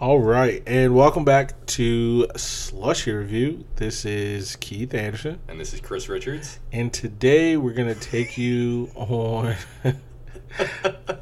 All 0.00 0.18
right, 0.18 0.62
and 0.66 0.94
welcome 0.94 1.24
back 1.26 1.66
to 1.66 2.26
Slushy 2.34 3.12
Review. 3.12 3.66
This 3.76 4.06
is 4.06 4.56
Keith 4.56 4.94
Anderson, 4.94 5.40
And 5.46 5.60
this 5.60 5.74
is 5.74 5.80
Chris 5.82 6.08
Richards. 6.08 6.58
and 6.72 6.90
today 6.90 7.58
we're 7.58 7.74
gonna 7.74 7.94
take 7.94 8.38
you 8.38 8.90
on. 8.94 9.54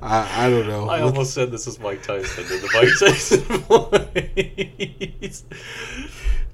I, 0.01 0.47
I 0.47 0.49
don't 0.51 0.69
know. 0.69 0.89
I 0.89 1.01
almost 1.01 1.35
said 1.35 1.51
this 1.51 1.67
is 1.67 1.81
Mike 1.81 2.03
Tyson 2.05 2.45
in 2.45 2.61
the 2.63 2.71
Mike 2.73 2.89
Tyson 3.01 3.41
voice. 5.29 5.43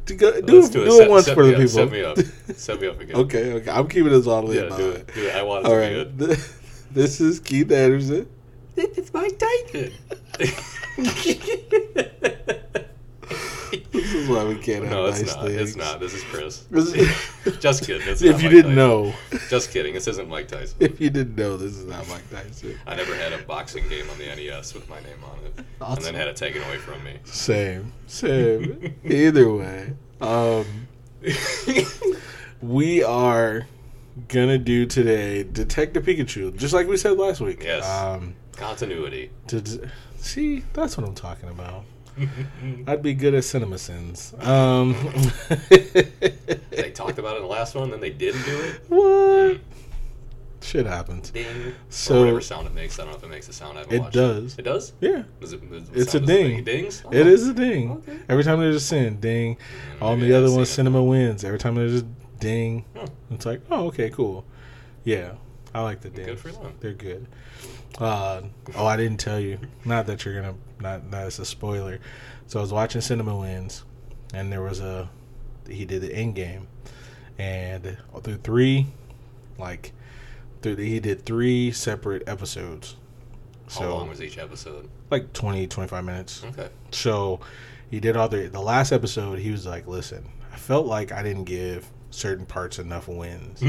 Do, 0.06 0.15
go- 0.16 0.41
do, 0.41 0.60
Let's 0.60 0.70
do 0.70 0.82
it, 0.82 0.84
do 0.87 0.91
it. 0.95 0.98
Set- 0.98 1.10
once 1.10 1.24
set 1.27 1.34
for 1.34 1.45
the 1.45 1.51
up, 1.52 1.56
people. 1.56 1.68
Set 1.68 1.91
me 1.93 2.02
up. 2.04 2.18
Set 2.56 2.80
me 2.80 2.87
up 2.88 3.01
again. 3.01 3.16
okay, 3.16 3.52
okay. 3.52 3.70
I'm 3.70 3.87
keeping 3.88 4.10
this 4.12 4.27
all 4.27 4.46
the 4.46 4.54
Yeah, 4.54 4.74
do 4.77 4.91
it. 4.93 5.15
Do 5.15 5.27
it. 5.27 5.34
I 5.34 5.43
want 5.43 5.66
it 5.66 5.68
All 5.68 5.74
to 5.74 5.79
right. 5.79 6.16
be 6.16 6.27
good. 6.27 6.38
This 6.91 7.20
is 7.20 7.41
Keith 7.41 7.73
Anderson. 7.73 8.29
It's 8.77 9.12
Mike 9.12 9.37
Tyson. 9.37 9.93
Is 14.24 14.28
why 14.30 14.45
we 14.45 14.56
can't 14.56 14.84
have 14.84 14.92
no, 14.92 15.06
it's 15.06 15.20
nice 15.20 15.34
not. 15.34 15.45
things. 15.46 15.60
It's 15.60 15.77
not. 15.77 16.01
This 16.01 16.14
is 16.14 16.23
Chris. 16.24 16.66
Just 17.60 17.84
kidding. 17.87 18.06
If 18.06 18.20
you 18.23 18.32
Mike 18.32 18.41
didn't 18.41 18.62
Tyson. 18.62 18.74
know, 18.74 19.15
Just 19.48 19.70
kidding. 19.70 19.95
This 19.95 20.06
isn't 20.09 20.28
Mike 20.28 20.48
Tyson. 20.48 20.77
if 20.80 21.01
you 21.01 21.10
didn't 21.10 21.37
know, 21.37 21.56
this 21.56 21.77
is 21.77 21.84
not 21.87 22.09
Mike 22.09 22.29
Tyson. 22.30 22.79
I 22.87 22.95
never 22.96 23.15
had 23.15 23.32
a 23.32 23.38
boxing 23.38 23.88
game 23.88 24.09
on 24.10 24.18
the 24.18 24.26
NES 24.26 24.74
with 24.74 24.88
my 24.88 24.96
name 25.01 25.23
on 25.24 25.38
it, 25.45 25.65
and 25.80 26.04
then 26.04 26.15
had 26.15 26.29
it 26.29 26.37
taken 26.37 26.62
away 26.62 26.79
from 26.79 27.02
me. 27.04 27.18
Same, 27.24 27.93
same. 28.07 28.95
Either 29.04 29.52
way, 29.52 29.93
um, 30.21 30.88
we 32.62 33.02
are 33.02 33.66
gonna 34.29 34.59
do 34.59 34.87
today 34.87 35.43
Detective 35.43 36.04
Pikachu, 36.04 36.56
just 36.56 36.73
like 36.74 36.87
we 36.87 36.96
said 36.96 37.18
last 37.18 37.40
week. 37.40 37.62
Yes. 37.62 37.88
Um, 37.88 38.34
Continuity. 38.52 39.30
to, 39.49 39.88
see, 40.16 40.62
that's 40.73 40.96
what 40.96 41.06
I'm 41.06 41.15
talking 41.15 41.49
about. 41.49 41.84
I'd 42.87 43.02
be 43.02 43.15
good 43.15 43.34
at 43.34 43.43
CinemaSins. 43.43 44.32
Um, 44.45 44.95
They 46.71 46.90
talked 46.90 47.18
about 47.18 47.34
it 47.34 47.37
in 47.38 47.43
the 47.43 47.48
last 47.48 47.74
one, 47.74 47.90
then 47.90 48.01
they 48.01 48.10
didn't 48.10 48.43
do 48.45 48.60
it. 48.60 48.80
what? 48.88 49.60
Shit 50.60 50.87
happens. 50.87 51.30
Ding. 51.30 51.74
So- 51.90 52.16
or 52.16 52.21
whatever 52.21 52.40
sound 52.40 52.66
it 52.66 52.74
makes. 52.74 52.98
I 52.98 53.02
don't 53.02 53.12
know 53.12 53.18
if 53.18 53.23
it 53.24 53.29
makes 53.30 53.48
a 53.48 53.52
sound. 53.52 53.76
I 53.79 53.82
haven't 53.82 54.06
It 54.06 54.12
does. 54.12 54.59
It 54.59 54.62
does? 54.62 54.93
Yeah, 55.01 55.24
Does 55.40 55.52
it, 55.52 55.71
does 55.71 55.88
it 55.90 55.96
It's 55.96 56.15
a 56.15 56.21
ding. 56.21 56.59
It 56.60 56.65
dings? 56.65 57.02
it 57.12 57.26
Oh. 57.26 57.29
is 57.30 57.46
a 57.48 57.52
ding. 57.54 57.93
Okay. 57.93 58.18
Every 58.28 58.45
time 58.45 58.60
there's 58.60 58.76
a 58.76 58.80
sin, 58.80 59.21
ding. 59.21 59.59
All 60.01 60.16
the 60.16 60.32
other 60.32 60.51
ones, 60.51 60.54
seen 60.54 60.62
it. 60.62 60.66
cinema 60.88 61.02
wins. 61.04 61.45
Every 61.45 61.59
time 61.59 61.74
there's 61.74 62.01
a 62.01 62.06
ding, 62.40 62.84
Hmm. 62.96 63.34
it's 63.34 63.45
like, 63.46 63.60
oh, 63.71 63.87
okay, 63.88 64.09
cool. 64.10 64.44
Yeah, 65.04 65.32
I 65.75 65.82
like 65.82 66.00
the 66.00 66.09
dings. 66.10 66.28
Good 66.28 66.38
for 66.41 66.49
them. 66.50 66.72
They're 66.81 66.93
good. 66.94 67.26
Uh, 67.98 68.42
oh, 68.76 68.87
I 68.87 68.97
didn't 68.97 69.19
tell 69.20 69.38
you. 69.38 69.59
Not 69.84 70.06
that 70.06 70.25
you're 70.25 70.34
gonna. 70.34 70.54
Not 70.81 71.10
that 71.10 71.26
it's 71.28 71.38
a 71.38 71.44
spoiler. 71.44 72.00
So 72.47 72.59
I 72.59 72.62
was 72.62 72.72
watching 72.72 73.00
Cinema 73.00 73.37
Wins, 73.37 73.84
and 74.32 74.53
there 74.53 74.62
was 74.62 74.81
a. 74.81 75.09
He 75.69 75.84
did 75.84 76.03
the 76.03 76.15
end 76.15 76.34
game, 76.34 76.66
and 77.38 77.97
through 78.22 78.37
three, 78.38 78.87
like, 79.59 79.92
through 80.60 80.75
the, 80.76 80.88
he 80.88 81.00
did 81.00 81.25
three 81.25 81.72
separate 81.72 82.22
episodes. 82.28 82.97
How 83.65 83.70
So 83.81 83.97
long 83.97 84.09
was 84.09 84.20
each 84.20 84.37
episode? 84.38 84.88
like 85.10 85.32
20, 85.32 85.66
25 85.69 86.04
minutes. 86.04 86.44
Okay. 86.44 86.69
So 86.91 87.41
he 87.91 88.00
did 88.00 88.16
all 88.16 88.28
the 88.28 88.49
the 88.49 88.60
last 88.60 88.93
episode. 88.93 89.38
He 89.38 89.50
was 89.53 89.65
like, 89.66 89.87
"Listen, 89.87 90.25
I 90.53 90.56
felt 90.56 90.87
like 90.87 91.12
I 91.12 91.22
didn't 91.22 91.44
give 91.44 91.88
certain 92.10 92.44
parts 92.44 92.78
enough 92.78 93.09
wins," 93.09 93.62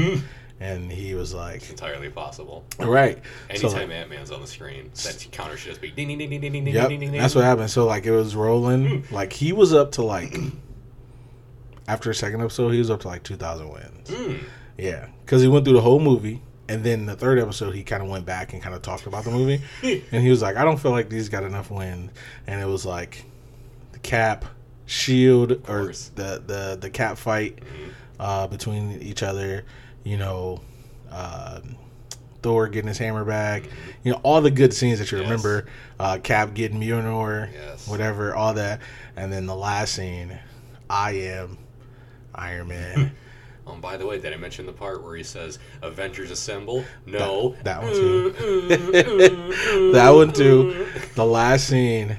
and 0.60 0.90
he 0.90 1.14
was 1.14 1.34
like, 1.34 1.68
Entirely 1.70 2.08
possible. 2.08 2.64
"Right." 2.78 3.18
So, 3.54 3.68
Anytime 3.68 3.90
Ant 3.92 4.10
Man's 4.10 4.30
on 4.30 4.40
the 4.40 4.46
screen, 4.46 4.90
that 5.04 5.26
counter 5.32 5.56
should 5.56 5.70
just 5.70 5.80
be 5.80 5.90
ding 5.90 6.08
ding 6.08 6.18
ding 6.18 6.30
ding 6.30 6.40
ding 6.40 6.52
ding 6.64 6.74
yep, 6.74 6.88
ding 6.88 7.00
ding 7.00 7.12
ding. 7.12 7.20
that's 7.20 7.34
what 7.34 7.44
happened. 7.44 7.70
So 7.70 7.84
like 7.86 8.06
it 8.06 8.12
was 8.12 8.34
rolling. 8.34 9.04
like 9.10 9.32
he 9.32 9.52
was 9.52 9.72
up 9.74 9.92
to 9.92 10.02
like 10.02 10.36
after 11.88 12.10
the 12.10 12.14
second 12.14 12.40
episode, 12.40 12.70
he 12.70 12.78
was 12.78 12.90
up 12.90 13.00
to 13.00 13.08
like 13.08 13.22
two 13.22 13.36
thousand 13.36 13.68
wins. 13.70 14.08
Mm. 14.08 14.40
Yeah, 14.78 15.08
because 15.24 15.42
he 15.42 15.48
went 15.48 15.64
through 15.64 15.74
the 15.74 15.80
whole 15.82 16.00
movie. 16.00 16.42
And 16.68 16.82
then 16.82 17.06
the 17.06 17.14
third 17.14 17.38
episode, 17.38 17.76
he 17.76 17.84
kind 17.84 18.02
of 18.02 18.08
went 18.08 18.26
back 18.26 18.52
and 18.52 18.60
kind 18.60 18.74
of 18.74 18.82
talked 18.82 19.06
about 19.06 19.22
the 19.22 19.30
movie, 19.30 19.62
and 20.10 20.20
he 20.22 20.30
was 20.30 20.42
like, 20.42 20.56
"I 20.56 20.64
don't 20.64 20.78
feel 20.78 20.90
like 20.90 21.08
these 21.08 21.28
got 21.28 21.44
enough 21.44 21.70
wins." 21.70 22.10
And 22.48 22.60
it 22.60 22.64
was 22.66 22.84
like 22.84 23.24
the 23.92 24.00
Cap, 24.00 24.44
Shield, 24.84 25.52
or 25.68 25.92
the 26.16 26.42
the 26.44 26.76
the 26.80 26.90
Cap 26.90 27.18
fight 27.18 27.60
uh, 28.18 28.48
between 28.48 29.00
each 29.00 29.22
other. 29.22 29.64
You 30.06 30.16
know, 30.18 30.60
uh, 31.10 31.60
Thor 32.40 32.68
getting 32.68 32.86
his 32.86 32.96
hammer 32.98 33.24
back. 33.24 33.64
You 34.04 34.12
know, 34.12 34.20
all 34.22 34.40
the 34.40 34.52
good 34.52 34.72
scenes 34.72 35.00
that 35.00 35.10
you 35.10 35.18
Yes. 35.18 35.24
remember. 35.24 35.66
Uh, 35.98 36.18
Cap 36.22 36.54
getting 36.54 36.80
Mjolnir, 36.80 37.52
Yes. 37.52 37.88
whatever, 37.88 38.32
all 38.32 38.54
that. 38.54 38.80
And 39.16 39.32
then 39.32 39.46
the 39.46 39.56
last 39.56 39.94
scene, 39.94 40.38
I 40.88 41.10
am 41.12 41.58
Iron 42.34 42.68
Man. 42.68 43.12
Oh, 43.68 43.74
by 43.74 43.96
the 43.96 44.06
way, 44.06 44.20
did 44.20 44.32
I 44.32 44.36
mention 44.36 44.64
the 44.64 44.72
part 44.72 45.02
where 45.02 45.16
he 45.16 45.24
says 45.24 45.58
"Avengers 45.82 46.30
Assemble"? 46.30 46.84
No. 47.04 47.56
That- 47.64 47.64
that 47.64 47.82
one 47.82 47.92
too. 47.92 48.30
that 49.92 50.10
one 50.14 50.32
too. 50.32 50.86
The 51.16 51.24
last 51.26 51.66
scene, 51.66 52.16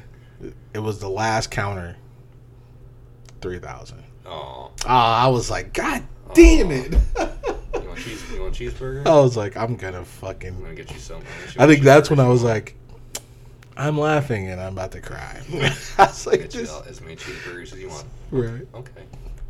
it 0.74 0.80
was 0.80 1.00
the 1.00 1.08
last 1.08 1.50
counter. 1.50 1.96
Three 3.40 3.59
thousand. 3.59 4.03
Oh. 4.26 4.72
Ah, 4.86 5.24
I 5.24 5.30
was 5.30 5.50
like, 5.50 5.72
God 5.74 6.03
damn 6.34 6.70
it! 6.70 6.94
You 8.07 8.41
want 8.41 8.56
cheese? 8.56 8.72
You 8.79 8.79
want 8.79 9.03
cheeseburger? 9.03 9.07
I 9.07 9.19
was 9.22 9.38
like, 9.38 9.57
I'm 9.57 9.75
gonna 9.75 10.00
I'm 10.00 10.06
fucking. 10.06 10.62
gonna 10.62 10.75
get 10.75 10.91
you 10.91 11.00
some. 11.00 11.18
I'm 11.18 11.23
get 11.45 11.56
you 11.56 11.62
I 11.62 11.68
think 11.68 11.84
that's 11.84 12.09
when. 12.09 12.19
I 12.19 12.28
was 12.28 12.44
like, 12.44 12.75
I'm 13.75 13.97
laughing 13.97 14.47
and 14.50 14.59
I'm 14.59 14.73
about 14.73 14.91
to 14.94 15.01
cry. 15.01 15.41
I 15.97 16.06
was 16.06 16.25
like, 16.25 16.41
Get 16.41 16.51
this, 16.51 16.81
as 16.88 17.01
many 17.01 17.16
cheeseburgers 17.16 17.73
as 17.73 17.79
you 17.79 17.90
want. 17.90 18.06
right. 18.31 18.67
Okay. 18.73 19.03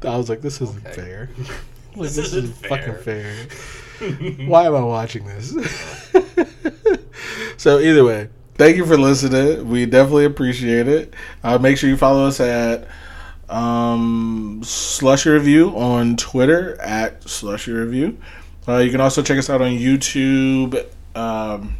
I 0.04 0.16
was 0.18 0.30
like, 0.30 0.42
this 0.42 0.62
isn't 0.62 0.86
Okay. 0.88 0.96
fair. 0.96 1.30
Like, 1.96 2.10
This 2.12 2.18
isn't 2.32 2.54
fucking 2.68 2.98
fair. 2.98 3.34
Why 4.48 4.66
am 4.68 4.76
I 4.76 4.82
watching 4.84 5.26
this? 5.26 5.50
so 7.58 7.80
either 7.80 8.04
way, 8.04 8.30
thank 8.54 8.78
you 8.78 8.86
for 8.86 8.98
listening. 9.00 9.68
We 9.68 9.88
definitely 9.88 10.26
appreciate 10.26 10.88
it. 10.88 11.16
Uh, 11.44 11.58
make 11.58 11.78
sure 11.80 11.90
you 11.90 11.98
follow 11.98 12.28
us 12.28 12.40
at 12.40 12.88
um, 13.50 14.62
Slushy 14.64 15.32
Review 15.32 15.70
on 15.76 16.18
Twitter 16.18 16.80
at 16.82 17.28
Slushy 17.28 17.72
Review. 17.72 18.18
Uh, 18.68 18.78
you 18.78 18.92
can 18.92 19.00
also 19.00 19.22
check 19.24 19.38
us 19.38 19.50
out 19.50 19.62
on 19.62 19.72
YouTube. 19.72 20.86
Um, 21.16 21.78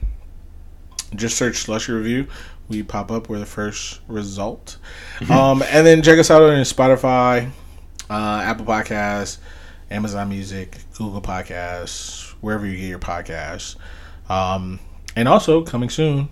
just 1.16 1.38
search 1.38 1.58
Slushy 1.58 1.92
Review. 1.92 2.28
We 2.70 2.84
pop 2.84 3.12
up. 3.12 3.30
We're 3.30 3.40
the 3.40 3.46
first 3.46 4.00
result. 4.08 4.78
um, 5.30 5.64
and 5.70 5.86
then 5.86 6.02
check 6.02 6.20
us 6.20 6.32
out 6.32 6.42
on 6.42 6.50
Spotify, 6.64 7.50
uh, 8.10 8.42
Apple 8.44 8.66
Podcasts, 8.66 9.38
Amazon 9.90 10.30
Music, 10.30 10.78
Google 10.98 11.22
Podcasts, 11.22 12.32
wherever 12.42 12.66
you 12.66 12.78
get 12.78 12.88
your 12.88 13.00
podcasts. 13.00 13.76
Um, 14.30 14.80
and 15.16 15.28
also 15.28 15.64
coming 15.64 15.90
soon, 15.90 16.30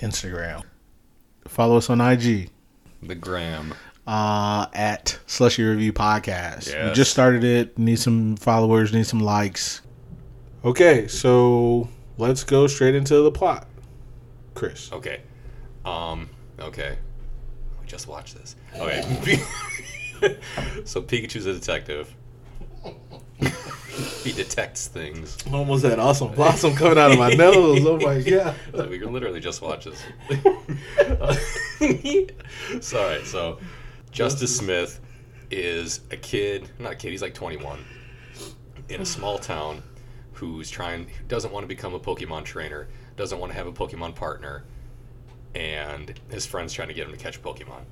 Instagram. 0.00 0.62
Follow 1.46 1.76
us 1.76 1.90
on 1.90 2.00
IG 2.00 2.50
The 3.02 3.14
gram. 3.14 3.74
Uh, 4.06 4.66
at 4.74 5.18
Slushy 5.26 5.62
Review 5.62 5.92
Podcast. 5.92 6.88
We 6.88 6.94
just 6.94 7.10
started 7.10 7.44
it. 7.44 7.78
Need 7.78 7.98
some 7.98 8.36
followers. 8.36 8.92
Need 8.92 9.06
some 9.06 9.20
likes. 9.20 9.82
Okay, 10.64 11.08
so 11.08 11.88
let's 12.18 12.44
go 12.44 12.66
straight 12.66 12.94
into 12.94 13.20
the 13.22 13.30
plot. 13.30 13.66
Chris. 14.54 14.92
Okay. 14.92 15.22
Um. 15.84 16.28
Okay. 16.60 16.96
We 17.80 17.86
just 17.86 18.06
watched 18.06 18.36
this. 18.36 18.56
Okay. 18.78 19.02
so 20.84 21.02
Pikachu's 21.02 21.46
a 21.46 21.54
detective. 21.54 22.14
he 24.22 24.32
detects 24.32 24.86
things. 24.86 25.36
Almost 25.52 25.84
had 25.84 25.98
awesome 25.98 26.32
blossom 26.32 26.74
coming 26.74 26.98
out 26.98 27.10
of 27.12 27.18
my 27.18 27.30
nose. 27.30 27.84
Oh 27.84 27.98
my 27.98 28.20
god. 28.20 28.54
So 28.74 28.88
we 28.88 28.98
can 28.98 29.12
literally 29.12 29.40
just 29.40 29.60
watch 29.62 29.86
this. 29.86 30.02
Sorry. 32.86 33.24
So 33.24 33.58
Justice 34.12 34.54
Smith 34.54 35.00
is 35.50 36.02
a 36.10 36.16
kid, 36.18 36.68
not 36.78 36.92
a 36.92 36.94
kid. 36.94 37.12
He's 37.12 37.22
like 37.22 37.32
21 37.32 37.82
in 38.90 39.00
a 39.00 39.06
small 39.06 39.38
town 39.38 39.82
who's 40.34 40.70
trying, 40.70 41.06
who 41.06 41.24
doesn't 41.28 41.50
want 41.50 41.64
to 41.64 41.68
become 41.68 41.94
a 41.94 41.98
Pokemon 41.98 42.44
trainer, 42.44 42.88
doesn't 43.16 43.38
want 43.38 43.50
to 43.52 43.56
have 43.56 43.66
a 43.66 43.72
Pokemon 43.72 44.14
partner, 44.14 44.64
and 45.54 46.20
his 46.30 46.44
friends 46.44 46.74
trying 46.74 46.88
to 46.88 46.94
get 46.94 47.06
him 47.06 47.12
to 47.12 47.18
catch 47.18 47.42
Pokemon. 47.42 47.84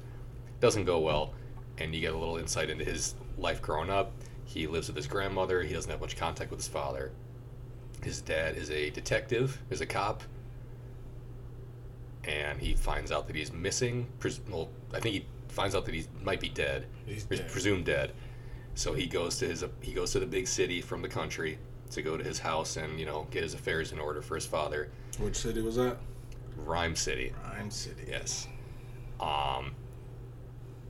Doesn't 0.60 0.84
go 0.84 0.98
well, 0.98 1.32
and 1.78 1.94
you 1.94 2.02
get 2.02 2.12
a 2.12 2.18
little 2.18 2.36
insight 2.36 2.68
into 2.68 2.84
his 2.84 3.14
life 3.38 3.62
growing 3.62 3.88
up. 3.88 4.12
He 4.44 4.66
lives 4.66 4.88
with 4.88 4.96
his 4.96 5.06
grandmother. 5.06 5.62
He 5.62 5.72
doesn't 5.72 5.90
have 5.90 6.02
much 6.02 6.18
contact 6.18 6.50
with 6.50 6.60
his 6.60 6.68
father. 6.68 7.12
His 8.02 8.20
dad 8.20 8.58
is 8.58 8.70
a 8.70 8.90
detective, 8.90 9.58
is 9.70 9.80
a 9.80 9.86
cop, 9.86 10.22
and 12.24 12.60
he 12.60 12.74
finds 12.74 13.10
out 13.10 13.26
that 13.26 13.36
he's 13.36 13.54
missing. 13.54 14.06
Well, 14.50 14.68
I 14.92 15.00
think 15.00 15.14
he 15.14 15.24
finds 15.50 15.74
out 15.74 15.84
that 15.86 15.94
he 15.94 16.06
might 16.22 16.40
be 16.40 16.48
dead. 16.48 16.86
He's 17.06 17.24
dead. 17.24 17.50
presumed 17.50 17.84
dead. 17.86 18.12
So 18.74 18.94
he 18.94 19.06
goes 19.06 19.38
to 19.38 19.46
his 19.46 19.64
he 19.80 19.92
goes 19.92 20.12
to 20.12 20.20
the 20.20 20.26
big 20.26 20.46
city 20.46 20.80
from 20.80 21.02
the 21.02 21.08
country 21.08 21.58
to 21.90 22.02
go 22.02 22.16
to 22.16 22.22
his 22.24 22.38
house 22.38 22.76
and 22.76 22.98
you 23.00 23.06
know 23.06 23.26
get 23.30 23.42
his 23.42 23.54
affairs 23.54 23.92
in 23.92 23.98
order 23.98 24.22
for 24.22 24.34
his 24.36 24.46
father. 24.46 24.90
Which 25.18 25.36
city 25.36 25.60
was 25.60 25.76
that? 25.76 25.98
Ryme 26.56 26.96
City. 26.96 27.32
Ryme 27.52 27.70
City. 27.70 28.04
Yes. 28.08 28.46
Um, 29.18 29.72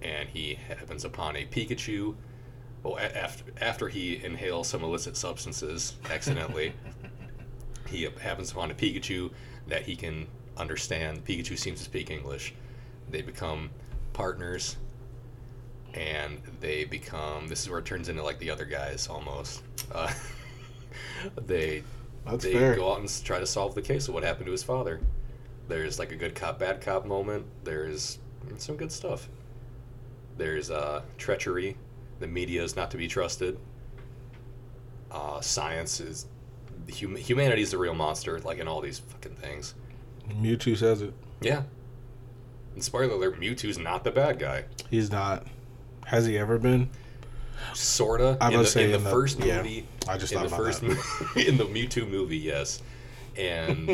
and 0.02 0.28
he 0.28 0.54
happens 0.54 1.04
upon 1.04 1.36
a 1.36 1.46
Pikachu. 1.46 2.14
Well, 2.82 2.96
a- 2.96 3.16
after 3.18 3.44
after 3.60 3.88
he 3.88 4.22
inhales 4.24 4.68
some 4.68 4.84
illicit 4.84 5.16
substances 5.16 5.94
accidentally, 6.10 6.72
he 7.88 8.08
happens 8.20 8.52
upon 8.52 8.70
a 8.70 8.74
Pikachu 8.74 9.30
that 9.68 9.82
he 9.82 9.96
can 9.96 10.26
understand. 10.56 11.24
Pikachu 11.24 11.58
seems 11.58 11.78
to 11.78 11.84
speak 11.84 12.10
English. 12.10 12.54
They 13.10 13.22
become 13.22 13.70
partners, 14.12 14.76
and 15.94 16.40
they 16.60 16.84
become. 16.84 17.48
This 17.48 17.62
is 17.62 17.70
where 17.70 17.78
it 17.78 17.84
turns 17.84 18.08
into 18.08 18.22
like 18.22 18.38
the 18.38 18.50
other 18.50 18.64
guys 18.64 19.08
almost. 19.08 19.62
Uh, 19.92 20.12
they 21.46 21.82
That's 22.26 22.44
they 22.44 22.52
fair. 22.52 22.76
go 22.76 22.92
out 22.92 23.00
and 23.00 23.24
try 23.24 23.38
to 23.38 23.46
solve 23.46 23.74
the 23.74 23.82
case 23.82 24.08
of 24.08 24.14
what 24.14 24.22
happened 24.22 24.46
to 24.46 24.52
his 24.52 24.62
father. 24.62 25.00
There's 25.68 25.98
like 25.98 26.12
a 26.12 26.16
good 26.16 26.34
cop, 26.34 26.58
bad 26.58 26.80
cop 26.80 27.06
moment. 27.06 27.46
There's 27.64 28.18
some 28.58 28.76
good 28.76 28.90
stuff. 28.92 29.28
There's 30.36 30.70
uh, 30.70 31.02
treachery. 31.18 31.76
The 32.18 32.26
media 32.26 32.62
is 32.62 32.76
not 32.76 32.90
to 32.92 32.96
be 32.96 33.06
trusted. 33.08 33.58
Uh, 35.10 35.40
science 35.40 36.00
is 36.00 36.26
hum- 36.98 37.16
humanity 37.16 37.62
is 37.62 37.70
the 37.72 37.78
real 37.78 37.94
monster, 37.94 38.38
like 38.40 38.58
in 38.58 38.68
all 38.68 38.80
these 38.80 38.98
fucking 38.98 39.34
things. 39.36 39.74
Mewtwo 40.28 40.76
says 40.76 41.02
it. 41.02 41.12
Yeah. 41.40 41.62
And 42.80 42.84
spoiler 42.86 43.12
alert: 43.12 43.38
Mewtwo's 43.38 43.76
not 43.76 44.04
the 44.04 44.10
bad 44.10 44.38
guy. 44.38 44.64
He's 44.88 45.10
not. 45.10 45.46
Has 46.06 46.24
he 46.24 46.38
ever 46.38 46.58
been? 46.58 46.88
Sorta. 47.74 48.38
I 48.40 48.48
was 48.48 48.54
the, 48.54 48.58
in 48.60 48.66
saying 48.66 48.90
the 48.92 48.96
in 48.96 49.04
the- 49.04 49.10
first 49.10 49.38
yeah, 49.38 49.58
movie. 49.58 49.86
I 50.08 50.16
just 50.16 50.32
in 50.32 50.40
the 50.40 50.46
about 50.46 50.56
first 50.56 50.80
that. 50.80 50.88
mo- 50.88 51.42
in 51.46 51.58
the 51.58 51.66
Mewtwo 51.66 52.08
movie, 52.08 52.38
yes. 52.38 52.80
And 53.36 53.86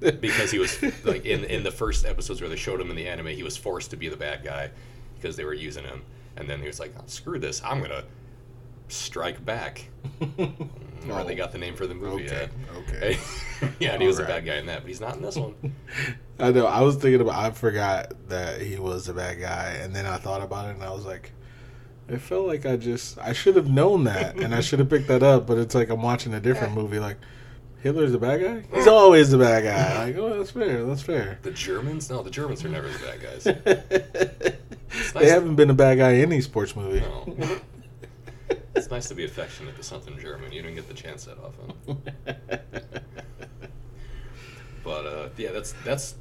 because 0.22 0.50
he 0.50 0.58
was 0.58 0.82
like 1.04 1.26
in 1.26 1.44
in 1.44 1.64
the 1.64 1.70
first 1.70 2.06
episodes 2.06 2.40
where 2.40 2.48
they 2.48 2.56
showed 2.56 2.80
him 2.80 2.88
in 2.88 2.96
the 2.96 3.06
anime, 3.06 3.26
he 3.26 3.42
was 3.42 3.58
forced 3.58 3.90
to 3.90 3.96
be 3.98 4.08
the 4.08 4.16
bad 4.16 4.42
guy 4.42 4.70
because 5.16 5.36
they 5.36 5.44
were 5.44 5.52
using 5.52 5.84
him. 5.84 6.00
And 6.38 6.48
then 6.48 6.62
he 6.62 6.66
was 6.66 6.80
like, 6.80 6.94
oh, 6.98 7.02
"Screw 7.04 7.38
this! 7.38 7.60
I'm 7.62 7.82
gonna 7.82 8.04
strike 8.94 9.44
back." 9.44 9.88
Where 11.06 11.24
they 11.24 11.34
oh. 11.34 11.36
got 11.36 11.52
the 11.52 11.58
name 11.58 11.74
for 11.74 11.86
the 11.86 11.94
movie. 11.94 12.26
Okay, 12.26 12.44
at. 12.44 12.50
okay. 12.76 13.18
yeah, 13.78 13.92
and 13.92 14.00
he 14.00 14.08
was 14.08 14.18
a 14.18 14.24
bad 14.24 14.46
guy 14.46 14.56
in 14.56 14.66
that, 14.66 14.80
but 14.80 14.88
he's 14.88 15.00
not 15.00 15.16
in 15.16 15.22
this 15.22 15.36
one. 15.36 15.54
I 16.38 16.50
know. 16.50 16.66
I 16.66 16.80
was 16.80 16.96
thinking 16.96 17.20
about. 17.20 17.34
I 17.34 17.50
forgot 17.50 18.12
that 18.28 18.60
he 18.60 18.78
was 18.78 19.08
a 19.08 19.14
bad 19.14 19.40
guy, 19.40 19.78
and 19.80 19.94
then 19.94 20.06
I 20.06 20.16
thought 20.16 20.42
about 20.42 20.70
it, 20.70 20.74
and 20.74 20.82
I 20.82 20.90
was 20.90 21.04
like, 21.04 21.32
it 22.08 22.18
felt 22.18 22.46
like 22.46 22.64
I 22.64 22.76
just 22.76 23.18
I 23.18 23.32
should 23.32 23.56
have 23.56 23.68
known 23.68 24.04
that, 24.04 24.36
and 24.36 24.54
I 24.54 24.60
should 24.60 24.78
have 24.78 24.88
picked 24.88 25.08
that 25.08 25.22
up. 25.22 25.46
But 25.46 25.58
it's 25.58 25.74
like 25.74 25.90
I'm 25.90 26.02
watching 26.02 26.32
a 26.32 26.40
different 26.40 26.74
movie. 26.74 26.98
Like 26.98 27.18
Hitler's 27.82 28.12
the 28.12 28.18
bad 28.18 28.40
guy. 28.40 28.64
He's 28.74 28.86
always 28.86 29.30
the 29.30 29.38
bad 29.38 29.64
guy. 29.64 30.06
Like, 30.06 30.16
oh, 30.16 30.38
that's 30.38 30.52
fair. 30.52 30.84
That's 30.84 31.02
fair. 31.02 31.38
The 31.42 31.50
Germans? 31.50 32.08
No, 32.08 32.22
the 32.22 32.30
Germans 32.30 32.64
are 32.64 32.70
never 32.70 32.88
the 32.88 32.98
bad 32.98 33.22
guys. 33.22 35.12
they 35.12 35.28
haven't 35.28 35.56
been 35.56 35.68
a 35.68 35.74
bad 35.74 35.98
guy 35.98 36.12
in 36.12 36.32
any 36.32 36.40
sports 36.40 36.74
movie. 36.74 37.00
No. 37.00 37.60
It's 38.84 38.90
nice 38.90 39.08
to 39.08 39.14
be 39.14 39.24
affectionate 39.24 39.76
to 39.76 39.82
something 39.82 40.18
German. 40.18 40.52
You 40.52 40.62
don't 40.62 40.74
get 40.74 40.88
the 40.88 40.94
chance 40.94 41.24
that 41.24 41.38
often. 41.38 42.02
But 44.84 45.06
uh, 45.06 45.28
yeah, 45.38 45.50
that's 45.50 45.72
that's 45.82 46.14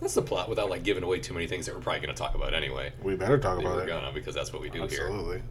that's 0.00 0.14
the 0.14 0.22
plot 0.22 0.48
without 0.48 0.70
like 0.70 0.84
giving 0.84 1.02
away 1.02 1.18
too 1.18 1.34
many 1.34 1.48
things 1.48 1.66
that 1.66 1.74
we're 1.74 1.80
probably 1.80 1.98
going 2.00 2.14
to 2.14 2.18
talk 2.18 2.36
about 2.36 2.54
anyway. 2.54 2.92
we 3.02 3.16
better 3.16 3.38
talk 3.38 3.58
about 3.58 3.74
were 3.74 3.82
it. 3.82 3.88
gonna 3.88 4.12
because 4.12 4.36
that's 4.36 4.52
what 4.52 4.62
we 4.62 4.70
do 4.70 4.86
here. 4.86 5.08
Absolutely. 5.08 5.42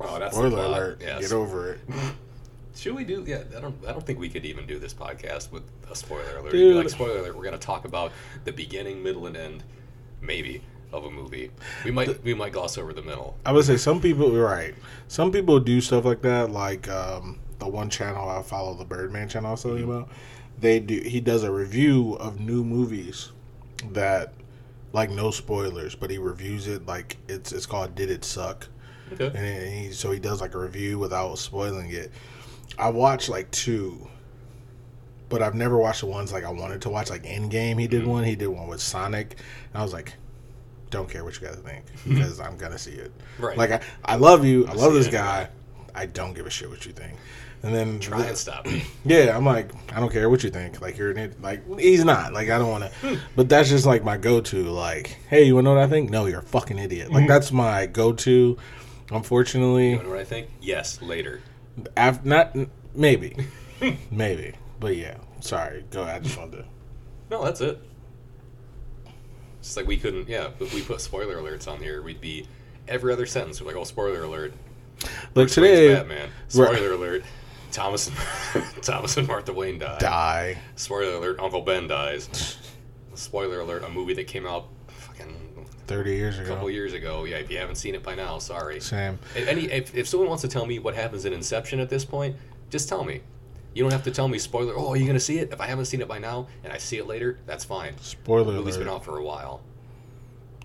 Oh, 0.00 0.18
that's 0.18 0.34
the 0.36 0.40
Spoiler 0.48 0.50
plot. 0.50 0.66
alert. 0.66 1.00
Yes. 1.00 1.20
Get 1.20 1.32
over 1.32 1.74
it. 1.74 1.80
Should 2.74 2.96
we 2.96 3.04
do? 3.04 3.22
Yeah, 3.24 3.44
I 3.56 3.60
don't. 3.60 3.76
I 3.86 3.92
don't 3.92 4.04
think 4.04 4.18
we 4.18 4.28
could 4.28 4.44
even 4.44 4.66
do 4.66 4.80
this 4.80 4.92
podcast 4.92 5.52
with 5.52 5.62
a 5.88 5.94
spoiler 5.94 6.38
alert. 6.38 6.50
Dude. 6.50 6.74
Like 6.74 6.88
spoiler 6.90 7.20
alert, 7.20 7.36
we're 7.36 7.44
going 7.44 7.52
to 7.56 7.64
talk 7.64 7.84
about 7.84 8.10
the 8.44 8.50
beginning, 8.52 9.00
middle, 9.00 9.26
and 9.28 9.36
end, 9.36 9.62
maybe 10.20 10.62
of 10.94 11.04
a 11.04 11.10
movie. 11.10 11.50
We 11.84 11.90
might 11.90 12.22
we 12.24 12.34
might 12.34 12.52
gloss 12.52 12.78
over 12.78 12.92
the 12.92 13.02
middle. 13.02 13.36
I 13.44 13.52
would 13.52 13.64
say 13.64 13.76
some 13.76 14.00
people. 14.00 14.30
Right. 14.30 14.74
Some 15.08 15.32
people 15.32 15.60
do 15.60 15.80
stuff 15.80 16.04
like 16.04 16.22
that. 16.22 16.50
Like 16.50 16.88
um, 16.88 17.38
the 17.58 17.68
one 17.68 17.90
channel 17.90 18.28
I 18.28 18.42
follow, 18.42 18.74
the 18.74 18.84
Birdman 18.84 19.28
channel 19.28 19.48
I 19.48 19.52
was 19.52 19.62
telling 19.62 19.78
you 19.78 19.90
about. 19.90 20.08
They 20.60 20.80
do. 20.80 21.00
He 21.00 21.20
does 21.20 21.42
a 21.42 21.50
review 21.50 22.14
of 22.14 22.40
new 22.40 22.64
movies 22.64 23.32
that, 23.92 24.32
like, 24.92 25.10
no 25.10 25.30
spoilers, 25.30 25.94
but 25.94 26.10
he 26.10 26.18
reviews 26.18 26.68
it 26.68 26.86
like 26.86 27.16
it's 27.28 27.52
it's 27.52 27.66
called 27.66 27.94
"Did 27.94 28.10
It 28.10 28.24
Suck?" 28.24 28.68
Okay. 29.12 29.30
and 29.34 29.86
he, 29.86 29.92
so 29.92 30.10
he 30.10 30.18
does 30.18 30.40
like 30.40 30.54
a 30.54 30.58
review 30.58 30.98
without 30.98 31.38
spoiling 31.38 31.90
it. 31.90 32.10
I 32.78 32.88
watched 32.88 33.28
like 33.28 33.50
two, 33.50 34.08
but 35.28 35.42
I've 35.42 35.54
never 35.54 35.76
watched 35.78 36.00
the 36.00 36.06
ones 36.06 36.32
like 36.32 36.44
I 36.44 36.50
wanted 36.50 36.82
to 36.82 36.88
watch. 36.90 37.10
Like 37.10 37.24
Endgame, 37.24 37.78
he 37.80 37.86
did 37.86 38.06
one. 38.06 38.24
He 38.24 38.36
did 38.36 38.48
one 38.48 38.68
with 38.68 38.80
Sonic, 38.80 39.36
and 39.72 39.80
I 39.80 39.82
was 39.82 39.92
like, 39.92 40.14
don't 40.90 41.08
care 41.08 41.24
what 41.24 41.40
you 41.40 41.46
guys 41.46 41.56
think 41.56 41.84
because 42.08 42.40
I'm 42.40 42.56
gonna 42.56 42.78
see 42.78 42.92
it. 42.92 43.12
Right. 43.38 43.56
Like 43.56 43.72
I, 43.72 43.80
I 44.04 44.16
love 44.16 44.44
you. 44.44 44.66
I 44.66 44.72
love 44.72 44.94
this 44.94 45.08
guy. 45.08 45.48
I 45.94 46.06
don't 46.06 46.34
give 46.34 46.46
a 46.46 46.50
shit 46.50 46.68
what 46.68 46.84
you 46.86 46.92
think. 46.92 47.16
And 47.62 47.74
then 47.74 47.98
Try 47.98 48.26
and 48.26 48.36
stop 48.36 48.66
me. 48.66 48.84
yeah, 49.06 49.34
I'm 49.34 49.46
like, 49.46 49.70
I 49.94 49.98
don't 49.98 50.12
care 50.12 50.28
what 50.28 50.44
you 50.44 50.50
think. 50.50 50.82
Like 50.82 50.98
you're 50.98 51.10
an 51.10 51.16
it. 51.16 51.40
Like 51.40 51.62
he's 51.78 52.04
not. 52.04 52.34
Like 52.34 52.50
I 52.50 52.58
don't 52.58 52.68
want 52.68 52.84
to. 52.84 52.90
Hmm. 52.90 53.14
But 53.36 53.48
that's 53.48 53.70
just 53.70 53.86
like 53.86 54.04
my 54.04 54.18
go-to. 54.18 54.64
Like, 54.64 55.16
hey, 55.30 55.44
you 55.44 55.54
want 55.54 55.64
to 55.64 55.70
know 55.70 55.76
what 55.76 55.84
I 55.84 55.88
think? 55.88 56.10
No, 56.10 56.26
you're 56.26 56.40
a 56.40 56.42
fucking 56.42 56.78
idiot. 56.78 57.10
Like 57.10 57.22
hmm. 57.22 57.28
that's 57.28 57.52
my 57.52 57.86
go-to. 57.86 58.58
Unfortunately, 59.10 59.92
You 59.92 60.02
know 60.02 60.10
what 60.10 60.18
I 60.18 60.24
think? 60.24 60.48
Yes, 60.60 61.00
later. 61.00 61.40
af- 61.96 62.24
not 62.24 62.54
maybe, 62.94 63.36
maybe. 64.10 64.54
But 64.80 64.96
yeah, 64.96 65.16
sorry. 65.40 65.84
Go. 65.90 66.02
I 66.04 66.18
just 66.18 66.36
wanted 66.36 66.58
to. 66.58 66.64
No, 67.30 67.44
that's 67.44 67.60
it. 67.62 67.80
It's 69.64 69.78
like 69.78 69.86
we 69.86 69.96
couldn't. 69.96 70.28
Yeah, 70.28 70.50
if 70.60 70.74
we 70.74 70.82
put 70.82 71.00
spoiler 71.00 71.36
alerts 71.36 71.66
on 71.66 71.80
here, 71.80 72.02
we'd 72.02 72.20
be 72.20 72.46
every 72.86 73.14
other 73.14 73.24
sentence. 73.24 73.62
We're 73.62 73.68
like, 73.68 73.76
oh, 73.76 73.84
spoiler 73.84 74.22
alert. 74.22 74.52
Like 75.34 75.48
today, 75.48 75.94
Batman. 75.94 76.28
Spoiler 76.48 76.92
alert. 76.92 77.24
Thomas 77.72 78.08
and 78.08 78.64
Thomas 78.82 79.16
and 79.16 79.26
Martha 79.26 79.54
Wayne 79.54 79.78
die. 79.78 79.98
die. 79.98 80.58
Spoiler 80.76 81.14
alert. 81.16 81.40
Uncle 81.40 81.62
Ben 81.62 81.88
dies. 81.88 82.58
Spoiler 83.14 83.60
alert. 83.60 83.84
A 83.84 83.88
movie 83.88 84.12
that 84.14 84.26
came 84.26 84.46
out 84.46 84.68
fucking 84.86 85.34
Thirty 85.86 86.14
years 86.14 86.38
ago. 86.38 86.44
a 86.46 86.54
couple 86.54 86.70
years 86.70 86.92
ago. 86.92 87.24
Yeah, 87.24 87.36
if 87.38 87.50
you 87.50 87.56
haven't 87.56 87.76
seen 87.76 87.94
it 87.94 88.02
by 88.02 88.14
now, 88.14 88.38
sorry. 88.38 88.80
Same. 88.80 89.18
If 89.34 89.48
Any 89.48 89.62
if, 89.64 89.94
if 89.94 90.06
someone 90.06 90.28
wants 90.28 90.42
to 90.42 90.48
tell 90.48 90.66
me 90.66 90.78
what 90.78 90.94
happens 90.94 91.24
in 91.24 91.32
Inception 91.32 91.80
at 91.80 91.88
this 91.88 92.04
point, 92.04 92.36
just 92.68 92.86
tell 92.86 93.02
me. 93.02 93.22
You 93.74 93.82
don't 93.82 93.92
have 93.92 94.04
to 94.04 94.10
tell 94.10 94.28
me 94.28 94.38
spoiler. 94.38 94.72
Oh, 94.76 94.90
are 94.90 94.96
you 94.96 95.06
gonna 95.06 95.18
see 95.20 95.38
it? 95.38 95.52
If 95.52 95.60
I 95.60 95.66
haven't 95.66 95.86
seen 95.86 96.00
it 96.00 96.08
by 96.08 96.18
now 96.18 96.46
and 96.62 96.72
I 96.72 96.78
see 96.78 96.96
it 96.98 97.06
later, 97.06 97.38
that's 97.46 97.64
fine. 97.64 97.96
Spoiler 98.00 98.52
The 98.52 98.58
movie's 98.60 98.76
been 98.76 98.88
out 98.88 99.04
for 99.04 99.18
a 99.18 99.22
while. 99.24 99.62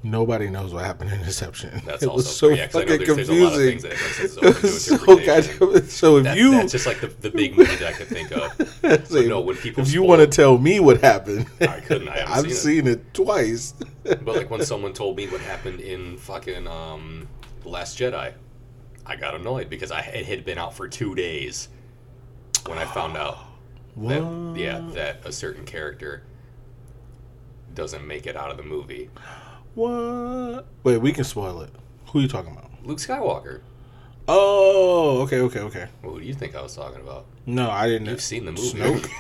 Nobody 0.02 0.50
knows 0.50 0.74
what 0.74 0.86
happened 0.86 1.12
in 1.12 1.20
Inception. 1.20 1.82
That's 1.86 2.04
it 2.04 2.06
also 2.08 2.16
was 2.30 2.38
so 2.38 2.50
yeah, 2.50 2.68
'cause 2.68 2.76
I 2.78 2.80
know 2.86 2.92
fucking 2.98 3.06
there's, 3.06 3.28
there's 3.28 3.30
a 3.30 3.34
lot 3.34 3.54
of 3.54 3.60
confusing. 3.60 3.80
things 3.82 3.84
that 3.84 4.24
it's 4.24 4.38
It 4.38 4.64
was 4.64 4.86
so 4.86 4.98
goddamn. 5.26 5.90
So 5.90 6.18
if 6.18 6.24
That- 6.24 6.38
you 6.38 6.52
that's 6.52 6.72
just 6.72 6.86
like 6.86 7.02
the, 7.02 7.08
the 7.08 7.30
big 7.32 7.58
movie 7.58 7.76
that 7.76 7.88
I 7.90 7.92
could 7.92 8.08
think 8.08 8.32
of. 8.32 9.08
Say, 9.10 9.28
no, 9.28 9.42
when 9.42 9.58
people 9.58 9.84
if 9.84 9.92
you 9.94 10.04
want 10.04 10.22
to 10.22 10.28
tell 10.28 10.58
me 10.58 10.80
what 10.80 11.02
happened, 11.02 11.48
I 11.62 11.82
couldn't. 11.82 12.08
I 12.08 12.24
I've 12.34 12.44
seen 12.46 12.54
seen 12.84 12.88
it 12.88 13.14
twice. 13.14 13.74
But 14.04 14.26
like 14.28 14.50
when 14.50 14.64
someone 14.64 14.94
told 14.94 15.18
me 15.18 15.28
what 15.28 15.42
happened 15.42 15.82
in 15.82 16.16
fucking 16.16 16.66
um, 16.68 17.28
The 17.64 17.70
Last 17.70 18.00
Jedi, 18.00 18.32
I 19.06 19.16
got 19.18 19.36
annoyed 19.36 19.70
because 19.70 19.92
I 19.92 20.00
it 20.00 20.28
had 20.28 20.46
been 20.46 20.58
out 20.58 20.74
for 20.76 20.88
two 20.88 21.14
days 21.14 21.68
when 22.68 22.78
I 22.78 22.86
found 22.86 23.16
out 23.18 23.38
that 23.98 24.22
What? 24.24 24.58
yeah 24.58 24.82
that 24.94 25.26
a 25.26 25.32
certain 25.32 25.66
character 25.66 26.24
doesn't 27.74 28.06
make 28.06 28.26
it 28.28 28.36
out 28.36 28.52
of 28.52 28.58
the 28.58 28.64
movie. 28.64 29.10
What? 29.76 30.66
Wait, 30.84 30.98
we 30.98 31.12
can 31.12 31.24
spoil 31.24 31.62
it. 31.62 31.70
Who 32.08 32.20
are 32.20 32.22
you 32.22 32.28
talking 32.28 32.52
about? 32.52 32.70
Luke 32.84 32.98
Skywalker. 32.98 33.62
Oh, 34.28 35.22
okay, 35.22 35.40
okay, 35.40 35.60
okay. 35.62 35.88
Well, 36.04 36.14
who 36.14 36.20
do 36.22 36.26
you 36.26 36.34
think 36.34 36.56
I 36.56 36.62
was 36.62 36.76
talking 36.76 37.02
about? 37.02 37.26
No, 37.46 37.70
I 37.70 37.88
didn't. 37.88 38.08
You've 38.08 38.22
seen 38.22 38.46
the 38.46 38.52
movie. 38.52 38.78
Snoke. 38.80 39.10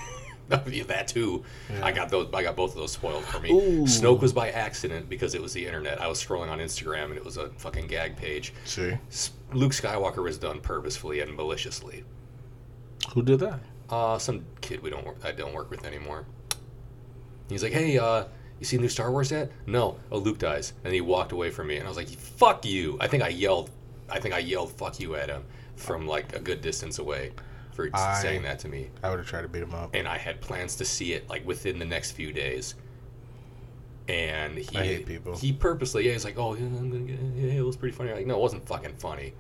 That 0.49 1.07
too. 1.07 1.43
Yeah. 1.71 1.85
I 1.85 1.91
got 1.91 2.09
those. 2.09 2.27
I 2.33 2.41
got 2.41 2.55
both 2.55 2.71
of 2.71 2.77
those 2.77 2.91
spoiled 2.91 3.23
for 3.23 3.39
me. 3.39 3.51
Ooh. 3.51 3.83
Snoke 3.83 4.19
was 4.19 4.33
by 4.33 4.49
accident 4.49 5.07
because 5.07 5.35
it 5.35 5.41
was 5.43 5.53
the 5.53 5.63
internet. 5.63 6.01
I 6.01 6.07
was 6.07 6.23
scrolling 6.23 6.49
on 6.49 6.57
Instagram 6.57 7.05
and 7.05 7.17
it 7.17 7.23
was 7.23 7.37
a 7.37 7.49
fucking 7.49 7.85
gag 7.85 8.15
page. 8.17 8.51
See, 8.65 8.97
Luke 9.53 9.73
Skywalker 9.73 10.23
was 10.23 10.39
done 10.39 10.59
purposefully 10.59 11.19
and 11.19 11.35
maliciously. 11.35 12.03
Who 13.13 13.21
did 13.23 13.39
that? 13.39 13.59
Uh, 13.89 14.17
some 14.19 14.45
kid 14.61 14.81
we 14.83 14.89
don't 14.89 15.05
work, 15.05 15.17
I 15.23 15.31
don't 15.31 15.53
work 15.53 15.69
with 15.69 15.85
anymore. 15.85 16.25
He's 17.49 17.63
like, 17.63 17.71
"Hey, 17.73 17.97
uh, 17.97 18.25
you 18.59 18.65
see 18.65 18.77
new 18.77 18.89
Star 18.89 19.11
Wars 19.11 19.31
yet?" 19.31 19.51
No. 19.65 19.97
Oh, 20.11 20.19
Luke 20.19 20.37
dies, 20.37 20.73
and 20.83 20.93
he 20.93 21.01
walked 21.01 21.31
away 21.31 21.49
from 21.49 21.67
me, 21.67 21.77
and 21.77 21.85
I 21.85 21.89
was 21.89 21.97
like, 21.97 22.07
"Fuck 22.09 22.65
you!" 22.65 22.97
I 22.99 23.07
think 23.07 23.23
I 23.23 23.29
yelled, 23.29 23.71
I 24.09 24.19
think 24.19 24.35
I 24.35 24.39
yelled 24.39 24.71
"fuck 24.73 24.99
you" 24.99 25.15
at 25.15 25.29
him 25.29 25.43
from 25.75 26.05
like 26.07 26.35
a 26.35 26.39
good 26.39 26.61
distance 26.61 26.99
away 26.99 27.31
for 27.71 27.89
I- 27.93 28.21
saying 28.21 28.43
that 28.43 28.59
to 28.59 28.67
me. 28.67 28.89
I 29.01 29.09
would 29.09 29.17
have 29.19 29.27
tried 29.27 29.41
to 29.43 29.47
beat 29.47 29.63
him 29.63 29.73
up. 29.73 29.95
And 29.95 30.07
I 30.07 30.17
had 30.17 30.41
plans 30.41 30.75
to 30.75 30.85
see 30.85 31.13
it 31.13 31.27
like 31.29 31.45
within 31.47 31.79
the 31.79 31.85
next 31.85 32.11
few 32.11 32.31
days. 32.31 32.75
And 34.07 34.57
he, 34.57 34.77
I 34.77 34.83
hate 34.83 35.05
people. 35.05 35.37
He 35.37 35.53
purposely, 35.53 36.05
yeah, 36.05 36.13
he's 36.13 36.25
like, 36.25 36.37
"Oh, 36.37 36.55
yeah, 36.55 36.65
I'm 36.65 36.89
gonna 36.91 37.03
get, 37.03 37.19
yeah, 37.35 37.53
it 37.59 37.65
was 37.65 37.75
pretty 37.77 37.95
funny." 37.95 38.09
I'm 38.11 38.17
like, 38.17 38.25
no, 38.27 38.35
it 38.35 38.41
wasn't 38.41 38.67
fucking 38.67 38.95
funny. 38.97 39.33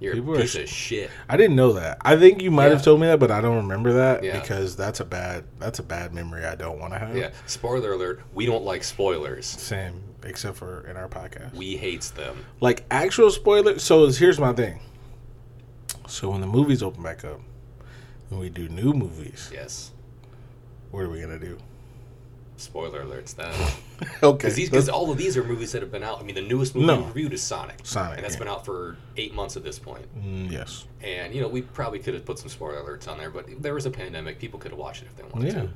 You're 0.00 0.14
People 0.14 0.34
are 0.34 0.40
piece 0.40 0.56
s- 0.56 0.62
of 0.64 0.68
shit. 0.68 1.10
I 1.28 1.36
didn't 1.36 1.56
know 1.56 1.72
that. 1.74 1.98
I 2.02 2.16
think 2.16 2.42
you 2.42 2.50
might 2.50 2.64
Yeah. 2.66 2.70
have 2.74 2.82
told 2.82 3.00
me 3.00 3.06
that, 3.06 3.18
but 3.20 3.30
I 3.30 3.40
don't 3.40 3.56
remember 3.56 3.92
that 3.94 4.22
Yeah. 4.24 4.40
because 4.40 4.76
that's 4.76 5.00
a 5.00 5.04
bad 5.04 5.44
that's 5.58 5.78
a 5.78 5.82
bad 5.82 6.12
memory 6.12 6.44
I 6.44 6.54
don't 6.56 6.78
want 6.78 6.92
to 6.92 6.98
have. 6.98 7.16
Yeah. 7.16 7.30
Spoiler 7.46 7.92
alert: 7.92 8.20
We 8.34 8.46
don't 8.46 8.64
like 8.64 8.82
spoilers. 8.84 9.46
Same, 9.46 10.02
except 10.24 10.56
for 10.56 10.86
in 10.88 10.96
our 10.96 11.08
podcast. 11.08 11.54
We 11.54 11.76
hates 11.76 12.10
them. 12.10 12.44
Like 12.60 12.84
actual 12.90 13.30
spoilers. 13.30 13.82
So 13.82 14.08
here's 14.10 14.38
my 14.40 14.52
thing. 14.52 14.80
So 16.08 16.30
when 16.30 16.40
the 16.40 16.46
movies 16.46 16.82
open 16.82 17.02
back 17.02 17.24
up, 17.24 17.40
when 18.28 18.40
we 18.40 18.50
do 18.50 18.68
new 18.68 18.92
movies, 18.92 19.50
Yes. 19.52 19.90
what 20.90 21.00
are 21.04 21.08
we 21.08 21.20
gonna 21.20 21.38
do? 21.38 21.56
Spoiler 22.56 23.04
alerts 23.04 23.34
then. 23.34 23.52
Okay, 24.22 24.52
Because 24.54 24.88
all 24.88 25.10
of 25.10 25.18
these 25.18 25.36
are 25.36 25.42
movies 25.44 25.72
that 25.72 25.80
have 25.82 25.90
been 25.90 26.02
out. 26.02 26.20
I 26.20 26.24
mean, 26.24 26.34
the 26.34 26.42
newest 26.42 26.74
movie 26.74 26.86
No. 26.86 27.00
we 27.00 27.06
reviewed 27.06 27.32
is 27.32 27.42
Sonic. 27.42 27.78
Sonic, 27.84 28.16
And 28.16 28.24
that's 28.24 28.34
yeah. 28.34 28.38
been 28.40 28.48
out 28.48 28.64
for 28.64 28.96
eight 29.16 29.32
months 29.34 29.56
at 29.56 29.62
this 29.64 29.78
point. 29.78 30.06
Mm, 30.18 30.50
yes. 30.50 30.86
And, 31.02 31.34
you 31.34 31.40
know, 31.40 31.48
we 31.48 31.62
probably 31.62 31.98
could 32.00 32.14
have 32.14 32.24
put 32.24 32.38
some 32.38 32.48
spoiler 32.48 32.80
alerts 32.82 33.08
on 33.08 33.18
there, 33.18 33.30
but 33.30 33.46
there 33.62 33.72
was 33.74 33.86
a 33.86 33.90
pandemic. 33.90 34.38
People 34.38 34.58
could 34.58 34.72
have 34.72 34.78
watched 34.78 35.02
it 35.02 35.06
if 35.06 35.16
they 35.16 35.22
wanted 35.24 35.52
Yeah. 35.54 35.62
to. 35.62 35.68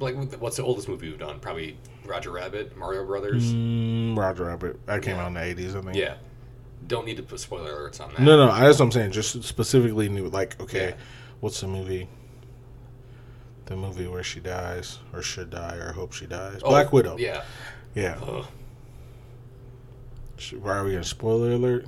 Like, 0.00 0.40
what's 0.40 0.56
the 0.56 0.64
oldest 0.64 0.88
movie 0.88 1.08
we've 1.10 1.18
done? 1.18 1.38
Probably 1.38 1.76
Roger 2.06 2.30
Rabbit, 2.30 2.76
Mario 2.76 3.04
Brothers. 3.06 3.52
Mm, 3.52 4.16
Roger 4.16 4.44
Rabbit. 4.44 4.84
That 4.86 5.02
came 5.02 5.16
Yeah. 5.16 5.22
out 5.24 5.28
in 5.28 5.34
the 5.34 5.42
eighties, 5.42 5.76
I 5.76 5.80
think. 5.82 5.96
Yeah. 5.96 6.14
Don't 6.88 7.06
need 7.06 7.18
to 7.18 7.22
put 7.22 7.38
spoiler 7.40 7.72
alerts 7.72 8.00
on 8.00 8.10
that. 8.10 8.20
No, 8.20 8.36
no, 8.36 8.46
that's 8.46 8.78
what 8.80 8.86
I'm 8.86 8.92
saying. 8.92 9.12
Just 9.12 9.42
specifically 9.44 10.08
new. 10.08 10.28
Like, 10.28 10.60
okay, 10.60 10.94
what's 11.40 11.60
the 11.60 11.68
movie? 11.68 12.08
The 13.66 13.76
movie 13.76 14.06
where 14.08 14.22
she 14.24 14.40
dies 14.40 14.98
or 15.12 15.22
should 15.22 15.50
die 15.50 15.76
or 15.76 15.92
hope 15.92 16.12
she 16.12 16.26
dies. 16.26 16.60
Oh, 16.64 16.70
Black 16.70 16.92
Widow. 16.92 17.16
Yeah. 17.16 17.42
Yeah. 17.94 18.16
Uh-huh. 18.20 18.38
Ugh. 18.38 18.46
Why 20.60 20.76
are 20.76 20.84
we 20.84 20.92
gonna 20.92 21.04
spoiler 21.04 21.52
alert? 21.52 21.86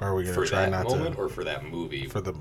Or 0.00 0.08
are 0.08 0.14
we 0.14 0.22
gonna 0.24 0.34
For 0.34 0.46
try 0.46 0.60
that 0.62 0.70
not 0.70 0.88
moment 0.88 1.14
to 1.16 1.20
or 1.22 1.28
for 1.28 1.44
that 1.44 1.64
movie? 1.70 2.06
for 2.06 2.20
the? 2.20 2.34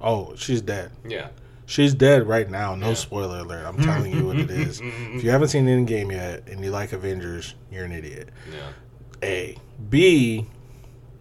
Oh, 0.00 0.34
she's 0.36 0.62
dead. 0.62 0.92
yeah. 1.06 1.28
She's 1.64 1.94
dead 1.94 2.26
right 2.26 2.50
now. 2.50 2.74
No 2.74 2.88
Yeah. 2.88 2.94
spoiler 2.94 3.38
alert. 3.38 3.64
I'm 3.64 3.80
telling 3.82 4.12
you 4.12 4.26
what 4.26 4.36
it 4.38 4.50
is. 4.50 4.80
If 4.82 5.22
you 5.22 5.30
haven't 5.30 5.48
seen 5.48 5.66
Endgame 5.66 6.10
yet 6.10 6.48
and 6.48 6.62
you 6.64 6.70
like 6.70 6.92
Avengers, 6.92 7.54
you're 7.70 7.84
an 7.84 7.92
idiot. 7.92 8.30
Yeah. 8.52 8.72
A. 9.22 9.56
B. 9.88 10.46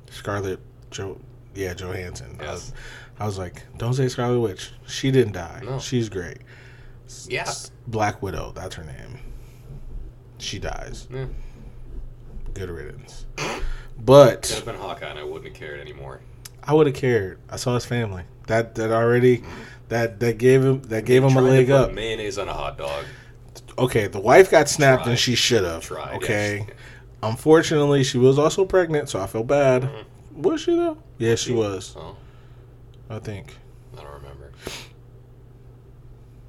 Scarlett 0.10 0.60
Jo. 0.90 1.20
Yeah, 1.54 1.74
Johansson. 1.74 2.38
Yes. 2.40 2.48
was, 2.50 2.74
I 3.22 3.26
was 3.26 3.38
like, 3.38 3.62
don't 3.78 3.94
say 3.94 4.08
Scarlet 4.08 4.40
Witch. 4.40 4.72
She 4.88 5.12
didn't 5.12 5.34
die. 5.34 5.62
No. 5.64 5.78
She's 5.78 6.10
great. 6.10 6.40
Yeah. 7.28 7.52
Black 7.86 8.24
Widow. 8.24 8.52
That's 8.56 8.74
her 8.74 8.84
name. 8.84 9.20
She 10.40 10.58
dies. 10.58 11.08
Yeah. 11.14 11.28
Good 12.56 12.72
riddance. 12.72 13.28
But 14.00 14.42
could 14.42 14.56
have 14.56 14.66
been 14.66 14.76
Hawkeye 14.76 15.06
and 15.06 15.20
I 15.20 15.24
wouldn't 15.24 15.46
have 15.46 15.54
cared 15.54 15.80
anymore. 15.80 16.22
I 16.64 16.74
would 16.74 16.88
have 16.88 16.96
cared. 16.96 17.38
I 17.48 17.58
saw 17.58 17.76
his 17.76 17.86
family. 17.86 18.24
That 18.48 18.74
that 18.74 18.90
already 18.92 19.44
that 19.90 20.20
that 20.20 20.40
gave 20.40 20.64
him 20.64 20.82
that 20.84 21.06
gave 21.06 21.24
him 21.24 21.38
a 21.38 21.42
leg 21.42 21.70
up. 21.70 21.94
Mayonnaise 21.94 22.40
on 22.40 22.50
a 22.50 22.54
hot 22.54 22.80
dog. 22.80 23.06
Okay, 23.78 24.08
the 24.08 24.20
wife 24.20 24.50
got 24.50 24.68
snapped 24.68 25.04
Tried. 25.04 25.12
and 25.12 25.20
she 25.20 25.36
should 25.36 25.64
have. 25.64 25.84
Tried. 25.84 26.16
Okay. 26.16 26.66
yes. 26.68 26.78
Unfortunately, 27.22 28.04
she 28.04 28.18
was 28.18 28.40
also 28.40 28.66
pregnant, 28.66 29.10
so 29.10 29.22
I 29.22 29.28
feel 29.28 29.44
bad. 29.44 29.84
Mhm. 29.84 30.06
Was 30.38 30.62
she 30.62 30.76
though? 30.76 30.98
Yeah, 31.20 31.36
she 31.36 31.54
was. 31.54 31.96
Oh, 31.96 32.16
I 33.12 33.20
think. 33.20 33.56
I 33.98 34.02
don't 34.02 34.14
remember. 34.14 34.52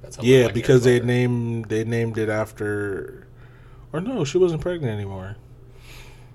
That's 0.01 0.15
how 0.17 0.23
Yeah, 0.23 0.47
because 0.49 0.83
they 0.83 0.99
cared 0.99 1.03
about 1.03 1.13
her. 1.13 1.17
named 1.19 1.65
they 1.65 1.83
named 1.83 2.17
it 2.17 2.29
after. 2.29 3.27
Or 3.91 4.01
no, 4.01 4.23
she 4.23 4.37
wasn't 4.37 4.61
pregnant 4.61 4.91
anymore. 4.93 5.35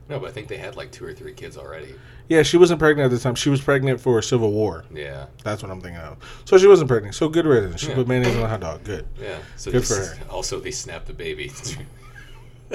No, 0.08 0.18
but 0.18 0.28
I 0.30 0.32
think 0.32 0.48
they 0.48 0.56
had 0.56 0.74
like 0.76 0.90
two 0.90 1.04
or 1.04 1.12
three 1.12 1.32
kids 1.34 1.56
already. 1.58 1.94
Yeah, 2.28 2.42
she 2.42 2.56
wasn't 2.56 2.78
pregnant 2.78 3.12
at 3.12 3.16
the 3.16 3.22
time. 3.22 3.34
She 3.34 3.50
was 3.50 3.60
pregnant 3.60 4.00
for 4.00 4.18
a 4.18 4.22
Civil 4.22 4.52
War. 4.52 4.84
Yeah, 4.94 5.26
That's 5.44 5.62
what 5.62 5.70
I'm 5.72 5.80
thinking 5.80 6.00
of. 6.00 6.16
So 6.46 6.56
she 6.56 6.66
wasn't 6.66 6.88
pregnant. 6.88 7.14
So 7.14 7.28
good 7.28 7.44
riddance. 7.46 7.80
She 7.80 7.88
Yeah. 7.88 7.94
put 7.96 8.08
mayonnaise 8.08 8.36
on 8.36 8.42
a 8.42 8.48
hot 8.48 8.60
dog. 8.60 8.84
Good. 8.84 9.06
yeah. 9.20 9.38
So 9.56 9.70
Good 9.70 9.86
for 9.86 9.94
her. 9.96 10.18
Also, 10.30 10.60
they 10.60 10.70
snapped 10.70 11.06
the 11.06 11.12
baby. 11.14 11.52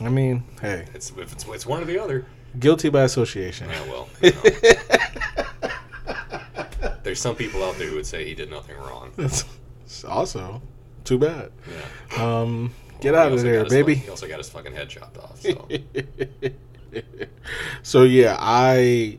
I 0.00 0.08
mean, 0.10 0.44
hey, 0.60 0.86
it's 0.94 1.10
if 1.10 1.32
it's 1.32 1.46
it's 1.46 1.66
one 1.66 1.82
or 1.82 1.86
the 1.86 1.98
other. 1.98 2.26
guilty 2.58 2.88
by 2.90 3.02
association. 3.02 3.68
Yeah, 3.70 3.82
well. 3.90 4.08
you 4.22 4.32
know. 4.32 5.44
There's 7.06 7.20
some 7.20 7.36
people 7.36 7.62
out 7.62 7.78
there 7.78 7.86
who 7.88 7.94
would 7.94 8.04
say 8.06 8.24
he 8.24 8.34
did 8.34 8.50
nothing 8.50 8.76
wrong. 8.78 9.12
That's 9.16 9.44
also 10.04 10.60
too 11.04 11.18
bad. 11.18 11.52
Yeah. 12.16 12.40
Um, 12.40 12.72
get 13.00 13.12
Well, 13.14 13.26
out 13.26 13.32
of 13.32 13.42
there, 13.42 13.64
baby. 13.64 13.94
he 13.94 14.10
also 14.10 14.26
got 14.26 14.38
his 14.38 14.48
fucking 14.48 14.72
head 14.72 14.88
chopped 14.88 15.16
off. 15.18 15.40
So 15.40 15.68
so 17.84 18.02
yeah, 18.02 18.36
I, 18.40 19.18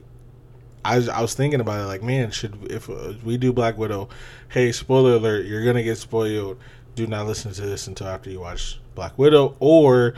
I, 0.83 0.97
I 1.07 1.21
was 1.21 1.33
thinking 1.33 1.61
about 1.61 1.79
it. 1.79 1.85
Like, 1.85 2.03
man, 2.03 2.31
should 2.31 2.69
if 2.69 2.89
uh, 2.89 3.13
we 3.23 3.37
do 3.37 3.53
Black 3.53 3.77
Widow? 3.77 4.09
Hey, 4.49 4.73
spoiler 4.73 5.13
alert! 5.13 5.45
You're 5.45 5.63
gonna 5.63 5.81
get 5.83 5.97
spoiled. 5.97 6.59
Do 6.95 7.07
not 7.07 7.25
listen 7.25 7.53
to 7.53 7.61
this 7.61 7.87
until 7.87 8.07
after 8.07 8.29
you 8.29 8.41
watch 8.41 8.79
Black 8.95 9.17
Widow, 9.17 9.55
or 9.61 10.13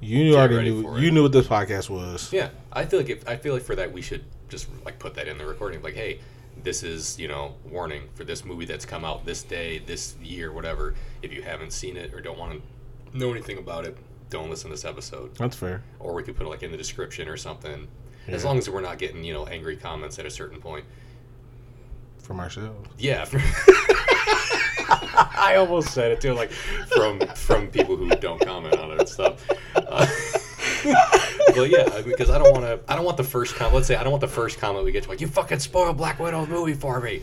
you 0.00 0.32
Get 0.32 0.50
already 0.50 0.70
knew 0.72 0.98
you 0.98 1.10
knew 1.12 1.22
what 1.22 1.30
this 1.30 1.46
podcast 1.46 1.90
was. 1.90 2.32
yeah, 2.32 2.48
I 2.72 2.86
feel 2.86 2.98
like 2.98 3.10
if 3.10 3.28
I 3.28 3.36
feel 3.36 3.54
like 3.54 3.62
for 3.62 3.76
that 3.76 3.92
we 3.92 4.02
should 4.02 4.24
just 4.48 4.66
like 4.84 4.98
put 4.98 5.14
that 5.14 5.28
in 5.28 5.38
the 5.38 5.46
recording. 5.46 5.80
Like, 5.82 5.94
hey, 5.94 6.18
this 6.62 6.82
is 6.82 7.18
you 7.18 7.28
know 7.28 7.54
warning 7.70 8.08
for 8.14 8.24
this 8.24 8.44
movie 8.44 8.64
that's 8.64 8.84
come 8.84 9.04
out 9.04 9.24
this 9.24 9.42
day, 9.42 9.78
this 9.78 10.16
year, 10.22 10.52
whatever. 10.52 10.94
If 11.22 11.32
you 11.32 11.42
haven't 11.42 11.72
seen 11.72 11.96
it 11.96 12.14
or 12.14 12.20
don't 12.20 12.38
want 12.38 12.60
to 13.12 13.18
know 13.18 13.30
anything 13.30 13.58
about 13.58 13.86
it, 13.86 13.96
don't 14.28 14.50
listen 14.50 14.70
to 14.70 14.74
this 14.74 14.84
episode. 14.84 15.34
That's 15.36 15.56
fair. 15.56 15.82
Or 15.98 16.14
we 16.14 16.22
could 16.22 16.36
put 16.36 16.46
it 16.46 16.50
like 16.50 16.62
in 16.62 16.70
the 16.70 16.78
description 16.78 17.28
or 17.28 17.36
something. 17.36 17.88
As 18.28 18.44
long 18.44 18.58
as 18.58 18.70
we're 18.70 18.80
not 18.80 18.98
getting 18.98 19.24
you 19.24 19.34
know 19.34 19.46
angry 19.46 19.76
comments 19.76 20.18
at 20.18 20.26
a 20.26 20.30
certain 20.30 20.60
point. 20.60 20.84
From 22.18 22.38
ourselves. 22.38 22.88
Yeah. 22.98 23.26
I 24.90 25.56
almost 25.56 25.92
said 25.92 26.12
it 26.12 26.20
too, 26.20 26.34
like 26.34 26.50
from 26.50 27.20
from 27.34 27.68
people 27.68 27.96
who 27.96 28.08
don't 28.10 28.40
comment 28.40 28.76
on 28.76 28.92
it 28.92 29.00
and 29.00 29.08
stuff. 29.08 29.48
Uh, 29.74 30.06
but 31.54 31.70
yeah, 31.70 32.00
because 32.02 32.30
I 32.30 32.38
don't 32.38 32.52
want 32.52 32.64
to. 32.64 32.80
I 32.90 32.96
don't 32.96 33.04
want 33.04 33.16
the 33.16 33.24
first 33.24 33.54
comment. 33.54 33.74
Let's 33.74 33.86
say 33.86 33.96
I 33.96 34.02
don't 34.02 34.12
want 34.12 34.20
the 34.22 34.28
first 34.28 34.58
comment 34.58 34.84
we 34.84 34.92
get 34.92 35.04
to 35.04 35.08
like 35.08 35.20
you 35.20 35.26
fucking 35.26 35.58
spoiled 35.58 35.96
Black 35.96 36.18
Widow 36.18 36.46
movie 36.46 36.74
for 36.74 37.00
me 37.00 37.22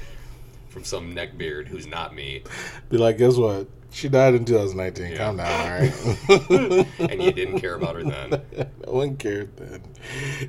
from 0.78 0.84
some 0.84 1.16
neckbeard 1.16 1.68
who's 1.68 1.88
not 1.88 2.14
me, 2.14 2.44
Be 2.92 2.98
like, 2.98 3.18
guess 3.18 3.36
what? 3.36 3.68
She 3.90 4.10
died 4.10 4.36
in 4.36 4.46
2019. 4.46 5.12
Yeah. 5.12 5.18
Calm 5.18 5.38
down, 5.38 5.48
all 5.50 5.80
right? 5.80 6.88
and 7.12 7.24
you 7.24 7.32
didn't 7.32 7.60
care 7.60 7.74
about 7.74 7.96
her 7.96 8.04
then. 8.04 8.30
no 8.86 8.92
one 8.92 9.18
cared 9.18 9.58
then. 9.58 9.82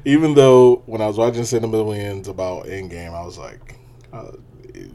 Even 0.04 0.34
though 0.34 0.82
when 0.84 1.00
I 1.00 1.06
was 1.06 1.16
watching 1.16 1.44
Cinema 1.44 1.72
Millions 1.72 2.28
about 2.28 2.66
Endgame, 2.66 3.14
I 3.14 3.24
was 3.24 3.38
like, 3.38 3.78
uh, 4.12 4.32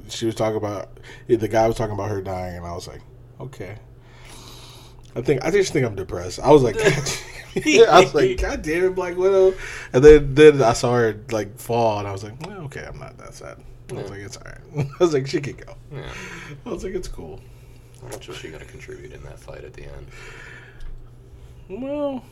she 0.09 0.27
was 0.27 0.35
talking 0.35 0.57
about 0.57 0.99
the 1.25 1.47
guy 1.47 1.67
was 1.67 1.77
talking 1.77 1.95
about 1.95 2.09
her 2.09 2.21
dying, 2.21 2.57
and 2.57 2.65
I 2.65 2.73
was 2.73 2.87
like, 2.87 3.01
okay. 3.39 3.77
I 5.15 5.21
think 5.21 5.43
I 5.43 5.51
just 5.51 5.71
think 5.73 5.85
I'm 5.85 5.95
depressed. 5.95 6.39
I 6.39 6.51
was 6.51 6.63
like, 6.63 6.75
I 7.55 8.01
was 8.01 8.13
like, 8.15 8.37
God 8.41 8.61
damn 8.61 8.85
it, 8.85 8.95
Black 8.95 9.15
Widow. 9.15 9.53
And 9.93 10.03
then 10.03 10.33
then 10.35 10.61
I 10.63 10.73
saw 10.73 10.93
her 10.95 11.19
like 11.31 11.57
fall, 11.57 11.99
and 11.99 12.07
I 12.07 12.11
was 12.11 12.23
like, 12.23 12.39
well, 12.47 12.61
okay, 12.63 12.85
I'm 12.87 12.99
not 12.99 13.17
that 13.19 13.33
sad. 13.33 13.57
I 13.91 13.93
was 13.93 14.03
Yeah. 14.05 14.09
like, 14.09 14.19
it's 14.21 14.37
all 14.37 14.43
right. 14.45 14.87
I 14.99 15.03
was 15.03 15.13
like, 15.13 15.27
she 15.27 15.39
could 15.41 15.65
go. 15.65 15.75
Yeah. 15.91 16.09
I 16.65 16.69
was 16.69 16.83
like, 16.83 16.93
it's 16.95 17.07
cool. 17.07 17.39
How 18.01 18.07
much 18.07 18.27
was 18.27 18.37
she 18.37 18.47
going 18.49 18.59
to 18.61 18.65
contribute 18.65 19.11
in 19.13 19.21
that 19.23 19.39
fight 19.39 19.63
at 19.63 19.73
the 19.73 19.83
end? 19.83 20.07
Well, 21.69 22.23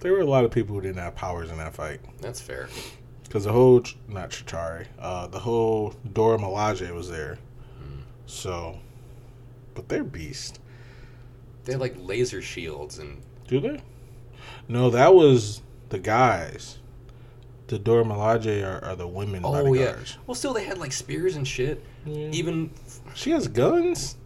there 0.00 0.12
were 0.12 0.20
a 0.20 0.26
lot 0.26 0.44
of 0.44 0.50
people 0.50 0.74
who 0.74 0.80
didn't 0.82 0.98
have 1.00 1.14
powers 1.14 1.50
in 1.50 1.58
that 1.58 1.74
fight. 1.74 2.00
That's 2.20 2.40
fair. 2.40 2.68
Because 3.22 3.44
the 3.44 3.52
whole, 3.52 3.82
not 4.08 4.30
Chitauri, 4.30 4.86
uh, 4.98 5.26
the 5.28 5.38
whole 5.38 5.94
Dora 6.12 6.38
Milaje 6.38 6.92
was 6.94 7.08
there. 7.10 7.38
Mm. 7.82 8.02
So, 8.26 8.78
but 9.74 9.88
they're 9.88 10.04
beast. 10.04 10.60
They 11.66 11.72
had 11.72 11.80
like 11.80 11.94
laser 11.98 12.40
shields 12.40 12.98
and 12.98 13.20
Do 13.48 13.60
they? 13.60 13.80
No, 14.68 14.88
that 14.90 15.14
was 15.14 15.60
the 15.90 15.98
guys. 15.98 16.78
The 17.66 17.78
Dora 17.78 18.04
Milaje 18.04 18.64
are, 18.64 18.82
are 18.84 18.96
the 18.96 19.06
women 19.08 19.42
oh 19.44 19.74
yeah. 19.74 19.96
Well, 20.26 20.34
still 20.36 20.54
they 20.54 20.64
had 20.64 20.78
like 20.78 20.92
spears 20.92 21.36
and 21.36 21.46
shit. 21.46 21.84
Yeah. 22.06 22.28
Even 22.32 22.70
She 23.14 23.30
has 23.32 23.46
guns? 23.48 24.16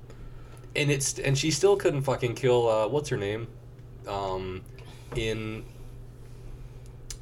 and 0.76 0.88
it's 0.90 1.18
and 1.18 1.36
she 1.36 1.50
still 1.50 1.76
couldn't 1.76 2.02
fucking 2.02 2.34
kill 2.36 2.68
uh, 2.68 2.86
what's 2.86 3.08
her 3.08 3.16
name 3.16 3.48
um 4.06 4.62
in 5.16 5.64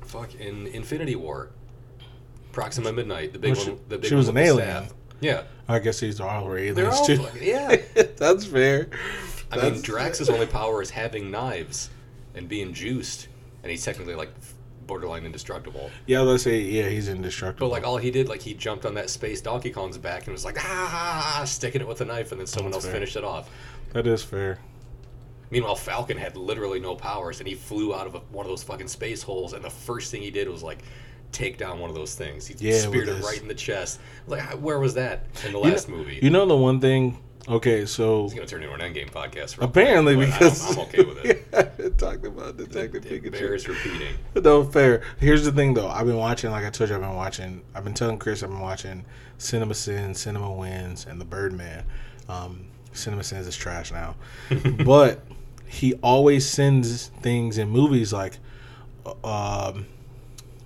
fuck 0.03 0.35
in 0.35 0.67
infinity 0.67 1.17
war 1.17 1.49
proxima 2.53 2.93
midnight 2.93 3.33
the 3.33 3.39
big 3.39 3.55
Well, 3.55 3.65
she- 3.65 3.71
one 3.71 3.81
the 3.89 3.97
big 3.99 4.09
she 4.11 4.15
was 4.15 4.29
an 4.29 4.37
alien. 4.37 4.69
staff. 4.69 4.95
yeah 5.21 5.43
I 5.67 5.79
guess 5.79 6.01
these 6.01 6.21
are 6.21 6.29
all 6.29 6.55
aliens 6.55 6.95
all 6.95 7.07
too. 7.07 7.25
yeah 7.41 7.77
That's 8.19 8.45
fair. 8.45 8.89
I 9.51 9.57
mean 9.71 9.81
drax's 9.83 10.29
only 10.31 10.47
power 10.47 10.83
is 10.83 10.91
having 10.91 11.31
knives 11.31 11.91
and 12.35 12.49
being 12.49 12.73
juiced 12.73 13.29
and 13.63 13.71
he's 13.71 13.85
technically 13.85 14.15
like 14.15 14.31
borderline 14.87 15.27
indestructible 15.27 15.91
Yeah, 16.07 16.21
let's 16.21 16.43
say, 16.45 16.61
yeah, 16.61 16.89
he's 16.89 17.09
indestructible. 17.09 17.69
but 17.69 17.73
like 17.73 17.85
all 17.87 17.99
he 17.99 18.11
did 18.11 18.27
like 18.29 18.41
he 18.41 18.55
jumped 18.55 18.87
on 18.87 18.95
that 18.95 19.11
space 19.11 19.41
donkey 19.43 19.71
kong's 19.71 19.99
back 19.99 20.25
and 20.27 20.33
was 20.33 20.45
like 20.47 20.57
ah 20.65 21.43
sticking 21.47 21.81
it 21.83 21.87
with 21.89 22.01
a 22.01 22.07
knife 22.07 22.33
and 22.33 22.41
then 22.41 22.47
someone 22.47 22.73
That's 22.73 22.85
else 22.85 22.91
fair. 22.91 22.95
finished 23.01 23.17
it 23.17 23.25
off 23.25 23.51
that 23.93 24.07
is 24.07 24.23
fair. 24.23 24.59
Meanwhile, 25.51 25.77
Falcon 25.77 26.19
had 26.19 26.37
literally 26.37 26.79
no 26.79 26.95
powers, 26.95 27.39
and 27.41 27.49
he 27.49 27.55
flew 27.55 27.95
out 27.95 28.07
of 28.07 28.15
a, 28.15 28.19
one 28.19 28.45
of 28.45 28.51
those 28.51 28.63
fucking 28.63 28.89
space 28.89 29.23
holes, 29.23 29.55
and 29.55 29.65
the 29.65 29.71
first 29.71 30.11
thing 30.11 30.21
he 30.21 30.31
did 30.31 30.47
was 30.47 30.63
like 30.63 30.81
take 31.33 31.57
down 31.57 31.79
one 31.79 31.89
of 31.89 31.97
those 31.97 32.15
things. 32.15 32.47
He 32.47 32.55
Yeah, 32.59 32.81
speared 32.81 33.09
it 33.09 33.23
right 33.25 33.41
in 33.41 33.49
the 33.49 33.55
chest. 33.55 33.99
Like, 34.27 34.43
where 34.61 34.79
was 34.79 34.93
that 34.95 35.25
in 35.47 35.53
the 35.53 35.59
You 35.59 35.65
last 35.65 35.89
know, 35.89 35.97
movie? 35.97 36.19
You 36.21 36.29
know 36.29 36.45
the 36.45 36.55
one 36.55 36.81
thing. 36.81 37.17
Okay, 37.49 37.87
so 37.87 38.27
it's 38.27 38.35
gonna 38.35 38.47
turn 38.47 38.63
into 38.63 38.75
an 38.75 38.81
endgame 38.81 39.11
podcast. 39.11 39.57
apparently 39.63 40.17
quick, 40.17 40.29
because 40.33 40.63
I 40.63 40.75
don't- 40.75 40.79
I'm 40.81 40.87
okay 40.89 41.05
with 41.05 41.25
it. 41.25 41.47
yeah, 41.53 41.89
talked 41.97 42.27
about 42.27 42.57
Detective 42.59 43.07
It 43.07 43.23
Pikachu. 43.25 43.33
bears 43.33 43.67
repeating. 43.69 44.15
No, 44.43 44.63
fair. 44.65 45.03
Here's 45.19 45.45
the 45.45 45.53
thing, 45.53 45.73
though. 45.75 45.89
I've 45.89 46.07
been 46.07 46.17
watching, 46.19 46.51
like 46.51 46.65
I 46.67 46.71
told 46.71 46.91
you, 46.91 46.97
I've 46.97 47.01
been 47.03 47.15
watching. 47.15 47.63
I've 47.75 47.85
been 47.85 47.95
telling 47.95 48.19
Chris 48.19 48.43
I've 48.43 48.51
been 48.51 48.61
watching 48.61 49.05
Cinema 49.39 49.75
Sins, 49.75 50.21
Cinema 50.21 50.53
Wins, 50.53 51.07
and 51.09 51.19
The 51.21 51.25
Birdman. 51.25 51.85
Um, 52.29 52.67
Cinema 52.93 53.25
Sins 53.25 53.47
is 53.47 53.57
trash 53.57 53.91
now, 53.93 54.15
but 54.85 55.25
he 55.67 55.95
always 56.03 56.47
sends 56.47 57.07
things 57.23 57.57
in 57.59 57.71
movies 57.71 58.13
like, 58.13 58.39
uh, 59.07 59.69
um, 59.71 59.87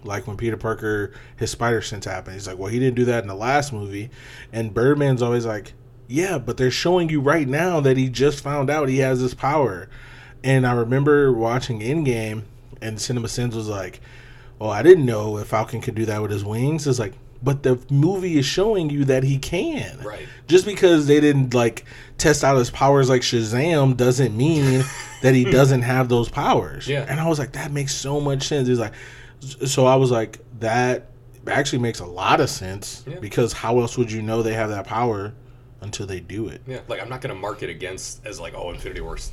like 0.04 0.26
when 0.26 0.36
Peter 0.36 0.56
Parker 0.56 1.12
his 1.36 1.50
spider 1.50 1.80
sense 1.82 2.04
happened. 2.06 2.34
He's 2.34 2.48
like, 2.48 2.58
well, 2.58 2.68
he 2.70 2.78
didn't 2.80 2.96
do 2.96 3.04
that 3.04 3.22
in 3.22 3.28
the 3.28 3.34
last 3.36 3.72
movie, 3.72 4.10
and 4.52 4.72
Birdman's 4.74 5.22
always 5.22 5.46
like, 5.46 5.74
yeah, 6.12 6.38
but 6.38 6.56
they're 6.56 6.70
showing 6.70 7.08
you 7.08 7.20
right 7.20 7.48
now 7.48 7.80
that 7.80 7.96
he 7.96 8.08
just 8.08 8.42
found 8.42 8.70
out 8.70 8.88
he 8.88 8.98
has 8.98 9.20
this 9.20 9.34
power. 9.34 9.88
And 10.44 10.66
I 10.66 10.72
remember 10.72 11.32
watching 11.32 11.80
Endgame, 11.80 12.42
and 12.80 13.00
Cinema 13.00 13.28
Sins 13.28 13.54
was 13.56 13.68
like, 13.68 14.00
"Well, 14.58 14.70
I 14.70 14.82
didn't 14.82 15.06
know 15.06 15.38
if 15.38 15.48
Falcon 15.48 15.80
could 15.80 15.94
do 15.94 16.04
that 16.06 16.20
with 16.20 16.30
his 16.30 16.44
wings." 16.44 16.86
It's 16.86 16.98
like, 16.98 17.14
but 17.42 17.62
the 17.62 17.78
movie 17.90 18.38
is 18.38 18.44
showing 18.46 18.90
you 18.90 19.04
that 19.06 19.22
he 19.24 19.38
can. 19.38 19.98
Right. 20.04 20.26
Just 20.48 20.64
because 20.64 21.06
they 21.06 21.20
didn't 21.20 21.54
like 21.54 21.84
test 22.18 22.44
out 22.44 22.56
his 22.56 22.70
powers 22.70 23.08
like 23.08 23.22
Shazam 23.22 23.96
doesn't 23.96 24.36
mean 24.36 24.84
that 25.22 25.34
he 25.34 25.44
doesn't 25.44 25.82
have 25.82 26.08
those 26.08 26.28
powers. 26.28 26.86
Yeah. 26.88 27.04
And 27.08 27.18
I 27.20 27.28
was 27.28 27.38
like, 27.38 27.52
that 27.52 27.72
makes 27.72 27.94
so 27.94 28.20
much 28.20 28.46
sense. 28.46 28.68
He's 28.68 28.78
like, 28.78 28.92
so 29.40 29.86
I 29.86 29.96
was 29.96 30.10
like, 30.12 30.38
that 30.60 31.08
actually 31.48 31.80
makes 31.80 31.98
a 31.98 32.06
lot 32.06 32.40
of 32.40 32.48
sense 32.48 33.02
Yeah. 33.08 33.18
because 33.18 33.52
how 33.52 33.80
else 33.80 33.98
would 33.98 34.12
you 34.12 34.22
know 34.22 34.42
they 34.42 34.54
have 34.54 34.70
that 34.70 34.86
power 34.86 35.32
until 35.82 36.06
they 36.06 36.20
do 36.20 36.48
it? 36.48 36.62
Yeah, 36.66 36.80
like 36.88 37.00
I'm 37.02 37.08
not 37.10 37.20
gonna 37.20 37.34
mark 37.34 37.62
it 37.62 37.68
against 37.70 38.24
as 38.26 38.40
like, 38.40 38.54
oh, 38.56 38.70
Infinity 38.70 39.00
War's 39.02 39.30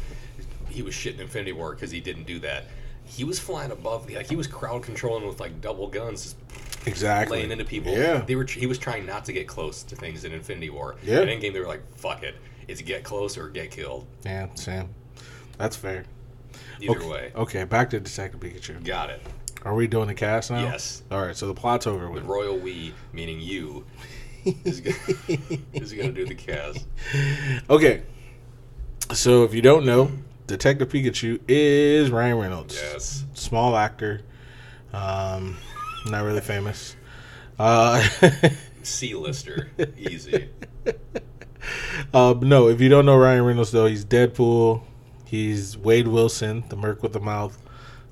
he 0.69 0.81
was 0.83 0.93
shitting 0.93 1.19
Infinity 1.19 1.53
War 1.53 1.73
because 1.73 1.89
he 1.91 1.99
didn't 1.99 2.25
do 2.25 2.39
that. 2.39 2.65
He 3.05 3.23
was 3.23 3.39
flying 3.39 3.71
above, 3.71 4.07
like 4.11 4.27
he 4.29 4.35
was 4.35 4.45
crowd 4.45 4.83
controlling 4.83 5.25
with 5.27 5.39
like 5.39 5.61
double 5.61 5.87
guns, 5.87 6.35
Exactly. 6.85 7.37
laying 7.39 7.51
into 7.51 7.65
people. 7.65 7.91
Yeah. 7.91 8.19
they 8.19 8.35
were. 8.35 8.45
He 8.45 8.67
was 8.67 8.77
trying 8.77 9.05
not 9.07 9.25
to 9.25 9.33
get 9.33 9.47
close 9.47 9.81
to 9.83 9.95
things 9.95 10.25
in 10.25 10.31
Infinity 10.31 10.69
War. 10.69 10.95
Yeah. 11.03 11.21
In 11.21 11.27
Endgame, 11.27 11.53
they 11.53 11.59
were 11.59 11.65
like, 11.67 11.81
"Fuck 11.97 12.21
it, 12.23 12.35
it's 12.67 12.81
get 12.83 13.03
close 13.03 13.35
or 13.37 13.49
get 13.49 13.71
killed." 13.71 14.05
Yeah, 14.25 14.47
Sam. 14.53 14.89
That's 15.57 15.75
fair. 15.75 16.05
Either 16.81 16.97
okay. 16.99 17.09
way, 17.09 17.31
Okay, 17.35 17.63
back 17.63 17.89
to 17.89 17.99
Detective 17.99 18.39
Pikachu. 18.39 18.83
got 18.85 19.09
it. 19.09 19.21
Are 19.65 19.73
we 19.75 19.87
doing 19.87 20.07
the 20.07 20.13
cast 20.13 20.51
now? 20.51 20.61
Yes. 20.61 21.03
All 21.11 21.21
right, 21.25 21.35
so 21.35 21.47
the 21.47 21.53
plot's 21.53 21.85
over 21.87 22.05
The 22.05 22.11
with. 22.11 22.23
royal 22.25 22.57
we, 22.57 22.93
meaning 23.11 23.41
you, 23.41 23.85
is 24.45 24.81
gonna, 24.81 26.01
gonna 26.03 26.11
do 26.13 26.25
the 26.25 26.35
cast. 26.35 26.85
Okay. 27.69 28.03
So 29.13 29.43
if 29.43 29.53
you 29.53 29.61
don't 29.61 29.85
know, 29.85 30.11
Detective 30.47 30.89
Pikachu 30.89 31.39
is 31.47 32.09
Ryan 32.11 32.37
Reynolds. 32.37 32.75
Yes. 32.75 33.25
Small 33.33 33.75
actor. 33.75 34.21
Um, 34.93 35.57
not 36.07 36.23
really 36.23 36.41
famous. 36.41 36.95
Uh, 37.57 38.07
C-lister, 38.83 39.69
easy. 39.97 40.49
uh, 42.13 42.33
no, 42.41 42.69
if 42.69 42.79
you 42.79 42.89
don't 42.89 43.05
know 43.05 43.17
Ryan 43.17 43.43
Reynolds, 43.43 43.71
though, 43.71 43.85
he's 43.85 44.05
Deadpool. 44.05 44.81
He's 45.25 45.77
Wade 45.77 46.07
Wilson, 46.07 46.63
the 46.69 46.75
Merc 46.75 47.03
with 47.03 47.13
the 47.13 47.19
mouth. 47.19 47.61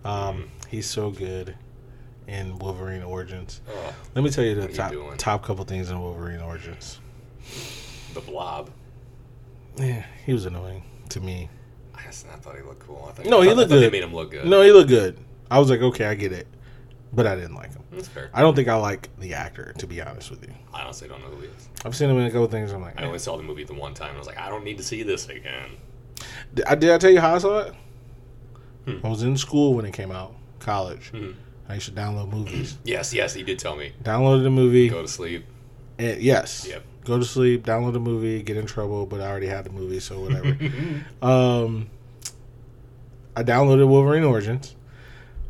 Um, 0.04 0.49
he's 0.69 0.88
so 0.88 1.10
good 1.10 1.56
in 2.27 2.57
Wolverine 2.59 3.03
Origins. 3.03 3.61
Oh, 3.69 3.93
Let 4.15 4.23
me 4.23 4.29
tell 4.29 4.43
you 4.43 4.55
the 4.55 4.65
are 4.65 4.69
you 4.69 4.75
top 4.75 5.17
top 5.17 5.43
couple 5.43 5.63
things 5.65 5.89
in 5.89 5.99
Wolverine 5.99 6.41
Origins. 6.41 6.99
the 8.13 8.21
Blob. 8.21 8.69
Yeah, 9.77 10.05
he 10.25 10.33
was 10.33 10.45
annoying 10.45 10.83
to 11.09 11.19
me. 11.21 11.49
I 11.95 12.03
just 12.03 12.27
I 12.27 12.35
thought 12.35 12.55
he 12.55 12.61
looked 12.63 12.79
cool. 12.85 13.05
I 13.09 13.13
thought, 13.13 13.25
No, 13.25 13.41
he 13.41 13.47
thought- 13.47 13.57
looked 13.57 13.69
thought 13.69 13.75
They 13.75 13.81
good. 13.83 13.91
made 13.93 14.03
him 14.03 14.13
look 14.13 14.31
good. 14.31 14.45
No, 14.45 14.61
he 14.61 14.71
looked 14.71 14.89
good. 14.89 15.17
I 15.49 15.59
was 15.59 15.69
like, 15.69 15.81
okay, 15.81 16.05
I 16.05 16.15
get 16.15 16.33
it, 16.33 16.47
but 17.13 17.25
I 17.25 17.35
didn't 17.35 17.55
like 17.55 17.71
him. 17.73 17.83
that's 17.91 18.07
fair. 18.09 18.29
I 18.33 18.41
don't 18.41 18.55
think 18.55 18.67
I 18.67 18.75
like 18.75 19.09
the 19.19 19.33
actor, 19.33 19.73
to 19.77 19.87
be 19.87 20.01
honest 20.01 20.29
with 20.29 20.43
you. 20.43 20.53
I 20.73 20.81
honestly 20.81 21.07
don't 21.07 21.21
know 21.21 21.27
who 21.29 21.41
he 21.41 21.47
is. 21.47 21.69
I've 21.85 21.95
seen 21.95 22.09
him 22.09 22.17
in 22.17 22.25
a 22.25 22.31
couple 22.31 22.47
things. 22.47 22.73
I'm 22.73 22.81
like, 22.81 22.99
I 22.99 23.03
eh. 23.03 23.07
only 23.07 23.19
saw 23.19 23.37
the 23.37 23.43
movie 23.43 23.63
the 23.63 23.73
one 23.73 23.93
time. 23.93 24.09
and 24.09 24.17
I 24.17 24.19
was 24.19 24.27
like, 24.27 24.37
I 24.37 24.49
don't 24.49 24.65
need 24.65 24.77
to 24.77 24.83
see 24.83 25.03
this 25.03 25.29
again. 25.29 25.69
did, 26.53 26.65
I, 26.65 26.75
did 26.75 26.89
I 26.91 26.97
tell 26.97 27.11
you 27.11 27.21
how 27.21 27.35
I 27.35 27.37
saw 27.37 27.59
it? 27.59 27.73
Hmm. 28.85 29.05
I 29.05 29.09
was 29.09 29.23
in 29.23 29.37
school 29.37 29.73
when 29.73 29.85
it 29.85 29.93
came 29.93 30.11
out, 30.11 30.33
college. 30.59 31.11
Mhm. 31.13 31.35
I 31.69 31.75
used 31.75 31.88
to 31.88 31.91
download 31.91 32.32
movies. 32.32 32.77
Yes, 32.84 33.13
yes, 33.13 33.34
he 33.34 33.43
did 33.43 33.60
tell 33.60 33.75
me. 33.75 33.91
Downloaded 34.03 34.43
the 34.43 34.49
movie. 34.49 34.89
Go 34.89 35.01
to 35.01 35.08
sleep. 35.08 35.45
and- 35.97 36.21
yes. 36.21 36.65
Yep. 36.69 36.84
Go 37.06 37.17
to 37.19 37.25
sleep. 37.25 37.65
Download 37.65 37.93
the 37.93 37.99
movie. 37.99 38.41
Get 38.43 38.58
in 38.58 38.65
trouble, 38.65 39.06
but 39.06 39.21
I 39.21 39.27
already 39.27 39.47
had 39.47 39.63
the 39.65 39.69
movie, 39.69 39.99
so 39.99 40.19
whatever. 40.19 40.58
um, 41.21 41.89
I 43.36 43.43
downloaded 43.43 43.88
Wolverine 43.88 44.23
Origins. 44.23 44.75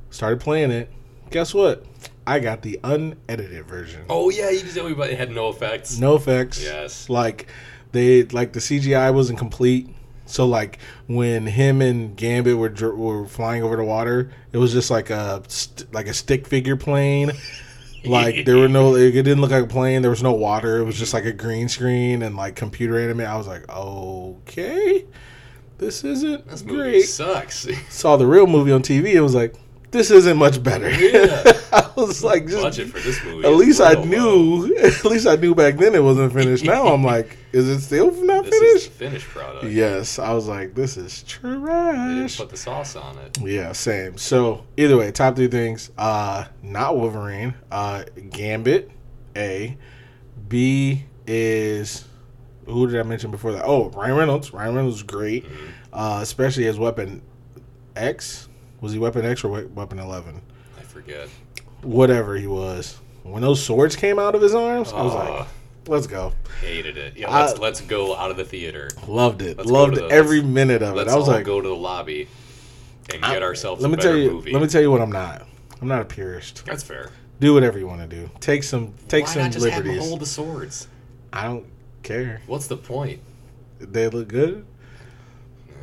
Started 0.09 0.39
playing 0.39 0.71
it. 0.71 0.91
Guess 1.31 1.53
what? 1.53 1.83
I 2.25 2.39
got 2.39 2.61
the 2.61 2.79
unedited 2.83 3.65
version. 3.65 4.03
oh 4.09 4.29
yeah, 4.29 4.49
you 4.49 4.59
can 4.59 4.69
tell 4.73 4.85
me 4.85 4.91
about 4.91 5.09
it 5.09 5.17
had 5.17 5.31
no 5.31 5.49
effects. 5.49 5.97
No 5.97 6.15
effects. 6.15 6.61
Yes. 6.63 7.09
Like 7.09 7.47
they 7.91 8.23
like 8.23 8.53
the 8.53 8.59
CGI 8.59 9.13
wasn't 9.13 9.39
complete. 9.39 9.89
So 10.27 10.45
like 10.45 10.79
when 11.07 11.47
him 11.47 11.81
and 11.81 12.15
Gambit 12.15 12.57
were 12.57 12.95
were 12.95 13.25
flying 13.25 13.63
over 13.63 13.75
the 13.77 13.83
water, 13.83 14.31
it 14.51 14.57
was 14.57 14.71
just 14.73 14.91
like 14.91 15.09
a 15.09 15.41
st- 15.47 15.91
like 15.93 16.07
a 16.07 16.13
stick 16.13 16.45
figure 16.47 16.75
plane. 16.75 17.31
Like 18.05 18.45
there 18.45 18.57
were 18.57 18.69
no, 18.69 18.95
it 18.95 19.11
didn't 19.11 19.41
look 19.41 19.51
like 19.51 19.63
a 19.63 19.67
plane. 19.67 20.01
There 20.01 20.11
was 20.11 20.23
no 20.23 20.33
water. 20.33 20.77
It 20.77 20.83
was 20.83 20.97
just 20.97 21.13
like 21.13 21.25
a 21.25 21.33
green 21.33 21.67
screen 21.67 22.21
and 22.21 22.35
like 22.35 22.55
computer 22.55 22.97
animated. 22.99 23.29
I 23.29 23.37
was 23.37 23.47
like, 23.47 23.67
okay, 23.69 25.05
this 25.77 26.03
isn't 26.03 26.47
This 26.47 26.61
great. 26.61 27.01
sucks. 27.01 27.67
Saw 27.89 28.15
the 28.17 28.27
real 28.27 28.47
movie 28.47 28.71
on 28.71 28.81
TV. 28.81 29.13
It 29.13 29.21
was 29.21 29.35
like, 29.35 29.55
this 29.91 30.11
isn't 30.11 30.37
much 30.37 30.61
better. 30.61 30.89
Yeah. 30.91 31.43
I 31.71 31.91
was 31.95 32.23
like, 32.23 32.45
just 32.47 32.61
Budget 32.61 32.89
for 32.89 32.99
this 32.99 33.23
movie. 33.23 33.47
at 33.47 33.53
least 33.53 33.81
I 33.81 33.93
knew. 33.95 34.75
At 34.77 35.03
least 35.05 35.27
I 35.27 35.35
knew 35.35 35.55
back 35.55 35.77
then 35.77 35.95
it 35.95 36.03
wasn't 36.03 36.31
finished. 36.33 36.63
Now 36.63 36.87
I'm 36.87 37.03
like, 37.15 37.37
is 37.51 37.67
it 37.67 37.79
still 37.81 38.11
not 38.23 38.45
This 38.45 38.53
is 38.53 38.87
finished? 38.87 38.91
finished 38.91 39.27
product. 39.27 39.65
Yes, 39.65 40.19
I 40.19 40.33
was 40.33 40.47
like, 40.47 40.75
this 40.75 40.97
is 40.97 41.23
trash. 41.23 41.51
They 41.51 42.15
didn't 42.15 42.37
put 42.37 42.49
the 42.49 42.57
sauce 42.57 42.95
on 42.95 43.17
it. 43.19 43.37
Yeah, 43.41 43.71
same. 43.71 44.17
So 44.17 44.65
either 44.77 44.97
way, 44.97 45.11
top 45.11 45.35
three 45.35 45.47
things. 45.47 45.89
Uh, 45.97 46.45
not 46.61 46.95
Wolverine. 46.97 47.53
Uh, 47.71 48.03
Gambit. 48.29 48.91
A. 49.35 49.77
B 50.49 51.03
is 51.27 52.05
who 52.65 52.87
did 52.87 52.99
I 52.99 53.03
mention 53.03 53.31
before 53.31 53.53
that? 53.53 53.63
Oh, 53.65 53.89
Ryan 53.91 54.15
Reynolds. 54.15 54.53
Ryan 54.53 54.75
Reynolds 54.75 54.97
is 54.97 55.03
great, 55.03 55.45
Mm-hmm. 55.45 55.65
uh, 55.93 56.19
especially 56.21 56.67
as 56.67 56.77
Weapon 56.79 57.21
X. 57.95 58.46
Was 58.81 58.93
he 58.93 58.99
Weapon 58.99 59.25
X 59.25 59.43
or 59.43 59.49
We- 59.49 59.65
Weapon 59.65 59.99
Eleven? 59.99 60.41
I 60.77 60.81
forget. 60.81 61.29
Whatever 61.81 62.35
he 62.35 62.47
was. 62.47 62.97
When 63.23 63.41
those 63.41 63.63
swords 63.63 63.95
came 63.95 64.19
out 64.19 64.35
of 64.35 64.41
his 64.41 64.55
arms, 64.55 64.93
I 64.93 65.01
was 65.01 65.13
like, 65.13 65.47
"Let's 65.87 66.07
go." 66.07 66.33
Hated 66.61 66.97
it. 66.97 67.17
Yeah, 67.17 67.29
I- 67.29 67.45
let's 67.47 67.59
let's 67.59 67.81
go 67.81 68.15
out 68.15 68.31
of 68.31 68.37
the 68.37 68.45
theater. 68.45 68.89
Loved 69.07 69.41
it. 69.41 69.57
Let's 69.57 69.69
go 69.69 69.75
Loved 69.77 69.95
to 69.95 70.07
every 70.09 70.41
minute 70.41 70.81
of 70.81 70.93
it. 70.93 70.97
Let's 70.97 71.11
I 71.11 71.15
was 71.17 71.27
all 71.27 71.35
like, 71.35 71.45
go 71.45 71.59
to 71.61 71.67
the 71.67 71.75
lobby 71.75 72.27
and 73.13 73.21
get 73.21 73.43
ourselves 73.43 73.81
let 73.81 73.87
a 73.87 73.89
me 73.91 73.95
better 73.97 74.09
tell 74.09 74.17
you. 74.17 74.31
movie. 74.31 74.51
Let 74.53 74.61
me 74.61 74.67
tell 74.67 74.81
you 74.81 74.91
what 74.91 75.01
I'm 75.01 75.11
not. 75.11 75.45
I'm 75.81 75.87
not 75.87 76.01
a 76.01 76.05
purist. 76.05 76.63
That's 76.65 76.83
fair. 76.83 77.11
Do 77.39 77.53
whatever 77.53 77.77
you 77.77 77.85
want 77.87 78.01
to 78.01 78.07
do. 78.07 78.29
Take 78.39 78.63
some. 78.63 78.93
Take 79.07 79.25
Why 79.25 79.33
some 79.33 79.41
not 79.43 79.51
just 79.51 79.65
have 79.67 79.83
liberties. 79.85 80.07
hold 80.07 80.21
the 80.21 80.25
swords? 80.25 80.87
I 81.33 81.43
don't 81.43 81.65
care. 82.03 82.41
What's 82.47 82.67
the 82.67 82.77
point? 82.77 83.19
They 83.79 84.07
look 84.07 84.27
good. 84.29 84.65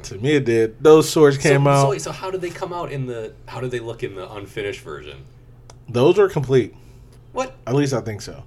To 0.04 0.18
me, 0.18 0.32
it 0.32 0.44
did. 0.44 0.82
Those 0.82 1.08
swords 1.08 1.38
came 1.38 1.64
so, 1.64 1.70
out. 1.70 1.92
So, 1.92 1.98
so 1.98 2.12
how 2.12 2.30
did 2.30 2.40
they 2.40 2.50
come 2.50 2.72
out 2.72 2.92
in 2.92 3.06
the? 3.06 3.32
How 3.46 3.60
did 3.60 3.70
they 3.70 3.80
look 3.80 4.02
in 4.02 4.14
the 4.14 4.30
unfinished 4.32 4.80
version? 4.80 5.24
Those 5.88 6.18
were 6.18 6.28
complete. 6.28 6.74
What? 7.32 7.54
At 7.66 7.74
least 7.74 7.92
I 7.92 8.00
think 8.00 8.22
so. 8.22 8.44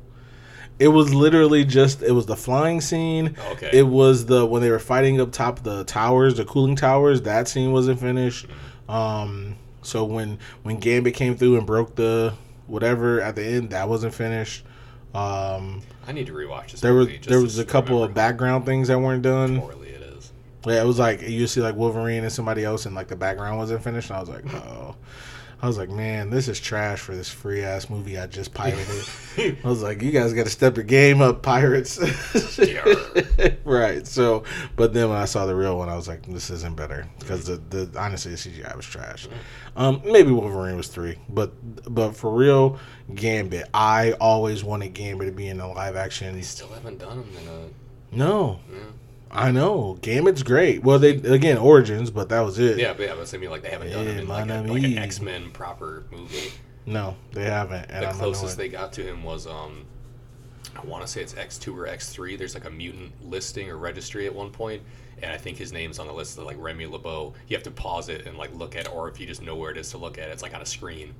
It 0.80 0.90
was 0.90 1.14
literally 1.14 1.66
just. 1.66 2.04
It 2.04 2.12
was 2.12 2.28
the 2.28 2.36
flying 2.36 2.82
scene. 2.82 3.36
Okay. 3.52 3.72
It 3.74 3.88
was 3.88 4.28
the 4.28 4.46
when 4.46 4.62
they 4.62 4.70
were 4.70 4.80
fighting 4.80 5.20
up 5.20 5.32
top 5.32 5.64
the 5.64 5.84
towers, 5.84 6.38
the 6.38 6.46
cooling 6.46 6.76
towers. 6.76 7.24
That 7.24 7.48
scene 7.48 7.72
wasn't 7.72 8.00
finished. 8.00 8.46
Um. 8.88 9.56
So 9.82 10.06
when 10.06 10.40
when 10.64 10.80
Gambit 10.80 11.16
came 11.16 11.36
through 11.36 11.58
and 11.58 11.66
broke 11.66 11.96
the 11.96 12.34
whatever 12.68 13.22
at 13.22 13.36
the 13.36 13.44
end, 13.44 13.72
that 13.72 13.90
wasn't 13.90 14.14
finished. 14.14 14.64
Um. 15.16 15.82
I 16.08 16.14
need 16.14 16.28
to 16.28 16.34
rewatch 16.34 16.72
this. 16.72 16.82
There 16.82 16.94
was 16.94 17.08
there 17.26 17.42
was 17.42 17.58
a 17.58 17.66
couple 17.66 18.04
of 18.04 18.14
background 18.14 18.66
things 18.66 18.88
that 18.88 19.00
weren't 19.00 19.24
done. 19.24 19.60
poorly 19.60 19.87
it 20.70 20.74
is. 20.74 20.78
Yeah, 20.78 20.84
it 20.84 20.88
was 20.88 21.00
like 21.00 21.22
you 21.22 21.48
see 21.48 21.62
like 21.62 21.76
Wolverine 21.76 22.24
and 22.24 22.32
somebody 22.32 22.64
else, 22.64 22.86
and 22.86 22.96
like 22.96 23.08
the 23.08 23.16
background 23.16 23.58
wasn't 23.58 23.84
finished. 23.84 24.10
And 24.10 24.18
I 24.18 24.20
was 24.20 24.30
like, 24.30 24.54
oh. 24.54 24.96
I 25.60 25.66
was 25.66 25.78
like, 25.80 25.90
man, 25.90 26.30
this 26.30 26.48
is 26.48 26.60
trash 26.60 27.00
for 27.00 27.16
this 27.16 27.30
free 27.30 27.64
ass 27.64 27.90
movie 27.90 28.16
I 28.20 28.28
just 28.28 28.54
pirated. 28.54 29.04
I 29.64 29.68
was 29.68 29.82
like, 29.82 30.04
you 30.04 30.12
guys 30.12 30.32
got 30.34 30.44
to 30.46 30.52
step 30.52 30.78
your 30.78 30.84
game 30.84 31.20
up, 31.20 31.42
pirates. 31.42 31.98
right. 33.66 34.06
So, 34.06 34.44
but 34.76 34.94
then 34.94 35.10
when 35.10 35.18
I 35.18 35.26
saw 35.26 35.48
the 35.48 35.56
real 35.56 35.76
one, 35.80 35.90
I 35.90 35.96
was 35.96 36.08
like, 36.08 36.28
this 36.28 36.52
isn't 36.52 36.76
better 36.76 37.08
because 37.18 37.48
the, 37.48 37.56
the 37.56 38.00
honestly 38.00 38.32
the 38.32 38.38
CGI 38.38 38.76
was 38.76 38.86
trash. 38.86 39.28
Um, 39.76 40.02
maybe 40.06 40.32
Wolverine 40.32 40.78
was 40.78 40.90
three, 40.90 41.18
but 41.28 41.54
but 41.92 42.16
for 42.16 42.32
real, 42.32 42.78
Gambit. 43.16 43.68
I 43.74 44.12
always 44.14 44.64
wanted 44.64 44.94
Gambit 44.94 45.28
to 45.28 45.34
be 45.34 45.48
in 45.48 45.60
a 45.60 45.72
live 45.72 45.96
action. 45.96 46.36
They 46.36 46.44
still 46.44 46.70
haven't 46.70 47.00
done 47.00 47.24
him 47.24 47.30
in 47.42 47.48
a. 47.48 48.16
No, 48.16 48.60
Yeah. 48.72 48.78
I 49.32 49.52
know 49.52 49.98
Gambit's 50.02 50.44
great. 50.44 50.84
Well, 50.84 51.00
they 51.00 51.12
again 51.12 51.58
Origins, 51.58 52.12
but 52.12 52.30
that 52.30 52.42
was 52.42 52.60
it. 52.60 52.78
Yeah, 52.78 52.94
but 52.94 53.08
yeah, 53.08 53.16
but 53.16 53.34
I 53.34 53.38
mean, 53.38 53.50
like 53.50 53.62
they 53.62 53.70
haven't 53.70 53.92
done 53.92 54.06
them 54.06 54.18
in 54.18 54.28
like, 54.28 54.50
a, 54.50 54.62
like 54.62 54.84
an. 54.84 54.98
X 54.98 55.22
Men 55.22 55.52
proper 55.52 56.06
movie. 56.12 56.52
No, 56.86 57.18
they 57.34 57.44
haven't. 57.44 57.92
And 57.92 58.06
The 58.06 58.12
closest 58.12 58.58
they 58.58 58.70
got 58.70 58.94
to 58.94 59.04
him 59.04 59.24
was 59.24 59.46
um, 59.46 59.86
I 60.76 60.86
want 60.86 61.06
to 61.06 61.08
say 61.08 61.22
it's 61.22 61.36
X 61.36 61.58
two 61.58 61.78
or 61.78 61.88
X 61.88 62.10
three. 62.10 62.36
There's 62.38 62.54
like 62.54 62.66
a 62.66 62.70
mutant 62.70 63.12
listing 63.30 63.70
or 63.70 63.78
registry 63.78 64.26
at 64.26 64.34
one 64.34 64.52
point, 64.52 64.82
and 65.22 65.32
I 65.32 65.38
think 65.38 65.58
his 65.58 65.74
name's 65.74 66.00
on 66.00 66.08
the 66.08 66.14
list. 66.14 66.38
Of, 66.38 66.46
like 66.46 66.58
Remy 66.60 66.86
LeBeau. 66.86 67.34
You 67.48 67.56
have 67.58 67.64
to 67.64 67.72
pause 67.72 68.10
it 68.10 68.26
and 68.26 68.38
like 68.38 68.54
look 68.54 68.76
at, 68.76 68.86
it, 68.86 68.94
or 68.94 69.10
if 69.10 69.20
you 69.20 69.28
just 69.28 69.42
know 69.42 69.56
where 69.56 69.72
it 69.72 69.78
is 69.78 69.92
to 69.92 69.98
look 69.98 70.18
at, 70.18 70.30
it, 70.30 70.32
it's 70.32 70.44
like 70.44 70.56
on 70.56 70.62
a 70.62 70.66
screen. 70.66 71.14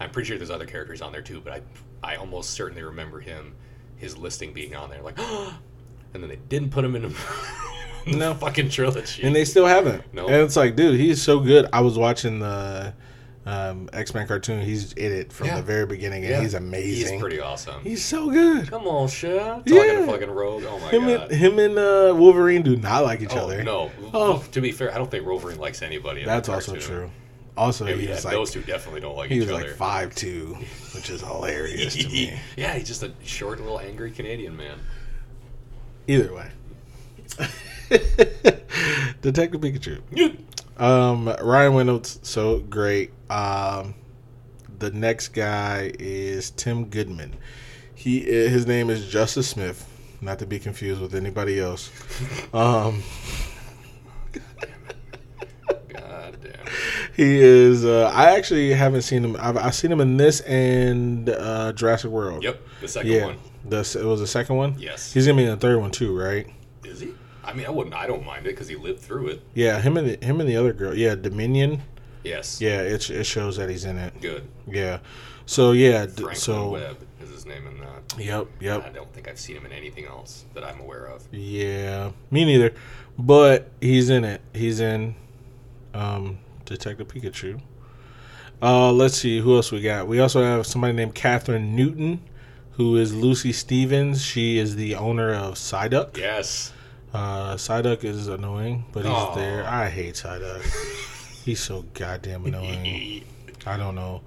I'm 0.00 0.10
pretty 0.10 0.28
sure 0.28 0.36
there's 0.36 0.50
other 0.50 0.66
characters 0.66 1.00
on 1.00 1.12
there 1.12 1.22
too, 1.22 1.40
but 1.40 1.52
I 1.52 1.62
I 2.02 2.16
almost 2.16 2.50
certainly 2.50 2.82
remember 2.82 3.20
him, 3.20 3.54
his 3.96 4.16
listing 4.16 4.52
being 4.52 4.74
on 4.74 4.90
there. 4.90 5.02
Like, 5.02 5.18
and 6.14 6.22
then 6.22 6.28
they 6.30 6.38
didn't 6.48 6.70
put 6.70 6.84
him 6.84 6.96
in 6.96 7.04
in 7.04 7.14
No. 8.18 8.34
fucking 8.34 8.70
trilogy. 8.70 9.22
and 9.22 9.34
they 9.36 9.44
still 9.44 9.66
haven't. 9.66 10.02
No. 10.14 10.26
And 10.26 10.36
it's 10.36 10.56
like, 10.56 10.76
dude, 10.76 10.98
he's 10.98 11.20
so 11.20 11.40
good. 11.40 11.68
I 11.72 11.80
was 11.82 11.98
watching 11.98 12.38
the 12.38 12.94
um, 13.44 13.88
X 13.92 14.14
Men 14.14 14.26
cartoon. 14.26 14.62
He's 14.64 14.92
in 14.94 15.12
it 15.12 15.32
from 15.32 15.46
Yeah. 15.48 15.56
the 15.56 15.62
very 15.62 15.86
beginning, 15.86 16.22
and 16.24 16.30
Yeah. 16.32 16.40
he's 16.40 16.54
amazing. 16.54 17.12
He's 17.14 17.20
pretty 17.20 17.40
awesome. 17.40 17.82
He's 17.82 18.04
so 18.04 18.30
good. 18.30 18.68
Come 18.70 18.86
on, 18.86 19.08
shit. 19.08 19.38
Talking 19.38 19.74
Yeah. 19.74 20.00
to 20.00 20.06
fucking 20.06 20.30
Rogue. 20.30 20.64
Oh 20.66 20.78
my 20.78 20.88
Him 20.90 21.06
god. 21.06 21.30
and 21.30 21.40
him 21.40 21.58
and 21.58 21.78
uh, 21.78 22.14
Wolverine 22.16 22.62
do 22.62 22.76
not 22.76 23.04
like 23.04 23.20
each 23.22 23.32
Oh, 23.34 23.40
other. 23.44 23.62
no. 23.62 23.90
Oh. 24.14 24.42
To 24.52 24.60
be 24.60 24.72
fair, 24.72 24.92
I 24.94 24.98
don't 24.98 25.10
think 25.10 25.26
Wolverine 25.26 25.58
likes 25.58 25.82
anybody. 25.82 26.24
That's 26.24 26.48
that 26.48 26.54
also 26.54 26.76
true. 26.76 27.10
Also, 27.56 27.86
Yeah, 27.86 27.94
he 27.96 28.06
yeah, 28.06 28.14
like 28.14 28.22
those 28.30 28.52
two 28.52 28.60
definitely 28.62 29.00
don't 29.00 29.16
like 29.16 29.30
he 29.30 29.36
each 29.36 29.40
was 29.46 29.50
other. 29.50 29.64
like 29.64 29.76
five 29.76 30.14
two, 30.14 30.56
which 30.94 31.10
is 31.10 31.20
hilarious 31.22 31.96
to 31.96 32.06
me. 32.08 32.38
yeah, 32.56 32.74
he's 32.74 32.86
just 32.86 33.02
a 33.02 33.12
short, 33.24 33.60
little, 33.60 33.80
angry 33.80 34.12
Canadian 34.12 34.56
man. 34.56 34.78
Either 36.08 36.32
way, 36.34 36.50
Detective 39.20 39.60
Pikachu. 39.60 40.00
Um, 40.80 41.28
Ryan 41.42 41.74
Reynolds, 41.74 42.18
so 42.22 42.60
great. 42.60 43.12
Um, 43.30 43.94
the 44.78 44.90
next 44.90 45.28
guy 45.28 45.92
is 45.98 46.50
Tim 46.52 46.86
Goodman. 46.86 47.34
He 47.94 48.20
his 48.20 48.66
name 48.66 48.90
is 48.90 49.06
Justice 49.10 49.48
Smith, 49.48 49.86
not 50.20 50.38
to 50.38 50.46
be 50.46 50.58
confused 50.58 51.00
with 51.00 51.14
anybody 51.14 51.58
else. 51.60 51.90
Um, 52.54 53.02
God 55.88 56.38
damn. 56.42 56.66
he 57.16 57.40
is. 57.40 57.84
Uh, 57.84 58.10
I 58.14 58.36
actually 58.36 58.72
haven't 58.72 59.02
seen 59.02 59.24
him. 59.24 59.36
I've, 59.40 59.56
I've 59.56 59.74
seen 59.74 59.90
him 59.92 60.00
in 60.00 60.16
this 60.16 60.40
and 60.42 61.28
uh, 61.28 61.72
Jurassic 61.72 62.10
World. 62.10 62.44
Yep, 62.44 62.60
the 62.80 62.88
second 62.88 63.10
Yeah, 63.10 63.24
one. 63.26 63.38
The 63.64 63.78
it 63.78 64.04
was 64.04 64.20
the 64.20 64.26
second 64.26 64.56
one. 64.56 64.76
Yes. 64.78 65.12
he's 65.12 65.26
gonna 65.26 65.36
be 65.36 65.44
in 65.44 65.50
the 65.50 65.56
third 65.56 65.78
one 65.78 65.90
too, 65.90 66.16
right? 66.16 66.46
Is 66.84 67.00
he? 67.00 67.12
I 67.44 67.52
mean, 67.52 67.66
I 67.66 67.70
wouldn't. 67.70 67.94
I 67.94 68.06
don't 68.06 68.24
mind 68.24 68.46
it 68.46 68.50
because 68.50 68.68
he 68.68 68.76
lived 68.76 69.00
through 69.00 69.28
it. 69.28 69.42
Yeah, 69.54 69.80
him 69.80 69.96
and 69.96 70.08
the, 70.08 70.24
him 70.24 70.40
and 70.40 70.48
the 70.48 70.56
other 70.56 70.72
girl. 70.72 70.94
Yeah, 70.94 71.14
Dominion. 71.14 71.82
Yes. 72.24 72.60
Yeah, 72.60 72.80
it 72.80 73.08
it 73.10 73.24
shows 73.24 73.56
that 73.56 73.70
he's 73.70 73.84
in 73.84 73.96
it. 73.96 74.20
Good. 74.20 74.48
Yeah, 74.66 74.98
so 75.48 75.72
yeah, 75.72 76.04
Franklin 76.04 76.34
so 76.36 76.70
Webb 76.70 76.98
is 77.22 77.30
his 77.30 77.46
name 77.46 77.66
in 77.66 77.78
that. 77.80 78.18
yep, 78.18 78.48
yep. 78.60 78.84
I 78.84 78.90
don't 78.90 79.10
think 79.14 79.28
I've 79.28 79.38
seen 79.38 79.56
him 79.56 79.64
in 79.64 79.72
anything 79.72 80.04
else 80.04 80.44
that 80.52 80.62
I'm 80.62 80.78
aware 80.78 81.06
of. 81.06 81.26
Yeah, 81.32 82.12
me 82.30 82.44
neither. 82.44 82.74
But 83.18 83.70
he's 83.80 84.10
in 84.10 84.24
it. 84.24 84.42
He's 84.52 84.80
in 84.80 85.14
um, 85.94 86.38
Detective 86.66 87.08
Pikachu. 87.08 87.62
Uh, 88.60 88.92
let's 88.92 89.16
see 89.16 89.40
who 89.40 89.56
else 89.56 89.72
we 89.72 89.80
got. 89.80 90.06
We 90.06 90.20
also 90.20 90.42
have 90.42 90.66
somebody 90.66 90.92
named 90.92 91.14
Kathryn 91.14 91.70
Newton, 91.70 92.20
who 92.78 92.96
is 92.96 93.14
Lucy 93.14 93.52
Stevens. 93.52 94.24
She 94.24 94.56
is 94.58 94.74
the 94.76 94.94
owner 94.94 95.34
of 95.34 95.54
Psyduck. 95.54 96.16
Yes. 96.16 96.72
Uh, 97.12 97.54
Psyduck 97.56 98.04
is 98.04 98.26
annoying, 98.28 98.84
but 98.92 99.04
he's 99.04 99.12
Aw. 99.12 99.34
there. 99.34 99.66
I 99.68 99.88
hate 99.90 100.14
Psyduck. 100.14 100.62
he's 101.44 101.60
so 101.60 101.84
goddamn 101.92 102.46
annoying. 102.46 103.24
I 103.66 103.76
don't 103.76 103.94
know. 103.94 104.22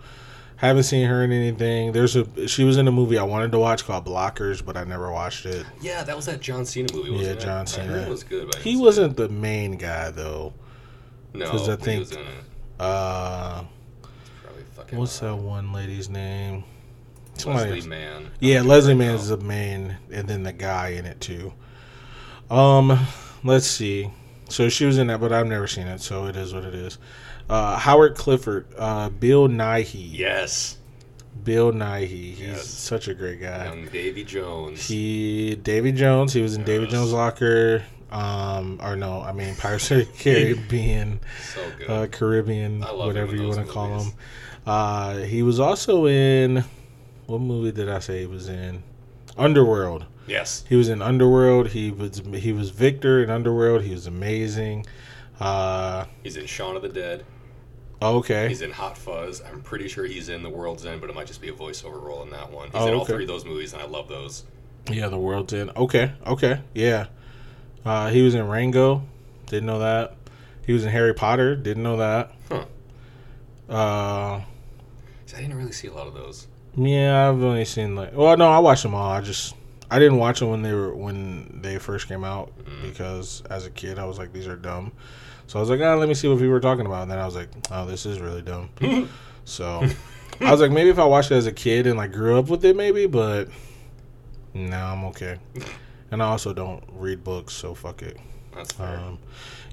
Haven't 0.57 0.83
seen 0.83 1.07
her 1.07 1.23
in 1.23 1.31
anything. 1.31 1.91
There's 1.91 2.15
a 2.15 2.47
she 2.47 2.63
was 2.63 2.77
in 2.77 2.87
a 2.87 2.91
movie 2.91 3.17
I 3.17 3.23
wanted 3.23 3.51
to 3.53 3.57
watch 3.59 3.83
called 3.83 4.05
Blockers, 4.05 4.63
but 4.63 4.77
I 4.77 4.83
never 4.83 5.11
watched 5.11 5.47
it. 5.47 5.65
Yeah, 5.81 6.03
that 6.03 6.15
was 6.15 6.27
that 6.27 6.39
John 6.39 6.65
Cena 6.67 6.93
movie, 6.93 7.09
wasn't 7.09 7.27
Yeah, 7.29 7.33
it? 7.33 7.39
John 7.39 7.65
Cena. 7.65 7.93
it 7.95 8.09
was 8.09 8.23
good. 8.23 8.53
He 8.57 8.77
wasn't 8.77 9.17
the 9.17 9.27
main 9.29 9.77
guy 9.77 10.11
though. 10.11 10.53
it. 11.33 11.37
No, 11.39 11.49
'cause 11.49 11.67
I 11.67 11.77
think- 11.77 11.93
he 11.93 11.99
was 11.99 12.11
in 12.11 12.19
it. 12.19 12.25
Uh, 12.79 13.63
Probably 14.43 14.63
fucking. 14.75 14.99
what's 14.99 15.17
that 15.19 15.35
one 15.35 15.71
lady's 15.73 16.09
name? 16.09 16.63
Leslie. 17.45 17.81
Mann. 17.89 18.31
Yeah, 18.39 18.61
Leslie 18.61 18.93
right 18.93 18.99
Mann 19.07 19.15
is 19.15 19.29
the 19.29 19.37
main, 19.37 19.97
and 20.11 20.27
then 20.27 20.43
the 20.43 20.53
guy 20.53 20.89
in 20.89 21.05
it 21.05 21.19
too. 21.21 21.53
Um, 22.49 22.99
let's 23.43 23.67
see. 23.67 24.09
So 24.49 24.67
she 24.69 24.85
was 24.85 24.97
in 24.97 25.07
that, 25.07 25.21
but 25.21 25.31
I've 25.31 25.47
never 25.47 25.67
seen 25.67 25.87
it, 25.87 26.01
so 26.01 26.25
it 26.27 26.35
is 26.35 26.53
what 26.53 26.63
it 26.65 26.75
is. 26.75 26.97
Uh, 27.49 27.77
Howard 27.77 28.15
Clifford, 28.15 28.67
uh, 28.77 29.09
Bill 29.09 29.47
Nighy. 29.47 30.07
Yes. 30.11 30.77
Bill 31.43 31.71
Nighy. 31.71 32.07
He's 32.35 32.39
Yes. 32.39 32.67
such 32.67 33.07
a 33.07 33.13
great 33.13 33.41
guy. 33.41 33.65
Young 33.65 33.87
Davy 33.87 34.23
Jones. 34.23 34.87
He, 34.87 35.55
Davy 35.55 35.91
Jones. 35.93 36.33
He 36.33 36.41
was 36.41 36.55
in 36.55 36.63
Davy 36.63 36.87
Jones' 36.87 37.13
Locker. 37.13 37.83
Um, 38.11 38.77
or 38.83 38.97
no, 38.97 39.21
I 39.21 39.31
mean 39.31 39.55
Pirates 39.55 39.89
of 39.91 39.99
the 39.99 40.05
Caribbean. 40.19 41.21
so 41.53 41.61
uh, 41.87 42.07
Caribbean, 42.07 42.83
I 42.83 42.87
love 42.91 42.99
him 42.99 43.07
whatever 43.07 43.35
you 43.37 43.47
want 43.47 43.65
to 43.65 43.71
call 43.71 43.99
him. 44.01 44.11
Uh, 44.67 45.15
he 45.19 45.43
was 45.43 45.61
also 45.61 46.07
in 46.07 46.65
what 47.31 47.41
movie 47.41 47.71
did 47.71 47.89
I 47.89 47.99
say 47.99 48.19
he 48.21 48.25
was 48.27 48.47
in? 48.49 48.83
Underworld. 49.37 50.05
yes. 50.27 50.63
He 50.67 50.75
was 50.75 50.89
in 50.89 51.01
Underworld. 51.01 51.69
He 51.69 51.89
was 51.91 52.21
he 52.35 52.51
was 52.53 52.69
Victor 52.69 53.23
in 53.23 53.29
Underworld. 53.29 53.81
He 53.83 53.91
was 53.91 54.07
amazing. 54.07 54.85
Uh, 55.39 56.05
He's 56.23 56.37
in 56.37 56.45
Shaun 56.45 56.75
of 56.75 56.81
the 56.81 56.89
Dead. 56.89 57.25
okay, 58.01 58.47
He's 58.49 58.61
in 58.61 58.71
Hot 58.71 58.97
Fuzz. 58.97 59.41
I'm 59.41 59.61
pretty 59.61 59.87
sure 59.87 60.05
he's 60.05 60.29
in 60.29 60.43
The 60.43 60.49
World's 60.49 60.85
End, 60.85 61.01
but 61.01 61.09
it 61.09 61.15
might 61.15 61.27
just 61.27 61.41
be 61.41 61.49
a 61.49 61.53
voiceover 61.53 62.01
role 62.01 62.21
in 62.23 62.29
that 62.31 62.51
one. 62.51 62.67
He's 62.67 62.75
Oh, 62.81 62.87
in 62.87 62.93
all 62.93 63.01
okay. 63.01 63.13
three 63.13 63.23
of 63.23 63.27
those 63.29 63.45
movies, 63.45 63.73
and 63.73 63.81
I 63.81 63.85
love 63.85 64.07
those. 64.07 64.43
yeah, 64.91 65.07
the 65.07 65.17
world's 65.17 65.53
End. 65.53 65.71
Okay, 65.75 66.11
okay, 66.27 66.61
yeah. 66.75 67.07
Uh, 67.85 68.09
he 68.09 68.21
was 68.21 68.35
in 68.35 68.47
Rango. 68.47 69.03
Didn't 69.47 69.65
know 69.65 69.79
that. 69.79 70.15
He 70.67 70.73
was 70.73 70.83
in 70.85 70.91
Harry 70.91 71.13
Potter. 71.13 71.55
Didn't 71.55 71.81
know 71.83 71.97
that. 71.97 72.31
Huh. 72.49 72.65
Uh, 73.69 74.41
I 75.33 75.39
didn't 75.39 75.55
really 75.57 75.71
see 75.71 75.87
a 75.87 75.93
lot 75.93 76.07
of 76.07 76.13
those. 76.13 76.47
Yeah, 76.75 77.29
I've 77.29 77.41
only 77.43 77.65
seen 77.65 77.95
like. 77.95 78.15
Well, 78.15 78.37
no, 78.37 78.49
I 78.49 78.59
watched 78.59 78.83
them 78.83 78.95
all. 78.95 79.11
I 79.11 79.21
just 79.21 79.55
I 79.89 79.99
didn't 79.99 80.17
watch 80.17 80.39
them 80.39 80.49
when 80.49 80.61
they 80.61 80.73
were 80.73 80.95
when 80.95 81.59
they 81.61 81.77
first 81.77 82.07
came 82.07 82.23
out 82.23 82.53
because 82.81 83.43
as 83.49 83.65
a 83.65 83.69
kid 83.69 83.99
I 83.99 84.05
was 84.05 84.17
like 84.17 84.31
these 84.31 84.47
are 84.47 84.55
dumb. 84.55 84.93
So 85.47 85.59
I 85.59 85.61
was 85.61 85.69
like, 85.69 85.81
ah, 85.81 85.95
let 85.95 86.07
me 86.07 86.13
see 86.13 86.29
what 86.29 86.37
people 86.37 86.51
were 86.51 86.61
talking 86.61 86.85
about. 86.85 87.01
And 87.01 87.11
then 87.11 87.19
I 87.19 87.25
was 87.25 87.35
like, 87.35 87.49
oh, 87.71 87.85
this 87.85 88.05
is 88.05 88.19
really 88.19 88.41
dumb. 88.41 88.69
so 89.43 89.85
I 90.39 90.49
was 90.49 90.61
like, 90.61 90.71
maybe 90.71 90.89
if 90.89 90.97
I 90.97 91.03
watched 91.03 91.29
it 91.31 91.35
as 91.35 91.45
a 91.45 91.51
kid 91.51 91.87
and 91.87 91.97
like 91.97 92.13
grew 92.13 92.39
up 92.39 92.47
with 92.47 92.63
it, 92.63 92.73
maybe. 92.73 93.05
But 93.05 93.49
no, 94.53 94.77
I'm 94.77 95.03
okay. 95.05 95.39
And 96.09 96.23
I 96.23 96.27
also 96.27 96.53
don't 96.53 96.81
read 96.93 97.25
books, 97.25 97.53
so 97.53 97.73
fuck 97.73 98.01
it. 98.01 98.17
That's 98.55 98.71
fair. 98.71 98.97
Um, 98.97 99.19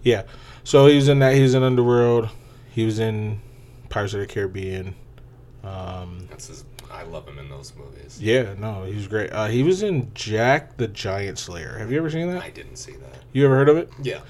yeah. 0.02 0.24
So 0.64 0.86
he 0.88 0.96
was 0.96 1.08
in 1.08 1.20
that. 1.20 1.34
He 1.34 1.42
was 1.42 1.54
in 1.54 1.62
Underworld. 1.62 2.28
He 2.70 2.84
was 2.84 2.98
in 2.98 3.40
Pirates 3.88 4.14
of 4.14 4.20
the 4.20 4.26
Caribbean. 4.26 4.96
Um, 5.62 6.26
That's 6.30 6.48
his. 6.48 6.64
I 6.90 7.02
love 7.04 7.26
him 7.28 7.38
in 7.38 7.48
those 7.48 7.72
movies. 7.76 8.18
yeah, 8.20 8.54
no, 8.58 8.84
he 8.84 8.94
was 8.94 9.06
great. 9.06 9.30
Uh, 9.30 9.46
he 9.46 9.62
was 9.62 9.82
in 9.82 10.12
Jack 10.14 10.76
the 10.76 10.88
Giant 10.88 11.38
Slayer. 11.38 11.78
Have 11.78 11.90
you 11.92 11.98
ever 11.98 12.10
seen 12.10 12.30
that? 12.32 12.42
I 12.42 12.50
didn't 12.50 12.76
see 12.76 12.92
that. 12.92 13.22
You 13.32 13.44
ever 13.44 13.54
heard 13.56 13.68
of 13.68 13.76
it? 13.76 13.90
Yeah. 14.02 14.20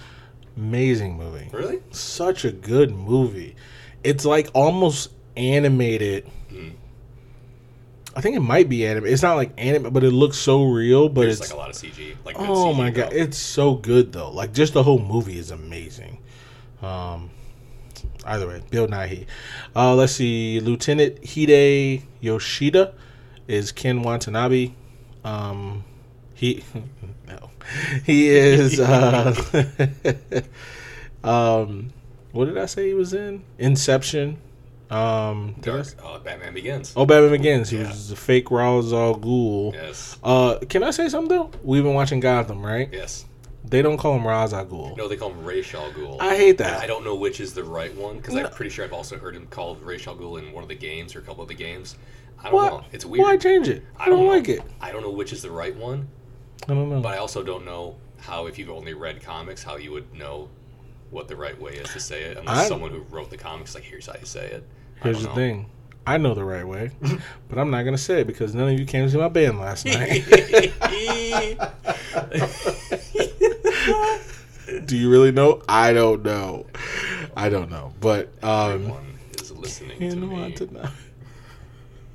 Amazing 0.56 1.16
movie. 1.16 1.48
Really? 1.52 1.80
Such 1.92 2.44
a 2.44 2.50
good 2.50 2.90
movie. 2.94 3.54
It's 4.02 4.24
like 4.24 4.48
almost 4.54 5.10
animated. 5.36 6.28
Mm. 6.50 6.72
I 8.16 8.20
think 8.20 8.36
it 8.36 8.40
might 8.40 8.68
be 8.68 8.84
anime. 8.86 9.06
It's 9.06 9.22
not 9.22 9.34
like 9.36 9.52
anime, 9.56 9.92
but 9.92 10.02
it 10.02 10.10
looks 10.10 10.36
so 10.36 10.64
real. 10.64 11.08
But 11.08 11.22
There's 11.22 11.40
it's 11.40 11.50
like 11.50 11.56
a 11.56 11.60
lot 11.60 11.70
of 11.70 11.76
CG. 11.76 12.16
Like 12.24 12.36
oh 12.38 12.72
CG 12.72 12.76
my 12.76 12.90
though. 12.90 13.02
god, 13.02 13.12
it's 13.12 13.38
so 13.38 13.74
good 13.74 14.12
though. 14.12 14.30
Like 14.32 14.52
just 14.52 14.72
the 14.72 14.82
whole 14.82 14.98
movie 14.98 15.38
is 15.38 15.52
amazing. 15.52 16.18
Um, 16.82 17.30
either 18.28 18.46
way, 18.46 18.62
Bill 18.70 18.86
Nighy. 18.86 19.26
Uh, 19.74 19.94
let's 19.94 20.12
see, 20.14 20.60
Lieutenant 20.60 21.18
Hide 21.28 22.02
Yoshida 22.20 22.94
is 23.46 23.72
Ken 23.72 24.02
Watanabe. 24.02 24.72
Um, 25.24 25.84
he 26.34 26.62
no, 27.26 27.50
he 28.04 28.28
is. 28.28 28.78
Uh, 28.78 29.34
um, 31.24 31.92
what 32.32 32.44
did 32.46 32.58
I 32.58 32.66
say 32.66 32.88
he 32.88 32.94
was 32.94 33.12
in? 33.14 33.42
Inception. 33.58 34.38
Um, 34.90 35.56
Dark. 35.60 35.86
Uh, 36.02 36.18
Batman 36.18 36.54
Begins. 36.54 36.94
oh, 36.96 37.04
Batman 37.04 37.30
Begins. 37.32 37.68
He 37.70 37.78
Yeah. 37.78 37.88
was 37.88 38.08
the 38.08 38.16
fake 38.16 38.50
Ra's 38.50 38.92
al 38.92 39.16
Ghul. 39.16 39.74
Yes. 39.74 40.16
Uh, 40.24 40.58
can 40.68 40.82
I 40.82 40.90
say 40.92 41.08
something 41.08 41.36
though? 41.36 41.50
We've 41.62 41.82
been 41.82 41.92
watching 41.94 42.20
Gotham, 42.20 42.64
right? 42.64 42.88
Yes. 42.92 43.26
They 43.64 43.82
don't 43.82 43.98
call 43.98 44.16
him 44.16 44.26
Ra's 44.26 44.54
al 44.54 44.64
Ghul. 44.66 44.96
No, 44.96 45.08
they 45.08 45.16
call 45.16 45.30
him 45.30 45.44
Ra's 45.44 45.72
al 45.74 45.90
Ghul. 45.92 46.20
I 46.20 46.36
hate 46.36 46.50
And 46.50 46.58
that. 46.60 46.80
I 46.80 46.86
don't 46.86 47.04
know 47.04 47.14
which 47.14 47.40
is 47.40 47.52
the 47.54 47.64
right 47.64 47.94
one 47.94 48.16
because 48.16 48.34
No. 48.34 48.44
I'm 48.44 48.50
pretty 48.52 48.70
sure 48.70 48.84
I've 48.84 48.92
also 48.94 49.18
heard 49.18 49.34
him 49.36 49.46
called 49.48 49.82
Ra's 49.82 50.06
al 50.06 50.16
Ghul 50.16 50.38
in 50.38 50.52
one 50.52 50.62
of 50.62 50.68
the 50.68 50.74
games 50.74 51.14
or 51.14 51.18
a 51.18 51.22
couple 51.22 51.42
of 51.42 51.48
the 51.48 51.54
games. 51.54 51.96
I 52.40 52.44
don't 52.44 52.52
What? 52.54 52.72
know. 52.72 52.84
It's 52.92 53.04
weird. 53.04 53.24
Why 53.26 53.36
change 53.36 53.68
it? 53.68 53.84
I, 53.98 54.04
I 54.04 54.08
don't 54.08 54.20
don't 54.20 54.28
like 54.28 54.48
it. 54.48 54.62
I 54.80 54.92
don't 54.92 55.02
know 55.02 55.10
which 55.10 55.32
is 55.32 55.42
the 55.42 55.50
right 55.50 55.74
one, 55.76 56.08
I 56.68 56.74
don't 56.74 56.88
know. 56.88 57.00
but 57.00 57.14
I 57.14 57.18
also 57.18 57.42
don't 57.42 57.64
know 57.64 57.96
how, 58.18 58.46
if 58.46 58.58
you've 58.58 58.70
only 58.70 58.94
read 58.94 59.22
comics, 59.22 59.62
how 59.62 59.76
you 59.76 59.92
would 59.92 60.12
know 60.14 60.48
what 61.10 61.28
the 61.28 61.36
right 61.36 61.58
way 61.60 61.72
is 61.72 61.88
to 61.90 62.00
say 62.00 62.22
it 62.22 62.36
unless 62.38 62.58
I- 62.58 62.68
someone 62.68 62.90
who 62.90 63.00
wrote 63.10 63.30
the 63.30 63.36
comics 63.36 63.74
like 63.74 63.84
here's 63.84 64.06
how 64.06 64.14
you 64.18 64.26
say 64.26 64.46
it. 64.46 64.64
Here's 65.02 65.22
the 65.22 65.28
thing. 65.30 65.66
I 66.06 66.16
know 66.16 66.32
the 66.34 66.44
right 66.44 66.66
way, 66.66 66.90
but 67.48 67.58
I'm 67.58 67.70
not 67.70 67.82
gonna 67.82 67.98
say 67.98 68.22
it 68.22 68.26
because 68.26 68.54
none 68.54 68.72
of 68.72 68.78
you 68.78 68.86
came 68.86 69.08
to 69.10 69.18
my 69.18 69.28
band 69.28 69.58
last 69.60 69.84
night. 69.86 70.24
Do 74.84 74.96
you 74.96 75.10
really 75.10 75.32
know? 75.32 75.62
I 75.68 75.92
don't 75.92 76.22
know. 76.22 76.66
I 77.36 77.48
don't 77.48 77.70
know. 77.70 77.94
But 78.00 78.32
um 78.42 78.72
Everyone 78.72 79.18
is 79.40 79.52
listening 79.52 80.10
to 80.10 80.16
me. 80.16 80.52
to 80.52 80.72
know. 80.72 80.88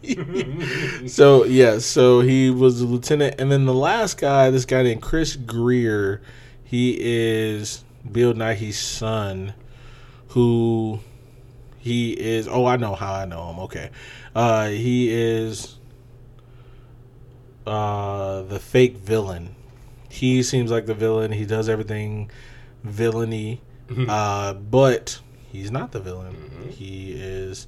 so 1.07 1.45
yeah, 1.45 1.79
so 1.79 2.19
he 2.19 2.49
was 2.49 2.81
a 2.81 2.85
lieutenant, 2.85 3.35
and 3.39 3.49
then 3.51 3.65
the 3.65 3.73
last 3.73 4.17
guy, 4.17 4.49
this 4.49 4.65
guy 4.65 4.83
named 4.83 5.01
Chris 5.01 5.37
Geere, 5.37 6.19
he 6.63 6.97
is 6.99 7.85
Bill 8.11 8.33
Nighy's 8.33 8.77
son, 8.77 9.53
who 10.29 10.99
he 11.79 12.11
is. 12.11 12.49
Oh, 12.49 12.65
I 12.65 12.75
know 12.75 12.95
how 12.95 13.13
I 13.13 13.25
know 13.25 13.49
him. 13.51 13.59
Okay, 13.59 13.91
uh, 14.35 14.67
he 14.67 15.09
is 15.09 15.77
uh, 17.65 18.41
the 18.41 18.59
fake 18.59 18.97
villain. 18.97 19.55
He 20.13 20.43
seems 20.43 20.69
like 20.69 20.85
the 20.85 20.93
villain. 20.93 21.31
He 21.31 21.43
does 21.45 21.67
everything 21.67 22.29
villainy, 22.83 23.61
uh, 24.07 24.53
but 24.53 25.19
he's 25.51 25.71
not 25.71 25.91
the 25.91 25.99
villain. 25.99 26.35
Mhm. 26.35 26.69
He 26.69 27.13
is 27.13 27.65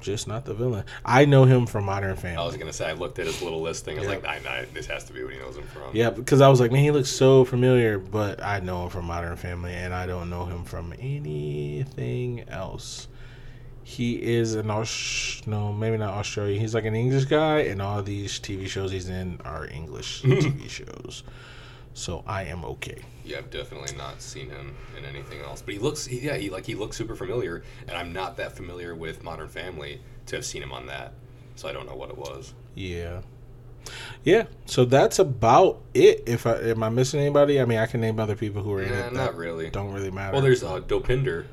just 0.00 0.26
not 0.26 0.44
the 0.44 0.54
villain. 0.54 0.84
I 1.04 1.24
know 1.24 1.44
him 1.44 1.66
from 1.66 1.84
Modern 1.84 2.16
Family. 2.16 2.36
I 2.42 2.44
was 2.44 2.56
gonna 2.56 2.72
say 2.72 2.88
I 2.88 2.94
looked 2.94 3.20
at 3.20 3.26
his 3.26 3.40
little 3.42 3.60
listing. 3.62 3.96
I 3.96 4.00
was 4.00 4.08
Yeah. 4.08 4.14
like, 4.16 4.26
I, 4.26 4.58
I, 4.60 4.64
this 4.74 4.86
has 4.86 5.04
to 5.04 5.12
be 5.12 5.22
what 5.22 5.32
he 5.34 5.38
knows 5.38 5.56
him 5.56 5.62
from. 5.68 5.94
Yeah, 5.94 6.10
because 6.10 6.40
I 6.40 6.48
was 6.48 6.58
like, 6.58 6.72
man, 6.72 6.82
he 6.82 6.90
looks 6.90 7.10
so 7.10 7.44
familiar, 7.44 7.98
but 8.00 8.42
I 8.42 8.58
know 8.58 8.82
him 8.84 8.90
from 8.90 9.04
Modern 9.04 9.36
Family, 9.36 9.72
and 9.72 9.94
I 9.94 10.06
don't 10.06 10.28
know 10.30 10.46
him 10.46 10.64
from 10.64 10.92
anything 10.98 12.42
else. 12.48 13.06
He 13.84 14.14
is 14.14 14.54
an 14.54 14.68
Aus- 14.70 15.42
no, 15.46 15.72
maybe 15.72 15.96
not 15.96 16.14
Australian. 16.14 16.60
He's 16.60 16.74
like 16.74 16.84
an 16.86 16.94
English 16.96 17.26
guy, 17.26 17.58
and 17.60 17.80
all 17.80 18.02
these 18.02 18.40
TV 18.40 18.66
shows 18.68 18.90
he's 18.90 19.08
in 19.08 19.40
are 19.44 19.68
English 19.68 20.22
TV 20.24 20.68
shows. 20.68 21.22
So 21.94 22.24
I 22.26 22.44
am 22.44 22.64
okay. 22.64 22.98
Yeah, 23.24 23.38
I've 23.38 23.50
definitely 23.50 23.96
not 23.96 24.20
seen 24.22 24.48
him 24.50 24.74
in 24.98 25.04
anything 25.04 25.40
else. 25.42 25.62
But 25.62 25.74
he 25.74 25.80
looks, 25.80 26.06
he- 26.06 26.20
yeah, 26.20 26.36
he 26.36 26.50
like 26.50 26.64
he 26.66 26.74
looks 26.74 26.96
super 26.96 27.14
familiar, 27.14 27.62
and 27.86 27.96
I'm 27.96 28.12
not 28.12 28.36
that 28.38 28.56
familiar 28.56 28.94
with 28.94 29.22
Modern 29.22 29.48
Family 29.48 30.00
to 30.26 30.36
have 30.36 30.44
seen 30.44 30.62
him 30.62 30.72
on 30.72 30.86
that, 30.86 31.12
so 31.54 31.68
I 31.68 31.72
don't 31.72 31.86
know 31.86 31.94
what 31.94 32.08
it 32.10 32.16
was. 32.18 32.54
Yeah, 32.74 33.20
yeah. 34.24 34.44
So 34.66 34.84
that's 34.86 35.18
about 35.18 35.82
it. 35.94 36.22
If 36.26 36.46
I 36.46 36.54
am 36.70 36.82
I 36.82 36.88
missing 36.88 37.20
anybody? 37.20 37.60
I 37.60 37.64
mean, 37.66 37.78
I 37.78 37.86
can 37.86 38.00
name 38.00 38.18
other 38.18 38.36
people 38.36 38.62
who 38.62 38.72
are 38.74 38.82
in 38.82 38.88
Yeah, 38.88 39.06
it. 39.08 39.12
not 39.12 39.36
really. 39.36 39.68
Don't 39.70 39.92
really 39.92 40.10
matter. 40.10 40.32
Well, 40.32 40.42
there's 40.42 40.62
uh, 40.64 40.80
Dopinder. 40.80 41.44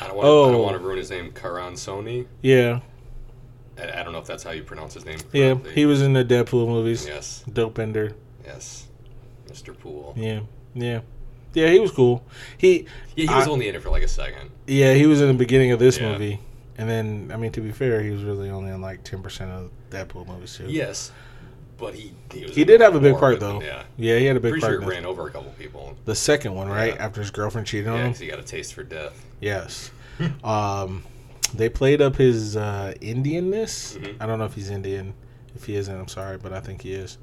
I 0.00 0.06
don't 0.08 0.16
want. 0.16 0.26
I 0.26 0.30
Oh. 0.30 0.52
don't 0.52 0.62
want 0.62 0.76
to 0.78 0.82
ruin 0.82 0.98
his 0.98 1.10
name. 1.10 1.30
Karan 1.32 1.74
Soni. 1.74 2.26
yeah, 2.42 2.80
I, 3.78 4.00
I 4.00 4.02
don't 4.02 4.12
know 4.12 4.18
if 4.18 4.26
that's 4.26 4.42
how 4.42 4.50
you 4.50 4.62
pronounce 4.62 4.94
his 4.94 5.04
name. 5.04 5.18
yeah. 5.32 5.54
He 5.74 5.86
was 5.86 6.02
in 6.02 6.12
the 6.14 6.24
Deadpool 6.24 6.66
movies. 6.66 7.06
Yes. 7.06 7.44
Dopinder. 7.48 8.14
Yes. 8.54 8.86
Mr. 9.48 9.76
Poole. 9.78 10.14
Yeah, 10.16 10.40
yeah, 10.74 11.00
yeah. 11.54 11.68
He 11.70 11.80
was 11.80 11.90
cool. 11.90 12.24
He, 12.58 12.80
Yeah, 12.80 12.86
he 13.16 13.34
was 13.34 13.46
I- 13.46 13.50
only 13.50 13.68
in 13.68 13.74
it 13.74 13.82
for 13.82 13.90
like 13.90 14.02
a 14.02 14.08
second. 14.08 14.50
yeah, 14.66 14.94
he 14.94 15.06
was 15.06 15.20
in 15.20 15.28
the 15.28 15.34
beginning 15.34 15.72
of 15.72 15.78
this 15.78 15.98
Yeah. 15.98 16.12
movie, 16.12 16.40
and 16.78 16.88
then 16.88 17.30
I 17.32 17.36
mean, 17.36 17.52
to 17.52 17.60
be 17.60 17.72
fair, 17.72 18.02
he 18.02 18.10
was 18.10 18.22
really 18.22 18.50
only 18.50 18.70
in 18.70 18.80
like 18.80 19.02
ten 19.02 19.22
percent 19.22 19.50
of 19.50 19.70
Deadpool 19.90 20.26
movies 20.28 20.56
too. 20.56 20.66
Yes, 20.68 21.10
but 21.78 21.94
he 21.94 22.12
he, 22.32 22.44
was 22.44 22.54
he 22.54 22.64
did 22.64 22.80
have 22.80 22.94
a 22.94 23.00
big 23.00 23.16
part 23.18 23.32
of 23.34 23.38
it 23.38 23.40
than- 23.40 23.58
though. 23.58 23.64
Yeah. 23.64 23.82
yeah, 23.96 24.18
he 24.18 24.24
had 24.26 24.36
a 24.36 24.40
big 24.40 24.52
Pretty 24.52 24.60
part. 24.60 24.72
sure 24.74 24.82
in 24.82 24.88
it 24.88 24.90
ran 24.90 25.06
over 25.06 25.26
a 25.26 25.30
couple 25.30 25.50
people. 25.58 25.96
The 26.04 26.14
second 26.14 26.54
one, 26.54 26.68
right 26.68 26.94
Yeah. 26.94 27.04
after 27.04 27.20
his 27.20 27.30
girlfriend 27.32 27.66
cheated 27.66 27.88
on 27.88 27.96
Yeah, 27.98 28.04
him. 28.06 28.14
he 28.14 28.26
got 28.28 28.38
a 28.38 28.42
taste 28.44 28.74
for 28.74 28.84
death. 28.84 29.24
Yes. 29.40 29.90
um, 30.44 31.02
they 31.54 31.68
played 31.68 32.00
up 32.00 32.14
his 32.16 32.56
uh, 32.56 32.94
Indianness. 33.00 33.98
Mhm. 33.98 34.14
I 34.20 34.26
don't 34.26 34.38
know 34.38 34.44
if 34.44 34.54
he's 34.54 34.70
Indian. 34.70 35.14
If 35.56 35.64
he 35.64 35.74
isn't, 35.74 35.94
I'm 35.98 36.06
sorry, 36.06 36.38
but 36.38 36.52
I 36.52 36.60
think 36.60 36.82
he 36.82 36.92
is. 36.92 37.18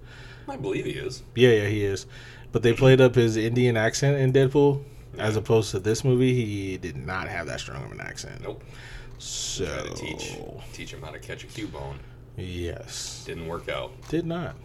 I 0.47 0.55
believe 0.55 0.85
he 0.85 0.91
is. 0.91 1.23
Yeah, 1.35 1.49
yeah, 1.51 1.67
he 1.67 1.83
is. 1.83 2.05
But 2.51 2.63
they 2.63 2.73
played 2.73 3.01
up 3.01 3.15
his 3.15 3.35
Indian 3.37 3.75
accent 3.77 4.17
in 4.17 4.31
Deadpool, 4.31 4.83
as 5.17 5.35
opposed 5.35 5.71
to 5.71 5.79
this 5.79 6.03
movie. 6.03 6.33
He 6.33 6.77
did 6.77 6.95
not 6.95 7.27
have 7.27 7.47
that 7.47 7.59
strong 7.59 7.83
of 7.83 7.91
an 7.91 7.99
accent. 8.01 8.41
Nope. 8.41 8.63
So 9.19 9.65
teach 9.95 10.37
teach 10.73 10.93
him 10.93 11.01
how 11.01 11.11
to 11.11 11.19
catch 11.19 11.43
a 11.43 11.47
cubone. 11.47 11.95
yes, 12.37 13.23
Didn't 13.25 13.47
work 13.47 13.67
out. 13.69 13.91
did 14.09 14.25
not. 14.25 14.55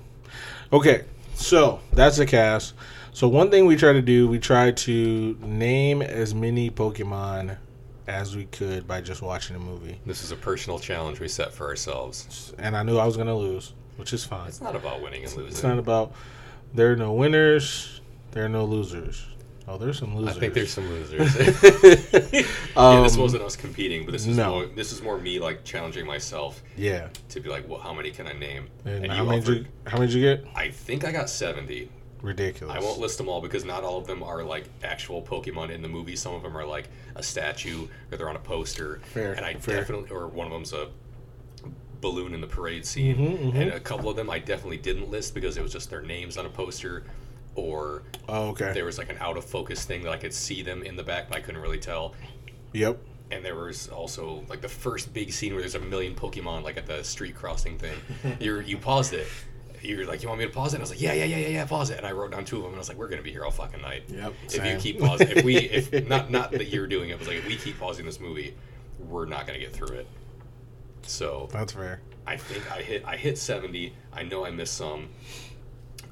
Okay, 0.73 1.05
so 1.35 1.81
that's 1.93 2.17
the 2.19 2.27
cast. 2.27 2.75
So 3.13 3.29
one 3.29 3.51
thing 3.51 3.67
we 3.67 3.77
try 3.77 3.93
to 3.93 4.03
do, 4.03 4.29
we 4.29 4.39
try 4.39 4.71
to 4.73 5.37
name 5.43 6.01
as 6.03 6.35
many 6.35 6.71
Pokemon 6.71 7.57
as 8.07 8.35
we 8.37 8.45
could 8.47 8.87
by 8.87 9.01
just 9.01 9.23
watching 9.23 9.57
a 9.57 9.59
movie. 9.59 9.99
This 10.07 10.23
is 10.23 10.33
a 10.33 10.37
personal 10.37 10.79
challenge 10.79 11.19
we 11.21 11.29
set 11.29 11.53
for 11.53 11.67
ourselves. 11.69 12.53
And 12.59 12.77
I 12.77 12.83
knew 12.83 12.99
I 12.99 13.07
was 13.07 13.17
gonna 13.17 13.37
lose, 13.37 13.73
which 13.97 14.13
is 14.13 14.25
fine. 14.25 14.49
It's 14.49 14.61
not 14.61 14.77
about 14.77 15.03
winning 15.03 15.25
and 15.25 15.33
losing. 15.35 15.53
It's 15.53 15.63
not 15.63 15.79
about 15.79 16.13
there 16.75 16.93
are 16.93 16.97
no 16.97 17.13
winners, 17.13 18.01
there 18.33 18.45
are 18.45 18.49
no 18.49 18.65
losers. 18.65 19.27
Oh, 19.69 19.79
there's 19.79 19.99
some 19.99 20.17
losers. 20.17 20.37
I 20.37 20.41
think 20.41 20.55
there's 20.55 20.73
some 20.73 20.89
losers. 20.89 21.35
yeah, 22.33 22.43
um, 22.77 23.05
this 23.05 23.17
wasn't 23.17 23.43
us 23.45 23.55
competing, 23.55 24.05
but 24.05 24.11
this 24.13 24.27
is 24.27 24.37
no. 24.37 24.51
more, 24.51 24.67
this 24.67 24.93
is 24.93 25.03
more 25.03 25.19
me 25.19 25.39
like 25.39 25.65
challenging 25.65 26.05
myself 26.05 26.63
yeah. 26.77 27.09
to 27.29 27.41
be 27.41 27.49
like, 27.49 27.69
well, 27.69 27.79
how 27.79 27.95
many 27.95 28.11
can 28.11 28.27
I 28.27 28.33
name? 28.33 28.69
And, 28.85 29.05
And 29.05 29.13
how 29.13 29.23
you 29.23 29.29
many? 29.29 29.41
offered- 29.41 29.55
Did 29.55 29.67
you, 29.67 29.73
how 29.87 29.99
many 29.99 30.13
did 30.13 30.19
you 30.19 30.23
get? 30.23 30.47
I 30.57 30.71
think 30.71 31.05
I 31.05 31.13
got 31.13 31.31
seventy. 31.31 31.89
Ridiculous. 32.23 32.75
I 32.77 32.81
won't 32.81 33.01
list 33.01 33.19
them 33.19 33.29
all 33.29 33.41
because 33.41 33.65
not 33.65 33.83
all 33.83 33.99
of 33.99 34.07
them 34.07 34.23
are 34.23 34.45
like 34.45 34.65
actual 34.85 35.23
Pokemon 35.23 35.71
in 35.71 35.83
the 35.83 35.89
movie. 35.89 36.15
Some 36.15 36.35
of 36.35 36.43
them 36.43 36.57
are 36.57 36.65
like 36.65 36.89
a 37.17 37.23
statue 37.23 37.89
or 38.11 38.17
they're 38.17 38.29
on 38.29 38.37
a 38.37 38.41
poster. 38.41 39.01
Fair, 39.13 39.33
And 39.33 39.45
I 39.45 39.55
fair. 39.55 39.77
definitely, 39.79 40.11
or 40.11 40.29
one 40.29 40.47
of 40.47 40.53
them's 40.53 40.73
a 40.73 40.89
balloon 42.03 42.35
in 42.35 42.43
the 42.43 42.47
parade 42.47 42.85
scene. 42.85 43.17
Mhm, 43.17 43.39
mhm. 43.53 43.55
And 43.55 43.73
a 43.73 43.81
couple 43.81 44.11
of 44.11 44.17
them 44.17 44.29
I 44.29 44.39
definitely 44.39 44.77
didn't 44.77 45.11
list 45.11 45.33
because 45.35 45.57
it 45.57 45.63
was 45.63 45.73
just 45.73 45.89
their 45.89 46.03
names 46.03 46.37
on 46.37 46.45
a 46.45 46.51
poster, 46.51 47.05
or 47.55 48.03
Oh, 48.29 48.49
okay. 48.51 48.73
there 48.75 48.85
was 48.85 48.99
like 48.99 49.09
an 49.11 49.17
out 49.21 49.39
of 49.39 49.45
focus 49.47 49.85
thing 49.85 50.03
that 50.03 50.11
I 50.11 50.19
could 50.19 50.35
see 50.35 50.61
them 50.63 50.83
in 50.83 50.97
the 50.97 51.03
back, 51.03 51.29
but 51.31 51.39
I 51.39 51.41
couldn't 51.41 51.63
really 51.63 51.79
tell. 51.79 52.15
Yep. 52.75 52.99
And 53.31 53.43
there 53.43 53.55
was 53.55 53.89
also 53.89 54.45
like 54.51 54.61
the 54.61 54.69
first 54.69 55.15
big 55.15 55.33
scene 55.33 55.53
where 55.55 55.63
there's 55.63 55.75
a 55.75 55.81
million 55.81 56.15
Pokemon 56.15 56.65
like 56.65 56.77
at 56.77 56.87
the 56.87 57.03
street 57.03 57.35
crossing 57.35 57.79
thing. 57.79 57.97
you 58.41 58.61
you 58.61 58.77
paused 58.77 59.15
it. 59.15 59.27
You're 59.81 60.07
like, 60.07 60.23
you 60.23 60.29
want 60.29 60.39
me 60.41 60.47
to 60.47 60.53
pause 60.53 60.75
it? 60.75 60.77
And 60.77 60.83
I 60.83 60.85
was 60.85 60.91
like, 60.91 61.01
yeah, 61.01 61.13
yeah, 61.13 61.25
yeah, 61.25 61.39
yeah, 61.39 61.49
yeah, 61.49 61.65
pause 61.65 61.91
it. 61.91 61.99
And 61.99 62.07
I 62.07 62.13
wrote 62.13 62.31
down 62.31 62.45
two 62.45 62.57
of 62.59 62.63
them, 62.63 62.71
and 62.73 62.77
I 62.77 62.79
was 62.79 62.89
like, 62.89 62.99
we're 62.99 63.09
gonna 63.09 63.21
be 63.23 63.33
here 63.33 63.45
all 63.45 63.51
fucking 63.51 63.81
night. 63.83 64.05
Yep. 64.09 64.33
If 64.53 64.65
you 64.65 64.77
keep 64.77 65.01
pausing, 65.01 65.29
if 65.31 65.45
we, 65.45 65.57
if 65.57 65.93
not, 66.09 66.31
not 66.31 66.53
that 66.53 66.69
you're 66.69 66.87
doing 66.87 67.11
it, 67.11 67.19
but 67.19 67.27
like 67.27 67.39
if 67.39 67.47
we 67.47 67.57
keep 67.57 67.79
pausing 67.81 68.07
this 68.07 68.21
movie, 68.21 68.55
we're 69.09 69.27
not 69.27 69.47
gonna 69.47 69.59
get 69.59 69.73
through 69.73 69.97
it. 69.97 70.07
So 71.07 71.49
That's 71.53 71.73
fair. 71.73 72.01
I 72.27 72.37
think 72.37 72.71
I 72.71 72.83
hit, 72.83 73.05
I 73.05 73.17
hit 73.17 73.39
seventy. 73.39 73.95
I 74.13 74.23
know 74.23 74.45
I 74.45 74.51
missed 74.51 74.75
some. 74.77 75.09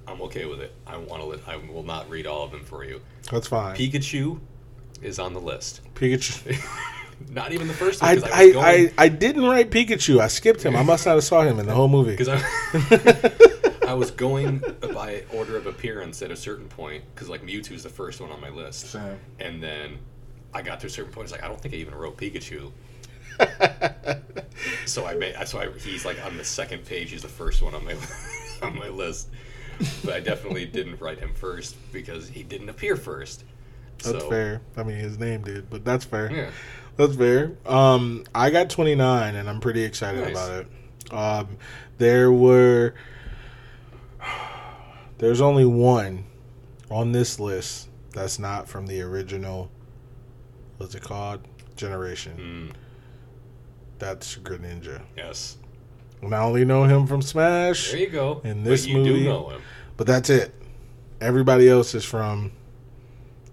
I'm 0.06 0.20
okay 0.22 0.44
with 0.46 0.60
it. 0.60 0.74
I 0.86 0.96
want 0.96 1.22
to. 1.22 1.28
Li- 1.28 1.42
I 1.46 1.56
will 1.56 1.84
not 1.84 2.10
read 2.10 2.26
all 2.26 2.44
of 2.44 2.50
them 2.50 2.64
for 2.64 2.84
you. 2.84 3.00
That's 3.30 3.46
fine. 3.46 3.76
Pikachu 3.76 4.40
is 5.02 5.18
on 5.18 5.34
the 5.34 5.40
list. 5.40 5.80
Pikachu. 5.94 6.56
Not 7.28 7.52
even 7.52 7.68
the 7.68 7.74
first 7.74 8.00
one 8.00 8.10
I, 8.10 8.14
because 8.14 8.30
I, 8.30 8.40
I, 8.40 8.52
going 8.52 8.64
I, 8.64 8.92
I 8.96 9.08
didn't 9.08 9.44
write 9.44 9.70
Pikachu. 9.70 10.20
I 10.20 10.28
skipped 10.28 10.62
him. 10.62 10.74
I 10.74 10.82
must 10.82 11.04
not 11.04 11.16
have 11.16 11.24
saw 11.24 11.42
him 11.42 11.58
in 11.58 11.66
the 11.66 11.74
whole 11.74 11.86
movie. 11.88 12.16
because 12.16 12.28
I, 12.30 13.86
I 13.90 13.92
was 13.92 14.10
going 14.10 14.62
by 14.94 15.24
order 15.34 15.58
of 15.58 15.66
appearance 15.66 16.22
at 16.22 16.30
a 16.30 16.36
certain 16.36 16.66
point 16.66 17.04
because 17.14 17.28
like 17.28 17.42
Mewtwo's 17.44 17.82
the 17.82 17.90
first 17.90 18.22
one 18.22 18.30
on 18.30 18.40
my 18.40 18.48
list, 18.48 18.92
Same. 18.92 19.18
and 19.38 19.62
then 19.62 19.98
I 20.54 20.62
got 20.62 20.80
to 20.80 20.86
a 20.86 20.90
certain 20.90 21.12
point. 21.12 21.24
It's 21.24 21.32
like 21.32 21.44
I 21.44 21.48
don't 21.48 21.60
think 21.60 21.74
I 21.74 21.76
even 21.76 21.94
wrote 21.94 22.16
Pikachu. 22.16 22.72
so 24.86 25.06
I 25.06 25.14
made 25.14 25.34
so 25.46 25.60
I, 25.60 25.68
he's 25.78 26.04
like 26.04 26.24
on 26.24 26.36
the 26.36 26.44
second 26.44 26.84
page. 26.84 27.10
He's 27.10 27.22
the 27.22 27.28
first 27.28 27.62
one 27.62 27.74
on 27.74 27.84
my 27.84 27.94
on 28.62 28.78
my 28.78 28.88
list, 28.88 29.28
but 30.04 30.14
I 30.14 30.20
definitely 30.20 30.66
didn't 30.66 31.00
write 31.00 31.18
him 31.18 31.34
first 31.34 31.76
because 31.92 32.28
he 32.28 32.42
didn't 32.42 32.68
appear 32.68 32.96
first. 32.96 33.44
That's 33.98 34.22
so, 34.22 34.30
fair. 34.30 34.62
I 34.76 34.82
mean, 34.82 34.96
his 34.96 35.18
name 35.18 35.42
did, 35.42 35.68
but 35.68 35.84
that's 35.84 36.04
fair. 36.04 36.32
Yeah. 36.32 36.50
That's 36.96 37.16
fair. 37.16 37.56
Um, 37.66 38.24
I 38.34 38.50
got 38.50 38.68
29, 38.68 39.34
and 39.34 39.48
I'm 39.48 39.60
pretty 39.60 39.82
excited 39.82 40.20
Nice. 40.22 40.30
about 40.32 40.50
it. 40.50 41.12
Um, 41.12 41.56
there 41.98 42.32
were 42.32 42.94
there's 45.18 45.40
only 45.40 45.64
one 45.64 46.24
on 46.90 47.12
this 47.12 47.38
list 47.38 47.88
that's 48.12 48.38
not 48.38 48.68
from 48.68 48.86
the 48.86 49.02
original. 49.02 49.70
What's 50.78 50.94
it 50.94 51.02
called? 51.02 51.46
generation. 51.80 52.70
Mm, 52.70 52.76
That's 54.00 54.36
Greninja. 54.36 55.00
yes. 55.16 55.56
And 56.22 56.34
I 56.34 56.40
only 56.42 56.64
know 56.64 56.84
him 56.84 57.06
from 57.06 57.22
Smash, 57.22 57.92
There 57.92 58.00
you 58.00 58.08
go. 58.10 58.40
In 58.44 58.62
But 58.64 58.70
this 58.70 58.86
you 58.86 58.96
movie- 58.96 59.20
do 59.20 59.24
know 59.24 59.48
him. 59.50 59.60
but 59.96 60.06
that's 60.06 60.28
it. 60.30 60.52
Everybody 61.20 61.68
else 61.68 61.94
is 61.94 62.04
from 62.04 62.52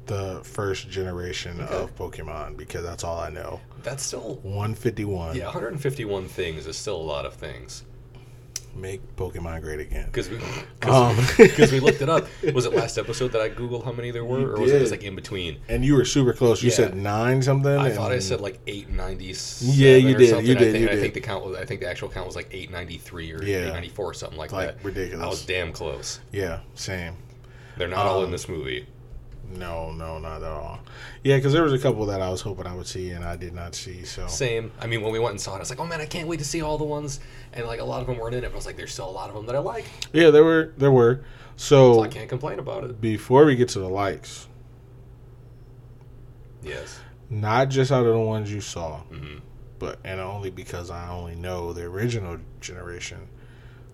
the 0.08 0.40
first 0.44 0.90
generation 0.90 1.62
Okay. 1.62 1.76
of 1.76 1.96
Pokemon 1.98 2.56
because 2.58 2.84
that's 2.84 3.04
all 3.04 3.20
I 3.20 3.30
know. 3.30 3.60
That's 3.84 4.04
still 4.04 4.40
151. 4.44 5.36
yeah, 5.36 5.46
151 5.46 6.28
things 6.28 6.66
is 6.66 6.78
still 6.78 6.96
a 6.96 7.04
lot 7.04 7.26
of 7.26 7.34
things. 7.34 7.84
Make 8.78 9.16
Pokemon 9.16 9.62
great 9.62 9.80
again. 9.80 10.06
Because 10.06 10.30
we, 10.30 10.38
Um. 10.84 11.18
because 11.38 11.72
we 11.72 11.80
looked 11.80 12.02
it 12.02 12.10
up. 12.10 12.28
Was 12.54 12.66
it 12.66 12.74
last 12.74 12.98
episode 12.98 13.32
that 13.32 13.42
I 13.42 13.50
googled 13.50 13.84
how 13.84 13.92
many 13.92 14.12
there 14.12 14.24
were, 14.24 14.54
or 14.56 14.60
was 14.62 14.72
it 14.72 14.80
just 14.80 14.92
like 14.92 15.04
in 15.04 15.16
between? 15.16 15.58
And 15.68 15.84
you 15.84 15.96
were 15.96 16.06
super 16.06 16.32
close. 16.34 16.62
You 16.62 16.70
Yeah. 16.70 16.76
said 16.76 16.96
nine 16.96 17.42
something. 17.42 17.76
I 17.76 17.90
thought 17.90 18.12
I 18.12 18.20
said 18.20 18.40
like 18.40 18.60
890. 18.68 19.26
Yeah, 19.62 19.96
you 19.96 20.16
did, 20.16 20.30
you 20.30 20.36
I 20.38 20.42
did, 20.42 20.58
think, 20.60 20.82
you 20.82 20.88
I 20.90 20.92
did. 20.92 21.02
think 21.02 21.14
the 21.16 21.22
count 21.22 21.44
was. 21.46 21.58
I 21.58 21.66
think 21.66 21.82
the 21.82 21.90
actual 21.90 22.10
count 22.10 22.28
was 22.28 22.36
like 22.36 22.50
893 22.52 23.34
or 23.34 23.44
Yeah. 23.44 23.58
894 23.58 24.06
or 24.06 24.14
something 24.14 24.38
like, 24.38 24.52
like 24.52 24.76
that. 24.78 24.86
ridiculous. 24.86 25.26
I 25.26 25.28
was 25.28 25.46
damn 25.46 25.72
close. 25.74 26.20
yeah, 26.32 26.60
same. 26.76 27.16
They're 27.78 27.88
not 27.88 28.06
all 28.06 28.20
in 28.20 28.26
Um, 28.26 28.32
this 28.32 28.48
movie. 28.50 28.86
No, 29.50 29.92
no, 29.94 30.20
not 30.20 30.44
at 30.44 30.50
all. 30.52 30.80
Yeah, 31.24 31.38
because 31.38 31.54
there 31.54 31.64
was 31.64 31.72
a 31.74 31.80
couple 31.80 32.06
that 32.08 32.22
I 32.22 32.30
was 32.30 32.42
hoping 32.42 32.68
I 32.68 32.76
would 32.76 32.86
see 32.88 33.12
and 33.12 33.24
I 33.24 33.36
did 33.38 33.54
not 33.54 33.76
see. 33.76 34.04
So 34.04 34.28
Same. 34.28 34.72
I 34.80 34.88
mean, 34.88 35.02
when 35.02 35.12
we 35.14 35.20
went 35.20 35.32
and 35.32 35.42
saw 35.42 35.54
it, 35.54 35.58
I 35.58 35.60
was 35.60 35.70
like, 35.70 35.80
oh 35.80 35.86
man, 35.86 36.02
I 36.02 36.06
can't 36.06 36.28
wait 36.28 36.40
to 36.40 36.46
see 36.46 36.62
all 36.62 36.78
the 36.78 36.84
ones. 36.84 37.20
And 37.54 37.66
like 37.66 37.80
a 37.80 37.84
lot 37.86 38.02
of 38.02 38.08
them 38.08 38.18
weren't 38.18 38.36
in 38.36 38.44
it, 38.44 38.48
but 38.48 38.54
I 38.54 38.56
was 38.58 38.66
like, 38.66 38.76
there's 38.78 38.92
still 38.94 39.10
a 39.10 39.12
lot 39.12 39.30
of 39.30 39.36
them 39.36 39.46
that 39.46 39.56
I 39.56 39.60
like. 39.60 39.86
yeah, 40.14 40.30
there 40.32 40.44
were 40.44 40.74
there 40.78 40.92
were. 40.92 41.24
So 41.56 41.94
So 41.96 42.04
I 42.04 42.08
can't 42.10 42.28
complain 42.30 42.60
about 42.60 42.84
it. 42.84 43.00
before 43.02 43.46
we 43.46 43.56
get 43.56 43.70
to 43.70 43.80
the 43.80 43.88
likes, 43.90 44.48
Yes. 46.64 47.00
not 47.30 47.70
just 47.70 47.92
out 47.92 48.06
of 48.06 48.14
the 48.14 48.20
ones 48.20 48.52
you 48.52 48.62
saw, 48.62 49.00
hmm 49.02 49.38
but 49.80 50.00
and 50.04 50.20
only 50.20 50.50
because 50.50 50.90
I 50.90 51.08
only 51.10 51.36
know 51.36 51.72
the 51.72 51.84
original 51.84 52.40
generation, 52.62 53.28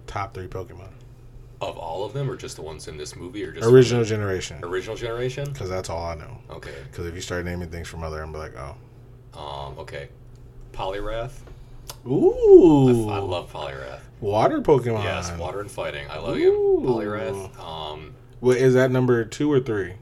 top 0.08 0.34
three 0.34 0.48
Pokemon, 0.48 0.92
Of 1.70 1.78
all 1.78 2.04
of 2.06 2.14
them, 2.14 2.30
or 2.30 2.36
just 2.36 2.56
the 2.58 2.62
ones 2.62 2.88
in 2.88 2.98
this 2.98 3.16
movie, 3.16 3.44
or 3.44 3.52
just 3.52 3.68
original 3.68 4.04
generation, 4.04 4.60
original 4.64 4.96
generation? 4.96 5.52
because 5.52 5.70
that's 5.70 5.90
all 5.90 6.04
I 6.06 6.16
know. 6.16 6.38
Okay. 6.50 6.74
Because 6.92 7.06
if 7.06 7.16
you 7.16 7.22
start 7.22 7.46
naming 7.46 7.70
things 7.70 7.88
from 7.88 8.04
other, 8.04 8.22
I'm 8.22 8.34
like, 8.34 8.54
oh, 8.58 8.76
Um. 9.40 9.78
Okay. 9.80 10.10
Poliwrath. 10.74 11.34
ooh, 12.08 13.10
I 13.10 13.18
love 13.20 13.52
Poliwrath. 13.52 14.00
water 14.22 14.62
Pokemon. 14.62 15.04
Yes, 15.04 15.32
water 15.38 15.62
and 15.62 15.72
fighting. 15.72 16.08
I 16.10 16.18
love 16.18 16.36
Ooh. 16.38 16.40
you. 16.40 16.82
Poliwrath. 16.86 17.60
Um. 17.60 18.14
Wait, 18.42 18.58
is 18.62 18.74
that 18.74 18.92
number 18.92 19.24
two 19.26 19.52
or 19.52 19.60
three? 19.60 19.94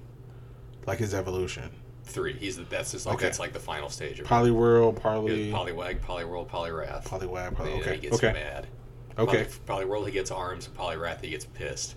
Like 0.87 0.97
his 0.99 1.13
evolution. 1.13 1.69
Three. 2.05 2.33
He's 2.33 2.57
the, 2.57 2.63
that's 2.63 2.91
just 2.91 3.05
like 3.05 3.15
Okay. 3.15 3.25
that's 3.25 3.39
like 3.39 3.53
the 3.53 3.59
final 3.59 3.89
stage 3.89 4.19
of 4.19 4.25
He 4.25 4.29
Poly, 4.29 4.49
goes 4.51 4.95
Poliwag, 4.95 5.99
Poliwhirl, 6.01 6.49
Poliwrath. 6.49 7.03
Poliwag, 7.05 7.55
Poly. 7.55 7.71
Okay, 7.73 7.95
he 7.95 8.01
gets 8.01 8.15
okay, 8.17 8.33
mad. 8.33 8.67
Okay. 9.17 9.47
Poly, 9.65 9.85
Poliwhirl, 9.85 10.05
he 10.05 10.11
gets 10.11 10.31
arms. 10.31 10.67
and 10.67 10.75
Poliwrath, 10.77 11.21
he 11.21 11.29
gets 11.29 11.45
pissed. 11.45 11.95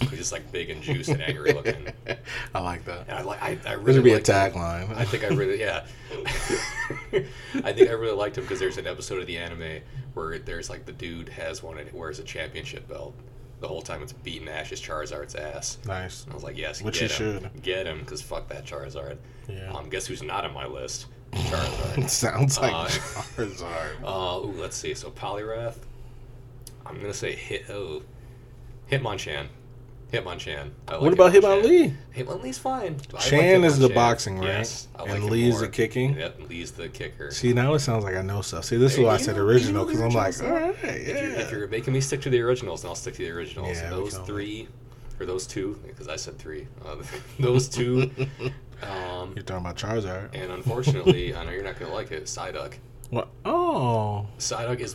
He's 0.00 0.10
just 0.18 0.32
like 0.32 0.52
big 0.52 0.68
and 0.68 0.82
juiced 0.82 1.08
and 1.08 1.22
angry 1.22 1.54
looking. 1.54 1.88
I 2.54 2.60
like 2.60 2.84
that. 2.84 3.06
And 3.08 3.18
I 3.18 3.22
like. 3.22 3.42
I, 3.42 3.58
I 3.66 3.72
really 3.74 4.02
be 4.02 4.12
a 4.12 4.20
tagline. 4.20 4.94
I 4.94 5.04
think 5.06 5.24
I 5.24 5.28
really, 5.28 5.58
yeah. 5.58 5.86
I 7.64 7.72
think 7.72 7.88
I 7.88 7.92
really 7.92 8.14
liked 8.16 8.36
him 8.36 8.44
because 8.44 8.58
there's 8.58 8.76
an 8.76 8.86
episode 8.86 9.20
of 9.20 9.26
the 9.26 9.38
anime 9.38 9.80
where 10.14 10.38
there's 10.38 10.68
like 10.68 10.84
the 10.84 10.92
dude 10.92 11.28
has 11.30 11.62
one 11.62 11.78
and 11.78 11.90
wears 11.92 12.18
a 12.18 12.24
championship 12.24 12.86
belt. 12.88 13.14
The 13.60 13.68
whole 13.68 13.80
time 13.80 14.02
it's 14.02 14.12
beating 14.12 14.48
Ash's 14.48 14.82
Charizard's 14.82 15.34
ass. 15.34 15.78
nice. 15.86 16.24
And 16.24 16.32
I 16.32 16.34
was 16.34 16.44
like, 16.44 16.58
yes, 16.58 16.82
Which 16.82 17.00
get 17.00 17.10
he 17.10 17.24
him. 17.24 17.40
should. 17.40 17.62
Get 17.62 17.86
him, 17.86 18.00
because 18.00 18.20
fuck 18.20 18.48
that 18.50 18.66
Charizard. 18.66 19.16
Yeah. 19.48 19.72
Um, 19.72 19.88
guess 19.88 20.06
who's 20.06 20.22
not 20.22 20.44
on 20.44 20.52
my 20.52 20.66
list? 20.66 21.06
Charizard. 21.32 22.10
Sounds 22.10 22.58
like 22.60 22.74
Uh, 22.74 22.86
Charizard. 22.88 23.92
uh, 24.04 24.40
ooh, 24.46 24.52
let's 24.60 24.76
see. 24.76 24.92
So 24.92 25.10
Poliwrath. 25.10 25.76
I'm 26.88 27.00
gonna 27.00 27.14
say 27.14 27.34
hit. 27.34 27.66
Oh, 27.70 28.02
Hitmonchan. 28.90 29.46
Hitmonchan. 30.12 30.70
I 30.86 30.92
like 30.92 31.00
what 31.00 31.12
about 31.12 31.32
Hitmonchan. 31.32 31.62
Hitmonlee? 31.64 31.96
Hitmonlee's 32.14 32.58
fine. 32.58 32.96
I 33.10 33.12
like 33.14 33.22
Chan 33.24 33.64
is 33.64 33.78
the 33.78 33.88
boxing, 33.88 34.38
right? 34.38 34.46
Yes, 34.48 34.86
I 34.94 35.02
like 35.02 35.10
and 35.10 35.24
him 35.24 35.30
Lee's 35.30 35.58
the 35.60 35.68
kicking. 35.68 36.14
Yep, 36.16 36.48
Lee's 36.48 36.70
the 36.70 36.88
kicker. 36.88 37.32
See, 37.32 37.52
now 37.52 37.74
it 37.74 37.80
sounds 37.80 38.04
like 38.04 38.14
I 38.14 38.22
know 38.22 38.40
stuff. 38.40 38.64
See, 38.66 38.76
this 38.76 38.94
is 38.94 39.00
why 39.00 39.14
I 39.14 39.16
said 39.16 39.34
know- 39.36 39.42
original 39.42 39.84
because 39.84 40.00
I'm 40.00 40.10
like, 40.10 40.40
all 40.42 40.50
right, 40.50 40.76
If, 40.84 41.08
you're, 41.08 41.40
if 41.40 41.50
you're 41.50 41.68
making 41.68 41.92
me 41.92 42.00
stick 42.00 42.20
to 42.22 42.30
the 42.30 42.40
originals, 42.40 42.82
then 42.82 42.90
I'll 42.90 42.94
stick 42.94 43.14
to 43.14 43.22
the 43.24 43.30
originals. 43.30 43.76
Yeah, 43.78 43.90
those 43.90 44.16
three, 44.18 44.68
or 45.18 45.26
those 45.26 45.44
two, 45.46 45.80
because 45.84 46.06
I 46.06 46.14
said 46.16 46.38
three. 46.38 46.68
Uh, 46.84 46.96
those 47.40 47.68
two. 47.68 48.02
um, 48.84 49.32
You're 49.34 49.42
talking 49.44 49.66
about 49.66 49.76
Charizard. 49.76 50.28
and 50.34 50.52
unfortunately, 50.52 51.34
I 51.34 51.44
know 51.44 51.50
you're 51.50 51.64
not 51.64 51.80
gonna 51.80 51.92
like 51.92 52.12
it. 52.12 52.24
Psyduck. 52.24 52.74
What? 53.10 53.28
Oh, 53.44 54.28
Psyduck 54.38 54.78
is 54.78 54.94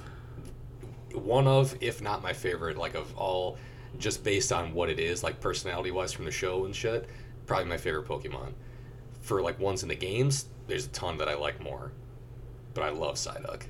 one 1.15 1.47
of, 1.47 1.75
if 1.81 2.01
not 2.01 2.21
my 2.21 2.33
favorite, 2.33 2.77
like 2.77 2.95
of 2.95 3.15
all, 3.17 3.57
just 3.97 4.23
based 4.23 4.51
on 4.51 4.73
what 4.73 4.89
it 4.89 4.99
is, 4.99 5.23
like 5.23 5.39
personality 5.39 5.91
wise 5.91 6.13
from 6.13 6.25
the 6.25 6.31
show 6.31 6.65
and 6.65 6.75
shit. 6.75 7.07
Probably 7.45 7.65
my 7.65 7.77
favorite 7.77 8.07
Pokemon. 8.07 8.53
For 9.21 9.41
like 9.41 9.59
ones 9.59 9.83
in 9.83 9.89
the 9.89 9.95
games, 9.95 10.45
there's 10.67 10.85
a 10.85 10.89
ton 10.89 11.17
that 11.19 11.27
I 11.29 11.35
like 11.35 11.61
more, 11.61 11.91
but 12.73 12.83
I 12.83 12.89
love 12.89 13.15
Psyduck. 13.15 13.63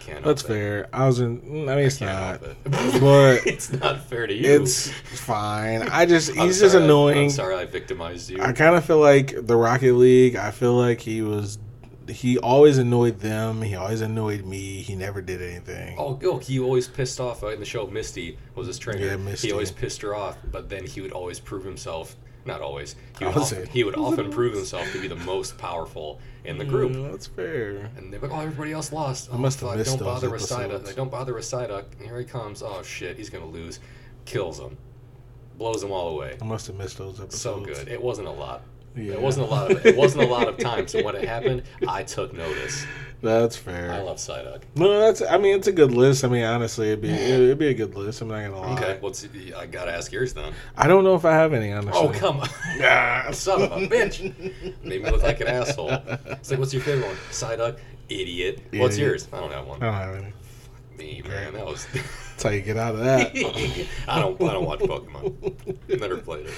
Can't 0.00 0.24
that's 0.24 0.42
help 0.42 0.50
it. 0.50 0.54
fair. 0.54 0.88
I 0.92 1.06
was 1.06 1.20
in. 1.20 1.40
mm, 1.40 1.70
I 1.70 1.76
mean, 1.76 1.84
it's 1.86 1.98
Can't 1.98 2.42
not. 2.42 2.50
it. 2.50 3.00
But 3.00 3.46
it's 3.46 3.72
not 3.72 4.00
fair 4.04 4.26
to 4.26 4.34
you. 4.34 4.60
it's 4.62 4.90
fine. 4.90 5.82
I 5.82 6.06
just 6.06 6.30
he's 6.34 6.58
just 6.58 6.72
sorry 6.72 6.82
I- 6.82 6.86
annoying. 6.86 7.24
I'm 7.24 7.30
sorry 7.30 7.54
I 7.56 7.64
victimized 7.66 8.30
you. 8.30 8.40
I 8.42 8.52
kind 8.52 8.74
of 8.74 8.84
feel 8.84 8.98
like 8.98 9.34
the 9.46 9.56
Rocket 9.56 9.92
League. 9.94 10.34
I 10.36 10.50
feel 10.50 10.74
like 10.74 11.00
he 11.00 11.22
was. 11.22 11.58
He 12.08 12.38
always 12.38 12.78
annoyed 12.78 13.20
them. 13.20 13.62
He 13.62 13.74
always 13.74 14.00
annoyed 14.00 14.44
me. 14.44 14.82
He 14.82 14.94
never 14.94 15.20
did 15.20 15.42
anything. 15.42 15.96
Oh, 15.98 16.18
oh, 16.24 16.38
he 16.38 16.58
always 16.58 16.88
pissed 16.88 17.20
off 17.20 17.42
uh, 17.42 17.48
in 17.48 17.60
the 17.60 17.66
show. 17.66 17.86
Misty 17.86 18.38
was 18.54 18.66
his 18.66 18.78
trainer. 18.78 19.04
Yeah, 19.04 19.16
Misty. 19.16 19.48
He 19.48 19.52
always 19.52 19.70
pissed 19.70 20.02
her 20.02 20.14
off, 20.14 20.38
but 20.50 20.68
then 20.68 20.86
he 20.86 21.00
would 21.00 21.12
always 21.12 21.40
prove 21.40 21.64
himself. 21.64 22.16
Not 22.44 22.62
always. 22.62 22.96
He 23.18 23.26
would, 23.26 23.36
often, 23.36 23.66
he 23.66 23.84
would 23.84 23.96
often 23.98 24.30
prove 24.30 24.54
himself 24.54 24.90
to 24.92 25.00
be 25.00 25.08
the 25.08 25.16
most 25.16 25.58
powerful 25.58 26.18
in 26.44 26.56
the 26.56 26.64
group. 26.64 26.92
Mm, 26.92 27.10
that's 27.10 27.26
fair. 27.26 27.90
And 27.96 28.10
they're 28.10 28.20
like, 28.20 28.30
"Oh, 28.30 28.40
everybody 28.40 28.72
else 28.72 28.90
lost. 28.90 29.28
Oh, 29.30 29.36
must 29.36 29.60
have 29.60 29.68
fuck, 29.68 29.78
missed 29.78 29.98
Don't 29.98 30.06
bother 30.06 30.28
episodes. 30.28 30.86
Like, 30.86 30.96
don't 30.96 31.10
bother. 31.10 31.36
And 31.36 31.84
here 32.00 32.18
he 32.18 32.24
comes. 32.24 32.62
Oh 32.62 32.82
shit, 32.82 33.18
he's 33.18 33.28
gonna 33.28 33.46
lose. 33.46 33.80
Kills 34.24 34.58
him. 34.58 34.78
Blows 35.58 35.82
them 35.82 35.90
all 35.90 36.08
away. 36.10 36.38
I 36.40 36.44
must 36.44 36.68
have 36.68 36.76
missed 36.76 36.98
those 36.98 37.20
episodes. 37.20 37.40
So 37.40 37.60
good. 37.60 37.88
It 37.88 38.00
wasn't 38.00 38.28
a 38.28 38.32
lot. 38.32 38.62
Yeah. 38.96 39.12
It 39.14 39.20
wasn't 39.22 39.46
a 39.46 39.50
lot 39.50 39.70
of. 39.70 39.84
It 39.86 39.96
wasn't 39.96 40.24
a 40.24 40.26
lot 40.26 40.48
of 40.48 40.58
times. 40.58 40.94
And 40.94 41.04
when 41.04 41.14
it 41.16 41.28
happened, 41.28 41.62
I 41.86 42.02
took 42.02 42.32
notice. 42.32 42.84
That's 43.20 43.56
fair. 43.56 43.92
I 43.92 44.00
love 44.00 44.18
Psyduck. 44.18 44.62
No, 44.76 45.00
that's. 45.00 45.22
I 45.22 45.38
mean, 45.38 45.56
it's 45.56 45.66
a 45.66 45.72
good 45.72 45.92
list. 45.92 46.24
I 46.24 46.28
mean, 46.28 46.44
honestly, 46.44 46.88
it'd 46.88 47.00
be 47.00 47.10
it'd 47.10 47.58
be 47.58 47.68
a 47.68 47.74
good 47.74 47.96
list. 47.96 48.20
I'm 48.20 48.28
not 48.28 48.42
gonna 48.42 48.60
lie. 48.60 48.72
Okay, 48.74 48.98
well, 49.02 49.12
I 49.56 49.66
gotta 49.66 49.92
ask 49.92 50.12
yours 50.12 50.34
then. 50.34 50.52
I 50.76 50.86
don't 50.86 51.02
know 51.02 51.16
if 51.16 51.24
I 51.24 51.32
have 51.32 51.52
any. 51.52 51.72
Honestly. 51.72 51.92
Oh 52.00 52.10
come 52.10 52.40
on, 52.40 52.48
Ah, 52.80 53.28
son 53.32 53.62
of 53.62 53.72
a 53.72 53.76
bitch! 53.88 54.20
Made 54.84 55.02
me 55.02 55.10
look 55.10 55.22
like 55.22 55.40
an 55.40 55.48
asshole. 55.48 55.90
It's 55.90 56.50
like, 56.50 56.60
what's 56.60 56.72
your 56.72 56.82
favorite 56.82 57.06
one? 57.06 57.16
Psyduck, 57.30 57.78
idiot. 58.08 58.62
What's 58.74 58.96
yours? 58.98 59.28
I 59.32 59.40
don't 59.40 59.52
have 59.52 59.66
one. 59.66 59.82
I 59.82 59.86
don't 59.86 59.94
have 59.94 60.14
any. 60.14 60.32
Me, 60.96 61.22
man, 61.26 61.54
that 61.54 61.66
was. 61.66 61.86
That's 62.38 62.44
how 62.44 62.50
you 62.50 62.60
get 62.62 62.76
out 62.76 62.94
of 62.94 63.00
that. 63.00 63.34
I 64.08 64.20
don't. 64.20 64.40
I 64.40 64.52
don't 64.52 64.64
watch 64.64 64.78
Pokemon. 64.78 65.98
Never 66.00 66.18
played 66.18 66.46
it. 66.46 66.52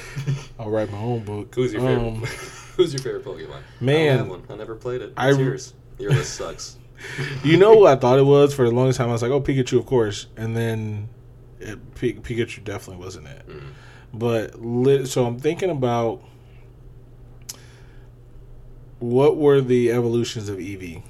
I'll 0.58 0.68
write 0.68 0.92
my 0.92 0.98
own 0.98 1.24
book. 1.24 1.54
Who's 1.54 1.72
your 1.72 1.80
favorite? 1.80 2.06
Um, 2.06 2.16
Who's 2.76 2.92
your 2.92 3.00
favorite 3.02 3.24
Pokemon? 3.24 3.62
I 3.80 3.82
Man. 3.84 4.18
don't 4.18 4.18
have 4.18 4.28
one. 4.28 4.42
I 4.50 4.56
never 4.56 4.74
played 4.74 5.00
it. 5.00 5.14
I- 5.16 5.30
yours? 5.30 5.72
Your 5.98 6.10
list 6.10 6.34
sucks. 6.38 6.76
you 7.42 7.56
know 7.56 7.72
what 7.76 7.96
I 7.96 7.98
thought 7.98 8.18
it 8.18 8.26
was 8.26 8.52
for 8.52 8.66
the 8.66 8.74
longest 8.74 8.98
time. 8.98 9.08
I 9.08 9.12
was 9.12 9.22
like, 9.22 9.30
oh, 9.30 9.40
Pikachu, 9.40 9.78
of 9.78 9.86
course, 9.86 10.26
and 10.36 10.54
then 10.54 11.08
it, 11.60 11.94
P- 11.94 12.12
Pikachu 12.12 12.62
definitely 12.62 13.02
wasn't 13.02 13.28
it. 13.28 13.48
Mm. 13.48 13.62
But 14.12 14.60
lit, 14.60 15.08
so 15.08 15.24
I'm 15.24 15.38
thinking 15.38 15.70
about 15.70 16.22
what 18.98 19.38
were 19.38 19.62
the 19.62 19.92
evolutions 19.92 20.50
of 20.50 20.58
Eevee. 20.58 21.02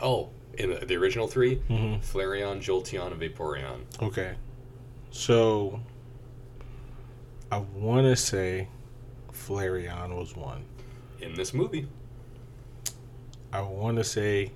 Oh, 0.00 0.30
in 0.58 0.70
the, 0.70 0.86
the 0.86 0.96
original 0.96 1.26
3 1.28 1.56
Mhm. 1.68 2.00
Flareon, 2.04 2.58
Jolteon, 2.60 3.12
and 3.12 3.20
Vaporeon. 3.20 3.80
Okay, 4.02 4.34
so 5.10 5.80
I 7.52 7.58
want 7.58 8.06
to 8.06 8.16
say 8.16 8.68
Flareon 9.32 10.16
was 10.16 10.34
one. 10.36 10.64
In 11.20 11.34
this 11.34 11.52
movie, 11.54 11.86
I 13.52 13.60
want 13.62 13.96
to 13.98 14.04
say 14.04 14.52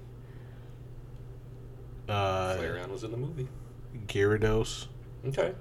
uh, 2.09 2.57
Flareon 2.57 2.89
was 2.91 3.05
in 3.05 3.11
the 3.11 3.17
movie. 3.17 3.49
Gyarados. 4.07 4.87
Okay. 5.27 5.53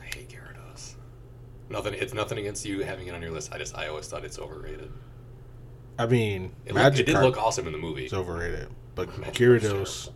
I 0.00 0.04
hate 0.04 0.28
Gyarados. 0.28 0.94
Nothing. 1.68 1.94
It's 1.94 2.14
nothing 2.14 2.38
against 2.38 2.64
you 2.64 2.80
having 2.84 3.06
it 3.06 3.14
on 3.14 3.22
your 3.22 3.30
list. 3.32 3.52
I 3.52 3.58
just 3.58 3.76
I 3.76 3.88
always 3.88 4.06
thought 4.06 4.24
it's 4.24 4.38
overrated. 4.38 4.90
I 5.98 6.06
mean, 6.06 6.52
It, 6.66 6.74
looked, 6.74 6.98
it 6.98 7.06
did 7.06 7.14
look 7.20 7.38
awesome 7.38 7.66
in 7.66 7.72
the 7.72 7.78
movie. 7.78 8.04
It's 8.04 8.12
overrated, 8.12 8.68
but 8.96 9.08
Gyarados, 9.32 10.10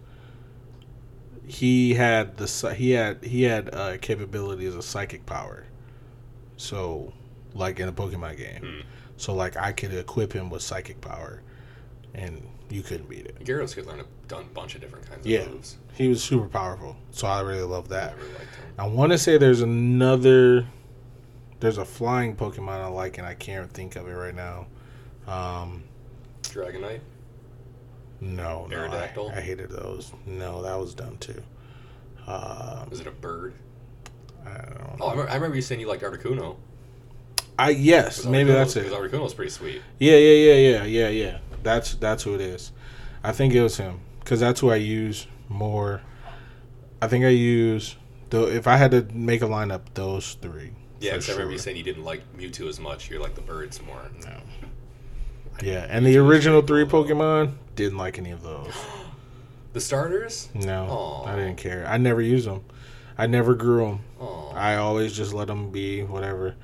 he 1.46 1.94
had 1.94 2.36
the 2.36 2.74
he 2.74 2.90
had 2.90 3.24
he 3.24 3.42
had 3.42 3.72
uh, 3.74 3.98
capability 3.98 4.66
as 4.66 4.74
a 4.74 4.82
psychic 4.82 5.24
power. 5.26 5.66
So, 6.56 7.12
like 7.54 7.80
in 7.80 7.88
a 7.88 7.92
Pokemon 7.92 8.36
game, 8.36 8.60
Hmm. 8.62 8.80
so 9.16 9.34
like 9.34 9.56
I 9.56 9.72
could 9.72 9.94
equip 9.94 10.32
him 10.32 10.50
with 10.50 10.62
psychic 10.62 11.00
power. 11.00 11.42
and 12.12 12.42
you 12.68 12.82
couldn't 12.82 13.08
beat 13.08 13.24
it. 13.26 13.38
Gyarados 13.44 13.72
could 13.76 13.86
learn 13.86 14.00
a 14.00 14.04
done 14.26 14.46
bunch 14.52 14.74
of 14.74 14.80
different 14.80 15.08
kinds 15.08 15.20
of 15.24 15.30
Yeah. 15.30 15.46
moves. 15.46 15.76
He 15.94 16.08
was 16.08 16.22
super 16.22 16.48
powerful, 16.48 16.96
so 17.12 17.28
I 17.28 17.40
really 17.40 17.62
love 17.62 17.86
I 17.86 17.94
that. 17.94 18.16
really. 18.16 18.30
I 18.78 18.86
want 18.88 19.12
to 19.12 19.18
say 19.18 19.38
there's 19.38 19.60
another, 19.60 20.66
there's 21.60 21.78
a 21.78 21.84
flying 21.84 22.34
Pokemon 22.34 22.80
I 22.80 22.86
like, 22.88 23.18
and 23.18 23.26
I 23.26 23.34
can't 23.34 23.72
think 23.72 23.94
of 23.94 24.08
it 24.08 24.12
right 24.12 24.34
now. 24.34 24.66
Um, 25.28 25.84
Dragonite. 26.42 27.00
No, 28.20 28.66
no, 28.66 28.76
I, 28.76 28.88
Aerodactyl? 28.88 29.36
I 29.36 29.40
hated 29.40 29.70
those. 29.70 30.12
No, 30.26 30.62
that 30.62 30.78
was 30.78 30.94
dumb 30.94 31.16
too. 31.18 31.42
Um, 32.26 32.88
Was 32.90 33.00
it 33.00 33.06
a 33.06 33.10
bird? 33.10 33.54
I 34.44 34.50
don't 34.50 34.78
know. 34.78 34.96
Oh, 35.00 35.06
I 35.06 35.10
remember, 35.10 35.30
I 35.30 35.34
remember 35.34 35.56
you 35.56 35.62
saying 35.62 35.80
you 35.80 35.88
liked 35.88 36.02
Articuno. 36.02 36.56
I 37.58 37.70
yes, 37.70 38.24
maybe 38.24 38.52
that's 38.52 38.76
it. 38.76 38.84
Because. 38.84 38.98
Articuno's 38.98 39.34
pretty 39.34 39.50
sweet. 39.50 39.82
Yeah, 39.98 40.16
yeah, 40.16 40.52
yeah, 40.52 40.54
yeah, 40.54 40.84
yeah, 40.84 41.08
yeah. 41.08 41.38
That's 41.62 41.94
that's 41.94 42.22
who 42.22 42.34
it 42.34 42.40
is. 42.40 42.72
I 43.22 43.32
think 43.32 43.52
it 43.52 43.62
was 43.62 43.76
him 43.76 44.00
because 44.20 44.40
that's 44.40 44.60
who 44.60 44.70
I 44.70 44.76
use 44.76 45.26
more. 45.48 46.00
I 47.02 47.08
think 47.08 47.24
I 47.24 47.28
use 47.28 47.96
though. 48.30 48.46
If 48.46 48.66
I 48.66 48.76
had 48.76 48.90
to 48.92 49.02
make 49.12 49.42
a 49.42 49.46
lineup, 49.46 49.82
those 49.94 50.34
three. 50.34 50.70
Yeah, 51.00 51.12
because 51.12 51.28
I 51.28 51.32
remember 51.32 51.52
you 51.52 51.58
sure. 51.58 51.64
saying 51.64 51.76
you 51.76 51.82
didn't 51.82 52.04
like 52.04 52.22
Mewtwo 52.36 52.68
as 52.68 52.80
much. 52.80 53.10
You 53.10 53.18
like 53.18 53.34
the 53.34 53.40
birds 53.40 53.82
more. 53.82 54.10
No. 54.24 54.36
Yeah, 55.62 55.86
and 55.88 56.04
the 56.06 56.16
original 56.18 56.62
three 56.62 56.84
pretty 56.84 56.90
cool, 56.90 57.04
though. 57.04 57.14
Pokemon 57.14 57.52
didn't 57.76 57.98
like 57.98 58.18
any 58.18 58.30
of 58.30 58.42
those. 58.42 58.74
The 59.72 59.80
starters? 59.80 60.48
No, 60.52 60.86
Aw. 60.90 61.26
I 61.26 61.36
didn't 61.36 61.54
care. 61.54 61.86
I 61.86 61.96
never 61.96 62.20
used 62.20 62.48
them. 62.48 62.64
I 63.16 63.28
never 63.28 63.54
grew 63.54 63.84
them. 63.86 64.00
Oh, 64.20 64.50
I 64.52 64.74
always 64.74 65.12
just 65.12 65.32
let 65.32 65.46
them 65.46 65.70
be 65.70 66.02
whatever. 66.02 66.56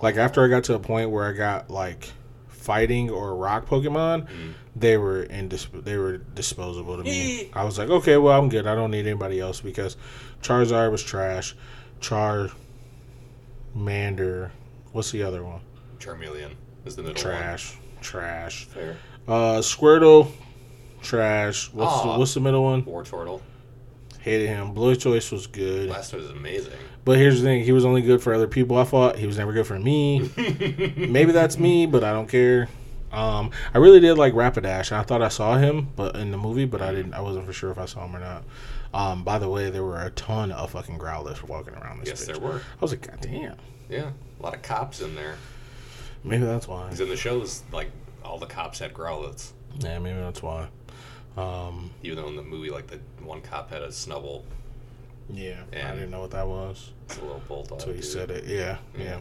Like 0.00 0.14
after 0.16 0.44
I 0.44 0.48
got 0.48 0.62
to 0.64 0.74
a 0.74 0.78
point 0.78 1.10
where 1.10 1.28
I 1.28 1.32
got 1.32 1.70
like 1.70 2.12
fighting 2.46 3.10
or 3.10 3.34
rock 3.34 3.66
Pokemon, 3.66 4.28
Mm. 4.28 4.52
they 4.76 4.96
were 4.96 5.26
indisp- 5.26 5.82
they 5.82 5.96
were 5.98 6.18
disposable 6.18 6.96
to 6.98 7.02
me. 7.02 7.50
I 7.52 7.64
was 7.64 7.78
like, 7.78 7.90
okay, 7.90 8.16
well 8.16 8.38
I'm 8.40 8.48
good. 8.48 8.68
I 8.68 8.76
don't 8.76 8.92
need 8.92 9.08
anybody 9.08 9.40
else 9.40 9.60
because 9.60 9.96
Charizard 10.40 10.92
was 10.92 11.02
trash. 11.02 11.56
Charmander, 12.00 12.52
what's 14.92 15.10
the 15.10 15.24
other 15.24 15.42
one? 15.42 15.62
Charmeleon 15.98 16.52
is 16.84 16.94
the 16.94 17.02
middle 17.02 17.14
one. 17.14 17.20
Trash, 17.40 17.76
trash. 18.02 18.64
Fair. 18.66 18.96
Uh, 19.26 19.58
Squirtle, 19.60 20.30
trash. 21.02 21.72
What's 21.72 22.02
the, 22.02 22.08
what's 22.18 22.34
the 22.34 22.40
middle 22.40 22.62
one? 22.64 22.82
Wartortle. 22.82 23.40
Hated 24.20 24.48
him. 24.48 24.72
Blue 24.72 24.94
Choice 24.94 25.32
was 25.32 25.46
good, 25.48 25.88
Last 25.88 26.12
one 26.12 26.22
is 26.22 26.30
amazing. 26.30 26.72
but 27.04 27.18
here's 27.18 27.40
the 27.40 27.46
thing: 27.46 27.64
he 27.64 27.72
was 27.72 27.84
only 27.84 28.02
good 28.02 28.22
for 28.22 28.32
other 28.32 28.46
people. 28.46 28.76
I 28.78 28.84
thought 28.84 29.16
he 29.18 29.26
was 29.26 29.36
never 29.38 29.52
good 29.52 29.66
for 29.66 29.78
me. 29.78 30.30
Maybe 30.96 31.32
that's 31.32 31.58
me, 31.58 31.86
but 31.86 32.04
I 32.04 32.12
don't 32.12 32.28
care. 32.28 32.68
Um, 33.10 33.50
I 33.74 33.78
really 33.78 33.98
did 34.00 34.14
like 34.14 34.32
Rapidash, 34.32 34.90
and 34.92 34.98
I 35.00 35.02
thought 35.02 35.22
I 35.22 35.28
saw 35.28 35.58
him, 35.58 35.88
but 35.96 36.14
in 36.16 36.30
the 36.30 36.38
movie, 36.38 36.64
but 36.66 36.80
I 36.80 36.92
didn't. 36.92 37.14
I 37.14 37.20
wasn't 37.20 37.46
for 37.46 37.52
sure 37.52 37.70
if 37.72 37.78
I 37.78 37.84
saw 37.86 38.04
him 38.06 38.14
or 38.16 38.20
not. 38.20 38.44
Um, 38.94 39.24
by 39.24 39.38
the 39.38 39.48
way, 39.48 39.70
there 39.70 39.82
were 39.82 40.00
a 40.00 40.10
ton 40.10 40.52
of 40.52 40.70
fucking 40.70 40.98
Growlers 40.98 41.42
walking 41.42 41.74
around 41.74 42.00
this. 42.00 42.08
yes, 42.08 42.22
bitch. 42.22 42.26
there 42.26 42.38
were. 42.38 42.56
I 42.58 42.80
was 42.80 42.92
like, 42.92 43.06
God 43.06 43.18
damn. 43.20 43.56
Yeah, 43.90 44.10
a 44.38 44.42
lot 44.42 44.54
of 44.54 44.62
cops 44.62 45.00
in 45.00 45.14
there. 45.16 45.34
Maybe 46.24 46.44
that's 46.44 46.68
why. 46.68 46.84
Because 46.84 47.00
in 47.00 47.08
the 47.08 47.16
shows, 47.16 47.62
like 47.72 47.90
all 48.24 48.38
the 48.38 48.46
cops 48.46 48.78
had 48.78 48.94
Growlithe. 48.94 49.50
Yeah, 49.80 49.98
maybe 49.98 50.18
that's 50.18 50.42
why. 50.42 50.68
Um, 51.36 51.90
Even 52.02 52.18
though 52.18 52.28
in 52.28 52.36
the 52.36 52.42
movie, 52.42 52.70
like 52.70 52.86
the 52.86 52.98
one 53.24 53.40
cop 53.40 53.70
had 53.70 53.82
a 53.82 53.88
Snubbull. 53.88 54.42
yeah, 55.30 55.62
I 55.72 55.92
didn't 55.94 56.10
know 56.10 56.20
what 56.20 56.30
that 56.32 56.46
was. 56.46 56.92
It's 57.06 57.18
a 57.18 57.22
little 57.22 57.42
bulldog. 57.48 57.72
until 57.78 57.94
you 57.94 58.02
dude. 58.02 58.04
said 58.04 58.30
it. 58.30 58.44
Yeah, 58.44 58.78
yeah. 58.96 59.02
Yeah. 59.04 59.18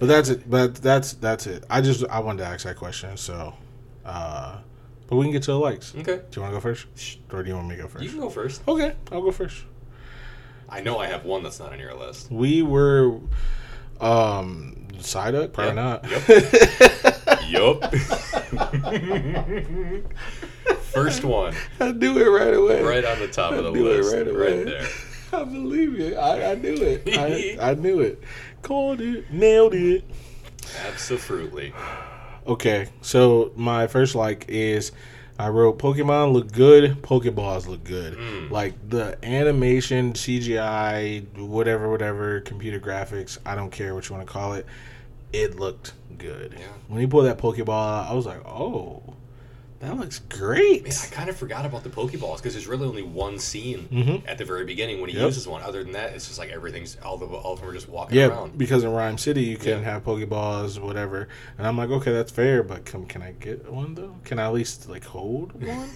But 0.00 0.06
that's 0.06 0.28
it. 0.30 0.48
But 0.50 0.74
that's 0.76 1.12
that's 1.14 1.46
it. 1.46 1.64
I 1.70 1.80
just 1.80 2.04
I 2.08 2.18
wanted 2.20 2.42
to 2.42 2.48
ask 2.48 2.64
that 2.64 2.76
question. 2.76 3.16
So, 3.16 3.54
uh, 4.04 4.56
but 5.06 5.16
we 5.16 5.24
can 5.26 5.32
get 5.32 5.42
to 5.44 5.52
the 5.52 5.58
likes. 5.58 5.94
Okay. 5.94 6.16
Do 6.30 6.36
you 6.36 6.42
want 6.42 6.52
to 6.52 6.56
go 6.56 6.60
first, 6.60 6.86
or 7.32 7.42
do 7.42 7.48
you 7.50 7.54
want 7.54 7.68
me 7.68 7.76
to 7.76 7.82
go 7.82 7.88
first? 7.88 8.02
You 8.04 8.10
can 8.10 8.20
go 8.20 8.30
first. 8.30 8.62
Okay, 8.66 8.94
I'll 9.12 9.22
go 9.22 9.30
first. 9.30 9.62
I 10.68 10.80
know 10.80 10.98
I 10.98 11.06
have 11.06 11.24
one 11.26 11.42
that's 11.42 11.60
not 11.60 11.72
on 11.72 11.78
your 11.78 11.94
list. 11.94 12.30
We 12.30 12.62
were, 12.62 13.20
um, 14.00 14.83
Psyduck. 15.04 15.52
Probably 15.52 15.74
Yep. 15.74 15.76
not. 15.76 16.04
Yup. 17.50 17.94
First 20.92 21.24
one, 21.24 21.54
I 21.80 21.92
knew 21.92 22.18
it 22.18 22.28
right 22.28 22.54
away. 22.54 22.82
right 22.82 23.04
on 23.04 23.18
the 23.18 23.28
top 23.28 23.52
of 23.52 23.64
the 23.64 23.70
I 23.70 23.72
knew 23.72 23.86
it 23.90 23.96
list, 24.04 24.14
right 24.14 24.26
right, 24.34 24.64
there. 24.64 24.86
I 25.32 25.44
believe 25.44 25.98
it. 26.00 26.16
I, 26.16 26.52
I 26.52 26.54
knew 26.54 26.74
it. 26.74 27.02
I, 27.18 27.56
I 27.70 27.74
knew 27.74 28.00
it. 28.00 28.22
Called 28.62 29.00
it. 29.00 29.30
Nailed 29.32 29.74
it. 29.74 30.04
Absolutely. 30.86 31.74
Okay, 32.46 32.88
so 33.02 33.52
my 33.56 33.86
first 33.86 34.14
like 34.14 34.44
is 34.48 34.92
I 35.38 35.48
wrote 35.48 35.78
Pokemon 35.78 36.32
look 36.32 36.52
good, 36.52 37.02
Pokeballs 37.02 37.66
look 37.66 37.82
good. 37.82 38.16
Mm. 38.16 38.50
Like 38.50 38.74
the 38.88 39.18
animation, 39.24 40.12
CGI, 40.12 41.26
whatever, 41.38 41.90
whatever, 41.90 42.40
computer 42.40 42.78
graphics, 42.78 43.38
I 43.44 43.54
don't 43.56 43.70
care 43.70 43.94
what 43.94 44.08
you 44.08 44.14
want 44.14 44.26
to 44.26 44.32
call 44.32 44.52
it. 44.54 44.64
It 45.34 45.58
looked 45.58 45.92
good. 46.16 46.54
Yeah. 46.58 46.66
When 46.88 47.00
he 47.00 47.06
pulled 47.06 47.26
that 47.26 47.38
Pokeball 47.38 47.68
out, 47.70 48.10
I 48.10 48.14
was 48.14 48.24
like, 48.24 48.44
oh, 48.46 49.02
that 49.80 49.98
looks 49.98 50.20
great. 50.20 50.84
Man, 50.84 50.92
I 51.02 51.06
kind 51.12 51.28
of 51.28 51.36
forgot 51.36 51.66
about 51.66 51.82
the 51.82 51.90
Pokeballs 51.90 52.36
because 52.36 52.54
there's 52.54 52.66
really 52.68 52.86
only 52.86 53.02
one 53.02 53.38
scene 53.38 53.88
Mhm. 53.92 54.22
at 54.26 54.38
the 54.38 54.44
very 54.44 54.64
beginning 54.64 55.00
when 55.00 55.10
he 55.10 55.16
Yep. 55.16 55.26
uses 55.26 55.46
one. 55.46 55.60
Other 55.62 55.82
than 55.82 55.92
that, 55.92 56.14
it's 56.14 56.26
just 56.26 56.38
like 56.38 56.50
everything's 56.50 56.96
all 57.04 57.18
the 57.18 57.26
all 57.26 57.52
of 57.54 57.60
them 57.60 57.68
are 57.68 57.72
just 57.74 57.88
walking 57.88 58.16
Yeah, 58.16 58.28
around. 58.28 58.56
because 58.56 58.82
in 58.84 58.90
Ryme 58.92 59.18
City 59.18 59.42
you 59.42 59.56
can 59.58 59.80
Yeah. 59.80 59.90
have 59.92 60.04
Pokeballs, 60.04 60.78
whatever. 60.80 61.28
And 61.58 61.66
I'm 61.66 61.76
like, 61.76 61.90
okay, 61.90 62.12
that's 62.12 62.30
fair, 62.32 62.62
but 62.62 62.86
can, 62.86 63.04
can 63.04 63.20
I 63.20 63.32
get 63.32 63.70
one 63.70 63.94
though? 63.94 64.14
Can 64.24 64.38
I 64.38 64.46
at 64.46 64.54
least 64.54 64.88
like 64.88 65.04
hold 65.04 65.52
one? 65.62 65.90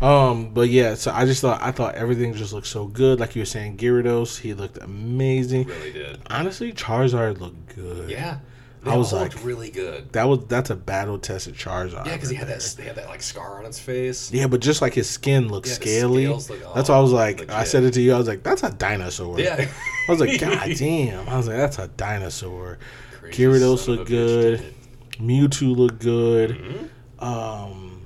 um, 0.00 0.54
but 0.54 0.70
yeah, 0.70 0.94
so 0.94 1.10
I 1.12 1.26
just 1.26 1.42
thought 1.42 1.60
I 1.60 1.72
thought 1.72 1.96
everything 1.96 2.32
just 2.34 2.52
looked 2.54 2.68
so 2.68 2.86
good. 2.86 3.20
Like 3.20 3.34
you 3.36 3.42
were 3.42 3.46
saying, 3.46 3.76
Gyarados, 3.76 4.38
he 4.38 4.54
looked 4.54 4.78
amazing. 4.78 5.66
Really 5.66 5.92
did. 5.92 6.20
Honestly, 6.30 6.72
Charizard 6.72 7.38
looked 7.40 7.74
good. 7.74 8.08
Yeah. 8.08 8.38
I 8.84 8.96
was 8.96 9.12
all 9.12 9.20
like- 9.20 9.32
looked 9.34 9.44
really 9.44 9.70
good. 9.70 10.12
That 10.12 10.24
was 10.24 10.46
that's 10.46 10.70
a 10.70 10.74
battle 10.76 11.18
tested 11.18 11.54
Charizard. 11.54 12.06
Yeah, 12.06 12.14
because 12.14 12.30
he 12.30 12.36
had 12.36 12.48
that 12.48 12.74
they 12.78 12.84
had 12.84 12.96
that 12.96 13.08
like 13.08 13.20
scar 13.22 13.58
on 13.58 13.64
his 13.64 13.78
face. 13.78 14.32
Yeah, 14.32 14.46
but 14.46 14.60
just 14.60 14.80
like 14.80 14.94
his 14.94 15.08
skin 15.08 15.48
looked 15.48 15.68
Yeah, 15.68 15.74
scaly. 15.74 16.26
look- 16.28 16.46
that's 16.74 16.88
why 16.88 16.96
I 16.96 17.00
was 17.00 17.12
like, 17.12 17.50
I 17.50 17.64
said 17.64 17.84
it 17.84 17.92
to 17.94 18.00
you. 18.00 18.14
I 18.14 18.18
was 18.18 18.26
like, 18.28 18.42
that's 18.42 18.62
a 18.62 18.70
dinosaur. 18.70 19.38
Yeah. 19.38 19.66
I 20.08 20.10
was 20.10 20.20
like, 20.20 20.40
God 20.40 20.70
damn. 20.78 21.28
I 21.28 21.36
was 21.36 21.46
like, 21.46 21.56
that's 21.56 21.78
a 21.78 21.88
dinosaur. 21.88 22.78
Crazy 23.20 23.42
Gyarados 23.44 23.86
looked 23.86 24.08
good. 24.08 24.74
Mewtwo 25.20 25.76
looked 25.76 25.98
good. 26.00 26.50
Mhm. 26.50 26.88
Um, 27.22 28.00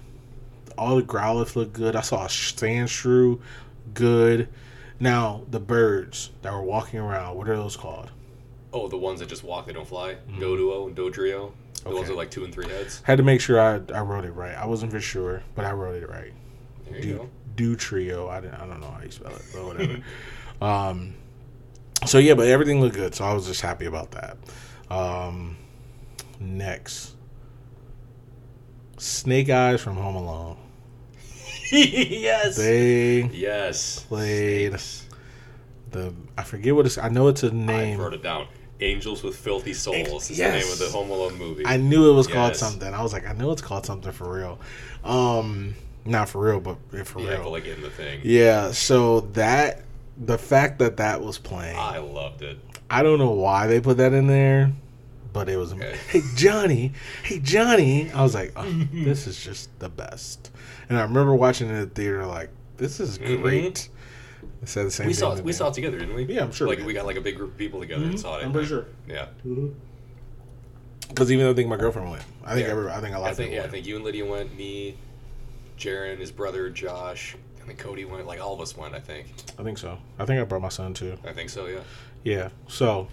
all 0.77 0.97
the 0.97 1.03
Growlithe 1.03 1.55
looked 1.55 1.73
good. 1.75 1.95
I 1.95 2.01
saw 2.01 2.25
a 2.25 2.29
Sandshrew 2.29 3.39
good. 3.95 4.49
Now 4.99 5.43
the 5.51 5.61
birds 5.61 6.31
that 6.43 6.53
were 6.53 6.63
walking 6.63 6.99
around, 6.99 7.37
what 7.37 7.49
are 7.49 7.57
those 7.57 7.77
called? 7.77 8.11
Oh, 8.75 8.89
the 8.89 8.99
ones 8.99 9.21
that 9.21 9.29
just 9.29 9.45
walk, 9.45 9.67
they 9.67 9.73
don't 9.73 9.87
fly. 9.87 10.17
Doduo 10.39 10.89
and 10.89 10.97
Dodrio. 10.97 11.53
The 11.85 11.91
ones 11.91 12.01
Mm-hmm. 12.01 12.11
With 12.11 12.19
like 12.19 12.31
two 12.31 12.45
and 12.45 12.53
three 12.53 12.67
heads. 12.69 13.01
Had 13.05 13.19
to 13.19 13.23
make 13.23 13.41
sure 13.41 13.61
I, 13.61 13.75
I 13.95 14.01
wrote 14.01 14.25
it 14.25 14.33
right. 14.33 14.55
I 14.57 14.67
wasn't 14.67 14.91
for 14.91 15.01
sure, 15.01 15.43
but 15.55 15.65
I 15.65 15.73
wrote 15.73 16.03
it 16.03 16.09
right. 16.09 16.33
There 16.89 16.97
you 16.97 17.03
Do 17.03 17.17
go. 17.19 17.31
do 17.57 17.77
trio. 17.77 18.27
I 18.29 18.39
I 18.39 18.67
don't 18.67 18.81
know 18.81 18.91
how 18.91 19.01
you 19.03 19.11
spell 19.11 19.33
it, 19.35 19.43
but 19.55 19.65
whatever. 19.65 20.01
um, 20.61 21.15
so 22.07 22.19
yeah, 22.19 22.35
but 22.35 22.49
everything 22.49 22.81
looked 22.81 22.97
good, 22.97 23.15
so 23.15 23.25
I 23.25 23.33
was 23.35 23.47
just 23.47 23.61
happy 23.61 23.85
about 23.87 24.11
that. 24.13 24.37
Um, 24.91 25.57
next, 26.41 27.15
Snake 28.99 29.51
Eyes 29.51 29.81
from 29.81 29.97
Home 29.97 30.17
Alone. 30.17 30.57
yes. 31.71 32.57
They 32.57 33.23
yes. 33.33 34.01
played 34.01 34.73
Snakes. 34.73 35.07
the 35.91 36.15
I 36.39 36.43
forget 36.45 36.75
what 36.75 36.87
it's. 36.87 36.99
I 36.99 37.09
know 37.09 37.29
it's 37.29 37.43
a 37.43 37.51
name. 37.51 38.01
I 38.01 38.03
wrote 38.03 38.15
it 38.15 38.23
down. 38.23 38.47
Angels 38.81 39.23
with 39.23 39.37
Filthy 39.37 39.73
Souls 39.75 40.31
is 40.31 40.39
Yes. 40.39 40.53
the 40.53 40.59
name 40.65 40.73
of 40.73 40.79
the 40.79 40.89
Home 40.99 41.11
Alone 41.11 41.39
movie. 41.39 41.65
I 41.67 41.77
knew 41.77 42.11
it 42.11 42.15
was 42.15 42.27
called 42.27 42.57
something. 42.57 42.93
I 42.93 43.03
was 43.03 43.13
like, 43.13 43.27
I 43.27 43.33
know 43.33 43.53
it's 43.53 43.63
called 43.63 43.87
something 43.87 44.13
for 44.13 44.33
real. 44.33 44.59
Um, 45.05 45.75
not 46.05 46.29
for 46.29 46.41
real, 46.45 46.61
but 46.61 46.77
for 47.07 47.21
yeah, 47.21 47.31
real. 47.31 47.45
but 47.45 47.51
like 47.51 47.67
in 47.67 47.81
the 47.83 47.91
thing. 47.91 48.21
Yeah, 48.25 48.73
so 48.73 49.21
that 49.35 49.83
the 50.17 50.39
fact 50.39 50.79
that 50.81 50.97
that 50.99 51.23
was 51.23 51.39
playing, 51.39 51.77
I 51.79 51.99
loved 51.99 52.43
it. 52.43 52.59
I 52.91 53.03
don't 53.03 53.19
know 53.19 53.31
why 53.31 53.67
they 53.67 53.81
put 53.81 53.97
that 53.99 54.13
in 54.13 54.27
there, 54.27 54.71
but 55.33 55.49
it 55.49 55.57
was. 55.57 55.73
Okay. 55.73 55.97
Hey 56.09 56.23
Johnny, 56.37 56.93
hey 57.23 57.39
Johnny. 57.39 58.11
I 58.13 58.23
was 58.23 58.35
like, 58.35 58.53
oh, 58.57 58.71
this 58.93 59.27
is 59.27 59.43
just 59.43 59.77
the 59.79 59.89
best. 59.89 60.51
And 60.89 60.99
I 60.99 61.03
remember 61.03 61.35
watching 61.35 61.69
it 61.69 61.73
in 61.75 61.81
the 61.81 61.87
theater, 61.87 62.27
like, 62.27 62.51
this 62.77 63.01
is 63.01 63.19
Mhm. 63.19 63.41
great. 63.41 63.89
I 63.89 63.94
said 64.69 64.87
the 64.87 64.91
same. 64.91 65.07
We 65.07 65.13
thing 65.13 65.21
saw 65.21 65.35
to 65.35 65.43
we 65.43 65.53
saw 65.53 65.69
it 65.69 65.75
together, 65.75 65.99
didn't 65.99 66.15
we? 66.15 66.25
Yeah, 66.25 66.43
I'm 66.43 66.53
sure 66.53 66.67
we 66.67 66.73
Like 66.73 66.79
did. 66.79 66.87
we 66.87 66.93
got 66.95 67.07
like 67.07 67.17
a 67.17 67.21
big 67.21 67.37
group 67.37 67.53
of 67.53 67.59
people 67.59 67.81
together 67.81 68.05
and 68.05 68.15
Mhm, 68.15 68.19
saw 68.19 68.39
it. 68.39 68.45
I'm 68.45 68.53
pretty 68.53 68.69
sure. 68.69 68.87
Yeah. 69.09 69.27
Because 71.09 71.31
even 71.31 71.45
though 71.45 71.53
I 71.53 71.55
think 71.55 71.69
my 71.69 71.77
girlfriend 71.77 72.11
went, 72.11 72.23
I 72.45 72.55
think 72.55 72.67
Yeah. 72.67 72.73
every, 72.73 72.91
I 72.91 73.01
think 73.01 73.15
a 73.15 73.19
lot 73.19 73.27
I 73.27 73.31
of 73.31 73.37
think 73.37 73.51
people 73.51 73.63
yeah, 73.63 73.69
I 73.69 73.71
think 73.71 73.87
you 73.87 73.97
and 73.97 74.05
Lydia 74.05 74.25
went. 74.25 74.57
Me, 74.57 74.97
Jaron, 75.79 76.19
his 76.19 76.31
brother 76.33 76.71
Josh, 76.71 77.37
and 77.61 77.69
then 77.69 77.77
Cody 77.77 78.05
went. 78.05 78.27
Like 78.27 78.41
all 78.41 78.55
of 78.55 78.61
us 78.61 78.77
went. 78.77 78.95
I 78.95 79.01
think. 79.01 79.27
I 79.59 79.63
think 79.63 79.79
so. 79.79 79.99
I 80.19 80.25
think 80.25 80.41
I 80.41 80.45
brought 80.45 80.63
my 80.63 80.69
son 80.71 80.95
too. 80.95 81.17
I 81.27 81.33
think 81.33 81.51
so. 81.51 81.67
Yeah. 81.67 81.81
Yeah. 82.25 82.49
So 82.69 83.09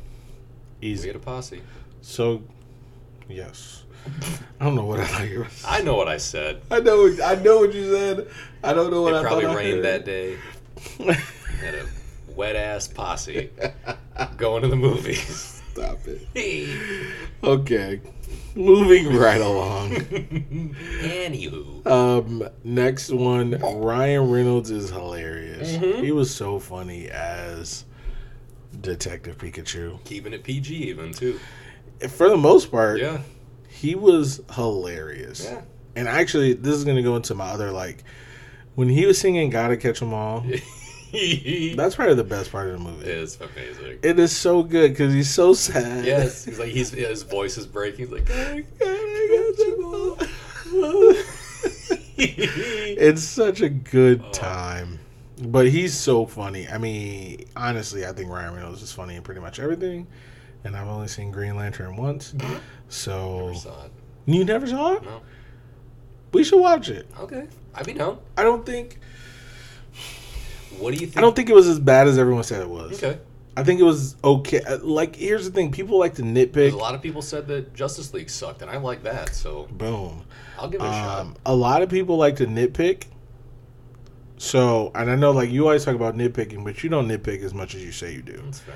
easy. 0.81 1.03
We 1.03 1.07
had 1.13 1.15
a 1.17 1.19
posse. 1.19 1.61
So 2.01 2.41
Yes. 3.29 3.83
I 4.59 4.65
don't 4.65 4.73
know 4.75 4.85
what 4.85 4.99
I 4.99 5.05
thought 5.05 5.29
you 5.29 5.39
were. 5.39 5.47
I 5.65 5.81
know 5.83 5.95
what 5.95 6.07
I 6.07 6.17
said. 6.17 6.61
I 6.71 6.79
know. 6.79 7.07
I 7.23 7.35
know 7.35 7.59
what 7.59 7.73
you 7.73 7.91
said. 7.91 8.27
I 8.63 8.73
don't 8.73 8.89
know 8.89 9.03
what 9.03 9.13
It 9.13 9.17
I 9.17 9.21
probably 9.21 9.45
thought. 9.45 9.53
I 9.57 9.59
rained 9.59 9.85
heard. 9.85 9.85
that 9.85 10.05
day. 10.05 10.37
Had 11.61 11.75
a 11.75 11.85
wet 12.35 12.55
ass 12.55 12.87
posse 12.87 13.49
going 14.37 14.61
to 14.63 14.67
the 14.67 14.75
movies. 14.75 15.61
Stop 15.73 15.99
it. 16.07 16.27
Okay. 17.43 17.99
Moving 18.53 19.15
right 19.15 19.41
along. 19.41 19.91
Anywho, 19.91 21.85
Um, 21.87 22.47
next 22.63 23.09
one, 23.11 23.51
Ryan 23.59 24.29
Reynolds 24.29 24.69
is 24.69 24.89
hilarious. 24.91 25.71
Mhm. 25.77 26.03
He 26.03 26.11
was 26.11 26.33
so 26.33 26.59
funny 26.59 27.09
as 27.09 27.85
Detective 28.79 29.37
Pikachu. 29.39 30.03
keeping 30.03 30.33
it 30.33 30.43
PG 30.43 30.75
even 30.89 31.13
too. 31.13 31.39
For 32.09 32.29
the 32.29 32.37
most 32.37 32.69
part, 32.71 32.99
Yeah, 32.99 33.21
he 33.69 33.95
was 33.95 34.41
hilarious. 34.53 35.45
yeah. 35.49 35.61
And 35.95 36.07
actually, 36.07 36.53
this 36.53 36.75
is 36.75 36.83
gonna 36.85 37.01
go 37.03 37.15
into 37.15 37.33
my 37.33 37.49
other 37.49 37.71
like 37.71 38.03
when 38.75 38.87
he 38.89 39.05
was 39.05 39.17
singing 39.17 39.49
"Gotta 39.49 39.77
Catch 39.77 40.01
'Em 40.01 40.13
All." 40.13 40.45
That's 41.75 41.95
probably 41.95 42.15
the 42.15 42.23
best 42.23 42.51
part 42.51 42.69
of 42.69 42.73
the 42.77 42.89
movie. 42.89 43.05
is 43.09 43.37
amazing. 43.41 43.99
It 44.03 44.19
is 44.19 44.35
so 44.35 44.63
good 44.63 44.91
because 44.91 45.13
he's 45.13 45.29
so 45.29 45.53
sad. 45.53 46.05
Yes, 46.05 46.45
he's 46.45 46.59
like 46.59 46.69
he's 46.69 46.89
his 46.91 47.23
voice 47.23 47.57
is 47.57 47.65
breaking. 47.67 48.07
He's 48.07 48.11
like, 48.11 48.29
I 48.31 48.63
'em 48.81 49.83
all. 49.83 50.17
it's 52.17 53.23
such 53.23 53.61
a 53.61 53.69
good 53.69 54.21
Oh. 54.25 54.31
time. 54.31 54.99
But 55.43 55.67
he's 55.69 55.93
so 55.97 56.25
funny. 56.27 56.67
I 56.67 56.77
mean, 56.77 57.45
honestly, 57.55 58.05
I 58.05 58.11
think 58.13 58.29
Ryan 58.29 58.53
Reynolds 58.53 58.83
is 58.83 58.91
funny 58.91 59.15
in 59.15 59.23
pretty 59.23 59.41
much 59.41 59.59
everything. 59.59 60.05
And 60.63 60.75
I've 60.77 60.87
only 60.87 61.07
seen 61.07 61.31
Green 61.31 61.55
Lantern 61.55 61.95
once. 61.95 62.33
So 62.89 63.53
Never 63.53 64.37
you 64.37 64.43
never 64.43 64.67
saw 64.67 64.95
it? 64.97 65.03
No. 65.03 65.21
We 66.33 66.43
should 66.43 66.59
watch 66.59 66.89
it. 66.89 67.07
Okay, 67.21 67.47
I'd 67.73 67.85
be 67.85 67.93
down. 67.93 68.17
I 68.37 68.43
don't 68.43 68.65
think 68.65 68.99
What 70.79 70.93
do 70.93 70.99
you 70.99 71.07
think? 71.07 71.17
I 71.17 71.21
don't 71.21 71.35
think 71.35 71.49
it 71.49 71.55
was 71.55 71.67
as 71.67 71.79
bad 71.79 72.07
as 72.07 72.17
everyone 72.17 72.43
said 72.43 72.61
it 72.61 72.69
was. 72.69 73.01
Okay. 73.03 73.19
I 73.57 73.63
think 73.63 73.79
it 73.81 73.83
was 73.83 74.15
okay. 74.23 74.61
Uh, 74.61 74.77
Like 74.81 75.15
here's 75.15 75.45
the 75.45 75.51
thing, 75.51 75.71
people 75.71 75.99
like 75.99 76.15
to 76.15 76.21
nitpick. 76.21 76.71
a 76.71 76.75
lot 76.75 76.95
of 76.95 77.01
people 77.01 77.21
said 77.21 77.47
that 77.47 77.73
Justice 77.73 78.13
League 78.13 78.29
sucked, 78.29 78.61
and 78.61 78.71
I 78.71 78.77
like 78.77 79.03
that, 79.03 79.35
so 79.35 79.67
Boom. 79.71 80.23
I'll 80.57 80.69
give 80.69 80.81
it 80.81 80.85
a 80.85 80.91
shot. 80.91 81.19
Um, 81.19 81.35
a 81.45 81.53
lot 81.55 81.81
of 81.81 81.89
people 81.89 82.17
like 82.17 82.37
to 82.37 82.45
nitpick. 82.45 83.03
So, 84.37 84.91
and 84.95 85.11
I 85.11 85.15
know 85.15 85.31
like 85.31 85.49
you 85.51 85.65
always 85.65 85.85
talk 85.85 85.95
about 85.95 86.15
nitpicking, 86.17 86.63
but 86.63 86.83
you 86.83 86.89
don't 86.89 87.07
nitpick 87.07 87.43
as 87.43 87.53
much 87.53 87.75
as 87.75 87.83
you 87.83 87.91
say 87.91 88.13
you 88.13 88.21
do. 88.21 88.41
That's 88.43 88.59
fair. 88.59 88.75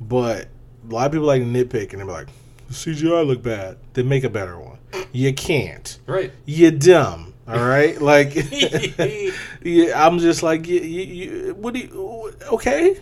But 0.00 0.48
a 0.88 0.92
lot 0.92 1.06
of 1.06 1.12
people 1.12 1.26
like 1.26 1.40
to 1.42 1.46
nitpick 1.48 1.92
and 1.92 2.00
they're 2.00 2.06
like, 2.06 2.28
CGI 2.70 3.26
look 3.26 3.42
bad. 3.42 3.78
Then 3.94 4.08
make 4.08 4.24
a 4.24 4.28
better 4.28 4.58
one. 4.58 4.78
You 5.12 5.32
can't. 5.32 5.98
Right. 6.06 6.32
You're 6.44 6.72
dumb. 6.72 7.32
All 7.48 7.64
right. 7.64 8.00
Like, 8.06 8.34
yeah, 9.62 10.06
I'm 10.06 10.18
just 10.18 10.42
like, 10.42 10.66
you, 10.66 10.80
you, 10.80 11.54
what 11.54 11.74
do 11.74 11.80
you? 11.80 12.32
Okay. 12.52 13.00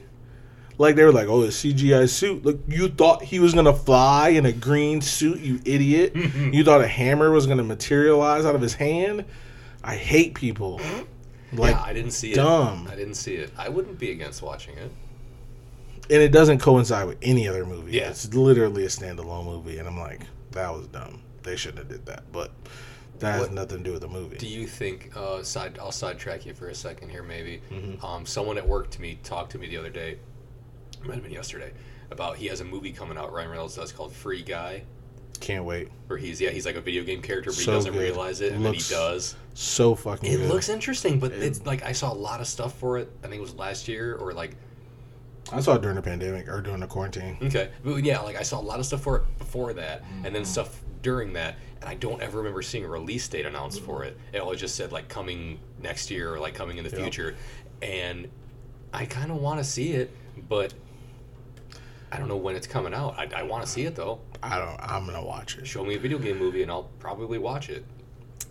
Like 0.76 0.96
they 0.96 1.04
were 1.04 1.12
like, 1.12 1.28
oh, 1.28 1.42
a 1.42 1.48
CGI 1.48 2.08
suit. 2.08 2.44
Look, 2.44 2.60
you 2.68 2.88
thought 2.88 3.22
he 3.22 3.38
was 3.38 3.54
gonna 3.54 3.72
fly 3.72 4.30
in 4.30 4.44
a 4.46 4.52
green 4.52 5.00
suit, 5.00 5.40
you 5.40 5.60
idiot. 5.64 6.14
you 6.36 6.64
thought 6.64 6.80
a 6.80 6.88
hammer 6.88 7.30
was 7.30 7.46
gonna 7.46 7.62
materialize 7.62 8.44
out 8.44 8.54
of 8.54 8.60
his 8.60 8.74
hand. 8.74 9.24
I 9.84 9.94
hate 9.96 10.34
people. 10.34 10.80
Like, 11.52 11.76
yeah, 11.76 11.82
I 11.82 11.92
didn't 11.92 12.10
see 12.12 12.34
dumb. 12.34 12.86
it. 12.88 12.92
I 12.92 12.96
didn't 12.96 13.14
see 13.14 13.34
it. 13.36 13.52
I 13.56 13.68
wouldn't 13.68 13.98
be 13.98 14.10
against 14.10 14.42
watching 14.42 14.76
it. 14.78 14.90
and 16.10 16.22
it 16.22 16.32
doesn't 16.32 16.58
coincide 16.58 17.06
with 17.06 17.18
any 17.22 17.46
other 17.48 17.64
movie. 17.64 17.92
Yeah. 17.92 18.08
It's 18.10 18.32
literally 18.34 18.84
a 18.84 18.88
standalone 18.88 19.44
movie, 19.44 19.78
and 19.78 19.86
I'm 19.86 19.98
like, 19.98 20.22
that 20.52 20.72
was 20.72 20.86
dumb. 20.88 21.22
They 21.44 21.56
shouldn't 21.56 21.78
have 21.78 21.88
did 21.88 22.06
that, 22.06 22.24
but 22.32 22.50
that 23.24 23.38
has 23.40 23.50
nothing 23.50 23.78
to 23.78 23.84
do 23.84 23.92
with 23.92 24.02
the 24.02 24.08
movie. 24.08 24.36
Do 24.36 24.46
you 24.46 24.66
think? 24.66 25.10
Uh, 25.16 25.42
side. 25.42 25.78
I'll 25.80 25.92
sidetrack 25.92 26.46
you 26.46 26.54
for 26.54 26.68
a 26.68 26.74
second 26.74 27.10
here, 27.10 27.22
maybe. 27.22 27.60
Mhm. 27.70 28.02
Um, 28.04 28.26
someone 28.26 28.56
at 28.58 28.66
work 28.68 28.90
to 28.92 29.00
me 29.00 29.18
talked 29.22 29.52
to 29.52 29.58
me 29.58 29.66
the 29.68 29.76
other 29.76 29.90
day. 29.90 30.18
Might 31.04 31.14
have 31.14 31.22
been 31.22 31.32
yesterday. 31.32 31.72
About 32.10 32.36
he 32.36 32.46
has 32.46 32.60
a 32.60 32.64
movie 32.64 32.92
coming 32.92 33.18
out. 33.18 33.32
Ryan 33.32 33.50
Reynolds 33.50 33.76
does 33.76 33.92
called 33.92 34.12
Free 34.12 34.42
Guy, 34.42 34.84
Can't 35.40 35.64
wait. 35.64 35.88
where 36.06 36.18
he's 36.18 36.40
yeah 36.40 36.50
he's 36.50 36.64
like 36.66 36.76
a 36.76 36.80
video 36.80 37.02
game 37.02 37.20
character, 37.22 37.50
but 37.50 37.56
So 37.56 37.70
he 37.72 37.76
doesn't 37.76 37.92
good. 37.92 38.00
realize 38.02 38.40
it, 38.40 38.52
and 38.52 38.62
Looks 38.62 38.88
then 38.88 38.98
he 38.98 39.04
does. 39.04 39.34
So 39.54 39.94
fucking 39.94 40.30
It 40.30 40.36
good. 40.36 40.48
looks 40.50 40.68
interesting, 40.68 41.18
but 41.18 41.32
It- 41.32 41.42
it's 41.42 41.66
like 41.66 41.82
I 41.84 41.92
saw 41.92 42.12
a 42.12 42.14
lot 42.14 42.40
of 42.40 42.46
stuff 42.46 42.78
for 42.78 42.98
it. 42.98 43.10
I 43.22 43.26
think 43.26 43.38
it 43.38 43.40
was 43.42 43.54
last 43.54 43.88
year 43.88 44.14
or 44.16 44.32
like 44.32 44.56
I 45.52 45.60
saw 45.60 45.74
it 45.74 45.82
during 45.82 45.96
the 45.96 46.02
pandemic 46.02 46.48
or 46.48 46.62
during 46.62 46.80
the 46.80 46.86
quarantine. 46.86 47.36
Okay, 47.42 47.68
but 47.84 48.02
yeah, 48.04 48.20
like 48.20 48.36
I 48.36 48.42
saw 48.42 48.58
a 48.60 48.62
lot 48.62 48.80
of 48.80 48.86
stuff 48.86 49.02
for 49.02 49.16
it 49.16 49.38
before 49.38 49.72
that, 49.74 50.00
and 50.02 50.24
Mm-hmm. 50.24 50.34
then 50.34 50.44
stuff 50.44 50.80
during 51.02 51.34
that, 51.34 51.56
and 51.84 51.90
I 51.90 51.96
don't 51.96 52.22
ever 52.22 52.38
remember 52.38 52.62
seeing 52.62 52.84
a 52.84 52.88
release 52.88 53.28
date 53.28 53.44
announced 53.44 53.82
for 53.82 54.04
it. 54.04 54.18
It 54.32 54.40
always 54.40 54.58
just 54.58 54.74
said 54.74 54.90
like 54.90 55.08
coming 55.08 55.60
next 55.82 56.10
year 56.10 56.32
or 56.32 56.40
like 56.40 56.54
coming 56.54 56.78
in 56.78 56.84
the 56.84 56.90
future, 56.90 57.36
and 57.82 58.28
I 58.92 59.04
kind 59.04 59.30
of 59.30 59.36
want 59.36 59.58
to 59.58 59.64
see 59.64 59.92
it, 59.92 60.10
but 60.48 60.72
I 62.10 62.16
don't 62.16 62.28
know 62.28 62.38
when 62.38 62.56
it's 62.56 62.66
coming 62.66 62.94
out. 62.94 63.18
I, 63.18 63.28
I 63.36 63.42
want 63.42 63.66
to 63.66 63.70
see 63.70 63.82
it 63.82 63.94
though. 63.94 64.20
I 64.42 64.58
don't. 64.58 64.80
I'm 64.80 65.04
gonna 65.04 65.22
watch 65.22 65.58
it. 65.58 65.66
Show 65.66 65.84
me 65.84 65.94
a 65.94 65.98
video 65.98 66.18
game 66.18 66.38
movie, 66.38 66.62
and 66.62 66.70
I'll 66.70 66.88
probably 66.98 67.38
watch 67.38 67.68
it. 67.68 67.84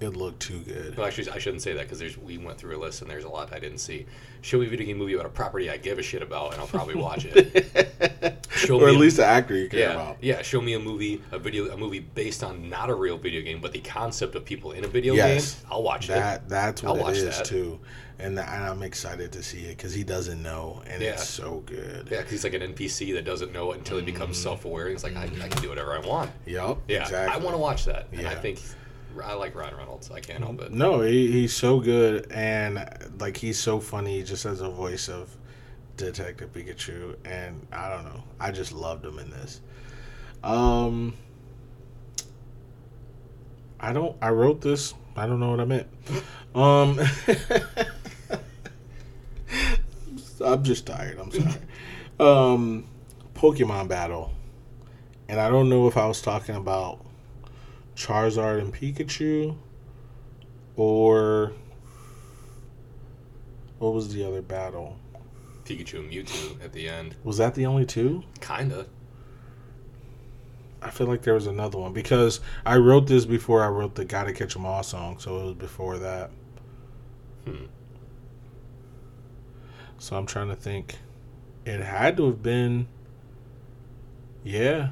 It 0.03 0.17
looked 0.17 0.41
too 0.41 0.59
good. 0.59 0.97
Well, 0.97 1.07
actually, 1.07 1.29
I 1.29 1.37
shouldn't 1.39 1.61
say 1.61 1.73
that 1.73 1.83
because 1.83 1.97
there's 1.99 2.17
we 2.17 2.37
went 2.37 2.57
through 2.57 2.77
a 2.77 2.79
list 2.81 3.01
and 3.01 3.09
there's 3.09 3.23
a 3.23 3.29
lot 3.29 3.53
I 3.53 3.59
didn't 3.59 3.77
see. 3.77 4.05
Show 4.41 4.59
me 4.59 4.65
a 4.65 4.69
video 4.69 4.85
game 4.85 4.97
movie 4.97 5.13
about 5.13 5.25
a 5.25 5.29
property 5.29 5.69
I 5.69 5.77
give 5.77 5.97
a 5.99 6.03
shit 6.03 6.21
about, 6.21 6.51
and 6.53 6.61
I'll 6.61 6.67
probably 6.67 6.95
watch 6.95 7.25
it. 7.25 8.45
Show 8.51 8.79
or 8.79 8.87
me 8.87 8.93
at 8.95 8.99
least 8.99 9.17
the 9.17 9.25
actor 9.25 9.55
you 9.55 9.69
care 9.69 9.79
Yeah, 9.79 9.91
about. 9.93 10.17
yeah. 10.21 10.41
Show 10.41 10.61
me 10.61 10.73
a 10.73 10.79
movie, 10.79 11.21
a 11.31 11.39
video, 11.39 11.71
a 11.71 11.77
movie 11.77 11.99
based 11.99 12.43
on 12.43 12.69
not 12.69 12.89
a 12.89 12.93
real 12.95 13.17
video 13.17 13.41
game, 13.41 13.59
but 13.61 13.71
the 13.71 13.79
concept 13.79 14.35
of 14.35 14.45
people 14.45 14.73
in 14.73 14.83
a 14.83 14.87
video 14.87 15.13
Yes. 15.15 15.55
game. 15.61 15.71
I'll 15.71 15.83
watch 15.83 16.07
That 16.07 16.47
that's 16.49 16.83
what 16.83 16.99
I'll 16.99 17.07
it 17.07 17.17
is 17.17 17.37
that. 17.37 17.45
too, 17.45 17.79
and, 18.19 18.37
and 18.37 18.63
I'm 18.63 18.83
excited 18.83 19.31
to 19.31 19.41
see 19.43 19.61
it 19.65 19.77
because 19.77 19.93
he 19.93 20.03
doesn't 20.03 20.41
know, 20.43 20.81
and 20.87 21.01
Yeah. 21.01 21.11
it's 21.13 21.27
so 21.27 21.63
good. 21.65 22.07
Yeah, 22.11 22.17
Yeah, 22.17 22.21
'cause 22.23 22.31
he's 22.31 22.43
like 22.43 22.53
an 22.53 22.61
NPC 22.61 23.13
that 23.13 23.25
doesn't 23.25 23.53
know 23.53 23.71
it 23.71 23.77
until 23.79 23.97
he 23.97 24.03
becomes 24.03 24.35
mm-hmm. 24.37 24.43
self-aware. 24.43 24.89
He's 24.89 25.03
like, 25.03 25.15
I, 25.15 25.23
I 25.23 25.47
can 25.47 25.61
do 25.61 25.69
whatever 25.69 25.93
I 25.93 25.99
want. 25.99 26.29
Yep. 26.45 26.77
Yeah, 26.89 27.01
exactly. 27.03 27.33
I 27.41 27.43
want 27.43 27.55
to 27.55 27.59
watch 27.59 27.85
that, 27.85 28.07
and 28.11 28.27
I 28.27 28.35
think 28.35 28.59
I 29.23 29.33
like 29.33 29.55
Ryan 29.55 29.75
Reynolds. 29.75 30.09
I 30.11 30.19
can't 30.19 30.43
help 30.43 30.61
it. 30.61 30.71
No, 30.71 31.01
he, 31.01 31.31
he's 31.31 31.53
so 31.53 31.79
good, 31.79 32.31
and 32.31 32.87
like 33.19 33.37
he's 33.37 33.59
so 33.59 33.79
funny. 33.79 34.23
Just 34.23 34.43
has 34.43 34.61
a 34.61 34.69
voice 34.69 35.09
of 35.09 35.35
Detective 35.97 36.51
Pikachu, 36.53 37.15
and 37.25 37.67
I 37.71 37.89
don't 37.89 38.05
know. 38.05 38.23
I 38.39 38.51
just 38.51 38.71
loved 38.71 39.05
him 39.05 39.19
in 39.19 39.29
this. 39.29 39.61
Um, 40.43 41.13
I 43.79 43.93
don't. 43.93 44.15
I 44.21 44.29
wrote 44.29 44.61
this. 44.61 44.93
I 45.15 45.27
don't 45.27 45.39
know 45.39 45.51
what 45.51 45.59
I 45.59 45.65
meant. 45.65 45.87
Um, 46.55 46.99
I'm 50.43 50.63
just 50.63 50.85
tired. 50.87 51.19
I'm 51.19 51.31
sorry. 51.31 51.53
Um, 52.19 52.85
Pokemon 53.35 53.87
battle, 53.87 54.31
and 55.27 55.39
I 55.39 55.49
don't 55.49 55.69
know 55.69 55.87
if 55.87 55.97
I 55.97 56.05
was 56.05 56.21
talking 56.21 56.55
about 56.55 57.02
Charizard 57.95 58.59
and 58.59 58.73
Pikachu, 58.73 59.55
or 60.75 61.53
what 63.79 63.93
was 63.93 64.13
the 64.13 64.25
other 64.25 64.41
battle? 64.41 64.97
Pikachu 65.65 65.99
and 65.99 66.11
Mewtwo 66.11 66.63
at 66.63 66.73
the 66.73 66.89
end, 66.89 67.15
Was 67.23 67.37
that 67.37 67.55
the 67.55 67.65
only 67.65 67.85
two? 67.85 68.23
kinda. 68.41 68.85
I 70.81 70.89
feel 70.89 71.07
like 71.07 71.21
there 71.21 71.33
was 71.35 71.47
another 71.47 71.77
one 71.77 71.93
because 71.93 72.41
I 72.65 72.75
wrote 72.75 73.07
this 73.07 73.23
before 73.25 73.63
I 73.63 73.69
wrote 73.69 73.95
the 73.95 74.03
"Gotta 74.03 74.33
Catch 74.33 74.57
'Em 74.57 74.65
All" 74.65 74.83
song, 74.83 75.17
so 75.17 75.39
it 75.39 75.43
was 75.45 75.53
before 75.53 75.97
that. 75.99 76.29
Hmm. 77.45 77.65
So 79.97 80.17
I'm 80.17 80.25
trying 80.25 80.49
to 80.49 80.55
think. 80.57 80.97
It 81.65 81.79
had 81.79 82.17
to 82.17 82.25
have 82.25 82.43
been. 82.43 82.87
Yeah, 84.43 84.89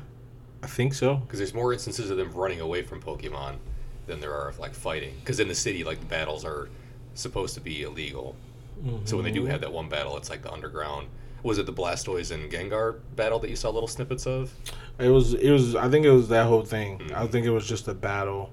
I 0.64 0.68
think 0.68 0.94
so. 0.94 1.16
Because 1.16 1.40
there's 1.40 1.54
more 1.54 1.74
instances 1.74 2.10
of 2.10 2.18
them 2.18 2.32
running 2.32 2.62
away 2.62 2.84
from 2.84 3.02
Pokemon 3.02 3.56
than 4.08 4.20
there 4.20 4.34
are 4.34 4.50
of 4.50 4.60
like 4.60 4.74
fighting. 4.74 5.16
Because 5.20 5.40
in 5.40 5.48
the 5.48 5.56
city, 5.56 5.84
like 5.84 6.00
the 6.00 6.06
battles 6.06 6.46
are 6.46 6.70
supposed 7.16 7.54
to 7.56 7.62
be 7.62 7.84
illegal. 7.84 8.36
So 9.06 9.16
when 9.16 9.26
they 9.26 9.32
do 9.32 9.46
have 9.46 9.62
that 9.62 9.72
one 9.72 9.90
battle, 9.90 10.18
it's 10.18 10.30
like 10.30 10.42
the 10.42 10.52
underground. 10.52 11.08
Was 11.44 11.60
it 11.60 11.66
the 11.68 11.74
Blastoise 11.74 12.32
and 12.32 12.52
Gengar 12.52 13.00
battle 13.16 13.38
that 13.40 13.50
you 13.50 13.56
saw 13.56 13.70
little 13.70 13.88
snippets 13.88 14.26
of? 14.26 14.52
It 14.98 15.10
was. 15.10 15.34
It 15.36 15.52
was. 15.52 15.76
I 15.76 15.88
think 15.88 16.06
it 16.06 16.12
was 16.12 16.30
that 16.30 16.48
whole 16.48 16.64
thing. 16.64 16.98
Mhm. 17.00 17.12
I 17.14 17.28
think 17.28 17.46
it 17.46 17.52
was 17.52 17.68
just 17.68 17.88
a 17.88 17.94
battle, 17.94 18.50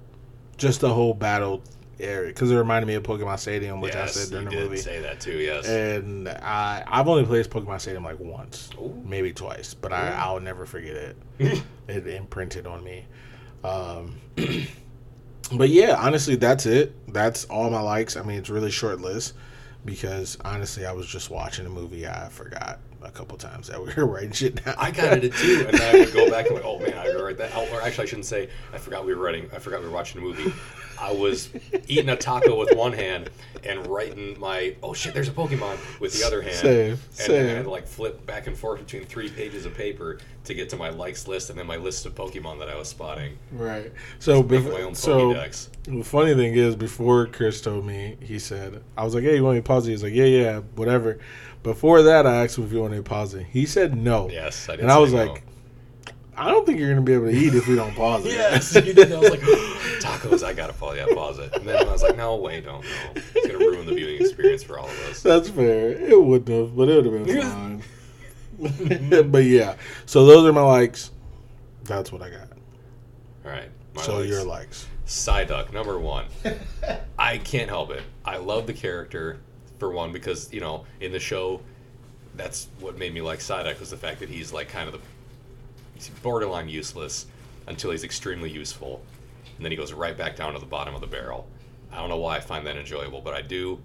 just 0.58 0.80
the 0.80 0.92
whole 0.92 1.14
battle 1.14 1.62
area 2.00 2.28
because 2.28 2.50
it 2.50 2.56
reminded 2.56 2.86
me 2.86 2.94
of 2.94 3.02
Pokemon 3.02 3.38
Stadium, 3.38 3.80
which 3.80 3.94
yes, 3.94 4.16
I 4.16 4.20
said 4.20 4.30
during 4.30 4.44
the 4.46 4.50
did 4.50 4.64
movie. 4.64 4.76
say 4.78 5.00
that 5.00 5.20
too. 5.20 5.36
Yes. 5.36 5.66
And 5.66 6.28
I 6.28 6.82
I've 6.86 7.08
only 7.08 7.24
played 7.24 7.46
Pokemon 7.46 7.80
Stadium 7.80 8.04
like 8.04 8.20
once, 8.20 8.70
Ooh. 8.78 9.02
maybe 9.04 9.32
twice, 9.32 9.74
but 9.74 9.92
I. 9.92 10.08
I'll 10.18 10.40
never 10.40 10.66
forget 10.66 10.96
it. 10.96 11.16
it 11.88 12.06
imprinted 12.06 12.66
on 12.66 12.82
me. 12.82 13.04
Um, 13.64 14.16
but 15.52 15.68
yeah, 15.68 15.96
honestly, 15.98 16.36
that's 16.36 16.66
it. 16.66 16.94
That's 17.12 17.44
all 17.46 17.70
my 17.70 17.80
likes. 17.80 18.16
I 18.16 18.22
mean, 18.22 18.38
it's 18.38 18.50
really 18.50 18.70
short 18.70 19.00
list 19.00 19.34
because 19.84 20.36
honestly, 20.44 20.86
I 20.86 20.92
was 20.92 21.06
just 21.06 21.30
watching 21.30 21.66
a 21.66 21.70
movie. 21.70 22.06
I 22.06 22.28
forgot 22.28 22.80
a 23.02 23.10
couple 23.10 23.36
times 23.38 23.68
that 23.68 23.82
we 23.84 23.92
were 23.94 24.06
writing 24.06 24.32
shit 24.32 24.64
down. 24.64 24.74
I 24.78 24.90
kind 24.90 25.14
of 25.14 25.20
did 25.20 25.34
too, 25.34 25.66
and 25.68 25.80
I 25.80 25.92
would 26.00 26.12
go 26.12 26.30
back 26.30 26.46
and 26.46 26.56
like, 26.56 26.64
oh 26.64 26.78
man, 26.78 26.94
I 26.94 27.12
write 27.14 27.38
that. 27.38 27.54
Or 27.56 27.80
actually, 27.80 28.04
I 28.04 28.06
shouldn't 28.06 28.26
say 28.26 28.48
I 28.72 28.78
forgot 28.78 29.04
we 29.04 29.14
were 29.14 29.22
writing. 29.22 29.48
I 29.54 29.58
forgot 29.58 29.80
we 29.80 29.86
were 29.86 29.92
watching 29.92 30.20
a 30.20 30.24
movie. 30.24 30.52
I 31.00 31.12
was 31.12 31.50
eating 31.86 32.08
a 32.08 32.16
taco 32.16 32.58
with 32.58 32.74
one 32.74 32.92
hand 32.92 33.30
and 33.64 33.86
writing 33.86 34.38
my 34.38 34.74
oh 34.82 34.94
shit, 34.94 35.14
there's 35.14 35.28
a 35.28 35.32
Pokemon 35.32 36.00
with 36.00 36.18
the 36.18 36.26
other 36.26 36.42
hand. 36.42 36.54
Same, 36.54 36.98
and 37.20 37.32
then 37.32 37.46
I 37.46 37.52
had 37.54 37.64
to 37.64 37.70
like 37.70 37.86
flip 37.86 38.24
back 38.26 38.46
and 38.46 38.56
forth 38.56 38.80
between 38.80 39.04
three 39.04 39.28
pages 39.28 39.66
of 39.66 39.74
paper 39.74 40.18
to 40.44 40.54
get 40.54 40.68
to 40.70 40.76
my 40.76 40.88
likes 40.88 41.28
list 41.28 41.50
and 41.50 41.58
then 41.58 41.66
my 41.66 41.76
list 41.76 42.06
of 42.06 42.14
Pokemon 42.14 42.58
that 42.58 42.68
I 42.68 42.76
was 42.76 42.88
spotting. 42.88 43.38
Right. 43.52 43.92
So, 44.18 44.42
Make 44.42 44.62
bef- 44.62 44.72
my 44.72 44.82
own 44.82 44.94
so 44.94 45.34
the 45.84 46.04
funny 46.04 46.34
thing 46.34 46.54
is, 46.54 46.76
before 46.76 47.26
Chris 47.26 47.60
told 47.60 47.86
me, 47.86 48.16
he 48.20 48.38
said, 48.38 48.82
I 48.96 49.04
was 49.04 49.14
like, 49.14 49.24
hey, 49.24 49.36
you 49.36 49.44
want 49.44 49.56
me 49.56 49.60
to 49.60 49.66
pause 49.66 49.86
it? 49.86 49.92
He's 49.92 50.02
like, 50.02 50.14
yeah, 50.14 50.24
yeah, 50.24 50.60
whatever. 50.74 51.18
Before 51.62 52.02
that, 52.02 52.26
I 52.26 52.44
asked 52.44 52.58
him 52.58 52.64
if 52.64 52.72
you 52.72 52.80
want 52.80 52.92
me 52.92 52.98
to 52.98 53.02
pause 53.02 53.34
it. 53.34 53.46
He 53.46 53.66
said 53.66 53.96
no. 53.96 54.28
Yes, 54.30 54.68
I 54.68 54.72
did. 54.72 54.82
And 54.82 54.92
I 54.92 54.98
was 54.98 55.12
no. 55.12 55.24
like, 55.24 55.42
I 56.38 56.50
don't 56.50 56.64
think 56.64 56.78
you're 56.78 56.88
going 56.88 57.04
to 57.04 57.04
be 57.04 57.14
able 57.14 57.26
to 57.26 57.32
eat 57.32 57.54
if 57.54 57.66
we 57.66 57.74
don't 57.74 57.94
pause 57.94 58.24
it. 58.24 58.32
Yes, 58.32 58.74
you 58.74 58.94
did. 58.94 59.12
I 59.12 59.18
was 59.18 59.30
like, 59.30 59.40
tacos. 59.40 60.44
I 60.44 60.52
gotta 60.52 60.72
pause. 60.72 60.96
Yeah, 60.96 61.06
pause 61.12 61.38
it. 61.38 61.54
And 61.56 61.66
then 61.66 61.86
I 61.86 61.90
was 61.90 62.02
like, 62.02 62.16
no, 62.16 62.36
wait, 62.36 62.64
don't. 62.64 62.82
No, 62.82 63.22
it's 63.34 63.46
gonna 63.46 63.58
ruin 63.58 63.86
the 63.86 63.94
viewing 63.94 64.20
experience 64.20 64.62
for 64.62 64.78
all 64.78 64.86
of 64.86 65.10
us. 65.10 65.22
That's 65.22 65.48
fair. 65.48 65.90
It 65.90 66.20
wouldn't 66.20 66.48
have, 66.48 66.76
but 66.76 66.88
it 66.88 67.04
would 67.04 67.12
have 67.12 67.26
been 67.26 67.42
fine. 67.42 69.30
but 69.30 69.44
yeah, 69.44 69.76
so 70.06 70.26
those 70.26 70.46
are 70.46 70.52
my 70.52 70.62
likes. 70.62 71.10
That's 71.84 72.12
what 72.12 72.22
I 72.22 72.30
got. 72.30 72.48
All 73.44 73.50
right. 73.50 73.70
my 73.94 74.02
so 74.02 74.18
likes. 74.18 74.28
your 74.28 74.44
likes. 74.44 74.86
Psyduck, 75.06 75.72
number 75.72 75.98
one. 75.98 76.26
I 77.18 77.38
can't 77.38 77.68
help 77.68 77.90
it. 77.90 78.02
I 78.24 78.36
love 78.36 78.66
the 78.66 78.74
character, 78.74 79.38
for 79.78 79.90
one, 79.90 80.12
because, 80.12 80.52
you 80.52 80.60
know, 80.60 80.84
in 81.00 81.12
the 81.12 81.20
show, 81.20 81.60
that's 82.34 82.68
what 82.80 82.98
made 82.98 83.14
me 83.14 83.22
like 83.22 83.38
Psyduck 83.38 83.80
was 83.80 83.90
the 83.90 83.96
fact 83.96 84.20
that 84.20 84.28
he's 84.28 84.52
like 84.52 84.68
kind 84.68 84.86
of 84.86 84.92
the 84.92 85.00
he's 86.06 86.08
borderline 86.20 86.68
useless 86.68 87.26
until 87.66 87.90
he's 87.90 88.04
extremely 88.04 88.50
useful. 88.50 89.02
And 89.56 89.64
then 89.64 89.72
he 89.72 89.76
goes 89.76 89.92
right 89.92 90.16
back 90.16 90.36
down 90.36 90.52
to 90.54 90.58
the 90.58 90.66
bottom 90.66 90.94
of 90.94 91.00
the 91.00 91.06
barrel. 91.06 91.48
I 91.92 91.96
don't 91.96 92.08
know 92.08 92.18
why 92.18 92.36
I 92.36 92.40
find 92.40 92.66
that 92.66 92.76
enjoyable, 92.76 93.20
but 93.20 93.34
I 93.34 93.42
do. 93.42 93.80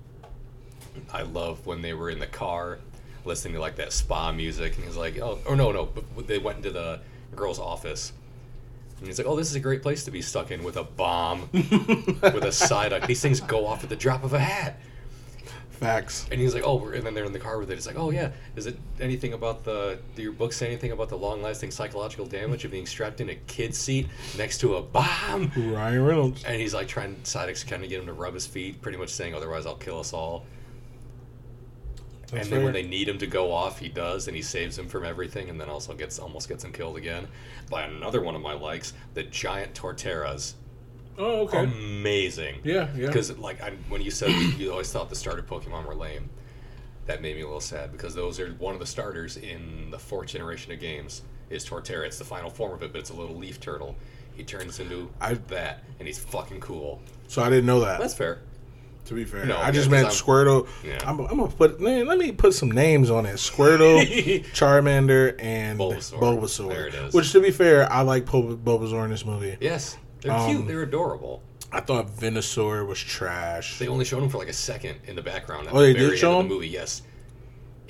I 1.12 1.24
love 1.24 1.66
when 1.66 1.82
they 1.82 1.94
were 1.94 2.10
in 2.10 2.20
the 2.20 2.28
car 2.28 2.80
listening 3.26 3.54
to 3.56 3.60
like 3.60 3.78
that 3.78 3.94
spa 3.94 4.32
music 4.32 4.76
and 4.76 4.86
he's 4.86 4.98
like, 4.98 5.18
"Oh, 5.18 5.40
or 5.46 5.56
no, 5.56 5.72
no, 5.72 5.86
but 5.86 6.28
they 6.28 6.38
went 6.38 6.58
into 6.58 6.72
the 6.72 7.00
girl's 7.36 7.60
office." 7.60 8.14
And 9.00 9.08
he's 9.08 9.18
like, 9.18 9.26
"Oh, 9.26 9.36
this 9.36 9.50
is 9.50 9.56
a 9.56 9.60
great 9.60 9.82
place 9.82 10.04
to 10.06 10.12
be 10.12 10.22
stuck 10.22 10.52
in 10.52 10.64
with 10.64 10.78
a 10.78 10.84
bomb, 10.84 11.50
with 11.54 12.44
a 12.44 12.52
side 12.52 12.94
These 13.08 13.22
things 13.22 13.40
go 13.40 13.66
off 13.66 13.84
at 13.84 13.90
the 13.90 13.96
drop 13.96 14.24
of 14.24 14.34
a 14.34 14.40
hat." 14.40 14.80
Facts. 15.84 16.28
And 16.32 16.40
he's 16.40 16.54
like, 16.54 16.64
"Oh," 16.66 16.76
we're, 16.76 16.94
and 16.94 17.06
then 17.06 17.14
they're 17.14 17.26
in 17.26 17.34
the 17.34 17.40
car 17.40 17.60
with 17.60 17.70
it. 17.72 17.78
It's 17.78 17.88
like, 17.88 17.98
"Oh 17.98 18.10
yeah, 18.10 18.32
is 18.56 18.66
it 18.66 18.78
anything 19.00 19.34
about 19.34 19.64
the? 19.64 20.00
Do 20.16 20.22
your 20.22 20.32
books 20.32 20.58
say 20.58 20.68
anything 20.68 20.92
about 20.92 21.10
the 21.10 21.18
long-lasting 21.18 21.72
psychological 21.72 22.26
damage 22.26 22.66
of 22.66 22.72
being 22.72 22.86
strapped 22.86 23.22
in 23.22 23.30
a 23.30 23.36
kid's 23.36 23.78
seat 23.78 24.08
next 24.38 24.60
to 24.60 24.76
a 24.76 24.82
bomb?" 24.82 25.52
Ryan 25.56 26.06
Reynolds. 26.06 26.44
And 26.44 26.60
he's 26.60 26.74
like 26.74 26.88
trying, 26.88 27.16
Sidex 27.24 27.68
kind 27.68 27.84
of 27.84 27.90
get 27.90 28.00
him 28.00 28.06
to 28.08 28.14
rub 28.14 28.34
his 28.34 28.48
feet, 28.48 28.82
pretty 28.82 28.98
much 28.98 29.10
saying, 29.10 29.34
"Otherwise, 29.34 29.66
I'll 29.66 29.76
kill 29.76 30.00
us 30.00 30.14
all." 30.14 30.46
That's 32.32 32.48
and 32.48 32.58
then 32.58 32.64
when 32.64 32.74
they 32.74 32.82
need 32.82 33.08
him 33.08 33.20
to 33.20 33.28
go 33.28 33.52
off, 33.52 33.78
he 33.78 33.90
does, 33.90 34.28
and 34.28 34.36
he 34.36 34.42
saves 34.42 34.80
him 34.80 34.88
from 34.88 35.06
everything, 35.06 35.50
and 35.50 35.62
then 35.62 35.70
also 35.70 35.94
gets 35.94 36.18
almost 36.18 36.50
gets 36.50 36.64
him 36.64 36.72
killed 36.72 36.98
again 36.98 37.28
by 37.70 37.84
another 37.84 38.22
one 38.22 38.34
of 38.36 38.42
my 38.42 38.54
likes, 38.54 38.94
the 39.14 39.24
giant 39.24 39.76
Torterras. 39.76 40.54
Oh, 41.18 41.42
okay. 41.42 41.60
Amazing. 41.64 42.60
yeah, 42.64 42.88
yeah. 42.96 43.08
Because 43.08 43.38
like 43.38 43.62
I, 43.62 43.72
when 43.90 44.02
you 44.02 44.12
said 44.12 44.30
you 44.58 44.72
always 44.72 44.92
thought 44.92 45.10
the 45.10 45.16
starter 45.16 45.44
Pokemon 45.44 45.86
were 45.86 45.96
lame, 45.96 46.30
that 47.06 47.22
made 47.22 47.36
me 47.36 47.42
a 47.42 47.46
little 47.46 47.60
sad 47.60 47.92
because 47.92 48.16
those 48.16 48.40
are 48.40 48.50
one 48.54 48.74
of 48.74 48.80
the 48.80 48.86
starters 48.86 49.38
in 49.38 49.90
the 49.92 50.00
fourth 50.00 50.28
generation 50.30 50.72
of 50.72 50.80
games 50.80 51.22
is 51.50 51.66
Torterra. 51.66 52.06
It's 52.06 52.18
the 52.18 52.24
final 52.26 52.50
form 52.50 52.72
of 52.74 52.82
it, 52.84 52.92
but 52.92 53.00
it's 53.00 53.10
a 53.10 53.14
little 53.16 53.36
leaf 53.36 53.60
turtle. 53.60 53.96
He 54.36 54.44
turns 54.44 54.80
into 54.80 55.12
I- 55.22 55.34
that, 55.36 55.84
and 56.00 56.08
he's 56.08 56.18
fucking 56.18 56.60
cool. 56.62 57.02
So 57.28 57.44
I 57.44 57.50
didn't 57.50 57.66
know 57.66 57.82
that. 57.82 58.00
That's 58.00 58.14
fair. 58.16 58.40
to 59.06 59.14
be 59.14 59.26
fair, 59.26 59.46
No, 59.46 59.58
I 59.58 59.66
yeah, 59.66 59.72
just 59.72 59.90
meant 59.92 60.06
I'm- 60.06 60.14
Squirtle. 60.16 60.68
Yeah. 60.84 60.98
I'm, 61.06 61.20
I'm 61.20 61.38
gonna 61.38 61.48
put 61.52 61.80
man. 61.82 62.08
Let 62.08 62.18
me 62.18 62.32
put 62.32 62.54
some 62.54 62.72
names 62.72 63.10
on 63.12 63.26
it: 63.28 63.36
Squirtle, 63.36 64.02
Charmander, 64.54 65.36
and 65.40 65.78
Bulbasaur. 65.78 66.20
Bulbasaur. 66.20 66.70
There 66.70 66.88
it 66.88 66.94
is. 66.96 67.14
Which, 67.14 67.32
to 67.34 67.42
be 67.42 67.52
fair, 67.52 67.92
I 67.92 68.02
like 68.02 68.26
Bul- 68.26 68.56
Bulbasaur 68.58 69.04
in 69.04 69.12
this 69.12 69.26
movie. 69.26 69.58
Yes, 69.62 69.98
they're 70.24 70.32
Um, 70.32 70.50
cute. 70.50 70.68
They're 70.68 70.82
adorable. 70.84 71.44
I 71.72 71.80
thought 71.82 72.08
Venusaur 72.18 72.86
was 72.88 73.00
trash. 73.00 73.80
They 73.80 73.88
only 73.88 74.06
showed 74.06 74.22
him 74.24 74.30
for 74.30 74.38
like 74.38 74.48
a 74.50 74.54
second 74.54 75.00
in 75.06 75.16
the 75.16 75.22
background. 75.22 75.68
At 75.68 75.74
Oh, 75.74 75.80
the 75.82 75.94
they 75.94 76.00
did 76.00 76.18
show 76.18 76.32
end 76.32 76.40
him? 76.40 76.46
of 76.46 76.50
the 76.50 76.56
movie. 76.56 76.68
Yes. 76.70 77.02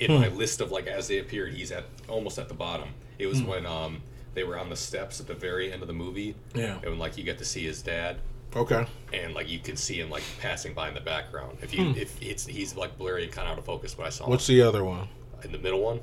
In 0.00 0.12
my 0.12 0.28
list 0.28 0.60
of 0.60 0.70
like 0.72 0.86
as 0.86 1.06
they 1.08 1.18
appeared, 1.18 1.52
he's 1.54 1.70
at 1.70 1.84
almost 2.08 2.38
at 2.38 2.48
the 2.48 2.54
bottom. 2.54 2.88
It 3.18 3.26
was 3.26 3.42
when 3.42 3.64
um 3.66 4.02
they 4.34 4.42
were 4.42 4.58
on 4.58 4.68
the 4.68 4.76
steps 4.76 5.20
at 5.20 5.26
the 5.28 5.34
very 5.34 5.72
end 5.72 5.82
of 5.82 5.88
the 5.88 5.94
movie. 5.94 6.34
Yeah. 6.54 6.78
And 6.82 6.98
like 6.98 7.16
you 7.16 7.22
get 7.24 7.38
to 7.38 7.44
see 7.44 7.64
his 7.64 7.80
dad, 7.82 8.16
Okay. 8.56 8.84
and 9.12 9.34
like 9.34 9.48
you 9.48 9.60
can 9.60 9.76
see 9.76 10.00
him 10.00 10.10
like 10.10 10.24
passing 10.40 10.74
by 10.74 10.88
in 10.88 10.94
the 10.94 11.00
background. 11.00 11.58
If 11.62 11.72
you 11.74 11.90
if 11.90 12.20
it's 12.20 12.44
he's 12.46 12.74
like 12.74 12.98
blurry 12.98 13.22
and 13.24 13.32
kind 13.32 13.46
of 13.46 13.52
out 13.52 13.58
of 13.58 13.64
focus, 13.64 13.94
but 13.94 14.06
I 14.06 14.10
saw 14.10 14.24
Hmm. 14.24 14.30
What's 14.32 14.48
him 14.48 14.56
the 14.56 14.62
other 14.62 14.82
one? 14.84 15.08
in 15.44 15.52
the 15.52 15.58
middle 15.58 15.80
one. 15.82 16.00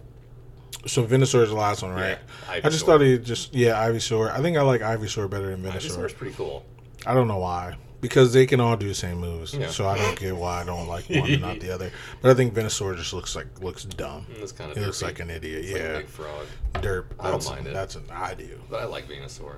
So 0.88 1.06
Venusaur 1.06 1.44
is 1.44 1.50
the 1.50 1.56
last 1.56 1.84
one, 1.84 1.92
right? 1.92 2.18
Yeah, 2.50 2.60
I 2.64 2.70
just 2.70 2.86
thought 2.86 3.02
he 3.02 3.18
just 3.18 3.54
yeah 3.54 3.88
Ivysaur. 3.88 4.32
I 4.32 4.42
think 4.42 4.58
I 4.58 4.62
like 4.62 4.82
Ivysaur 4.82 5.30
better 5.30 5.56
than 5.56 5.64
Ivysaur's 5.64 5.96
Venusaur. 5.98 6.18
pretty 6.18 6.36
cool. 6.36 6.66
I 7.06 7.14
don't 7.14 7.28
know 7.28 7.38
why. 7.38 7.76
Because 8.00 8.34
they 8.34 8.48
can 8.48 8.60
all 8.60 8.76
do 8.78 8.88
the 8.88 8.96
same 8.96 9.20
moves, 9.20 9.54
Yeah. 9.54 9.68
so 9.70 9.88
I 9.88 9.96
don't 9.96 10.18
get 10.20 10.36
why 10.36 10.62
I 10.62 10.64
don't 10.64 10.88
like 10.88 11.08
one 11.08 11.30
and 11.30 11.42
not 11.42 11.60
the 11.60 11.70
other. 11.72 11.92
But 12.22 12.32
I 12.32 12.34
think 12.34 12.56
Venusaur 12.56 12.98
just 12.98 13.14
looks 13.14 13.36
like 13.36 13.46
looks 13.62 13.86
dumb. 13.86 14.26
Mm, 14.34 14.42
It's 14.42 14.52
kind 14.52 14.72
of 14.72 14.78
He 14.78 14.84
looks 14.84 15.04
like 15.04 15.20
an 15.20 15.30
idiot. 15.30 15.66
Like 15.66 15.76
a 15.76 15.78
yeah, 15.80 15.98
big 16.00 16.08
frog. 16.08 16.48
derp. 16.74 17.06
I 17.20 17.30
don't 17.30 17.46
mind 17.46 17.68
it. 17.68 17.74
That's 17.74 17.96
an 17.96 18.04
I 18.12 18.34
do. 18.34 18.60
But 18.72 18.82
I 18.82 18.86
like 18.86 19.08
Venusaur. 19.08 19.58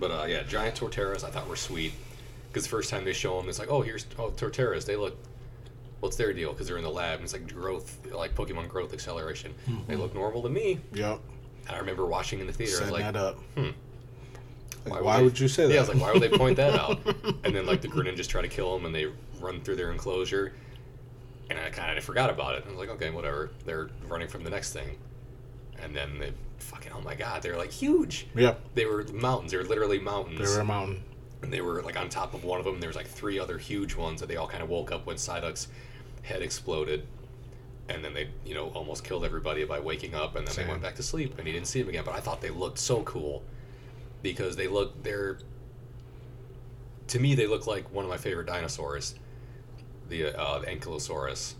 But 0.00 0.10
uh, 0.10 0.24
yeah, 0.26 0.42
giant 0.42 0.74
Torterras 0.74 1.22
I 1.22 1.30
thought 1.30 1.48
were 1.48 1.54
sweet. 1.54 1.92
Because 2.48 2.64
the 2.64 2.70
first 2.70 2.90
time 2.90 3.04
they 3.04 3.12
show 3.12 3.38
them, 3.40 3.48
it's 3.48 3.58
like, 3.60 3.70
oh, 3.70 3.80
here's 3.82 4.06
oh, 4.18 4.30
Torterras. 4.30 4.84
They 4.86 4.94
look, 4.96 5.16
what's 6.00 6.16
their 6.16 6.32
deal? 6.32 6.52
Because 6.52 6.66
they're 6.68 6.76
in 6.78 6.84
the 6.84 6.90
lab, 6.90 7.14
and 7.16 7.24
it's 7.24 7.32
like 7.32 7.52
growth, 7.52 7.98
like 8.12 8.34
Pokemon 8.34 8.68
growth 8.68 8.92
acceleration. 8.92 9.54
Mm-hmm. 9.68 9.86
They 9.88 9.96
look 9.96 10.14
normal 10.14 10.42
to 10.42 10.48
me. 10.48 10.80
Yep. 10.92 11.20
And 11.66 11.76
I 11.76 11.78
remember 11.78 12.06
watching 12.06 12.40
in 12.40 12.46
the 12.46 12.52
theater. 12.52 12.76
I 12.78 12.82
was 12.82 12.90
like, 12.90 13.02
that 13.02 13.16
up. 13.16 13.38
hmm. 13.56 13.70
Like, 14.86 14.92
Why 14.96 15.00
why, 15.00 15.16
would 15.16 15.24
would, 15.24 15.40
you 15.40 15.48
say 15.48 15.66
that? 15.66 15.72
yeah, 15.72 15.78
I 15.78 15.80
was 15.80 15.88
like, 15.88 16.00
why 16.00 16.12
would 16.12 16.20
they 16.22 16.36
point 16.36 16.56
that 16.56 16.74
out? 16.78 16.98
And 17.44 17.54
then 17.54 17.64
like 17.66 17.80
the 17.80 17.88
Greninjas 17.88 18.26
try 18.28 18.42
to 18.42 18.48
kill 18.48 18.74
them, 18.76 18.84
and 18.86 18.94
they 18.94 19.06
run 19.40 19.60
through 19.62 19.76
their 19.76 19.92
enclosure. 19.92 20.52
And 21.50 21.58
I 21.58 21.70
kind 21.70 21.96
of 21.96 22.04
forgot 22.04 22.30
about 22.30 22.54
it. 22.56 22.64
I 22.66 22.70
was 22.70 22.78
like, 22.78 22.88
okay, 22.90 23.10
whatever. 23.10 23.50
They're 23.66 23.90
running 24.08 24.28
from 24.28 24.44
the 24.44 24.50
next 24.50 24.72
thing. 24.72 24.96
And 25.82 25.94
then 25.94 26.18
they 26.18 26.32
fucking, 26.58 26.92
oh 26.94 27.00
my 27.02 27.14
god, 27.14 27.42
they're 27.42 27.56
like 27.56 27.70
huge. 27.70 28.26
Yep. 28.34 28.60
They 28.74 28.86
were 28.86 29.04
mountains. 29.12 29.52
They 29.52 29.58
were 29.58 29.64
literally 29.64 29.98
mountains. 29.98 30.38
They 30.38 30.46
were 30.46 30.60
a 30.60 30.64
mountain. 30.64 31.02
And 31.44 31.52
they 31.52 31.60
were 31.60 31.82
like 31.82 31.98
on 31.98 32.08
top 32.08 32.34
of 32.34 32.42
one 32.42 32.58
of 32.58 32.64
them. 32.64 32.80
There 32.80 32.88
was 32.88 32.96
like 32.96 33.06
three 33.06 33.38
other 33.38 33.58
huge 33.58 33.94
ones 33.94 34.20
that 34.20 34.26
they 34.26 34.36
all 34.36 34.48
kind 34.48 34.62
of 34.62 34.68
woke 34.70 34.90
up 34.90 35.06
when 35.06 35.16
Psyduck's 35.16 35.68
head 36.22 36.42
exploded, 36.42 37.06
and 37.88 38.02
then 38.02 38.14
they 38.14 38.30
you 38.44 38.54
know 38.54 38.68
almost 38.70 39.04
killed 39.04 39.24
everybody 39.24 39.64
by 39.64 39.78
waking 39.78 40.14
up, 40.14 40.36
and 40.36 40.46
then 40.46 40.54
Same. 40.54 40.64
they 40.64 40.70
went 40.70 40.82
back 40.82 40.96
to 40.96 41.02
sleep, 41.02 41.38
and 41.38 41.46
he 41.46 41.52
didn't 41.52 41.66
see 41.66 41.80
them 41.80 41.90
again. 41.90 42.02
But 42.04 42.14
I 42.14 42.20
thought 42.20 42.40
they 42.40 42.50
looked 42.50 42.78
so 42.78 43.02
cool 43.02 43.44
because 44.22 44.56
they 44.56 44.66
look 44.66 45.02
they're 45.02 45.38
to 47.08 47.20
me 47.20 47.34
they 47.34 47.46
look 47.46 47.66
like 47.66 47.92
one 47.92 48.04
of 48.04 48.10
my 48.10 48.16
favorite 48.16 48.46
dinosaurs, 48.46 49.14
the 50.08 50.36
uh, 50.38 50.60
the 50.60 50.66
Ankylosaurus. 50.66 51.54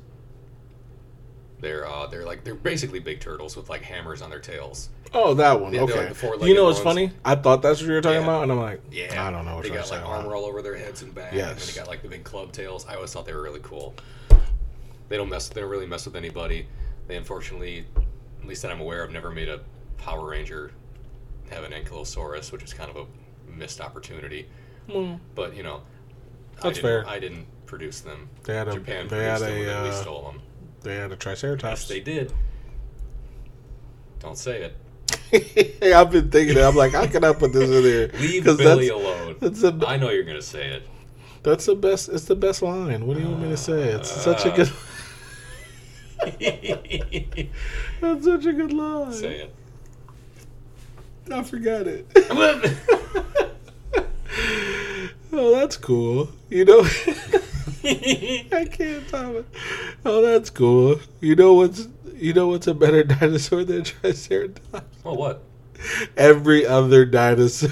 They're 1.61 1.87
uh, 1.87 2.07
they're 2.07 2.24
like 2.24 2.43
they're 2.43 2.55
basically 2.55 3.01
big 3.01 3.20
turtles 3.20 3.55
with 3.55 3.68
like 3.68 3.82
hammers 3.82 4.22
on 4.22 4.30
their 4.30 4.41
tails. 4.41 4.89
Oh, 5.17 5.35
that 5.35 5.61
one. 5.61 5.75
Okay. 5.77 6.09
like 6.09 6.43
you 6.43 6.55
know 6.55 6.65
what's 6.65 6.79
ones. 6.85 6.85
funny? 6.85 7.11
I 7.25 7.37
thought 7.37 7.62
that's 7.62 7.81
what 7.81 7.87
you 7.89 7.95
were 7.95 8.01
talking 8.01 8.19
Yeah. 8.19 8.25
about, 8.25 8.43
and 8.43 8.53
I'm 8.53 8.59
like, 8.59 8.83
Yeah, 8.91 9.27
I 9.27 9.31
don't 9.31 9.45
know 9.45 9.55
what 9.55 9.62
they 9.62 9.69
you're 9.71 9.79
got 9.79 9.91
like 9.91 10.05
armor 10.05 10.35
all 10.35 10.45
over 10.45 10.61
their 10.61 10.77
heads 10.77 11.03
and 11.03 11.15
back. 11.15 11.33
and 11.33 11.57
they 11.59 11.73
got 11.73 11.87
like 11.87 12.03
the 12.03 12.09
big 12.09 12.25
club 12.25 12.53
tails. 12.53 12.85
I 12.89 12.97
always 12.97 13.12
thought 13.12 13.25
they 13.25 13.33
were 13.33 13.43
really 13.43 13.61
cool. 13.62 13.95
They 15.09 15.17
don't 15.17 15.29
mess. 15.29 15.49
They 15.49 15.61
don't 15.61 15.71
really 15.71 15.87
mess 15.87 16.05
with 16.07 16.17
anybody. 16.17 16.67
They 17.07 17.17
unfortunately, 17.17 17.87
at 18.43 18.49
least 18.49 18.62
that 18.62 18.71
I'm 18.73 18.81
aware 18.81 19.05
of, 19.05 19.12
never 19.12 19.31
made 19.31 19.49
a 19.49 19.61
Power 19.99 20.31
Ranger 20.31 20.73
have 21.51 21.62
an 21.62 21.73
Ankylosaurus, 21.73 22.51
which 22.53 22.62
is 22.65 22.73
kind 22.75 22.91
of 22.91 22.97
a 22.97 23.07
missed 23.51 23.81
opportunity. 23.81 24.49
Well, 24.89 25.21
But 25.35 25.55
you 25.55 25.62
know, 25.62 25.83
I 26.59 26.62
That's 26.62 26.77
didn't, 26.77 26.83
fair. 26.83 27.09
I 27.09 27.19
didn't 27.21 27.47
produce 27.67 28.01
them. 28.01 28.29
They 28.45 28.55
had 28.55 28.67
a- 28.69 28.75
Japan 28.75 29.09
they 29.09 29.25
had 29.25 29.41
them 29.41 29.53
a, 29.53 29.55
we 29.61 29.69
uh, 29.69 29.93
stole 29.93 30.23
them. 30.33 30.43
they 30.83 30.97
had 30.97 31.11
a 31.11 31.15
Yes, 31.15 31.19
Triceratops. 31.23 31.87
they 31.89 32.01
did. 32.01 32.33
Don't 34.21 34.39
say 34.39 34.62
it. 34.62 34.77
Hey, 35.31 35.93
I've 35.95 36.11
been 36.11 36.31
thinking. 36.31 36.57
It. 36.57 36.62
I'm 36.62 36.77
like, 36.77 36.93
how 36.93 37.07
can 37.07 37.25
I 37.25 37.33
put 37.33 37.53
this 37.53 37.68
in 37.70 37.83
there? 37.83 38.09
Leave 38.20 38.45
Billy 38.45 38.89
that's, 38.89 38.91
alone. 39.01 39.37
that's 39.41 39.61
the 39.61 39.85
I 39.87 39.97
know 39.97 40.11
you're 40.11 40.25
gonna 40.25 40.43
say 40.43 40.66
it. 40.68 40.89
that's 41.43 41.66
the 41.66 41.75
best. 41.75 42.09
It's 42.09 42.25
the 42.25 42.37
best 42.37 42.62
line. 42.62 43.07
What 43.07 43.16
do 43.16 43.22
you 43.22 43.29
want 43.29 43.43
me 43.43 43.49
to 43.51 43.57
say? 43.57 43.91
It's 43.91 44.11
such 44.11 44.45
a 44.47 44.53
Uh, 44.53 44.57
good. 44.57 44.70
That's 48.01 48.25
such 48.25 48.47
a 48.47 48.53
good 48.55 48.72
line. 48.72 49.12
say 49.12 49.41
it. 49.41 49.55
I 51.31 51.43
forgot 51.43 51.87
it. 51.87 52.07
oh, 55.33 55.55
that's 55.55 55.77
cool. 55.77 56.29
You 56.49 56.64
know. 56.64 56.87
I 58.53 58.68
can't 58.70 59.07
tell 59.09 59.37
it. 59.39 59.47
Oh, 60.05 60.22
that's 60.22 60.51
cool. 60.51 60.99
You 61.20 61.37
know 61.37 61.55
what's 61.55 61.89
you 62.14 62.32
know 62.32 62.49
what's 62.49 62.66
a 62.66 62.74
better 62.74 63.03
dinosaur 63.05 63.64
than 63.64 63.85
Triceratops? 63.85 64.80
well, 65.05 65.16
what? 65.16 65.43
Every 66.16 66.64
other 66.66 67.05
dinosaur. 67.05 67.68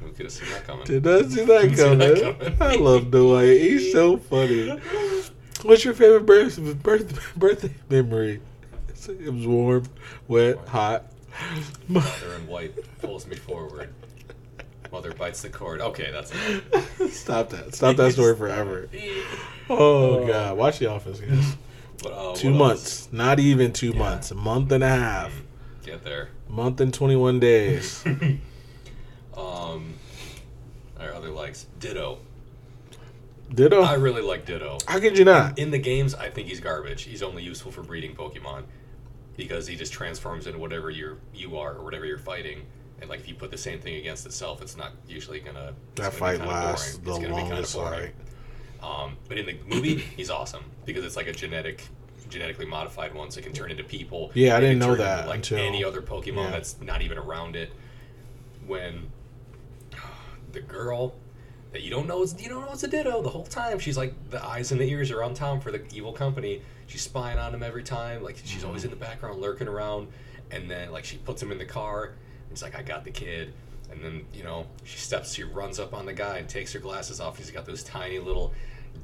Who 0.00 0.10
could 0.12 0.26
have 0.26 0.32
seen 0.32 0.48
that 0.50 0.66
coming? 0.66 0.84
Did 0.84 1.04
not 1.04 1.30
see 1.30 1.44
that 1.44 1.62
Didn't 1.62 1.76
see 1.76 1.94
that 1.94 2.36
coming. 2.38 2.56
coming. 2.58 2.62
I 2.62 2.74
love 2.76 3.10
Dwight. 3.10 3.60
He's 3.60 3.92
so 3.92 4.16
funny. 4.18 4.78
What's 5.62 5.84
your 5.84 5.94
favorite 5.94 6.26
birth, 6.26 6.58
birth 6.82 7.34
birthday 7.36 7.74
memory? 7.88 8.40
It 9.08 9.32
was 9.32 9.46
warm, 9.46 9.84
wet, 10.28 10.56
hot. 10.68 11.06
Mother 11.88 12.34
in 12.36 12.46
white 12.46 12.72
pulls 13.00 13.26
me 13.26 13.36
forward. 13.36 13.92
Mother 14.94 15.12
bites 15.12 15.42
the 15.42 15.48
cord. 15.48 15.80
Okay, 15.80 16.12
that's 16.12 16.30
it. 17.00 17.10
Stop 17.12 17.50
that. 17.50 17.74
Stop 17.74 17.96
that 17.96 18.12
story 18.12 18.36
forever. 18.36 18.88
Oh, 19.68 20.24
God. 20.24 20.56
Watch 20.56 20.78
The 20.78 20.86
Office, 20.88 21.18
guys. 21.18 21.56
But, 22.00 22.12
uh, 22.12 22.34
Two 22.36 22.50
what 22.52 22.58
months. 22.58 23.08
Not 23.10 23.40
even 23.40 23.72
two 23.72 23.90
Yeah. 23.90 23.98
months. 23.98 24.30
A 24.30 24.36
month 24.36 24.70
and 24.70 24.84
a 24.84 24.88
half. 24.88 25.32
Get 25.84 26.04
there. 26.04 26.28
month 26.48 26.80
and 26.80 26.94
21 26.94 27.40
days. 27.40 28.04
Um, 29.36 29.94
our 31.00 31.12
other 31.12 31.30
likes 31.30 31.66
Ditto. 31.80 32.18
Ditto. 33.52 33.82
I 33.82 33.94
really 33.94 34.22
like 34.22 34.46
Ditto. 34.46 34.78
How 34.86 35.00
could 35.00 35.18
you 35.18 35.24
not? 35.24 35.58
In 35.58 35.72
the 35.72 35.78
games, 35.78 36.14
I 36.14 36.30
think 36.30 36.46
he's 36.46 36.60
garbage. 36.60 37.02
He's 37.02 37.20
only 37.20 37.42
useful 37.42 37.72
for 37.72 37.82
breeding 37.82 38.14
Pokemon 38.14 38.62
because 39.36 39.66
he 39.66 39.74
just 39.74 39.92
transforms 39.92 40.46
into 40.46 40.60
whatever 40.60 40.88
you're 40.88 41.18
you 41.34 41.58
are 41.58 41.74
or 41.74 41.82
whatever 41.82 42.06
you're 42.06 42.16
fighting. 42.16 42.62
And 43.00 43.10
like 43.10 43.20
if 43.20 43.28
you 43.28 43.34
put 43.34 43.50
the 43.50 43.58
same 43.58 43.80
thing 43.80 43.96
against 43.96 44.24
itself, 44.26 44.62
it's 44.62 44.76
not 44.76 44.92
usually 45.08 45.40
gonna. 45.40 45.74
That 45.96 46.12
fight 46.12 46.40
lasts 46.40 46.96
boring. 46.98 47.04
the 47.04 47.10
It's 47.10 47.18
gonna 47.20 47.34
be 47.34 47.40
kinda 47.42 47.54
longest 47.54 47.74
boring. 47.74 48.12
fight. 48.80 48.84
Um, 49.02 49.16
but 49.28 49.38
in 49.38 49.46
the 49.46 49.56
movie, 49.66 49.96
he's 49.96 50.30
awesome 50.30 50.62
because 50.84 51.04
it's 51.04 51.16
like 51.16 51.26
a 51.26 51.32
genetic, 51.32 51.86
genetically 52.28 52.66
modified 52.66 53.14
one, 53.14 53.30
so 53.30 53.40
it 53.40 53.42
can 53.44 53.52
turn 53.52 53.70
into 53.70 53.84
people. 53.84 54.30
Yeah, 54.34 54.56
I 54.56 54.60
didn't 54.60 54.78
know 54.78 54.94
that 54.94 55.18
into, 55.20 55.28
like 55.28 55.36
until- 55.36 55.58
any 55.58 55.82
other 55.84 56.02
Pokemon 56.02 56.36
yeah. 56.44 56.50
that's 56.50 56.80
not 56.80 57.02
even 57.02 57.18
around 57.18 57.56
it. 57.56 57.70
When 58.66 59.10
the 60.52 60.60
girl 60.60 61.14
that 61.72 61.82
you 61.82 61.90
don't 61.90 62.06
know 62.06 62.22
is 62.22 62.40
you 62.40 62.48
don't 62.48 62.64
know 62.64 62.72
it's 62.72 62.84
a 62.84 62.88
Ditto 62.88 63.20
the 63.22 63.28
whole 63.28 63.44
time. 63.44 63.78
She's 63.78 63.96
like 63.96 64.14
the 64.30 64.42
eyes 64.44 64.70
and 64.72 64.80
the 64.80 64.88
ears 64.88 65.10
are 65.10 65.22
on 65.22 65.34
Tom 65.34 65.60
for 65.60 65.70
the 65.72 65.82
evil 65.92 66.12
company. 66.12 66.62
She's 66.86 67.02
spying 67.02 67.38
on 67.38 67.52
him 67.54 67.62
every 67.62 67.82
time. 67.82 68.22
Like 68.22 68.36
she's 68.36 68.58
Mm-hmm. 68.58 68.66
always 68.68 68.84
in 68.84 68.90
the 68.90 68.96
background 68.96 69.40
lurking 69.40 69.68
around. 69.68 70.08
And 70.50 70.70
then 70.70 70.92
like 70.92 71.04
she 71.04 71.16
puts 71.16 71.42
him 71.42 71.50
in 71.50 71.58
the 71.58 71.64
car. 71.64 72.12
It's 72.54 72.62
like 72.62 72.76
I 72.76 72.82
got 72.82 73.02
the 73.02 73.10
kid. 73.10 73.52
And 73.90 74.02
then 74.02 74.24
you 74.32 74.44
know 74.44 74.66
she 74.84 74.98
steps, 74.98 75.34
she 75.34 75.42
runs 75.42 75.80
up 75.80 75.92
on 75.92 76.06
the 76.06 76.12
guy 76.12 76.38
and 76.38 76.48
takes 76.48 76.72
her 76.72 76.78
glasses 76.78 77.18
off. 77.18 77.36
He's 77.36 77.50
got 77.50 77.66
those 77.66 77.82
tiny 77.82 78.20
little 78.20 78.52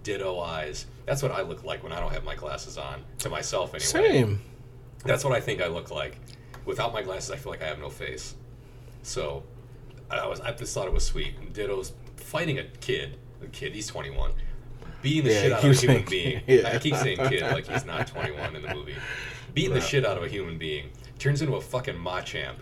Ditto 0.05 0.39
eyes. 0.39 0.87
That's 1.05 1.21
what 1.21 1.33
I 1.33 1.43
look 1.43 1.65
like 1.65 1.83
when 1.83 1.91
I 1.91 1.99
don't 1.99 2.13
have 2.13 2.23
my 2.23 2.37
glasses 2.37 2.79
on. 2.79 3.03
To 3.19 3.29
myself 3.29 3.71
anyway. 3.71 4.13
Same. 4.13 4.41
That's 5.05 5.25
what 5.25 5.33
I 5.33 5.41
think 5.41 5.61
I 5.61 5.67
look 5.67 5.91
like. 5.91 6.17
Without 6.65 6.93
my 6.93 7.03
glasses, 7.03 7.33
I 7.33 7.37
feel 7.37 7.51
like 7.51 7.61
I 7.61 7.67
have 7.67 7.81
no 7.81 7.91
face. 7.91 8.37
So, 9.03 9.43
I 10.09 10.25
was 10.29 10.41
I 10.41 10.53
just 10.53 10.73
thought 10.73 10.87
it 10.87 10.93
was 10.93 11.05
sweet. 11.05 11.53
Ditto's 11.53 11.93
fighting 12.15 12.61
a 12.61 12.65
kid. 12.81 13.17
A 13.43 13.49
kid, 13.49 13.75
he's 13.75 13.89
21. 13.89 14.31
Beating 15.03 15.25
the 15.25 15.33
Yeah, 15.33 15.43
shit 15.43 15.53
out 15.53 15.65
of 15.65 15.71
a 15.71 15.75
human 15.75 16.05
being. 16.09 16.43
yeah. 16.47 16.71
I 16.73 16.79
keep 16.79 16.95
saying 16.95 17.19
kid 17.29 17.43
like 17.43 17.67
he's 17.67 17.85
not 17.85 18.07
21 18.07 18.55
in 18.55 18.63
the 18.63 18.73
movie. 18.73 18.95
Beating 19.55 19.75
the 19.75 19.81
shit 19.81 20.07
out 20.07 20.17
of 20.17 20.23
a 20.23 20.29
human 20.29 20.57
being. 20.57 20.91
Turns 21.19 21.43
into 21.43 21.57
a 21.57 21.61
fucking 21.61 21.97
Machamp 21.97 22.57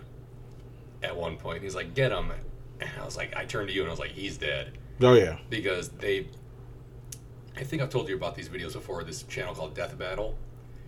at 1.03 1.15
one 1.15 1.37
point. 1.37 1.63
He's 1.63 1.75
like, 1.75 1.93
get 1.93 2.11
him. 2.11 2.31
And 2.79 2.89
I 2.99 3.05
was 3.05 3.17
like, 3.17 3.35
I 3.35 3.45
turned 3.45 3.67
to 3.67 3.73
you 3.73 3.81
and 3.81 3.89
I 3.89 3.91
was 3.91 3.99
like, 3.99 4.11
he's 4.11 4.37
dead 4.37 4.77
Oh, 5.01 5.13
yeah. 5.13 5.37
because 5.49 5.89
they 5.89 6.27
I 7.57 7.63
think 7.63 7.81
I've 7.81 7.89
told 7.89 8.07
you 8.07 8.15
about 8.15 8.35
these 8.35 8.47
videos 8.47 8.73
before 8.73 9.03
this 9.03 9.23
channel 9.23 9.53
called 9.53 9.75
Death 9.75 9.97
Battle 9.97 10.37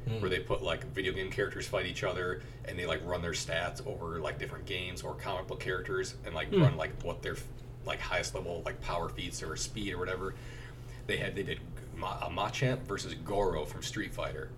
hmm. 0.08 0.22
where 0.22 0.30
they 0.30 0.40
put 0.40 0.64
like 0.64 0.86
video 0.94 1.12
game 1.12 1.30
characters 1.30 1.68
fight 1.68 1.86
each 1.86 2.04
other 2.04 2.42
and 2.66 2.78
they 2.80 2.86
like 2.86 3.06
run 3.06 3.22
their 3.22 3.32
stats 3.32 3.86
over 3.86 4.20
like 4.20 4.40
different 4.40 4.66
games 4.66 5.02
or 5.02 5.16
comic 5.16 5.48
book 5.48 5.60
characters 5.60 6.16
and 6.26 6.34
like 6.34 6.50
hmm. 6.50 6.62
run 6.62 6.78
like 6.78 6.92
what 7.04 7.22
their 7.22 7.36
like 7.86 8.00
highest 8.00 8.36
level 8.36 8.62
like 8.66 8.80
power 8.82 9.10
feats 9.10 9.44
or 9.44 9.56
speed 9.56 9.94
or 9.94 9.98
whatever 9.98 10.36
they 11.08 11.18
had 11.18 11.36
they 11.36 11.44
did 11.44 11.60
Ma- 11.98 12.20
a 12.22 12.30
Machamp 12.30 12.80
versus 12.84 13.14
Goro 13.16 13.66
from 13.66 13.82
Street 13.82 14.14
Fighter 14.14 14.50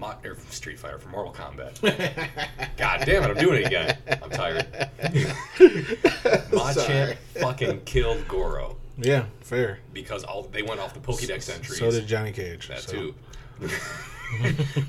Ma- 0.00 0.16
or 0.24 0.36
Street 0.50 0.78
Fighter 0.78 0.98
from 0.98 1.12
Mortal 1.12 1.32
Kombat 1.32 1.78
God 2.76 3.02
damn 3.04 3.22
it 3.22 3.30
I'm 3.30 3.36
doing 3.36 3.62
it 3.62 3.66
again 3.66 3.96
I'm 4.22 4.30
tired 4.30 4.66
Machamp 6.50 7.16
fucking 7.40 7.82
killed 7.84 8.26
Goro 8.26 8.76
Yeah, 8.98 9.26
fair. 9.40 9.78
because 9.92 10.24
all 10.24 10.42
they 10.44 10.62
went 10.62 10.80
off 10.80 10.94
the 10.94 11.00
Pokédex 11.00 11.54
entries. 11.54 11.78
So 11.78 11.90
did 11.90 12.06
Johnny 12.06 12.32
Cage. 12.32 12.68
that 12.68 12.80
so. 12.80 12.92
too. 12.92 13.14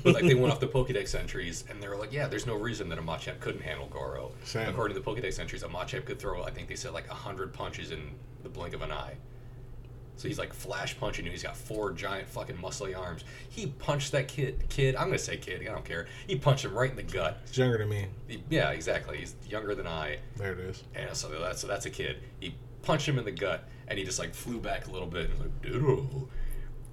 but 0.02 0.14
like 0.14 0.24
they 0.24 0.34
went 0.34 0.52
off 0.52 0.60
the 0.60 0.66
Pokédex 0.68 1.14
entries, 1.18 1.64
and 1.68 1.82
they 1.82 1.88
were 1.88 1.96
like, 1.96 2.12
"Yeah, 2.12 2.26
there's 2.28 2.46
no 2.46 2.54
reason 2.54 2.88
that 2.90 2.98
a 2.98 3.02
Machamp 3.02 3.40
couldn't 3.40 3.62
handle 3.62 3.86
Goro." 3.88 4.32
Same. 4.44 4.68
According 4.68 4.96
to 4.96 5.02
the 5.02 5.06
Pokédex 5.10 5.38
entries, 5.38 5.62
a 5.62 5.68
Machamp 5.68 6.04
could 6.04 6.18
throw, 6.18 6.42
I 6.42 6.50
think 6.50 6.68
they 6.68 6.74
said 6.76 6.92
like 6.92 7.08
hundred 7.08 7.52
punches 7.52 7.90
in 7.90 8.12
the 8.42 8.48
blink 8.48 8.72
of 8.74 8.82
an 8.82 8.92
eye. 8.92 9.14
So 10.16 10.28
he's 10.28 10.38
like 10.38 10.52
flash 10.52 10.98
punching 10.98 11.24
you. 11.24 11.30
He's 11.30 11.42
got 11.42 11.56
four 11.56 11.92
giant 11.92 12.28
fucking 12.28 12.56
muscly 12.56 12.96
arms. 12.96 13.24
He 13.48 13.66
punched 13.66 14.12
that 14.12 14.28
kid. 14.28 14.64
Kid, 14.68 14.94
I'm 14.94 15.06
gonna 15.06 15.18
say 15.18 15.36
kid. 15.36 15.62
I 15.62 15.72
don't 15.72 15.84
care. 15.84 16.06
He 16.26 16.36
punched 16.36 16.64
him 16.64 16.74
right 16.74 16.90
in 16.90 16.96
the 16.96 17.02
gut. 17.02 17.38
He's 17.46 17.58
younger 17.58 17.78
than 17.78 17.88
me. 17.88 18.06
He- 18.28 18.44
yeah, 18.50 18.70
exactly. 18.70 19.18
He's 19.18 19.34
younger 19.48 19.74
than 19.74 19.86
I. 19.86 20.18
There 20.36 20.52
it 20.52 20.60
is. 20.60 20.84
And 20.94 21.14
so 21.16 21.28
that's 21.28 21.60
so 21.60 21.66
that's 21.66 21.86
a 21.86 21.90
kid. 21.90 22.18
He 22.40 22.54
punched 22.82 23.08
him 23.08 23.18
in 23.18 23.24
the 23.24 23.32
gut, 23.32 23.68
and 23.88 23.98
he 23.98 24.04
just 24.04 24.18
like 24.18 24.34
flew 24.34 24.60
back 24.60 24.86
a 24.86 24.90
little 24.90 25.08
bit 25.08 25.24
and 25.30 25.32
was 25.32 25.40
like, 25.40 25.62
Ditto. 25.62 26.08
Oh. 26.14 26.28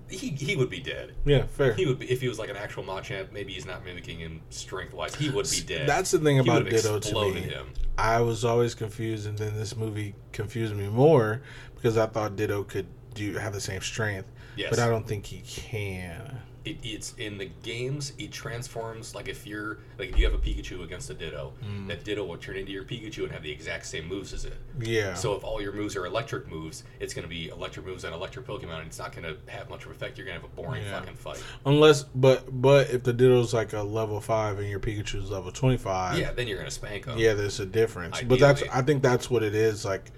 He 0.09 0.29
he 0.29 0.55
would 0.55 0.71
be 0.71 0.79
dead. 0.79 1.13
Yeah, 1.23 1.45
fair. 1.45 1.73
He 1.73 1.85
would 1.85 1.99
be 1.99 2.09
if 2.09 2.19
he 2.19 2.27
was 2.27 2.39
like 2.39 2.49
an 2.49 2.55
actual 2.57 2.83
Machamp. 2.83 3.31
Maybe 3.31 3.53
he's 3.53 3.67
not 3.67 3.85
mimicking 3.85 4.17
him 4.17 4.41
strength 4.49 4.93
wise. 4.93 5.13
He 5.13 5.29
would 5.29 5.47
be 5.51 5.61
dead. 5.61 5.87
That's 5.87 6.09
the 6.09 6.17
thing 6.17 6.39
about 6.39 6.67
Ditto 6.67 6.99
to 6.99 7.31
me. 7.31 7.41
him. 7.41 7.67
I 7.95 8.21
was 8.21 8.43
always 8.43 8.73
confused, 8.73 9.27
and 9.27 9.37
then 9.37 9.55
this 9.55 9.75
movie 9.75 10.15
confused 10.31 10.75
me 10.75 10.87
more 10.87 11.41
because 11.75 11.95
I 11.95 12.07
thought 12.07 12.35
Ditto 12.35 12.63
could 12.63 12.87
do 13.19 13.37
have 13.37 13.53
the 13.53 13.61
same 13.61 13.81
strength, 13.81 14.27
Yes. 14.55 14.69
but 14.69 14.79
I 14.79 14.87
don't 14.89 15.07
think 15.07 15.25
he 15.25 15.41
can. 15.45 16.39
It, 16.65 16.77
it's 16.83 17.13
in 17.17 17.37
the 17.37 17.49
games. 17.63 18.11
It 18.17 18.33
transforms 18.33 19.15
like 19.15 19.29
if 19.29 19.47
you're 19.47 19.77
like 19.97 20.09
if 20.09 20.17
you 20.19 20.25
have 20.25 20.33
a 20.33 20.37
Pikachu 20.37 20.83
against 20.83 21.09
a 21.09 21.13
Ditto, 21.13 21.53
Mm. 21.63 21.87
that 21.87 22.03
Ditto 22.03 22.25
will 22.25 22.35
turn 22.37 22.57
into 22.57 22.73
your 22.73 22.83
Pikachu 22.83 23.23
and 23.23 23.31
have 23.31 23.43
the 23.43 23.51
exact 23.51 23.85
same 23.85 24.05
moves 24.09 24.33
as 24.33 24.43
it. 24.43 24.57
Yeah. 24.77 25.13
So 25.13 25.33
if 25.35 25.43
all 25.45 25.61
your 25.61 25.71
moves 25.71 25.95
are 25.95 26.05
electric 26.05 26.49
moves, 26.49 26.83
it's 26.99 27.13
going 27.13 27.23
to 27.23 27.29
be 27.29 27.47
electric 27.47 27.85
moves 27.85 28.03
on 28.03 28.11
electric 28.11 28.45
Pokemon, 28.45 28.79
and 28.79 28.87
it's 28.87 28.99
not 28.99 29.15
going 29.15 29.23
to 29.23 29.37
have 29.49 29.69
much 29.69 29.83
of 29.85 29.91
an 29.91 29.95
effect. 29.95 30.17
You're 30.17 30.27
going 30.27 30.37
to 30.37 30.45
have 30.45 30.51
a 30.51 30.55
boring 30.61 30.83
Yeah. 30.83 30.99
fucking 30.99 31.15
fight. 31.15 31.41
Unless, 31.65 32.03
but 32.03 32.43
but 32.61 32.89
if 32.89 33.03
the 33.03 33.13
Ditto's 33.13 33.53
like 33.53 33.71
a 33.71 33.81
level 33.81 34.19
five 34.19 34.59
and 34.59 34.67
your 34.69 34.81
Pikachu's 34.81 35.31
level 35.31 35.53
twenty 35.53 35.77
five, 35.77 36.19
Yeah, 36.19 36.33
then 36.33 36.45
you're 36.47 36.57
going 36.57 36.69
to 36.69 36.75
spank 36.75 37.05
them. 37.05 37.17
yeah, 37.17 37.35
there's 37.35 37.61
a 37.61 37.65
difference. 37.65 38.21
But 38.21 38.39
that's 38.39 38.63
I 38.71 38.81
think 38.81 39.01
that's 39.01 39.29
what 39.29 39.43
it 39.43 39.55
is. 39.55 39.85
Like, 39.85 40.11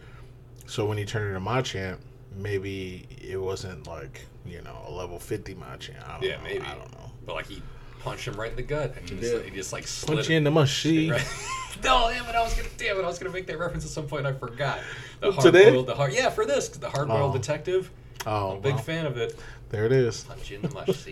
so 0.66 0.86
when 0.88 0.98
he 0.98 1.06
turned 1.06 1.28
into 1.36 1.40
Machamp, 1.48 2.00
maybe 2.36 3.08
it 3.22 3.38
wasn't 3.40 3.88
like 3.88 4.22
you 4.46 4.62
know 4.62 4.78
a 4.88 4.92
level 4.92 5.20
fifty 5.20 5.54
Machamp. 5.56 6.08
I 6.08 6.14
don't 6.14 6.24
Yeah, 6.24 6.38
know. 6.38 6.44
maybe. 6.44 6.66
I 6.66 6.76
don't 6.76 6.92
know. 6.94 7.12
But 7.26 7.36
like 7.36 7.48
he 7.48 7.62
punched 8.00 8.28
him 8.28 8.36
right 8.40 8.50
in 8.50 8.56
the 8.56 8.64
gut, 8.64 8.96
and 8.98 9.08
he 9.10 9.16
He 9.16 9.22
just, 9.22 9.34
did. 9.34 9.46
he 9.46 9.52
just 9.52 9.74
like 9.74 9.86
slid 9.88 10.18
Punch 10.18 10.30
you 10.30 10.38
in 10.38 10.44
the 10.44 10.52
mushy. 10.52 11.12
Right. 11.12 11.26
no, 11.84 12.10
damn 12.12 12.26
it! 12.28 12.36
I 12.36 12.42
was 12.44 12.54
gonna, 12.56 12.68
damn 12.78 12.98
it! 12.98 13.04
I 13.04 13.08
was 13.08 13.20
gonna 13.20 13.34
make 13.34 13.48
that 13.48 13.60
reference 13.60 13.86
at 13.86 13.92
some 13.92 14.08
point. 14.08 14.26
I 14.26 14.34
forgot. 14.34 14.80
The 15.20 15.32
Today? 15.34 15.64
hard-boiled, 15.66 15.88
the 15.88 15.96
hard, 15.96 16.14
yeah, 16.14 16.30
for 16.30 16.46
this, 16.46 16.70
the 16.70 16.90
hard-boiled 16.90 17.36
Oh. 17.36 17.38
detective. 17.38 17.92
Oh, 18.26 18.52
I'm 18.52 18.58
a 18.58 18.62
big 18.62 18.74
well, 18.76 18.84
fan 18.84 19.06
of 19.08 19.18
it. 19.18 19.40
there 19.70 19.86
it 19.86 19.92
is. 19.92 20.24
Punch 20.26 20.50
you 20.52 20.58
in 20.58 20.62
the 20.64 20.70
mush. 20.74 20.96
See, 20.98 21.12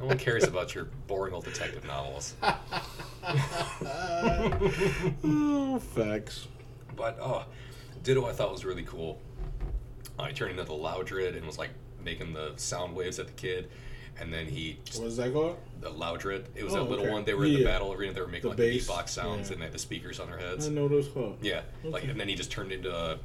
no 0.00 0.06
one 0.06 0.18
cares 0.18 0.44
about 0.44 0.74
your 0.74 0.86
boring 1.06 1.34
old 1.34 1.44
detective 1.44 1.84
novels. 1.84 2.34
oh, 5.24 5.78
facts. 5.94 6.48
But 6.96 7.18
oh, 7.20 7.44
Ditto, 8.02 8.26
I 8.26 8.32
thought 8.32 8.50
was 8.50 8.64
really 8.64 8.82
cool. 8.82 9.20
Uh, 10.20 10.26
he 10.26 10.34
turned 10.34 10.50
into 10.52 10.64
the 10.64 10.72
Loudred 10.72 11.36
and 11.36 11.46
was 11.46 11.58
like 11.58 11.70
making 12.04 12.32
the 12.32 12.52
sound 12.56 12.94
waves 12.94 13.18
at 13.18 13.26
the 13.26 13.32
kid, 13.32 13.70
and 14.18 14.32
then 14.32 14.46
he 14.46 14.78
was 15.00 15.16
that 15.16 15.32
called? 15.32 15.56
the 15.80 15.90
Loudred. 15.90 16.44
It 16.54 16.64
was 16.64 16.74
Oh, 16.74 16.82
a 16.82 16.84
little 16.84 17.04
okay. 17.06 17.12
one. 17.12 17.24
They 17.24 17.34
were 17.34 17.44
in 17.46 17.54
the 17.54 17.60
Yeah. 17.60 17.66
battle 17.66 17.92
arena. 17.92 18.12
They 18.12 18.20
were 18.20 18.26
making 18.26 18.42
The 18.42 18.48
like 18.48 18.56
bass, 18.58 18.86
beatbox 18.88 19.08
sounds, 19.10 19.48
yeah. 19.48 19.52
and 19.54 19.62
they 19.62 19.66
had 19.66 19.74
the 19.74 19.78
speakers 19.78 20.20
on 20.20 20.28
their 20.30 20.38
heads. 20.38 20.66
I 20.68 20.70
know 20.70 20.86
what 20.86 21.14
called. 21.14 21.38
Yeah, 21.42 21.62
like 21.84 22.04
and 22.04 22.18
then 22.20 22.28
he 22.28 22.34
just 22.34 22.50
turned 22.50 22.72
into 22.72 22.94
uh, 22.94 23.16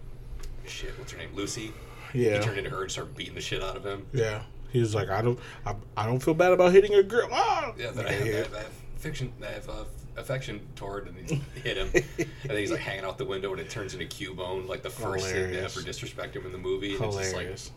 shit. 0.65 0.97
What's 0.97 1.11
her 1.11 1.17
name? 1.17 1.29
Lucy. 1.35 1.71
Yeah. 2.13 2.37
He 2.37 2.43
turned 2.43 2.57
into 2.57 2.69
her 2.69 2.83
and 2.83 2.91
started 2.91 3.15
beating 3.15 3.35
the 3.35 3.41
shit 3.41 3.61
out 3.61 3.75
of 3.75 3.85
him. 3.85 4.05
Yeah. 4.13 4.43
He 4.71 4.79
was 4.79 4.93
like, 4.95 5.09
I 5.09 5.21
don't, 5.21 5.39
I, 5.65 5.75
I 5.95 6.05
don't 6.05 6.19
feel 6.21 6.33
bad 6.33 6.51
about 6.51 6.71
hitting 6.73 6.93
a 6.95 7.03
girl. 7.03 7.29
Ah! 7.31 7.73
Yeah, 7.77 7.91
that 7.91 8.07
I 8.07 8.09
yeah. 8.09 8.15
I 8.17 8.37
have, 8.37 8.53
I 8.53 8.57
have 8.59 8.71
fiction, 8.97 9.31
have 9.41 9.69
uh, 9.69 9.83
affection 10.17 10.61
toward, 10.75 11.07
and 11.07 11.17
he 11.29 11.35
hit 11.63 11.77
him. 11.77 11.89
and 11.93 12.27
then 12.49 12.57
he's 12.57 12.71
like 12.71 12.79
hanging 12.79 13.03
out 13.05 13.17
the 13.17 13.25
window, 13.25 13.51
and 13.51 13.59
it 13.61 13.69
turns 13.69 13.93
into 13.93 14.05
Cubone, 14.05 14.67
like 14.67 14.81
the 14.83 14.89
first 14.89 15.25
thing 15.27 15.51
to 15.51 15.61
ever 15.63 15.81
disrespect 15.81 16.35
him 16.35 16.45
in 16.45 16.51
the 16.51 16.57
movie. 16.57 16.95
And 16.95 17.03
it's 17.05 17.15
just 17.15 17.33
like 17.33 17.43
Hilarious. 17.43 17.71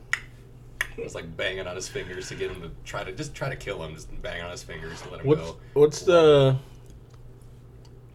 it 0.96 1.04
was 1.04 1.14
like 1.14 1.36
banging 1.36 1.66
on 1.66 1.76
his 1.76 1.88
fingers 1.88 2.28
to 2.28 2.34
get 2.34 2.50
him 2.50 2.60
to 2.62 2.70
try 2.84 3.04
to 3.04 3.12
just 3.12 3.34
try 3.34 3.48
to 3.48 3.56
kill 3.56 3.82
him, 3.82 3.94
just 3.94 4.22
bang 4.22 4.42
on 4.42 4.50
his 4.50 4.62
fingers 4.62 5.00
to 5.02 5.10
let 5.10 5.20
him 5.20 5.26
What's 5.26 5.40
go. 5.42 5.56
what's 5.74 6.00
the 6.02 6.56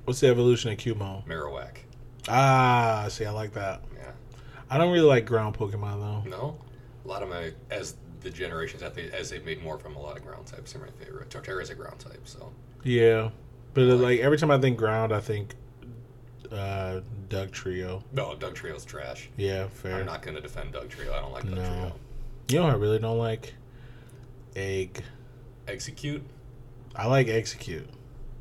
what's 0.05 0.19
the 0.19 0.27
evolution 0.27 0.71
of 0.71 0.77
Cubone? 0.77 1.25
Marowak. 1.25 1.77
Ah, 2.27 3.07
see, 3.09 3.25
I 3.25 3.31
like 3.31 3.53
that. 3.53 3.81
Yeah. 3.95 4.11
I 4.69 4.77
don't 4.77 4.91
really 4.91 5.05
like 5.07 5.25
ground 5.25 5.55
Pokemon 5.57 5.99
though. 6.25 6.29
No. 6.29 6.57
A 7.03 7.07
lot 7.07 7.21
of 7.21 7.29
my 7.29 7.51
as 7.69 7.95
the 8.21 8.29
generations 8.29 8.81
they 8.95 9.11
as 9.11 9.29
they've 9.29 9.43
made 9.45 9.61
more 9.61 9.77
from 9.77 9.95
a 9.97 9.99
lot 10.01 10.15
of 10.17 10.23
ground 10.23 10.45
types 10.47 10.73
are 10.75 10.79
my 10.79 10.87
favorite. 11.03 11.29
Torterra 11.29 11.61
is 11.61 11.69
a 11.69 11.75
ground 11.75 11.99
type, 11.99 12.21
so 12.25 12.51
Yeah, 12.83 13.29
but 13.73 13.83
uh, 13.83 13.95
like 13.95 14.19
every 14.19 14.37
time 14.37 14.51
I 14.51 14.59
think 14.59 14.77
ground, 14.77 15.13
I 15.13 15.19
think 15.19 15.55
uh, 16.51 17.01
Dugtrio. 17.29 18.03
no, 18.11 18.35
Dugtrio's 18.35 18.85
trash. 18.85 19.29
Yeah, 19.37 19.67
fair. 19.67 19.95
I'm 19.95 20.05
not 20.05 20.21
gonna 20.21 20.41
defend 20.41 20.73
Dugtrio. 20.73 21.13
I 21.13 21.19
don't 21.21 21.33
like 21.33 21.43
Doug 21.43 21.55
No. 21.55 21.63
Trio. 21.63 21.93
You 22.49 22.59
know, 22.59 22.67
I 22.67 22.73
really 22.73 22.99
don't 22.99 23.17
like 23.17 23.53
egg. 24.55 25.03
Exeggcute. 25.67 26.21
I 26.95 27.07
like 27.07 27.27
Exeggcute. 27.27 27.87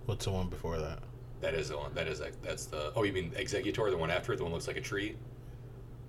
What's 0.07 0.24
the 0.24 0.33
one 0.33 0.49
before 0.49 0.78
that? 0.78 0.99
That 1.41 1.55
is 1.55 1.70
the 1.70 1.78
one. 1.78 1.95
That 1.95 2.09
is 2.09 2.20
ex- 2.20 2.37
that's 2.43 2.66
the. 2.66 2.93
Oh, 2.95 3.03
you 3.05 3.12
mean 3.12 3.30
Exeggutor, 3.33 3.91
the 3.91 3.97
one 3.97 4.11
after 4.11 4.33
it, 4.33 4.37
the 4.37 4.43
one 4.43 4.53
that 4.53 4.57
looks 4.57 4.68
like 4.68 4.76
a 4.76 4.80
tree? 4.80 5.16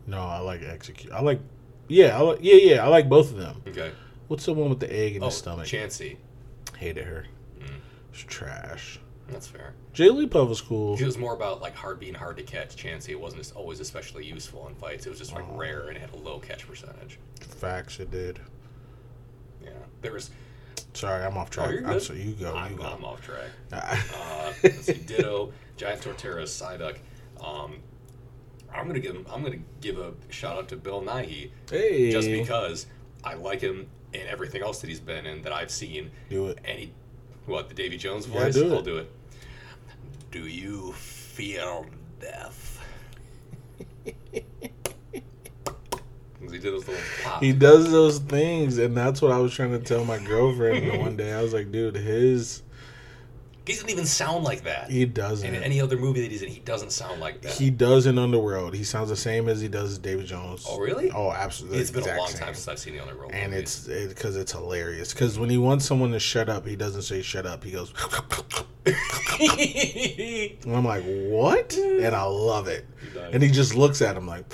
No, 0.08 0.20
I 0.20 0.40
like 0.40 0.62
Exeggcute. 0.62 1.12
I 1.12 1.22
like. 1.22 1.40
Yeah, 1.88 2.18
I 2.18 2.22
like, 2.22 2.40
yeah, 2.42 2.56
yeah. 2.56 2.86
I 2.86 2.88
like 2.88 3.10
both 3.10 3.32
of 3.32 3.38
them. 3.38 3.62
Okay. 3.68 3.92
What's 4.28 4.46
the 4.46 4.54
one 4.54 4.70
with 4.70 4.80
the 4.80 4.92
egg 4.94 5.16
in 5.16 5.24
oh, 5.24 5.28
the 5.28 5.32
stomach? 5.32 5.68
Chansey. 5.68 6.18
Hated 6.78 7.06
her. 7.06 7.26
Mm. 7.60 7.80
It's 8.12 8.22
trash. 8.22 9.00
That's 9.28 9.48
fair. 9.48 9.74
Jigglypuff 9.94 10.50
was 10.50 10.62
cool. 10.62 10.96
It 11.00 11.06
was 11.06 11.18
more 11.18 11.34
about 11.34 11.62
like 11.62 11.76
hard 11.76 12.00
being 12.00 12.14
hard 12.14 12.38
to 12.38 12.44
catch. 12.44 12.76
Chansey 12.76 13.10
it 13.10 13.20
wasn't 13.20 13.40
as- 13.42 13.52
always 13.54 13.80
especially 13.80 14.26
useful 14.26 14.68
in 14.68 14.76
fights. 14.76 15.06
It 15.06 15.10
was 15.10 15.20
just 15.20 15.34
like 15.34 15.46
Oh. 15.50 15.56
rare 15.56 15.88
and 15.88 15.98
it 15.98 16.02
had 16.02 16.12
a 16.14 16.18
low 16.18 16.40
catch 16.40 16.68
percentage. 16.68 17.20
Facts, 17.40 18.00
it 18.00 18.12
did. 18.12 18.40
Yeah. 19.64 19.70
There 20.02 20.12
was. 20.14 20.30
Sorry, 20.94 21.24
I'm 21.24 21.38
off 21.38 21.50
track. 21.50 21.72
you're 21.72 21.88
I'm 21.88 22.00
sorry, 22.00 22.22
you 22.22 22.34
go. 22.34 22.54
I'm, 22.56 22.74
You 22.74 22.78
go. 22.78 22.84
I'm 22.84 23.04
off 23.04 23.22
track. 23.22 23.50
Ah. 23.72 24.06
Uh, 24.44 24.54
let's 24.64 24.82
see, 24.86 24.94
Ditto, 24.94 25.54
Giant 25.78 26.02
Torterra, 26.02 26.44
Psyduck. 26.44 26.98
Um, 27.44 27.78
I'm 28.74 28.88
gonna 28.88 29.00
give 29.00 29.16
him, 29.16 29.26
I'm 29.32 29.42
gonna 29.42 29.60
give 29.80 29.98
a 29.98 30.14
shout 30.30 30.58
out 30.58 30.68
to 30.70 30.76
Bill 30.76 31.02
Nighy 31.02 31.52
hey, 31.70 32.12
just 32.12 32.28
because 32.28 32.88
I 33.24 33.36
like 33.36 33.62
him 33.62 33.88
and 34.14 34.28
everything 34.28 34.62
else 34.62 34.82
that 34.82 34.88
he's 34.90 35.00
been 35.00 35.26
in 35.26 35.42
that 35.44 35.54
I've 35.54 35.72
seen. 35.72 36.12
do 36.30 36.48
it. 36.48 36.60
And 36.66 36.78
he, 36.80 36.94
what 37.46 37.70
the 37.70 37.76
Davy 37.76 37.98
Jones 37.98 38.28
Yeah, 38.28 38.44
voice? 38.44 38.54
do. 38.56 38.74
I'll 38.74 38.82
do 38.82 38.98
it. 38.98 39.12
Do 40.32 40.48
you 40.48 40.92
fear 40.94 41.86
death? 42.20 42.80
he 44.06 44.44
did. 46.60 46.74
He 47.40 47.54
does 47.54 47.92
those 47.92 48.20
things, 48.20 48.78
and 48.78 48.96
that's 48.96 49.22
what 49.22 49.32
I 49.32 49.38
was 49.38 49.54
trying 49.54 49.72
to 49.72 49.80
tell 49.80 50.06
my 50.06 50.18
girlfriend 50.20 51.00
one 51.02 51.16
day. 51.16 51.34
I 51.34 51.42
was 51.42 51.54
like, 51.54 51.72
dude, 51.72 51.96
his 51.96 52.64
He 53.66 53.74
doesn't 53.74 53.90
even 53.90 54.06
sound 54.06 54.44
like 54.44 54.64
that. 54.64 54.90
he 54.90 55.06
doesn't. 55.06 55.48
in 55.48 55.64
any 55.64 55.80
other 55.80 55.98
movie 55.98 56.22
that 56.22 56.32
he's 56.32 56.42
in, 56.42 56.50
he 56.50 56.60
doesn't 56.60 56.92
sound 56.92 57.22
like 57.22 57.42
that. 57.42 57.54
He 57.54 57.70
does 57.70 58.06
in 58.06 58.18
Underworld. 58.18 58.74
He 58.74 58.84
sounds 58.84 59.08
the 59.10 59.16
same 59.16 59.48
as 59.48 59.62
he 59.62 59.70
does 59.70 59.92
as 59.92 60.00
David 60.00 60.26
Jones. 60.26 60.66
oh 60.68 60.80
really? 60.80 61.12
Oh, 61.12 61.32
absolutely. 61.32 61.80
it's 61.80 61.92
been 61.92 62.04
a 62.04 62.18
long 62.18 62.28
same. 62.28 62.40
time 62.40 62.54
since 62.54 62.68
I've 62.68 62.80
seen 62.80 62.94
the 62.94 63.00
Underworld. 63.00 63.32
Movie. 63.32 63.42
And 63.44 63.54
movies. 63.54 63.88
it's 63.88 64.14
because 64.14 64.36
it's 64.36 64.52
hilarious. 64.52 65.14
Because 65.14 65.40
when 65.40 65.50
he 65.50 65.58
wants 65.58 65.86
someone 65.86 66.12
to 66.12 66.20
shut 66.20 66.50
up, 66.50 66.68
he 66.68 66.76
doesn't 66.76 67.04
say 67.04 67.22
shut 67.22 67.46
up. 67.46 67.64
He 67.64 67.72
goes, 67.72 67.94
and 68.86 70.76
I'm 70.76 70.86
like, 70.86 71.04
what? 71.04 71.74
And 71.78 72.14
I 72.16 72.24
love 72.24 72.68
it. 72.68 72.86
And 73.32 73.42
he 73.42 73.50
just 73.50 73.76
looks 73.76 74.02
at 74.02 74.18
him 74.18 74.28
like, 74.28 74.46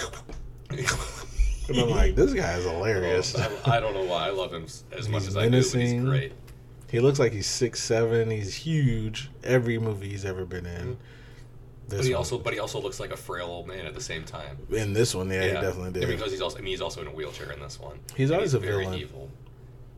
and 0.70 1.78
I'm 1.80 1.90
like, 1.90 2.16
this 2.16 2.34
guy 2.34 2.54
is 2.54 2.66
oh, 2.68 2.72
hilarious. 2.72 3.36
I, 3.36 3.78
I 3.78 3.80
don't 3.80 3.94
know 3.94 4.04
why 4.04 4.28
I 4.28 4.30
love 4.30 4.54
him 4.54 4.66
as 4.92 5.10
much 5.10 5.24
He's 5.24 5.30
as 5.30 5.38
I 5.38 5.50
do, 5.50 5.64
but 5.64 5.82
he's 5.82 6.02
great. 6.02 6.34
He 6.90 7.00
looks 7.00 7.20
like 7.20 7.32
he's 7.34 7.48
six 7.48 7.82
seven. 7.82 8.32
He's 8.32 8.54
huge. 8.56 9.30
Every 9.44 9.78
movie 9.80 10.10
he's 10.10 10.26
ever 10.26 10.46
been 10.46 10.66
in. 10.66 10.98
This 11.88 12.00
But 12.00 12.06
he 12.06 12.12
one. 12.14 12.18
also, 12.20 12.38
but 12.38 12.54
he 12.54 12.60
also 12.60 12.80
looks 12.82 13.00
like 13.00 13.12
a 13.12 13.18
frail 13.18 13.48
old 13.48 13.68
man 13.68 13.86
at 13.86 13.94
the 13.96 14.02
same 14.02 14.24
time. 14.24 14.58
in 14.72 14.94
this 14.94 15.16
one, 15.16 15.30
yeah, 15.30 15.42
he 15.44 15.52
definitely 15.54 15.86
And 15.86 15.94
did. 15.96 16.08
because 16.08 16.32
he's 16.32 16.42
also, 16.42 16.58
I 16.58 16.62
mean, 16.62 16.70
he's 16.72 16.82
also 16.82 17.02
in 17.02 17.08
a 17.08 17.12
wheelchair 17.12 17.52
in 17.52 17.60
this 17.60 17.80
one. 17.80 17.98
He's 18.16 18.30
And 18.30 18.38
always 18.38 18.54
a 18.54 18.60
very 18.60 18.84
villain. 18.86 19.00
evil. 19.00 19.30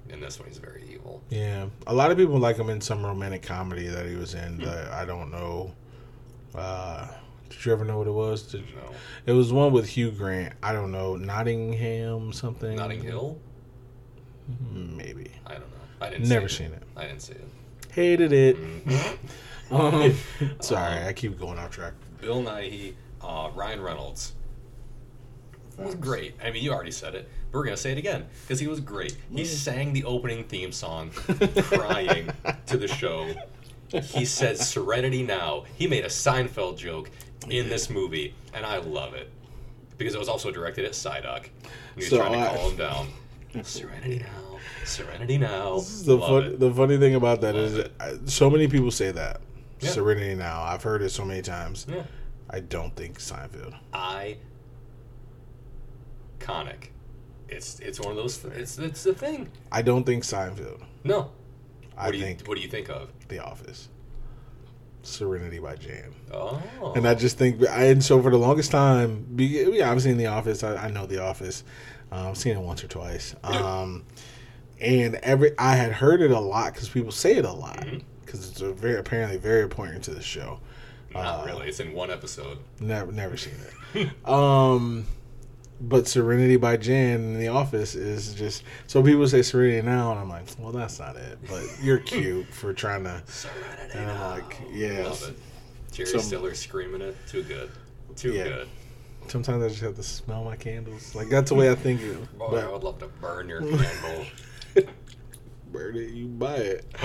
In 0.10 0.20
this 0.22 0.40
one, 0.40 0.48
he's 0.48 0.58
very 0.58 0.84
evil. 0.92 1.22
Yeah, 1.30 1.68
a 1.88 1.94
lot 1.94 2.12
of 2.12 2.18
people 2.18 2.38
like 2.38 2.58
him 2.58 2.70
in 2.70 2.80
some 2.82 3.06
romantic 3.06 3.42
comedy 3.44 3.88
that 3.88 4.06
he 4.06 4.16
was 4.16 4.34
Hmm. 4.34 4.40
in. 4.40 4.58
That 4.60 4.92
I 4.94 5.04
don't 5.06 5.32
know. 5.32 5.74
Uh, 6.56 7.08
did 7.50 7.66
you 7.66 7.72
ever 7.74 7.84
know 7.86 7.98
what 7.98 8.08
it 8.08 8.12
was? 8.12 8.44
Did, 8.44 8.62
No, 8.76 8.92
it 9.26 9.32
was 9.34 9.52
one 9.54 9.72
with 9.74 9.88
Hugh 9.88 10.12
Grant. 10.12 10.54
I 10.64 10.72
don't 10.74 10.92
know 10.92 11.16
Nottingham 11.18 12.32
something. 12.34 12.76
Notting 12.78 13.02
Hill. 13.02 13.38
Maybe. 14.72 15.32
I 15.46 15.54
don't 15.54 15.62
know. 15.62 15.71
I 16.02 16.10
didn't. 16.10 16.28
Never 16.28 16.50
see 16.50 16.64
seen 16.66 16.74
it. 16.74 16.84
I 16.98 17.06
didn't 17.06 17.22
see 17.22 17.34
it. 17.34 17.48
Hated 17.92 18.34
it. 18.34 18.58
Mhm. 18.58 19.18
Um, 19.72 20.14
sorry, 20.60 21.06
I 21.06 21.14
keep 21.14 21.40
going 21.40 21.58
off 21.60 21.72
track. 21.72 21.94
Bill 22.20 22.42
Nighy, 22.44 22.94
uh, 23.22 23.50
Ryan 23.56 23.82
Reynolds 23.82 24.34
was 25.78 25.96
great. 25.96 26.36
I 26.44 26.52
mean, 26.52 26.64
you 26.64 26.72
already 26.74 26.92
said 26.92 27.16
it, 27.16 27.30
but 27.52 27.58
we're 27.60 27.64
gonna 27.66 27.78
say 27.78 27.92
it 27.92 27.98
again 27.98 28.26
because 28.44 28.60
he 28.60 28.68
was 28.68 28.80
great. 28.80 29.16
He 29.34 29.46
sang 29.46 29.94
the 29.94 30.04
opening 30.04 30.44
theme 30.44 30.72
song, 30.72 31.12
crying 31.64 32.30
to 32.68 32.78
the 32.78 32.88
show. 32.88 33.34
He 33.90 34.26
said 34.26 34.58
"Serenity 34.58 35.24
Now." 35.24 35.66
He 35.76 35.88
made 35.88 36.06
a 36.06 36.10
Seinfeld 36.10 36.78
joke 36.78 37.10
in 37.50 37.68
this 37.70 37.90
movie, 37.90 38.34
and 38.54 38.66
I 38.66 38.78
love 38.78 39.14
it 39.16 39.30
because 39.98 40.14
it 40.16 40.20
was 40.20 40.30
also 40.30 40.52
directed 40.52 40.86
at 40.86 40.92
Psyduck. 40.92 41.46
And 41.46 41.96
he 41.96 42.00
was 42.02 42.10
So 42.10 42.18
trying 42.18 42.34
to 42.34 42.40
I- 42.40 42.56
calm 42.56 42.72
him 42.72 42.78
down. 42.78 43.08
Serenity 43.64 44.20
now, 44.20 44.51
serenity 44.92 45.38
now. 45.38 45.76
The 45.80 46.20
fun, 46.20 46.44
it. 46.44 46.60
the 46.60 46.74
funny 46.74 46.98
thing 46.98 47.16
about 47.16 47.42
that 47.42 47.56
is, 47.56 47.90
I, 48.00 48.18
so 48.26 48.50
many 48.50 48.68
people 48.68 48.92
say 48.92 49.12
that 49.12 49.42
Yeah. 49.80 49.90
Serenity 49.90 50.36
now. 50.36 50.62
I've 50.64 50.84
heard 50.84 51.02
it 51.02 51.10
so 51.10 51.26
many 51.26 51.42
times. 51.42 51.86
Yeah. 51.90 52.04
I 52.50 52.60
don't 52.60 52.96
think 52.96 53.20
Seinfeld. 53.20 53.76
I, 53.94 54.38
iconic. 56.40 56.90
It's 57.50 57.80
it's 57.80 58.00
one 58.00 58.12
of 58.12 58.18
those. 58.18 58.44
It's 58.46 58.78
it's 58.78 59.04
the 59.04 59.14
thing. 59.14 59.50
I 59.72 59.82
don't 59.82 60.06
think 60.06 60.24
Seinfeld. 60.24 60.82
No. 61.04 61.32
I 61.98 62.06
What 62.06 62.12
do 62.14 62.18
you 62.18 62.24
think 62.24 62.48
What 62.48 62.56
do 62.58 62.62
you 62.62 62.70
think 62.70 62.90
of? 62.90 63.10
The 63.28 63.40
Office. 63.40 63.90
Serenity 65.04 65.60
by 65.60 65.76
Jan. 65.76 66.14
Oh. 66.32 66.62
And 66.96 67.08
I 67.08 67.16
just 67.16 67.38
think, 67.38 67.68
I, 67.68 67.86
and 67.86 68.04
so 68.04 68.22
for 68.22 68.30
the 68.30 68.38
longest 68.38 68.70
time, 68.72 69.26
be, 69.36 69.46
yeah, 69.74 69.92
I've 69.92 70.02
seen 70.02 70.18
The 70.18 70.28
Office. 70.28 70.64
I, 70.64 70.76
I 70.76 70.92
know 70.92 71.08
The 71.08 71.24
Office. 71.24 71.64
Um, 72.12 72.28
I've 72.28 72.38
seen 72.38 72.56
it 72.56 72.62
once 72.62 72.84
or 72.84 72.88
twice. 72.88 73.36
Um, 73.44 74.04
and 74.82 75.16
every 75.16 75.58
I 75.58 75.76
had 75.76 75.92
heard 75.92 76.22
it 76.22 76.32
a 76.32 76.40
lot 76.40 76.74
because 76.74 76.90
people 76.90 77.12
say 77.12 77.36
it 77.38 77.46
a 77.46 77.52
lot 77.52 77.86
because 78.26 78.50
it's 78.50 78.62
a 78.62 78.74
very 78.74 78.98
apparently 78.98 79.38
very 79.38 79.62
important 79.62 80.04
to 80.06 80.12
the 80.12 80.22
show. 80.22 80.60
Not 81.14 81.42
uh, 81.42 81.46
really. 81.46 81.68
It's 81.68 81.80
in 81.80 81.94
one 81.94 82.10
episode. 82.10 82.58
Never, 82.80 83.12
never 83.12 83.38
seen 83.38 83.54
it. 83.96 84.10
um, 84.30 85.06
but 85.82 86.08
Serenity 86.08 86.56
by 86.56 86.78
Jan 86.78 87.16
in 87.20 87.40
The 87.40 87.50
Office 87.50 87.96
is 87.96 88.34
just 88.34 88.64
so 88.88 89.04
people 89.04 89.28
say 89.28 89.42
Serenity 89.42 89.86
now, 89.86 90.12
and 90.12 90.20
I'm 90.20 90.30
like, 90.30 90.44
well, 90.58 90.72
that's 90.72 91.00
not 91.00 91.16
it. 91.18 91.38
But 91.50 91.64
you're 91.82 91.98
cute 92.14 92.48
for 92.48 92.74
trying 92.74 93.04
to. 93.04 93.22
Serenity. 93.28 93.92
And 93.98 94.10
I'm 94.12 94.18
now. 94.18 94.30
like, 94.30 94.62
yes. 94.72 95.22
Love 95.22 95.32
it. 95.32 95.38
Jerry 95.92 96.10
Some- 96.10 96.22
Stiller 96.22 96.54
screaming 96.54 97.02
it. 97.02 97.16
Too 97.28 97.44
good. 97.44 97.70
Too 98.16 98.34
Yeah. 98.34 98.44
good. 98.46 98.68
Sometimes 99.28 99.64
I 99.64 99.68
just 99.70 99.82
have 99.82 99.96
to 99.96 100.04
smell 100.04 100.44
my 100.44 100.56
candles. 100.56 101.14
Like 101.14 101.30
that's 101.30 101.50
the 101.50 101.56
way 101.56 101.70
I 101.70 101.76
think. 101.76 102.02
Of, 102.02 102.38
Boy, 102.40 102.48
but 102.52 102.64
I 102.64 102.72
would 102.72 102.84
love 102.84 103.00
to 103.00 103.08
burn 103.08 103.50
your 103.50 103.60
candle. 103.62 104.26
burn 105.72 105.96
it, 105.96 106.10
you 106.10 106.28
buy 106.28 106.56
it. 106.56 106.86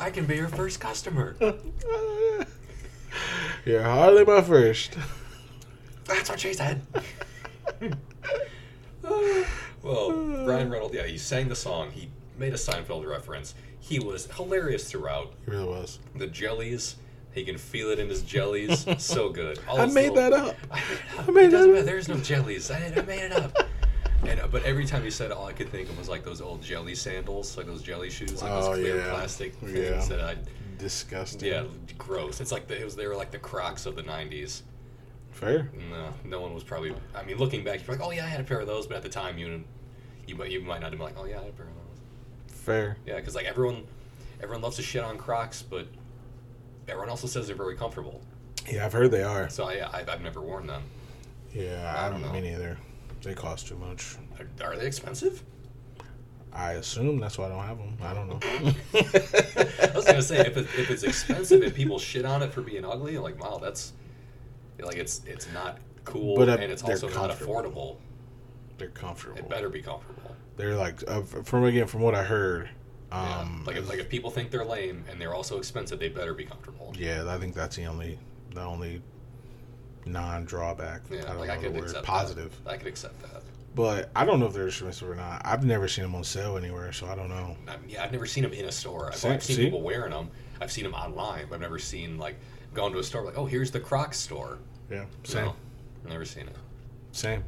I 0.00 0.10
can 0.10 0.26
be 0.26 0.36
your 0.36 0.48
first 0.48 0.80
customer. 0.80 1.36
You're 3.64 3.82
hardly 3.82 4.24
my 4.24 4.42
first. 4.42 4.96
That's 6.04 6.30
what 6.30 6.38
she 6.38 6.52
said. 6.52 6.82
well, 9.82 10.12
Ryan 10.12 10.70
Reynolds, 10.70 10.94
yeah, 10.94 11.04
he 11.06 11.18
sang 11.18 11.48
the 11.48 11.56
song. 11.56 11.90
He 11.90 12.10
made 12.38 12.52
a 12.52 12.56
Seinfeld 12.56 13.06
reference. 13.06 13.54
He 13.80 13.98
was 13.98 14.26
hilarious 14.32 14.88
throughout. 14.90 15.34
He 15.44 15.50
really 15.50 15.64
was. 15.64 15.98
The 16.14 16.26
jellies, 16.28 16.96
he 17.34 17.44
can 17.44 17.58
feel 17.58 17.90
it 17.90 17.98
in 17.98 18.08
his 18.08 18.22
jellies. 18.22 18.86
so 18.98 19.30
good. 19.30 19.58
All 19.68 19.80
I 19.80 19.86
made 19.86 20.12
little- 20.12 20.16
that 20.16 20.32
up. 20.32 20.56
I 20.70 20.76
made 20.80 20.90
it 20.92 21.00
up. 21.18 21.28
I 21.28 21.32
made 21.32 21.44
it 21.46 21.50
doesn't 21.50 21.70
that 21.70 21.74
matter. 21.74 21.86
There's 21.86 22.08
no 22.08 22.16
jellies. 22.18 22.70
I, 22.70 22.92
I 22.96 23.02
made 23.02 23.20
it 23.22 23.32
up. 23.32 23.56
And, 24.24 24.40
uh, 24.40 24.48
but 24.48 24.62
every 24.64 24.86
time 24.86 25.02
he 25.02 25.10
said 25.10 25.30
it, 25.30 25.36
all 25.36 25.46
I 25.46 25.52
could 25.52 25.68
think 25.68 25.88
of 25.88 25.98
was 25.98 26.08
like 26.08 26.24
those 26.24 26.40
old 26.40 26.62
jelly 26.62 26.94
sandals, 26.94 27.56
like 27.56 27.66
those 27.66 27.82
jelly 27.82 28.10
shoes, 28.10 28.42
like 28.42 28.50
Oh, 28.50 28.60
those 28.70 28.78
clear 28.78 28.96
yeah. 28.98 29.10
plastic 29.10 29.54
things 29.56 29.72
Yeah. 29.78 30.04
that 30.16 30.20
I, 30.20 30.36
Disgusting. 30.78 31.48
yeah, 31.48 31.64
gross. 31.96 32.40
It's 32.40 32.52
like 32.52 32.66
the, 32.66 32.78
it 32.80 32.84
was 32.84 32.96
they 32.96 33.06
were 33.06 33.16
like 33.16 33.30
the 33.30 33.38
Crocs 33.38 33.86
of 33.86 33.96
the 33.96 34.02
'90s. 34.02 34.62
Fair. 35.30 35.70
No, 35.90 36.12
no 36.24 36.40
one 36.40 36.52
was 36.54 36.62
probably. 36.64 36.94
I 37.14 37.22
mean, 37.24 37.38
looking 37.38 37.64
back, 37.64 37.86
you're 37.86 37.96
like, 37.96 38.04
oh 38.06 38.10
yeah, 38.10 38.24
I 38.24 38.28
had 38.28 38.40
a 38.40 38.44
pair 38.44 38.60
of 38.60 38.66
those, 38.66 38.86
but 38.86 38.96
at 38.96 39.02
the 39.02 39.08
time, 39.08 39.38
you 39.38 39.64
you 40.26 40.34
might 40.34 40.50
you 40.50 40.60
might 40.60 40.80
not 40.80 40.90
have 40.92 40.98
been 40.98 41.00
like, 41.00 41.16
oh 41.18 41.24
yeah, 41.24 41.38
I 41.38 41.42
had 41.44 41.48
a 41.50 41.52
pair 41.52 41.66
of 41.66 41.72
those. 41.74 42.56
Fair. 42.60 42.96
Yeah, 43.06 43.16
because 43.16 43.34
like 43.34 43.46
everyone, 43.46 43.84
everyone 44.42 44.60
loves 44.62 44.76
to 44.76 44.82
shit 44.82 45.02
on 45.02 45.16
Crocs, 45.16 45.62
but 45.62 45.86
everyone 46.88 47.08
also 47.08 47.26
says 47.26 47.46
they're 47.46 47.56
very 47.56 47.76
comfortable. 47.76 48.20
Yeah, 48.70 48.84
I've 48.84 48.92
heard 48.92 49.10
they 49.10 49.22
are. 49.22 49.48
So 49.48 49.64
I, 49.64 49.88
I've, 49.98 50.08
I've 50.10 50.20
never 50.22 50.40
worn 50.42 50.66
them. 50.66 50.82
Yeah, 51.54 51.94
I 51.96 52.06
I 52.06 52.10
don't 52.10 52.20
don't 52.20 52.32
know. 52.32 52.40
Me 52.40 52.50
neither. 52.50 52.76
They 53.26 53.34
cost 53.34 53.66
too 53.66 53.76
much. 53.76 54.16
Are, 54.38 54.68
are 54.68 54.76
they 54.76 54.86
expensive? 54.86 55.42
I 56.52 56.74
assume 56.74 57.18
that's 57.18 57.36
why 57.36 57.46
I 57.46 57.48
don't 57.48 57.64
have 57.64 57.76
them. 57.76 57.98
I 58.00 58.14
don't 58.14 58.28
know. 58.28 58.38
I 58.94 59.90
was 59.96 60.04
gonna 60.04 60.22
say 60.22 60.38
if, 60.46 60.56
it, 60.56 60.66
if 60.78 60.90
it's 60.92 61.02
expensive 61.02 61.60
and 61.62 61.74
people 61.74 61.98
shit 61.98 62.24
on 62.24 62.40
it 62.44 62.52
for 62.52 62.62
being 62.62 62.84
ugly, 62.84 63.18
like 63.18 63.42
wow, 63.42 63.58
that's 63.60 63.94
like 64.78 64.96
it's 64.96 65.22
it's 65.26 65.52
not 65.52 65.78
cool 66.04 66.36
But, 66.36 66.48
uh, 66.48 66.52
and 66.52 66.70
it's 66.70 66.84
also 66.84 67.08
not 67.08 67.30
affordable. 67.30 67.96
they're 68.78 68.90
comfortable. 68.90 69.38
It 69.38 69.48
better 69.48 69.68
be 69.68 69.82
comfortable. 69.82 70.36
They're 70.56 70.76
like 70.76 71.02
uh, 71.08 71.22
from 71.22 71.64
again 71.64 71.88
from 71.88 72.02
what 72.02 72.14
I 72.14 72.22
heard. 72.22 72.70
Yeah. 73.10 73.40
Um, 73.40 73.64
Like 73.66 73.76
if, 73.76 73.88
like 73.88 73.98
if 73.98 74.08
people 74.08 74.30
think 74.30 74.52
they're 74.52 74.64
lame 74.64 75.04
and 75.10 75.20
they're 75.20 75.34
also 75.34 75.58
expensive, 75.58 75.98
they 75.98 76.10
better 76.10 76.32
be 76.32 76.44
comfortable. 76.44 76.94
yeah, 76.96 77.24
I 77.26 77.38
think 77.38 77.54
that's 77.56 77.74
the 77.74 77.86
only 77.86 78.20
the 78.54 78.62
only 78.62 79.02
non 80.06 80.44
drawback. 80.44 81.02
Yeah, 81.10 81.18
I 81.18 81.22
don't 81.28 81.38
like 81.38 81.48
know 81.48 81.54
I 81.54 81.56
the 81.56 81.62
could 81.64 81.74
word 81.74 81.84
accept 81.84 82.06
positive. 82.06 82.64
That. 82.64 82.70
I 82.70 82.76
could 82.76 82.86
accept 82.86 83.20
that. 83.22 83.42
But 83.74 84.10
I 84.16 84.24
don't 84.24 84.40
know 84.40 84.46
if 84.46 84.54
they're 84.54 84.68
expensive 84.68 85.10
or 85.10 85.14
not. 85.14 85.42
I've 85.44 85.64
never 85.64 85.86
seen 85.86 86.04
them 86.04 86.14
on 86.14 86.24
sale 86.24 86.56
anywhere, 86.56 86.92
so 86.94 87.06
I 87.08 87.14
don't 87.14 87.28
know. 87.28 87.54
I 87.68 87.76
mean, 87.76 87.90
yeah, 87.90 88.04
I've 88.04 88.12
never 88.12 88.24
seen 88.26 88.42
them 88.42 88.54
in 88.54 88.64
a 88.64 88.72
store. 88.72 89.08
I've, 89.12 89.22
I've 89.26 89.42
seen 89.42 89.56
see? 89.56 89.64
people 89.64 89.82
wearing 89.82 90.12
them. 90.12 90.30
I've 90.62 90.72
seen 90.72 90.84
them 90.84 90.94
online, 90.94 91.46
but 91.50 91.56
I've 91.56 91.60
never 91.60 91.78
seen 91.78 92.16
like 92.16 92.36
gone 92.72 92.92
to 92.92 92.98
a 92.98 93.04
store 93.04 93.22
like, 93.24 93.36
oh, 93.36 93.44
here's 93.44 93.70
the 93.70 93.80
Crocs 93.80 94.18
store. 94.18 94.58
Yeah, 94.90 95.04
same, 95.24 95.46
No, 95.46 95.56
never 96.08 96.24
seen 96.24 96.46
it. 96.46 96.56
same. 97.12 97.44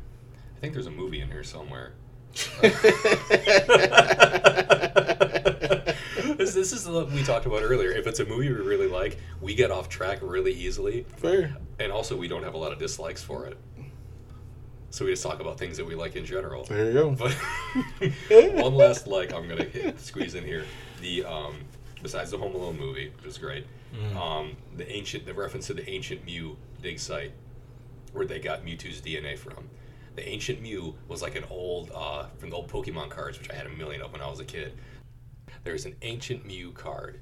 I 0.57 0.61
think 0.61 0.75
there's 0.75 0.87
a 0.87 0.91
movie 0.91 1.21
in 1.21 1.31
here 1.31 1.45
somewhere. 1.45 1.93
this, 6.59 6.73
is 6.73 6.89
what 6.89 7.11
we 7.11 7.23
talked 7.23 7.47
about 7.47 7.63
earlier. 7.63 7.91
If 7.91 8.07
it's 8.07 8.21
a 8.21 8.25
movie 8.25 8.49
we 8.49 8.61
really 8.61 8.89
like, 8.89 9.19
we 9.41 9.55
get 9.55 9.71
off 9.71 9.89
track 9.89 10.19
really 10.23 10.53
easily, 10.53 11.07
Fair. 11.17 11.57
and 11.79 11.93
also 11.93 12.17
we 12.17 12.29
don't 12.29 12.43
have 12.43 12.55
a 12.55 12.59
lot 12.59 12.73
of 12.73 12.79
dislikes 12.79 13.23
for 13.23 13.47
it. 13.47 13.57
So 14.91 15.05
we 15.05 15.13
just 15.13 15.23
talk 15.23 15.41
about 15.41 15.59
things 15.59 15.77
that 15.77 15.85
we 15.85 15.95
like 15.95 16.17
in 16.17 16.25
general. 16.25 16.65
There 16.65 16.87
you 16.87 16.93
go. 16.93 17.11
But 17.19 17.35
one 18.55 18.75
last 18.75 19.07
like 19.07 19.33
I'm 19.35 19.47
gonna 19.49 19.65
hit, 19.65 20.01
squeeze 20.01 20.35
in 20.35 20.45
here. 20.45 20.65
The 21.01 21.25
um, 21.25 21.57
besides 22.03 22.31
the 22.31 22.39
Home 22.39 22.55
Alone 22.55 22.79
movie, 22.79 23.13
which 23.17 23.27
is 23.27 23.39
great, 23.39 23.67
um, 24.19 24.57
the 24.77 24.91
ancient 24.91 25.27
the 25.27 25.35
reference 25.35 25.67
to 25.67 25.75
the 25.75 25.89
ancient 25.89 26.25
Mew 26.25 26.57
dig 26.83 26.99
site, 26.99 27.33
where 28.13 28.27
they 28.27 28.39
got 28.39 28.65
Mewtwo's 28.65 29.01
DNA 29.01 29.39
from. 29.39 29.69
The 30.17 30.27
ancient 30.27 30.61
Mew 30.63 30.97
was 31.07 31.23
like 31.23 31.37
an 31.37 31.45
old 31.51 31.93
uh, 31.95 32.27
from 32.39 32.51
the 32.51 32.57
old 32.57 32.69
Pokemon 32.69 33.11
cards, 33.11 33.39
which 33.39 33.51
I 33.51 33.55
had 33.55 33.67
a 33.67 33.71
million 33.71 34.01
of 34.01 34.11
when 34.13 34.23
I 34.23 34.29
was 34.29 34.41
a 34.41 34.45
kid. 34.45 34.73
There's 35.69 35.85
an 35.85 35.97
ancient 36.01 36.47
Mew 36.47 36.73
card. 36.73 37.21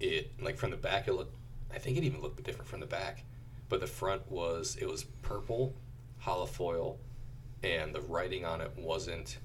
It 0.00 0.32
like 0.42 0.56
from 0.56 0.72
the 0.72 0.76
back, 0.76 1.06
it 1.06 1.12
looked. 1.12 1.36
I 1.72 1.78
think 1.78 1.96
it 1.96 2.02
even 2.02 2.20
looked 2.20 2.42
different 2.42 2.66
from 2.68 2.80
the 2.80 2.86
back, 2.86 3.22
but 3.68 3.78
the 3.78 3.86
front 3.86 4.28
was 4.28 4.76
it 4.80 4.88
was 4.88 5.04
purple, 5.22 5.76
holofoil, 6.20 6.96
and 7.62 7.94
the 7.94 8.00
writing 8.00 8.44
on 8.44 8.60
it 8.60 8.72
wasn't 8.76 9.38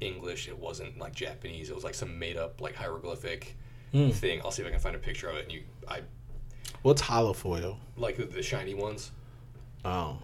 English. 0.00 0.46
It 0.46 0.58
wasn't 0.58 0.98
like 0.98 1.14
Japanese. 1.14 1.70
It 1.70 1.74
was 1.74 1.84
like 1.84 1.94
some 1.94 2.18
made 2.18 2.36
up 2.36 2.60
like 2.60 2.74
hieroglyphic 2.74 3.56
Hmm. 3.92 4.10
thing. 4.10 4.42
I'll 4.44 4.50
see 4.50 4.60
if 4.60 4.68
I 4.68 4.70
can 4.70 4.78
find 4.80 4.94
a 4.94 4.98
picture 4.98 5.30
of 5.30 5.36
it. 5.36 5.44
And 5.44 5.52
you, 5.52 5.62
I 5.88 6.00
What's 6.82 7.00
holofoil? 7.00 7.78
like 7.96 8.18
the, 8.18 8.26
the 8.26 8.42
shiny 8.42 8.74
ones. 8.74 9.10
Oh. 9.86 10.18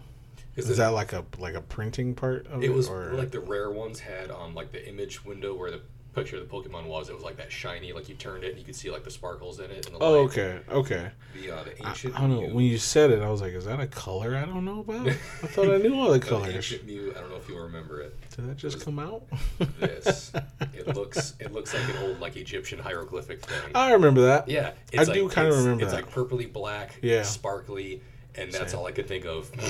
is 0.57 0.77
that 0.77 0.89
like 0.89 1.15
a 1.15 1.25
like 1.39 1.55
a 1.55 1.63
printing 1.63 2.15
part 2.15 2.47
of 2.49 2.63
it? 2.63 2.67
It 2.67 2.75
was 2.75 2.87
or 2.91 3.15
like 3.15 3.31
the 3.31 3.41
rare 3.41 3.71
ones 3.71 3.99
had 3.99 4.31
on 4.31 4.53
like 4.55 4.73
the 4.73 4.87
image 4.87 5.25
window 5.25 5.55
where 5.55 5.71
the 5.71 5.81
picture 6.15 6.37
of 6.37 6.49
the 6.49 6.55
Pokemon 6.55 6.87
was. 6.87 7.09
It 7.09 7.15
was 7.15 7.25
like 7.25 7.37
that 7.39 7.51
shiny, 7.53 7.93
like 7.93 8.09
you 8.09 8.15
turned 8.15 8.45
it 8.45 8.51
and 8.51 8.59
you 8.59 8.65
could 8.65 8.75
see 8.77 8.91
like 8.91 9.05
the 9.05 9.11
sparkles 9.11 9.61
in 9.61 9.71
it. 9.71 9.87
And 9.87 9.95
the 9.97 9.99
Oh, 10.01 10.13
light. 10.23 10.31
okay, 10.39 10.59
okay. 10.71 11.11
The 11.35 11.51
uh, 11.53 11.65
the 11.65 11.87
ancient. 11.89 12.17
I 12.17 12.21
don't 12.23 12.31
know. 12.31 12.41
Mew- 12.43 12.55
When 12.55 12.65
you 12.65 12.79
said 12.79 13.11
it, 13.11 13.23
I 13.23 13.29
was 13.31 13.41
like, 13.41 13.53
"Is 13.53 13.65
that 13.67 13.79
a 13.81 13.87
color 13.87 14.37
I 14.37 14.45
don't 14.45 14.65
know 14.65 14.81
about?" 14.81 15.07
I 15.09 15.13
thought 15.13 15.71
I 15.73 15.79
knew 15.79 15.95
all 15.95 16.11
the 16.13 16.19
the 16.19 16.27
colors. 16.27 16.55
ancient 16.55 16.87
Mew. 16.87 17.13
I 17.17 17.21
don't 17.21 17.31
know 17.31 17.37
if 17.37 17.49
you'll 17.49 17.61
remember 17.63 18.01
it. 18.01 18.15
Did 18.37 18.49
that 18.49 18.57
just 18.57 18.85
come 18.85 18.99
out? 18.99 19.23
This. 19.79 20.33
it 20.75 20.87
looks. 20.95 21.35
It 21.41 21.53
looks 21.53 21.73
like 21.75 21.89
an 21.89 21.97
old 22.03 22.21
like 22.21 22.37
Egyptian 22.37 22.79
hieroglyphic 22.79 23.45
thing. 23.45 23.71
I 23.75 23.93
remember 23.93 24.23
that. 24.23 24.49
Yeah, 24.49 24.73
I 24.97 25.05
do 25.05 25.29
kinda 25.29 25.53
remember 25.53 25.85
It's 25.85 25.93
that. 25.93 26.05
like 26.07 26.13
purpley 26.15 26.51
black, 26.53 26.99
Yeah. 27.03 27.23
sparkly, 27.23 28.03
and 28.37 28.53
that's 28.53 28.75
all 28.75 28.87
I 28.87 28.93
could 28.93 29.07
think 29.09 29.25
of. 29.27 29.51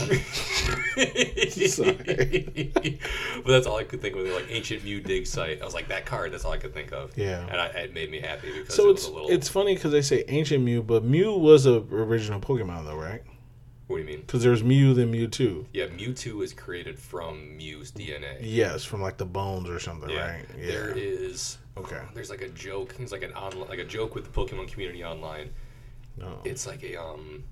But 3.42 3.46
that's 3.52 3.66
all 3.66 3.76
I 3.76 3.84
could 3.84 4.00
think 4.02 4.16
of. 4.16 4.26
Like 4.26 4.46
ancient 4.48 4.84
Mew 4.84 5.00
dig 5.00 5.26
site. 5.26 5.62
I 5.62 5.64
was 5.64 5.74
like 5.74 5.88
that 5.88 6.06
card. 6.06 6.32
That's 6.32 6.44
all 6.44 6.52
I 6.52 6.58
could 6.58 6.74
think 6.74 6.92
of. 6.92 7.16
Yeah. 7.16 7.46
and 7.48 7.60
I, 7.60 7.66
it 7.68 7.94
made 7.94 8.10
me 8.10 8.20
happy 8.20 8.52
because 8.52 8.74
So 8.74 8.88
it 8.88 8.92
it's 8.92 9.04
was 9.04 9.10
a 9.10 9.14
little. 9.14 9.30
it's 9.30 9.48
funny 9.48 9.74
because 9.74 9.92
they 9.92 10.02
say 10.02 10.24
ancient 10.28 10.62
Mew, 10.64 10.82
but 10.82 11.04
Mew 11.04 11.32
was 11.34 11.66
a 11.66 11.82
original 11.90 12.40
Pokemon 12.40 12.84
though, 12.86 12.96
right? 12.96 13.22
what 13.86 13.96
do 13.96 14.02
you 14.02 14.08
mean? 14.08 14.20
Because 14.20 14.42
there's 14.44 14.62
Mew 14.62 14.94
then 14.94 15.10
Mewtwo. 15.12 15.64
Yeah, 15.72 15.86
Mewtwo 15.86 16.44
is 16.44 16.52
created 16.52 16.96
from 16.96 17.56
Mew's 17.56 17.90
DNA. 17.90 18.36
Yes, 18.40 18.84
from 18.84 19.02
like 19.02 19.16
the 19.16 19.24
bones 19.26 19.68
or 19.68 19.80
something, 19.80 20.08
Yeah. 20.10 20.30
right? 20.30 20.44
Yeah. 20.56 20.66
There 20.66 20.96
is. 20.96 21.58
Okay. 21.76 22.00
There's 22.14 22.30
like 22.30 22.42
a 22.42 22.48
joke. 22.50 22.94
It's 23.00 23.10
like 23.10 23.24
an 23.24 23.32
on 23.32 23.58
like 23.68 23.80
a 23.80 23.84
joke 23.84 24.14
with 24.14 24.24
the 24.24 24.30
Pokemon 24.30 24.70
community 24.70 25.02
online. 25.02 25.50
No. 26.16 26.38
It's 26.44 26.66
like 26.68 26.84
a 26.84 27.02
um. 27.02 27.42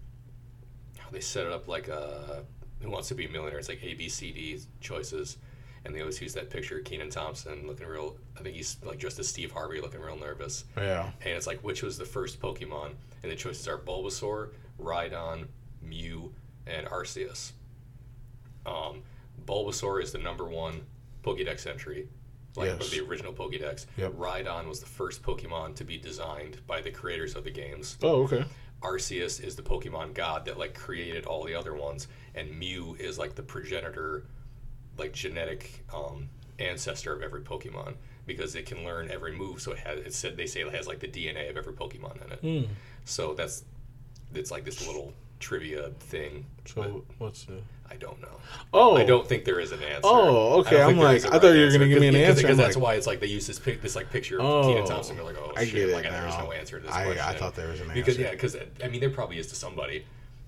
They 1.13 1.21
set 1.21 1.47
it 1.47 1.53
up 1.53 1.69
like 1.69 1.89
a 1.89 2.45
Who 2.81 2.91
Wants 2.91 3.09
to 3.09 3.15
Be 3.15 3.27
a 3.27 3.29
Millionaire? 3.29 3.59
It's 3.59 3.69
like 3.69 3.83
A 3.83 3.95
B 3.95 4.09
C 4.09 4.31
D 4.33 4.59
choices, 4.81 5.37
and 5.85 5.95
they 5.95 6.01
always 6.01 6.21
use 6.21 6.35
that 6.35 6.51
picture 6.51 6.79
of 6.79 6.85
Kenan 6.85 7.11
Thompson 7.11 7.67
looking 7.67 7.87
real. 7.87 8.17
I 8.39 8.43
think 8.43 8.57
he's 8.57 8.77
like 8.85 8.99
just 8.99 9.19
as 9.19 9.29
Steve 9.29 9.51
Harvey 9.53 9.81
looking 9.81 10.01
real 10.01 10.17
nervous. 10.19 10.65
yeah. 10.77 11.11
And 11.23 11.31
it's 11.35 11.47
like 11.47 11.61
which 11.61 11.83
was 11.83 11.99
the 11.99 12.05
first 12.05 12.41
Pokemon, 12.41 12.93
and 13.23 13.33
the 13.33 13.37
choices 13.37 13.67
are 13.69 13.79
Bulbasaur, 13.79 14.51
Rhydon, 14.81 15.47
Mew, 15.83 16.33
and 16.67 16.87
Arceus. 16.87 17.53
Um, 18.67 19.03
Bulbasaur 19.47 20.03
is 20.03 20.13
the 20.13 20.19
number 20.19 20.45
one 20.45 20.83
Pokédex 21.25 21.67
entry, 21.67 22.09
like 22.57 22.79
Yes. 22.79 22.91
the 22.91 23.01
original 23.01 23.33
Pokédex. 23.33 23.87
Yep. 23.97 24.13
Rhydon 24.13 24.69
was 24.69 24.81
the 24.81 24.87
first 24.87 25.23
Pokemon 25.23 25.75
to 25.77 25.85
be 25.85 25.97
designed 25.97 26.59
by 26.67 26.81
the 26.83 26.91
creators 26.91 27.35
of 27.35 27.45
the 27.45 27.51
games. 27.51 27.97
Oh, 28.03 28.25
okay. 28.25 28.45
Arceus 28.83 29.43
is 29.43 29.57
the 29.57 29.63
Pokemon 29.63 30.15
god 30.15 30.45
that 30.45 30.59
like 30.59 30.75
created 30.75 31.27
all 31.27 31.45
the 31.45 31.55
other 31.55 31.75
ones, 31.75 32.09
and 32.35 32.57
Mew 32.57 32.97
is 32.99 33.19
like 33.19 33.35
the 33.35 33.43
progenitor, 33.43 34.25
like 34.97 35.13
genetic 35.13 35.85
um, 35.93 36.29
ancestor 36.59 37.13
of 37.13 37.23
every 37.23 37.41
Pokemon 37.41 37.95
because 38.27 38.55
it 38.55 38.67
can 38.67 38.85
learn 38.85 39.11
every 39.11 39.33
move. 39.37 39.61
So 39.61 39.73
it 39.73 39.79
has. 39.79 39.99
It 40.01 40.15
said 40.15 40.37
they 40.37 40.47
say 40.47 40.61
it 40.61 40.75
has 40.75 40.87
like 40.87 41.01
the 41.01 41.09
DNA 41.09 41.51
of 41.51 41.57
every 41.57 41.73
Pokemon 41.73 42.25
in 42.25 42.33
it. 42.33 42.41
Hmm. 42.67 42.73
So 43.05 43.35
that's 43.35 43.65
it's 44.35 44.51
like 44.51 44.65
this 44.65 44.87
little 44.87 45.13
trivia 45.41 45.91
thing. 46.01 46.47
So 46.67 46.83
but 46.83 47.17
what's 47.19 47.45
the? 47.45 47.61
I 47.91 47.97
don't 47.97 48.21
know. 48.21 48.29
Oh, 48.73 48.97
I 48.97 49.05
don't 49.05 49.27
think 49.27 49.45
there 49.45 49.61
is 49.61 49.73
an 49.73 49.83
answer. 49.83 50.01
Oh, 50.05 50.61
okay. 50.61 50.83
I'm 50.83 50.99
like, 50.99 51.19
is 51.19 51.25
I 51.25 51.39
thought 51.39 51.55
you 51.55 51.65
were 51.65 51.73
gonna 51.73 51.89
give 51.89 52.01
me 52.01 52.09
an 52.09 52.17
answer. 52.17 52.43
because 52.43 52.57
that's 52.59 52.77
like- 52.77 52.83
why 52.85 52.95
it's 52.95 53.07
like 53.07 53.21
they 53.21 53.27
use 53.27 53.47
this 53.47 53.59
pic, 53.59 53.81
this 53.81 53.97
like 53.97 54.11
picture 54.11 54.39
of 54.39 54.45
Oh, 54.45 54.63
Kenan 54.69 54.87
Thompson. 54.87 55.17
You're 55.17 55.25
like, 55.25 55.37
oh 55.39 55.53
I 55.57 55.65
shit! 55.65 55.91
like 55.91 56.05
there's 56.05 56.37
no 56.39 56.53
answer 56.53 56.79
to 56.79 56.87
this 56.87 56.95
I, 56.95 57.05
question. 57.05 57.25
I 57.25 57.33
thought 57.35 57.55
there 57.55 57.69
was 57.69 57.81
an 57.81 57.89
because 57.95 58.19
answer. 58.19 58.31
Because 58.31 58.55
yeah, 58.55 58.61
because 58.63 58.85
I 58.85 58.89
mean 58.89 59.01
there 59.01 59.11
probably 59.11 59.39
is 59.39 59.47
to 59.49 59.55
somebody, 59.55 60.05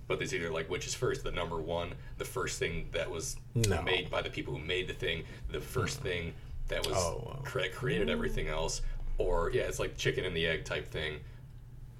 but 0.07 0.19
there's 0.19 0.35
either 0.35 0.51
like 0.51 0.69
which 0.69 0.87
is 0.87 0.95
first, 0.95 1.25
the 1.25 1.31
number 1.31 1.57
one, 1.59 1.93
the 2.19 2.25
first 2.25 2.59
thing 2.59 2.89
that 2.93 3.11
was 3.11 3.37
No. 3.55 3.81
made 3.83 4.11
by 4.11 4.21
the 4.23 4.31
people 4.31 4.55
who 4.55 4.61
made 4.65 4.87
the 4.87 4.95
thing, 4.95 5.25
the 5.51 5.61
first 5.61 6.01
mm. 6.01 6.03
thing 6.03 6.35
that 6.69 6.87
was 6.87 6.97
Oh, 6.97 7.23
wow. 7.27 7.71
created 7.73 8.11
everything 8.11 8.49
else, 8.49 8.83
or 9.19 9.51
yeah, 9.53 9.63
it's 9.63 9.79
like 9.79 9.97
chicken 9.97 10.25
and 10.25 10.37
the 10.37 10.47
egg 10.47 10.65
type 10.65 10.87
thing, 10.89 11.21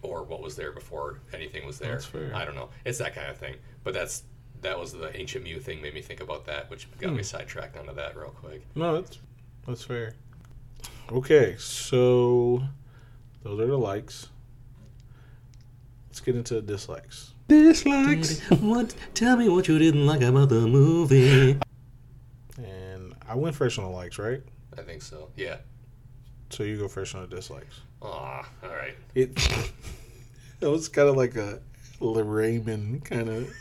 or 0.03 0.23
what 0.23 0.43
was 0.43 0.55
there 0.57 0.73
before 0.73 1.21
anything 1.33 1.67
was 1.67 1.79
there. 1.79 1.93
That's 1.93 2.05
fair. 2.07 2.31
I 2.35 2.45
don't 2.45 2.55
know. 2.55 2.69
It's 2.85 2.99
that 2.99 3.15
kind 3.15 3.29
of 3.31 3.37
thing, 3.39 3.57
but 3.85 3.95
that's. 3.95 4.23
That 4.63 4.79
was 4.79 4.93
the 4.93 5.15
ancient 5.19 5.45
Mew 5.45 5.59
thing. 5.61 5.81
Made 5.81 5.95
me 5.95 6.03
think 6.03 6.21
about 6.21 6.45
that, 6.47 6.69
which 6.71 6.87
got 6.99 7.11
Hmm. 7.11 7.17
me 7.17 7.23
sidetracked 7.23 7.77
onto 7.77 7.95
that 7.95 8.17
real 8.17 8.31
quick. 8.31 8.63
No, 8.75 9.01
that's 9.01 9.19
that's 9.67 9.85
fair. 9.85 10.15
Okay, 11.11 11.57
so 11.59 12.63
those 13.43 13.59
are 13.61 13.67
the 13.67 13.77
likes. 13.79 14.29
Let's 16.09 16.21
get 16.21 16.37
into 16.37 16.55
the 16.55 16.63
dislikes. 16.63 17.33
Dislikes. 17.49 18.41
What? 18.61 18.95
Tell 19.15 19.37
me 19.37 19.49
what 19.49 19.67
you 19.69 19.79
didn't 19.79 20.07
like 20.07 20.23
about 20.23 20.49
the 20.51 20.67
movie. 20.67 21.59
And 22.59 23.15
I 23.29 23.35
went 23.35 23.57
first 23.57 23.79
on 23.79 23.85
the 23.85 23.91
likes, 23.91 24.19
right? 24.19 24.43
I 24.79 24.83
think 24.83 25.03
so. 25.03 25.31
Yeah. 25.37 25.57
So 26.51 26.63
you 26.65 26.77
go 26.77 26.89
first 26.89 27.15
on 27.15 27.23
the 27.23 27.35
dislikes. 27.35 27.81
Ah, 28.03 28.49
all 28.63 28.69
right. 28.71 28.95
It 29.15 29.31
it 30.61 30.67
was 30.67 30.89
kind 30.89 31.09
of 31.09 31.17
like 31.17 31.37
a 31.37 31.61
Raymond 32.01 33.05
kind 33.05 33.29
of. 33.29 33.55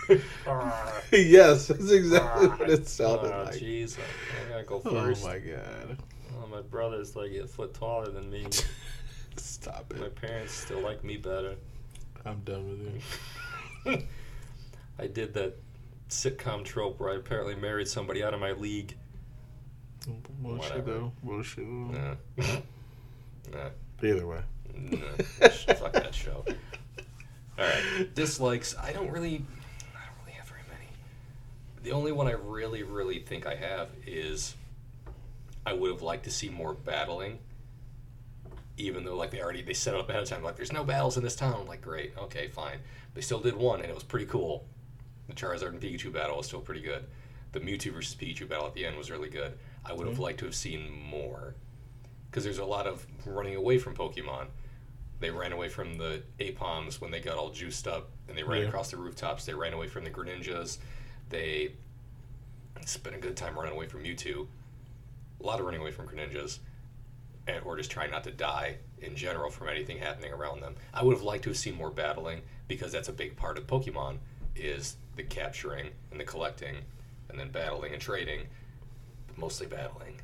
yes, 1.11 1.67
that's 1.67 1.91
exactly 1.91 2.47
what 2.47 2.69
it 2.69 2.87
sounded 2.87 3.31
Oh, 3.33 3.43
like. 3.43 3.55
jeez. 3.55 3.97
I 3.99 4.49
gotta 4.51 4.63
go 4.63 4.81
Oh 4.85 4.91
my 5.23 5.39
god! 5.39 5.97
Oh, 6.41 6.47
my 6.47 6.61
brother's 6.61 7.15
like 7.15 7.31
a 7.33 7.47
foot 7.47 7.73
taller 7.73 8.09
than 8.09 8.29
me. 8.29 8.47
Stop 9.35 9.91
it. 9.93 9.99
my 9.99 10.09
parents 10.09 10.53
still 10.53 10.79
like 10.79 11.03
me 11.03 11.17
better. 11.17 11.55
I'm 12.25 12.39
done 12.41 12.69
with 12.69 13.93
it. 13.97 14.05
I 14.99 15.07
did 15.07 15.33
that 15.35 15.55
sitcom 16.09 16.63
trope 16.65 16.99
where 16.99 17.11
I 17.11 17.15
apparently 17.15 17.55
married 17.55 17.87
somebody 17.87 18.23
out 18.23 18.33
of 18.33 18.39
my 18.39 18.51
league. 18.51 18.95
Bullshit 20.41 20.85
though. 20.85 21.11
Bullshit. 21.23 21.67
Nah. 21.67 22.15
nah. 23.53 23.69
Either 24.01 24.27
way. 24.27 24.41
Nah. 24.75 24.97
Fuck 25.49 25.93
that 25.93 26.13
show. 26.15 26.43
All 27.59 27.65
right. 27.65 28.13
Dislikes. 28.15 28.75
I 28.77 28.93
don't 28.93 29.11
really. 29.11 29.43
I 29.95 30.05
don't 30.05 30.15
really 30.25 30.37
have 30.37 30.47
very 30.47 30.61
many. 30.69 30.87
The 31.83 31.91
only 31.91 32.11
one 32.11 32.27
I 32.27 32.31
really, 32.31 32.83
really 32.83 33.19
think 33.19 33.45
I 33.45 33.55
have 33.55 33.89
is 34.05 34.55
I 35.65 35.73
would 35.73 35.91
have 35.91 36.01
liked 36.01 36.23
to 36.25 36.31
see 36.31 36.49
more 36.49 36.73
battling. 36.73 37.39
Even 38.77 39.03
though 39.03 39.15
like 39.17 39.31
they 39.31 39.41
already 39.41 39.61
they 39.61 39.73
set 39.73 39.93
it 39.93 39.99
up 39.99 40.09
ahead 40.09 40.23
of 40.23 40.29
time, 40.29 40.41
like 40.43 40.55
there's 40.55 40.71
no 40.71 40.83
battles 40.85 41.17
in 41.17 41.23
this 41.23 41.35
town. 41.35 41.55
I'm 41.59 41.67
like, 41.67 41.81
great, 41.81 42.13
okay, 42.17 42.47
fine. 42.47 42.77
They 43.13 43.21
still 43.21 43.39
did 43.39 43.55
one, 43.57 43.81
and 43.81 43.89
it 43.89 43.93
was 43.93 44.03
pretty 44.03 44.25
cool. 44.25 44.65
The 45.27 45.33
Charizard 45.33 45.69
and 45.69 45.81
Pikachu 45.81 46.13
battle 46.13 46.37
was 46.37 46.45
still 46.47 46.61
pretty 46.61 46.81
good. 46.81 47.03
the 47.51 47.59
Mewtwo 47.59 47.91
versus 47.93 48.15
Pichu 48.15 48.47
battle 48.47 48.67
at 48.67 48.73
the 48.73 48.85
end 48.85 48.95
was 48.97 49.11
really 49.11 49.29
good. 49.29 49.57
I 49.83 49.91
would 49.93 50.05
have 50.07 50.13
Mm-hmm. 50.15 50.23
liked 50.23 50.39
to 50.39 50.45
have 50.45 50.55
seen 50.55 50.91
more 51.09 51.55
because 52.29 52.43
there's 52.43 52.59
a 52.59 52.65
lot 52.65 52.85
of 52.87 53.05
running 53.25 53.55
away 53.55 53.79
from 53.79 53.95
Pokemon. 53.95 54.47
They 55.19 55.29
ran 55.31 55.51
away 55.51 55.67
from 55.69 55.97
the 55.97 56.23
Aipoms 56.39 57.01
when 57.01 57.11
they 57.11 57.19
got 57.19 57.37
all 57.37 57.49
juiced 57.49 57.87
up, 57.87 58.09
and 58.27 58.37
they 58.37 58.43
ran 58.43 58.61
Yeah. 58.61 58.67
across 58.69 58.91
the 58.91 58.97
rooftops. 58.97 59.45
They 59.45 59.53
ran 59.53 59.73
away 59.73 59.87
from 59.87 60.03
the 60.05 60.09
Greninjas. 60.09 60.77
They 61.29 61.73
spent 62.85 63.15
a 63.15 63.19
good 63.19 63.35
time 63.35 63.55
running 63.57 63.73
away 63.73 63.87
from 63.87 64.03
Mewtwo. 64.03 64.47
A 65.41 65.43
lot 65.45 65.59
of 65.59 65.65
running 65.65 65.81
away 65.81 65.91
from 65.91 66.07
Greninjas, 66.07 66.59
and 67.47 67.63
or 67.65 67.77
just 67.77 67.91
trying 67.91 68.11
not 68.11 68.23
to 68.25 68.31
die 68.31 68.77
in 69.01 69.15
general 69.15 69.49
from 69.49 69.69
anything 69.69 69.97
happening 69.97 70.31
around 70.33 70.61
them. 70.61 70.75
I 70.93 71.03
would 71.03 71.15
have 71.15 71.23
liked 71.23 71.43
to 71.45 71.49
have 71.49 71.57
seen 71.57 71.75
more 71.75 71.89
battling 71.91 72.41
because 72.67 72.91
that's 72.91 73.07
a 73.09 73.13
big 73.13 73.35
part 73.35 73.57
of 73.57 73.65
Pokemon 73.67 74.17
is 74.55 74.97
the 75.15 75.23
capturing 75.23 75.89
and 76.11 76.19
the 76.19 76.25
collecting, 76.25 76.77
and 77.29 77.39
then 77.39 77.49
battling 77.51 77.93
and 77.93 78.01
trading, 78.01 78.47
but 79.27 79.37
mostly 79.37 79.67
battling. 79.67 80.19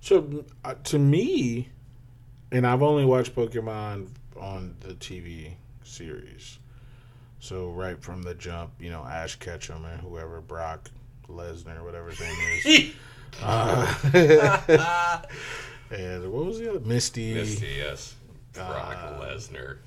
So 0.00 0.44
uh, 0.64 0.74
to 0.84 0.98
me, 0.98 1.68
and 2.52 2.66
I've 2.66 2.82
only 2.82 3.04
watched 3.04 3.34
Pokemon 3.34 4.08
on 4.40 4.76
the 4.80 4.94
TV 4.94 5.52
series. 5.84 6.58
So 7.38 7.70
right 7.70 8.00
from 8.02 8.22
the 8.22 8.34
jump, 8.34 8.72
you 8.78 8.90
know, 8.90 9.02
Ash 9.04 9.36
Ketchum 9.36 9.84
and 9.84 10.00
whoever 10.00 10.40
Brock 10.40 10.90
Lesnar, 11.28 11.82
whatever 11.84 12.10
his 12.10 12.20
name 12.20 12.36
is. 12.64 12.92
uh, 13.42 15.22
and 15.90 16.32
what 16.32 16.44
was 16.46 16.58
the 16.58 16.70
other 16.70 16.80
Misty? 16.80 17.34
Misty, 17.34 17.74
yes. 17.78 18.14
Brock 18.52 18.96
Uh, 18.96 19.20
Lesnar. 19.20 19.78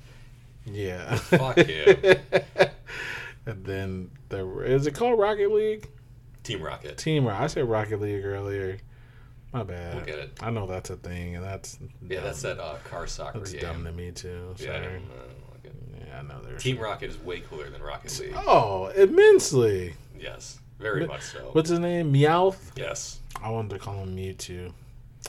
Yeah. 0.66 1.14
Fuck 1.16 1.58
him. 1.58 2.16
and 3.46 3.64
then 3.64 4.10
the 4.30 4.60
is 4.60 4.86
it 4.86 4.94
called 4.94 5.18
Rocket 5.18 5.52
League? 5.52 5.88
Team 6.42 6.62
Rocket. 6.62 6.96
Team 6.98 7.26
Rocket. 7.26 7.42
I 7.42 7.46
said 7.48 7.68
Rocket 7.68 8.00
League 8.00 8.24
earlier. 8.24 8.78
My 9.54 9.62
bad. 9.62 9.94
We'll 9.94 10.04
get 10.04 10.18
it. 10.18 10.32
I 10.42 10.50
know 10.50 10.66
that's 10.66 10.90
a 10.90 10.96
thing, 10.96 11.36
and 11.36 11.44
that's 11.44 11.78
Yeah, 12.06 12.16
dumb. 12.16 12.24
that's 12.24 12.42
that 12.42 12.58
uh, 12.60 12.74
car 12.84 13.06
soccer 13.06 13.38
That's 13.38 13.52
game. 13.52 13.60
dumb 13.62 13.84
to 13.84 13.92
me 13.92 14.10
too. 14.10 14.54
Yeah, 14.58 14.72
I 14.72 14.74
Sorry. 14.74 14.82
don't, 14.82 14.92
I 14.92 14.96
don't 14.96 15.52
like 15.52 15.64
it. 15.64 15.74
Yeah, 16.08 16.18
I 16.18 16.22
know 16.22 16.40
there's 16.44 16.62
Team 16.62 16.78
Rocket 16.78 17.08
is 17.10 17.18
way 17.22 17.40
cooler 17.40 17.70
than 17.70 17.80
Rocket 17.80 18.18
League. 18.20 18.34
Oh, 18.36 18.88
immensely. 18.96 19.94
Yes, 20.18 20.58
very 20.78 21.00
But- 21.00 21.08
much 21.08 21.22
so. 21.22 21.48
What's 21.52 21.70
his 21.70 21.78
name? 21.78 22.12
Meowth. 22.12 22.72
Yes. 22.76 23.20
I 23.42 23.48
wanted 23.50 23.70
to 23.70 23.78
call 23.78 24.02
him 24.02 24.16
Mewtwo. 24.16 24.72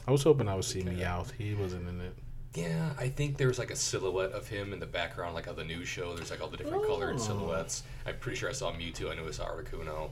I 0.08 0.12
was 0.12 0.24
hoping 0.24 0.48
I 0.48 0.56
would 0.56 0.66
see 0.66 0.82
Okay. 0.82 0.90
Meowth. 0.90 1.32
He 1.38 1.54
wasn't 1.54 1.88
in 1.88 2.02
it. 2.02 2.14
Yeah, 2.56 2.94
I 2.98 3.10
think 3.10 3.38
there's 3.38 3.60
like 3.60 3.70
a 3.72 3.76
silhouette 3.76 4.32
of 4.32 4.48
him 4.48 4.72
in 4.74 4.80
the 4.80 4.86
background, 4.86 5.36
like 5.36 5.48
on 5.48 5.56
the 5.56 5.64
news 5.66 5.88
show. 5.88 6.16
There's 6.16 6.32
like 6.32 6.42
all 6.42 6.48
the 6.48 6.58
different 6.58 6.86
colored 6.88 7.16
Oh. 7.16 7.20
silhouettes. 7.20 7.84
I'm 8.08 8.18
pretty 8.20 8.38
sure 8.38 8.50
I 8.50 8.54
saw 8.54 8.72
Mewtwo. 8.72 9.12
I 9.12 9.16
knew 9.16 9.28
I 9.28 9.32
saw 9.32 9.46
Articuno. 9.46 10.10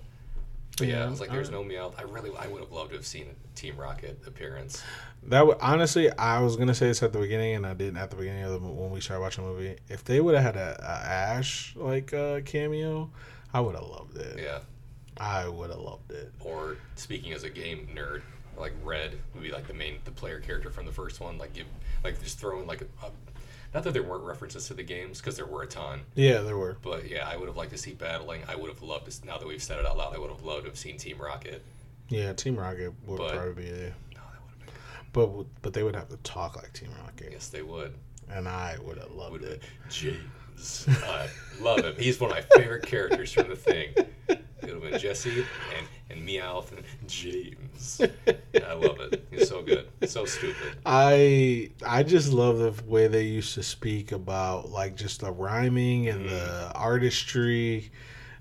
But 0.78 0.88
yeah, 0.88 1.06
I 1.06 1.10
was 1.10 1.20
like, 1.20 1.30
there's 1.30 1.52
no 1.52 1.64
Meowth. 1.64 1.94
I 2.00 2.04
really, 2.04 2.32
I 2.36 2.48
would 2.48 2.62
have 2.62 2.72
loved 2.72 2.92
to 2.92 2.96
have 2.96 3.06
seen 3.06 3.28
a 3.28 3.56
Team 3.58 3.78
Rocket 3.78 4.20
appearance. 4.26 4.84
That 5.28 5.46
would 5.46 5.58
honestly, 5.62 6.12
I 6.18 6.40
was 6.42 6.56
gonna 6.56 6.74
say 6.74 6.88
this 6.88 7.04
at 7.04 7.14
the 7.14 7.20
beginning, 7.20 7.56
and 7.56 7.66
I 7.66 7.74
didn't 7.74 7.98
at 7.98 8.10
the 8.10 8.16
beginning 8.16 8.44
of 8.44 8.52
the 8.54 8.60
when 8.60 8.90
we 8.90 9.00
started 9.00 9.22
watching 9.22 9.46
the 9.46 9.52
movie. 9.52 9.78
If 9.88 10.04
they 10.04 10.20
would 10.20 10.36
have 10.36 10.44
had 10.44 10.56
a, 10.56 10.80
a 10.82 11.08
Ash 11.08 11.76
like 11.76 12.14
uh, 12.14 12.42
cameo, 12.42 13.12
I 13.54 13.62
would 13.62 13.76
have 13.76 13.86
loved 13.86 14.18
it. 14.18 14.40
Yeah. 14.42 14.60
I 15.18 15.48
would 15.48 15.70
have 15.70 15.80
loved 15.80 16.12
it. 16.12 16.32
Or 16.40 16.78
speaking 16.96 17.34
as 17.34 17.44
a 17.44 17.50
game 17.50 17.88
nerd, 17.96 18.24
like 18.58 18.74
Red 18.84 19.20
would 19.34 19.44
be 19.44 19.52
like 19.52 19.68
the 19.68 19.74
main, 19.74 20.00
the 20.06 20.12
player 20.12 20.40
character 20.40 20.72
from 20.72 20.86
the 20.86 20.92
first 20.92 21.20
one. 21.20 21.38
Like 21.38 21.54
give, 21.54 21.68
like 22.04 22.22
just 22.22 22.40
throwing 22.40 22.66
like, 22.66 22.82
a, 22.82 23.12
not 23.74 23.84
that 23.84 23.94
there 23.94 24.04
weren't 24.04 24.24
references 24.24 24.68
to 24.68 24.74
the 24.74 24.84
games 24.84 25.20
because 25.20 25.36
there 25.36 25.46
were 25.46 25.64
a 25.64 25.68
ton. 25.68 26.02
Yeah, 26.16 26.42
there 26.42 26.58
were. 26.58 26.78
But 26.82 27.10
yeah, 27.10 27.28
I 27.28 27.36
would 27.38 27.48
have 27.48 27.58
liked 27.58 27.72
to 27.72 27.78
see 27.78 27.94
battling. 27.94 28.44
I 28.48 28.56
would 28.56 28.70
have 28.70 28.82
loved 28.82 29.10
to. 29.12 29.26
Now 29.26 29.38
that 29.38 29.48
we've 29.48 29.62
said 29.64 29.80
it 29.80 29.86
out 29.86 29.98
loud, 29.98 30.14
I 30.16 30.20
would 30.20 30.30
have 30.30 30.44
loved 30.44 30.64
to 30.66 30.70
have 30.70 30.78
seen 30.78 30.98
Team 30.98 31.18
Rocket. 31.20 31.64
Yeah, 32.10 32.34
Team 32.34 32.56
Rocket 32.56 32.94
would 33.08 33.18
But- 33.18 33.34
probably 33.36 33.64
be 33.64 33.72
there, 33.72 33.96
No, 34.14 34.22
that 34.22 34.42
would 34.44 34.52
have 34.52 34.66
been. 34.66 34.76
but 35.14 35.46
but 35.62 35.74
they 35.74 35.84
would 35.84 35.96
have 35.96 36.10
to 36.10 36.18
talk 36.18 36.56
like 36.56 36.72
Team 36.74 36.90
Rocket, 37.04 37.30
Yes, 37.32 37.48
they 37.48 37.62
would. 37.62 37.94
and 38.30 38.48
I 38.48 38.78
would 38.84 38.98
have 38.98 39.12
loved 39.12 39.32
Would 39.34 39.42
have 39.44 39.52
it. 39.54 39.62
been 39.62 40.20
James. 40.64 40.88
I 41.04 41.28
love 41.62 41.80
him. 41.80 41.96
He's 41.98 42.20
one 42.20 42.32
of 42.32 42.38
my 42.38 42.62
favorite 42.62 42.86
characters 42.86 43.32
from 43.32 43.50
the 43.50 43.56
thing. 43.56 43.94
It 44.28 44.82
would 44.82 44.94
have 44.94 45.02
Jesse 45.02 45.46
and 45.78 45.88
and 46.10 46.28
Meowth 46.28 46.72
and 46.72 46.84
James. 47.08 48.00
I 48.02 48.74
love 48.74 49.00
it. 49.00 49.26
He's 49.32 49.50
so 49.50 49.62
good. 49.62 49.90
So 50.08 50.26
stupid. 50.26 50.78
I 50.86 51.72
I 51.86 52.04
just 52.04 52.32
love 52.32 52.60
the 52.60 52.84
way 52.86 53.08
they 53.08 53.24
used 53.24 53.54
to 53.56 53.64
speak 53.64 54.12
about 54.12 54.70
like 54.70 54.96
just 54.96 55.22
the 55.22 55.32
rhyming 55.32 56.08
and 56.08 56.30
the 56.30 56.72
artistry. 56.74 57.92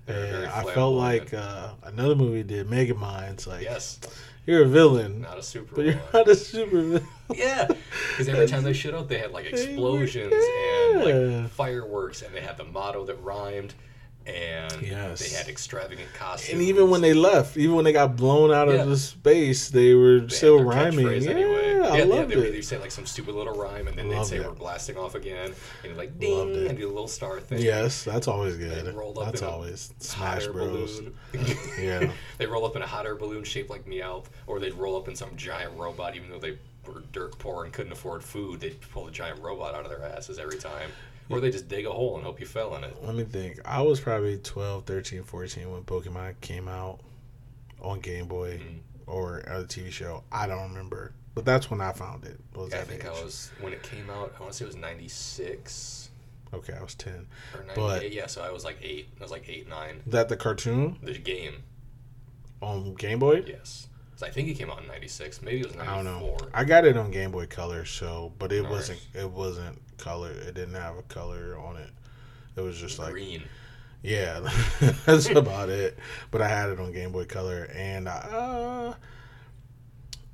And 0.07 0.47
I 0.47 0.63
felt 0.63 0.95
like 0.95 1.33
uh, 1.33 1.73
another 1.83 2.15
movie 2.15 2.43
did 2.43 2.69
Mega 2.69 2.93
Minds. 2.93 3.47
Like 3.47 3.63
Yes, 3.63 3.99
you're 4.45 4.63
a 4.63 4.67
villain, 4.67 5.21
not 5.21 5.37
a 5.37 5.43
super. 5.43 5.75
but 5.75 5.85
you're 5.85 5.93
villain. 5.93 6.07
not 6.13 6.27
a 6.27 6.35
super 6.35 6.81
villain. 6.81 7.07
Yeah, 7.33 7.67
because 8.09 8.29
every 8.29 8.47
time 8.47 8.63
they 8.63 8.73
showed 8.73 8.93
up, 8.93 9.07
they 9.07 9.17
had 9.17 9.31
like 9.31 9.45
explosions 9.45 10.33
and 10.33 11.03
like 11.43 11.49
fireworks, 11.51 12.21
and 12.21 12.33
they 12.35 12.41
had 12.41 12.57
the 12.57 12.65
motto 12.65 13.05
that 13.05 13.21
rhymed, 13.23 13.73
and 14.25 14.81
Yes. 14.81 15.19
they 15.19 15.35
had 15.35 15.47
extravagant 15.47 16.07
costumes. 16.13 16.53
And 16.53 16.61
even 16.61 16.89
when 16.89 17.01
they 17.01 17.13
left, 17.13 17.57
even 17.57 17.75
when 17.75 17.83
they 17.85 17.91
got 17.93 18.15
blown 18.15 18.51
out 18.53 18.67
Yeah. 18.69 18.75
of 18.83 18.89
the 18.89 18.97
space, 18.97 19.69
they 19.69 19.93
were 19.93 20.21
They 20.21 20.35
still 20.35 20.63
rhyming. 20.63 21.05
Yeah, 21.21 21.29
anyway. 21.31 21.79
I 21.83 21.97
yeah, 21.97 22.03
loved 22.05 22.31
they 22.31 22.35
it. 22.35 22.47
either 22.53 22.61
say 22.61 22.77
like 22.79 22.91
some 22.91 23.05
stupid 23.05 23.35
little 23.35 23.53
rhyme, 23.53 23.87
and 23.89 23.97
then 23.97 24.07
they'd 24.07 24.25
say 24.25 24.37
it. 24.37 24.45
we're 24.45 24.53
blasting 24.53 24.97
off 24.97 25.15
again, 25.15 25.53
and 25.83 25.97
like 25.97 26.09
Loved 26.11 26.19
ding, 26.21 26.55
it. 26.55 26.67
and 26.69 26.77
do 26.77 26.87
a 26.87 26.89
little 26.89 27.09
star 27.09 27.41
thing. 27.41 27.61
Yes, 27.61 28.03
that's 28.03 28.27
always 28.29 28.57
They 28.57 28.65
good. 28.69 28.95
roll 28.95 29.19
up 29.19 29.25
That's 29.25 29.41
in 29.41 29.47
a 29.47 29.51
always 29.51 29.89
hot 30.13 30.41
Smash 30.41 30.43
air 30.45 30.53
Bros. 30.53 30.99
balloon. 31.01 31.13
Yeah. 31.79 32.11
they 32.37 32.45
roll 32.45 32.65
up 32.65 32.75
in 32.77 32.81
a 32.81 32.87
hot 32.87 33.05
air 33.05 33.15
balloon 33.15 33.43
shaped 33.43 33.69
like 33.69 33.85
Meowth, 33.85 34.27
or 34.47 34.59
they'd 34.59 34.73
roll 34.75 34.95
up 34.95 35.09
in 35.09 35.15
some 35.15 35.35
giant 35.35 35.73
robot, 35.77 36.15
even 36.15 36.29
though 36.29 36.39
they 36.39 36.57
were 36.87 37.01
dirt 37.11 37.37
poor 37.39 37.65
and 37.65 37.73
couldn't 37.73 37.91
afford 37.91 38.23
food. 38.23 38.61
They'd 38.61 38.79
pull 38.91 39.07
a 39.07 39.11
giant 39.11 39.41
robot 39.41 39.75
out 39.75 39.83
of 39.83 39.89
their 39.89 40.03
asses 40.03 40.39
every 40.39 40.57
time. 40.59 40.89
Or 41.29 41.39
they 41.39 41.49
just 41.51 41.67
dig 41.67 41.85
a 41.85 41.91
hole 41.91 42.15
and 42.17 42.25
hope 42.25 42.39
you 42.39 42.45
fell 42.45 42.75
in 42.75 42.83
it. 42.83 42.95
Let 43.03 43.15
me 43.15 43.23
think. 43.23 43.59
I 43.65 43.81
was 43.81 43.99
probably 43.99 44.37
12, 44.37 44.85
13, 44.85 45.23
14 45.23 45.71
when 45.71 45.83
Pokemon 45.83 46.35
came 46.41 46.67
out 46.67 46.99
on 47.81 47.99
Game 48.01 48.27
Boy 48.27 48.59
Mhm. 48.59 48.79
or 49.07 49.39
a 49.39 49.63
TV 49.65 49.89
show. 49.91 50.23
I 50.31 50.47
don't 50.47 50.69
remember. 50.69 51.13
But 51.35 51.45
that's 51.45 51.71
when 51.71 51.81
I 51.81 51.91
found 51.93 52.25
it. 52.25 52.39
Was 52.55 52.73
I 52.73 52.81
think 52.81 53.01
age. 53.05 53.07
I 53.09 53.23
was 53.23 53.51
when 53.59 53.73
it 53.73 53.81
came 53.83 54.09
out. 54.09 54.33
I 54.37 54.41
want 54.41 54.51
to 54.53 54.57
say 54.57 54.65
it 54.65 54.67
was 54.67 54.75
'96 54.75 56.09
Okay, 56.53 56.73
I 56.73 56.83
was 56.83 56.93
10. 56.93 57.25
or 57.55 57.65
But- 57.75 58.11
yeah, 58.11 58.27
so 58.27 58.43
I 58.43 58.51
was 58.51 58.63
like 58.63 58.77
eight. 58.83 59.09
I 59.19 59.23
was 59.23 59.31
like 59.31 59.49
eight, 59.49 59.67
nine. 59.67 60.03
That 60.05 60.29
the 60.29 60.37
cartoon 60.37 60.99
The 61.01 61.17
game, 61.17 61.63
on 62.61 62.93
Game 62.93 63.17
Boy? 63.19 63.43
yes. 63.47 63.87
So 64.15 64.27
I 64.27 64.29
think 64.29 64.47
it 64.47 64.53
came 64.53 64.69
out 64.69 64.81
in 64.81 64.87
'96. 64.87 65.41
Maybe 65.41 65.61
it 65.61 65.67
was 65.67 65.75
'94. 65.75 65.93
I 65.93 66.03
don't 66.03 66.05
know. 66.05 66.37
I 66.53 66.63
got 66.63 66.85
it 66.85 66.97
on 66.97 67.11
Game 67.11 67.31
Boy 67.31 67.45
Color, 67.45 67.85
so 67.85 68.33
but 68.39 68.51
it 68.51 68.67
wasn't 68.67 68.99
it 69.13 69.29
wasn't 69.29 69.79
color. 69.97 70.31
It 70.31 70.53
didn't 70.53 70.75
have 70.75 70.97
a 70.97 71.03
color 71.03 71.57
on 71.57 71.77
it. 71.77 71.89
It 72.55 72.61
was 72.61 72.77
just 72.77 72.99
like 72.99 73.11
Green. 73.11 73.43
Yeah, 74.03 74.41
that's 75.05 75.29
about 75.29 75.69
it. 75.69 75.97
But 76.29 76.41
I 76.41 76.47
had 76.47 76.69
it 76.69 76.79
on 76.79 76.91
Game 76.91 77.11
Boy 77.13 77.23
Color, 77.25 77.69
and 77.73 78.09
I, 78.09 78.17
uh, 78.17 78.93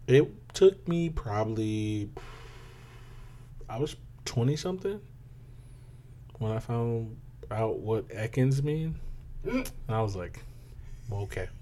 it 0.08 0.54
took 0.54 0.88
me 0.88 1.10
probably 1.10 2.10
I 3.70 3.78
was 3.78 3.96
twenty 4.26 4.56
something 4.56 5.00
when 6.40 6.52
I 6.52 6.60
found 6.60 7.16
out 7.52 7.78
what 7.80 8.08
Ekans 8.10 8.64
mean, 8.64 8.96
and 9.44 9.72
I 9.88 10.02
was 10.02 10.16
like, 10.16 10.40
"Okay, 11.12 11.48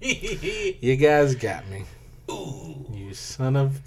you 0.80 0.96
guys 0.96 1.34
got 1.34 1.68
me, 1.68 1.84
Ooh. 2.30 2.86
you 2.92 3.14
son 3.14 3.56
of 3.56 3.80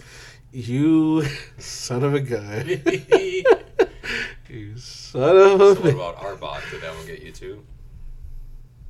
you 0.51 1.23
son 1.57 2.03
of 2.03 2.13
a 2.13 2.19
gun, 2.19 2.68
you 4.49 4.77
son 4.77 5.38
of 5.38 5.77
So 5.77 5.84
what 5.84 5.93
about 5.93 6.18
Arbok? 6.18 6.72
Did 6.72 6.81
that 6.81 6.95
one 6.95 7.05
get 7.05 7.22
you 7.22 7.31
too? 7.31 7.63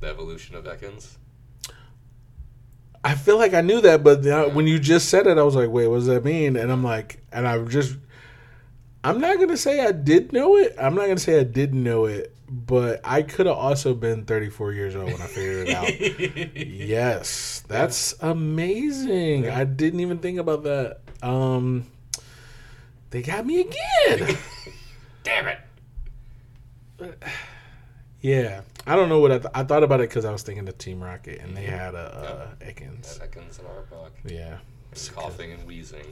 The 0.00 0.08
evolution 0.08 0.56
of 0.56 0.64
Ekans? 0.64 1.16
I 3.04 3.14
feel 3.14 3.36
like 3.36 3.52
I 3.52 3.60
knew 3.60 3.80
that, 3.80 4.04
but 4.04 4.24
when 4.54 4.66
you 4.66 4.78
just 4.78 5.08
said 5.08 5.26
it, 5.26 5.36
I 5.36 5.42
was 5.42 5.56
like, 5.56 5.70
"Wait, 5.70 5.88
what 5.88 5.96
does 5.96 6.06
that 6.06 6.24
mean?" 6.24 6.56
And 6.56 6.70
I'm 6.70 6.84
like, 6.84 7.18
and 7.32 7.46
I 7.46 7.62
just, 7.64 7.96
I'm 9.02 9.20
not 9.20 9.38
gonna 9.38 9.56
say 9.56 9.84
I 9.84 9.92
did 9.92 10.32
know 10.32 10.56
it. 10.56 10.74
I'm 10.78 10.94
not 10.94 11.02
gonna 11.06 11.18
say 11.18 11.40
I 11.40 11.44
didn't 11.44 11.82
know 11.82 12.04
it, 12.06 12.34
but 12.52 13.00
I 13.02 13.22
could 13.22 13.46
have 13.46 13.56
also 13.56 13.94
been 13.94 14.26
34 14.26 14.74
years 14.74 14.94
old 14.94 15.06
when 15.10 15.22
I 15.22 15.26
figured 15.26 15.68
it 15.68 15.74
out. 15.74 16.56
yes, 16.66 17.64
that's 17.66 18.14
amazing. 18.20 19.48
I 19.48 19.64
didn't 19.64 20.00
even 20.00 20.18
think 20.18 20.38
about 20.38 20.64
that. 20.64 20.98
Um, 21.22 21.86
they 23.08 23.22
got 23.22 23.46
me 23.46 23.62
again. 23.62 24.36
Damn 25.24 25.48
it! 25.48 25.58
yeah, 28.20 28.60
I 28.86 28.96
don't 28.96 29.08
know 29.08 29.20
what 29.20 29.32
I, 29.32 29.38
th- 29.38 29.52
I 29.54 29.64
thought 29.64 29.82
about 29.82 30.00
it 30.00 30.10
because 30.10 30.26
I 30.26 30.30
was 30.32 30.42
thinking 30.42 30.68
of 30.68 30.76
Team 30.76 31.02
Rocket, 31.02 31.40
and 31.40 31.56
they 31.56 31.62
had 31.64 31.94
a 31.94 32.52
uh, 32.60 32.64
Ekans. 32.66 33.18
Had 33.18 33.30
Ekans 33.30 33.60
and 33.60 33.68
Arbok. 33.68 34.10
Yeah, 34.26 34.58
And 34.90 35.00
Koffing 35.00 35.54
and 35.54 35.66
Weezing. 35.66 36.04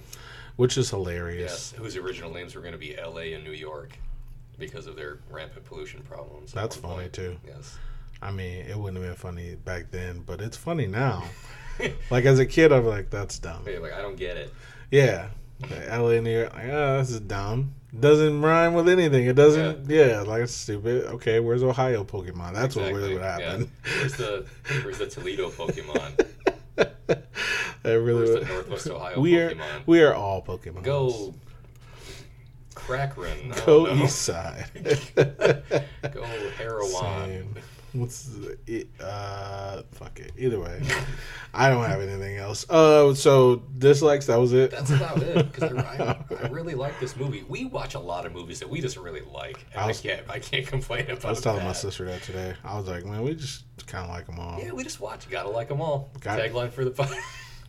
which 0.57 0.79
is 0.79 0.89
hilarious. 0.89 1.73
Yes, 1.73 1.79
whose 1.79 1.97
original 1.97 2.33
names 2.33 2.55
were 2.55 2.63
going 2.63 2.73
to 2.73 2.79
be 2.79 2.99
L.A. 2.99 3.35
and 3.35 3.45
New 3.45 3.53
York 3.53 3.99
because 4.61 4.87
of 4.87 4.95
their 4.95 5.19
rampant 5.31 5.65
pollution 5.65 6.03
problems. 6.03 6.53
That's 6.53 6.77
funny 6.77 7.03
point. 7.03 7.13
too. 7.13 7.37
Yes. 7.47 7.79
I 8.23 8.31
mean, 8.31 8.67
it 8.67 8.79
wouldn't 8.79 9.03
have 9.03 9.13
been 9.13 9.17
funny 9.17 9.57
back 9.57 9.91
then, 9.91 10.21
but 10.21 10.41
it's 10.41 10.57
funny 10.57 10.87
now. 10.87 11.25
like 12.11 12.27
as 12.27 12.39
a 12.39 12.47
kid, 12.47 12.71
I'm 12.71 12.85
like, 12.85 13.11
that's 13.11 13.39
dumb. 13.39 13.65
You're 13.67 13.81
like, 13.81 13.95
I 13.95 14.03
don't 14.03 14.17
get 14.17 14.37
it. 14.37 14.53
Yeah, 14.91 15.29
like, 15.63 15.89
LA, 15.89 16.21
New 16.21 16.31
York. 16.31 16.55
Like, 16.55 16.69
oh, 16.69 16.99
this 16.99 17.11
is 17.11 17.21
dumb. 17.21 17.75
Doesn't 17.99 18.41
rhyme 18.41 18.75
with 18.75 18.89
anything. 18.89 19.27
It 19.27 19.35
doesn't. 19.35 19.91
Yeah, 19.91 20.21
like 20.21 20.43
it's 20.43 20.55
stupid. 20.55 21.07
Okay, 21.07 21.41
where's 21.41 21.63
Ohio 21.63 22.05
Pokemon? 22.05 22.55
That's 22.55 22.77
what 22.77 22.93
really 22.93 23.15
would 23.15 23.23
happen. 23.23 23.71
Yeah. 23.85 23.93
Where's 23.99 24.13
the 24.15 24.47
Where's 24.85 24.99
the 24.99 25.07
Toledo 25.07 25.51
Pokemon? 25.51 26.27
that 26.77 27.25
really 27.85 28.15
Where's 28.15 28.47
the. 28.47 28.53
Northwest 28.53 28.89
Ohio 28.89 29.21
We 29.21 29.39
are 29.39 29.55
we 29.87 30.03
are 30.03 30.15
all 30.15 30.41
Pokemon. 30.41 30.85
Go 30.85 31.35
Crackrin. 32.87 33.65
Go 33.67 33.87
know. 33.87 34.05
east 34.05 34.23
side. 34.23 34.67
Go. 36.13 36.25
Same. 36.87 37.55
What's 37.93 38.27
the, 38.27 38.57
it, 38.69 38.89
uh 39.01 39.83
fuck 39.91 40.21
it. 40.21 40.33
Either 40.39 40.61
way, 40.61 40.81
I 41.53 41.71
don't 41.71 41.85
have 41.85 42.01
anything 42.01 42.37
else. 42.37 42.65
Uh, 42.71 43.15
so 43.15 43.57
dislikes. 43.79 44.27
That 44.27 44.37
was 44.39 44.53
it. 44.53 44.71
That's 44.71 44.91
about 44.91 45.21
it. 45.21 45.53
Because 45.53 45.73
I, 45.73 46.17
I 46.45 46.47
really 46.49 46.75
like 46.75 47.01
this 47.01 47.17
movie. 47.17 47.45
We 47.49 47.65
watch 47.65 47.95
a 47.95 47.99
lot 47.99 48.27
of 48.27 48.33
movies 48.33 48.61
that 48.61 48.71
we 48.71 48.81
just 48.81 48.97
really 48.97 49.23
like, 49.23 49.59
and 49.73 49.81
I 49.81 49.89
I, 49.89 49.93
can't 49.93 50.31
I 50.31 50.39
can't 50.39 50.67
complain 50.67 51.05
about. 51.07 51.19
It. 51.19 51.25
I 51.25 51.31
was 51.31 51.41
telling 51.41 51.65
my 51.65 51.73
sister 51.73 52.05
that 52.05 52.23
today. 52.23 52.55
I 52.65 52.79
was 52.79 52.87
like, 52.87 53.05
man, 53.05 53.23
we 53.23 53.35
just 53.35 53.65
kind 53.87 54.05
of 54.05 54.11
like 54.11 54.27
them 54.27 54.39
all. 54.39 54.61
Yeah, 54.61 54.71
we 54.71 54.85
just 54.85 55.01
watch. 55.01 55.29
Gotta 55.29 55.51
like 55.51 55.69
them 55.69 55.81
all. 55.81 56.11
Got. 56.21 56.39
Tagline 56.39 56.71
for 56.71 56.85
the. 56.85 57.23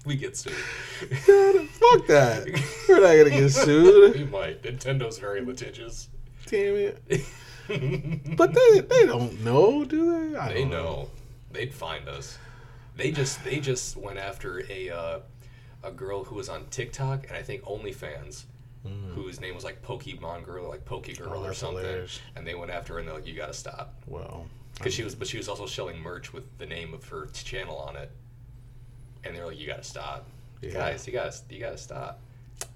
We 0.06 0.16
get 0.16 0.36
sued. 0.38 0.54
God, 1.28 1.68
fuck 1.70 2.08
that. 2.08 2.48
We're 2.90 3.02
not 3.02 3.16
gonna 3.18 3.30
get 3.42 3.50
sued. 3.50 4.16
we 4.18 4.24
might. 4.26 4.62
Nintendo's 4.64 5.20
very 5.20 5.42
litigious. 5.42 6.10
Damn 6.48 6.76
it. 6.76 7.26
But 8.36 8.54
they 8.54 8.80
they 8.82 9.06
don't 9.06 9.44
know, 9.44 9.86
do 9.86 10.32
they? 10.32 10.38
I 10.38 10.50
They 10.54 10.62
don't 10.62 10.72
know. 10.72 11.10
They'd 11.52 11.74
find 11.74 12.08
us. 12.10 12.38
They 12.98 13.12
just 13.12 13.44
they 13.44 13.60
just 13.60 13.96
went 13.96 14.18
after 14.20 14.64
a 14.70 14.90
uh, 14.90 15.20
a 15.84 15.92
girl 15.92 16.24
who 16.24 16.36
was 16.36 16.50
on 16.50 16.66
TikTok 16.70 17.28
and 17.28 17.38
I 17.38 17.42
think 17.42 17.64
OnlyFans, 17.64 18.44
whose 19.16 19.40
name 19.40 19.56
was 19.56 19.64
like 19.64 19.82
Pokemon 19.84 20.44
Girl 20.46 20.66
or 20.66 20.70
like 20.70 20.84
Poke 20.86 21.16
Girl 21.18 21.30
Hmm. 21.30 21.36
Oh, 21.38 21.44
or 21.46 21.54
something. 21.54 21.84
hilarious. 21.84 22.20
And 22.36 22.46
they 22.46 22.56
went 22.56 22.72
after 22.72 22.94
her 22.94 23.00
and 23.00 23.08
they're 23.08 23.16
like, 23.16 23.28
"You 23.28 23.36
gotta 23.36 23.54
stop," 23.54 23.94
Well, 24.08 24.48
because 24.76 24.94
she 24.94 25.04
was 25.04 25.16
but 25.16 25.28
she 25.28 25.38
was 25.38 25.48
also 25.48 25.66
selling 25.66 26.00
merch 26.00 26.34
with 26.34 26.44
the 26.58 26.66
name 26.66 26.94
of 26.94 27.08
her 27.10 27.28
channel 27.34 27.78
on 27.78 27.96
it. 27.96 28.12
And 29.24 29.36
they're 29.36 29.46
like, 29.46 29.60
"You 29.60 29.68
gotta 29.68 29.84
stop, 29.84 30.28
Yeah. 30.62 30.74
guys. 30.74 31.06
You 31.08 31.14
gotta 31.14 31.36
you 31.50 31.60
gotta 31.60 31.78
stop." 31.78 32.20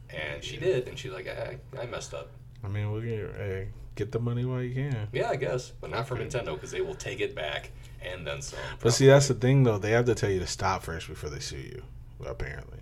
And 0.09 0.43
she 0.43 0.57
did, 0.57 0.87
and 0.87 0.97
she's 0.97 1.11
like, 1.11 1.27
I, 1.27 1.57
"I 1.79 1.85
messed 1.87 2.13
up." 2.13 2.29
I 2.63 2.67
mean, 2.67 2.91
we 2.91 3.01
can 3.01 3.33
hey, 3.37 3.67
get 3.95 4.11
the 4.11 4.19
money 4.19 4.45
while 4.45 4.61
you 4.61 4.73
can. 4.73 5.07
Yeah, 5.11 5.29
I 5.29 5.35
guess, 5.35 5.71
but 5.81 5.89
not 5.89 6.07
from 6.07 6.19
Nintendo 6.19 6.53
because 6.55 6.71
they 6.71 6.81
will 6.81 6.95
take 6.95 7.19
it 7.21 7.35
back 7.35 7.71
and 8.03 8.25
then 8.25 8.41
some. 8.41 8.59
But 8.79 8.93
see, 8.93 9.07
that's 9.07 9.27
the 9.27 9.33
thing, 9.33 9.63
though. 9.63 9.77
They 9.77 9.91
have 9.91 10.05
to 10.05 10.15
tell 10.15 10.29
you 10.29 10.39
to 10.39 10.47
stop 10.47 10.83
first 10.83 11.07
before 11.07 11.29
they 11.29 11.39
sue 11.39 11.57
you. 11.57 11.81
Apparently. 12.25 12.79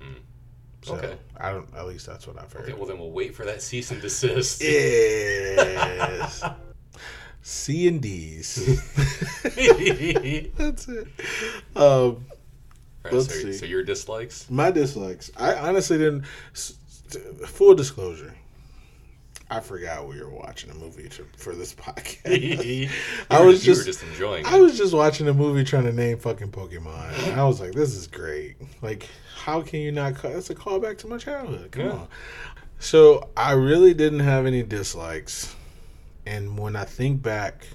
Hmm. 0.00 0.12
So, 0.82 0.94
Okay. 0.96 1.16
I 1.38 1.52
don't. 1.52 1.68
At 1.74 1.86
least 1.86 2.06
that's 2.06 2.26
what 2.26 2.38
I've 2.38 2.52
heard. 2.52 2.62
Okay, 2.64 2.72
well 2.74 2.86
then 2.86 2.98
we'll 2.98 3.10
wait 3.10 3.34
for 3.34 3.44
that 3.46 3.62
cease 3.62 3.90
and 3.90 4.00
desist. 4.00 4.62
Yes. 4.62 6.42
C 7.42 7.86
and 7.88 8.00
D's. 8.02 8.56
That's 10.56 10.88
it. 10.88 11.06
Um, 11.76 12.24
Let's 13.12 13.26
so, 13.28 13.34
see. 13.40 13.52
so 13.52 13.66
your 13.66 13.82
dislikes? 13.82 14.48
my 14.50 14.70
dislikes. 14.70 15.30
I 15.36 15.54
honestly 15.54 15.98
didn't. 15.98 16.24
Full 17.46 17.74
disclosure. 17.74 18.34
I 19.48 19.60
forgot 19.60 20.08
we 20.08 20.20
were 20.20 20.28
watching 20.28 20.70
a 20.70 20.74
movie 20.74 21.08
to, 21.08 21.24
for 21.36 21.54
this 21.54 21.72
podcast. 21.76 22.90
I 23.30 23.40
was 23.44 23.64
you 23.64 23.72
just, 23.74 23.82
were 23.82 23.92
just 23.92 24.02
enjoying 24.02 24.44
I 24.44 24.58
was 24.58 24.76
just 24.76 24.92
watching 24.92 25.28
a 25.28 25.34
movie 25.34 25.62
trying 25.62 25.84
to 25.84 25.92
name 25.92 26.18
fucking 26.18 26.50
Pokemon. 26.50 27.28
And 27.28 27.40
I 27.40 27.44
was 27.44 27.60
like, 27.60 27.70
this 27.72 27.94
is 27.94 28.08
great. 28.08 28.56
Like, 28.82 29.08
how 29.36 29.62
can 29.62 29.80
you 29.80 29.92
not? 29.92 30.16
Call, 30.16 30.32
that's 30.32 30.50
a 30.50 30.54
callback 30.54 30.98
to 30.98 31.06
my 31.06 31.16
childhood. 31.18 31.70
Come 31.70 31.84
Yeah. 31.84 31.92
on. 31.92 32.08
So 32.80 33.28
I 33.36 33.52
really 33.52 33.94
didn't 33.94 34.20
have 34.20 34.46
any 34.46 34.62
dislikes, 34.64 35.54
and 36.26 36.58
when 36.58 36.74
I 36.76 36.84
think 36.84 37.22
back, 37.22 37.66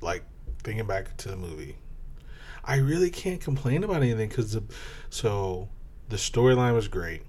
like 0.00 0.22
thinking 0.62 0.86
back 0.86 1.16
to 1.18 1.28
the 1.30 1.36
movie, 1.36 1.76
I 2.64 2.76
really 2.76 3.10
can't 3.10 3.40
complain 3.40 3.84
about 3.84 4.02
anything 4.02 4.28
because 4.28 4.52
the 4.52 4.62
so 5.08 5.68
the 6.08 6.16
storyline 6.16 6.74
was 6.74 6.88
great, 6.88 7.22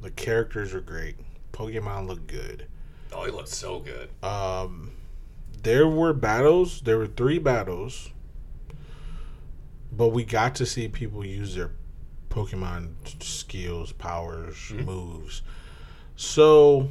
the 0.00 0.10
characters 0.10 0.72
were 0.72 0.80
great, 0.80 1.16
Pokemon 1.52 2.06
looked 2.06 2.26
good. 2.26 2.66
Oh, 3.12 3.24
it 3.24 3.34
looked 3.34 3.48
so 3.48 3.80
good. 3.80 4.10
Um, 4.22 4.92
there 5.62 5.88
were 5.88 6.12
battles. 6.12 6.80
There 6.82 6.98
were 6.98 7.06
three 7.06 7.38
battles, 7.38 8.10
but 9.92 10.08
we 10.08 10.24
got 10.24 10.54
to 10.56 10.66
see 10.66 10.88
people 10.88 11.24
use 11.24 11.54
their 11.54 11.70
Pokemon 12.30 12.90
skills, 13.22 13.92
powers, 13.92 14.56
Mhm. 14.56 14.84
moves. 14.84 15.42
So 16.16 16.90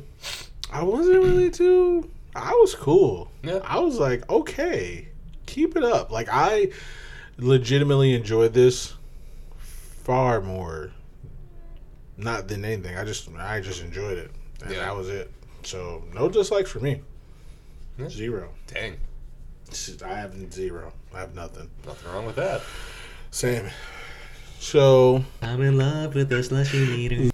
I 0.72 0.84
wasn't 0.84 1.24
really 1.24 1.50
too. 1.52 2.10
I 2.36 2.52
was 2.54 2.76
cool. 2.76 3.32
Yeah. 3.44 3.60
I 3.64 3.80
was 3.80 4.00
like, 4.00 4.30
okay, 4.30 5.08
keep 5.46 5.76
it 5.78 5.84
up. 5.84 6.12
Like 6.12 6.28
I 6.32 6.72
legitimately 7.38 8.14
enjoyed 8.14 8.54
this 8.54 8.94
far 9.58 10.42
more. 10.42 10.92
Not 12.18 12.48
than 12.48 12.66
anything. 12.66 12.98
I 12.98 13.04
just 13.04 13.30
I 13.38 13.60
just 13.60 13.82
enjoyed 13.84 14.18
it, 14.18 14.32
and 14.64 14.72
Yeah. 14.72 14.80
that 14.80 14.96
was 14.96 15.08
it. 15.10 15.32
So 15.64 16.04
no 16.14 16.30
dislikes 16.30 16.72
for 16.72 16.80
me. 16.80 17.02
Yeah. 18.00 18.10
Zero. 18.10 18.50
Dang, 18.68 18.98
I 20.04 20.08
have 20.14 20.54
zero. 20.54 20.94
I 21.14 21.20
have 21.20 21.36
nothing. 21.36 21.70
nothing 21.86 22.12
wrong 22.12 22.26
with 22.26 22.36
that. 22.38 22.62
Same. 23.32 23.70
So 24.60 25.24
I'm 25.42 25.62
in 25.62 25.78
love 25.78 26.16
with 26.16 26.30
the 26.30 26.42
slushy 26.42 26.86
meter. 26.86 27.30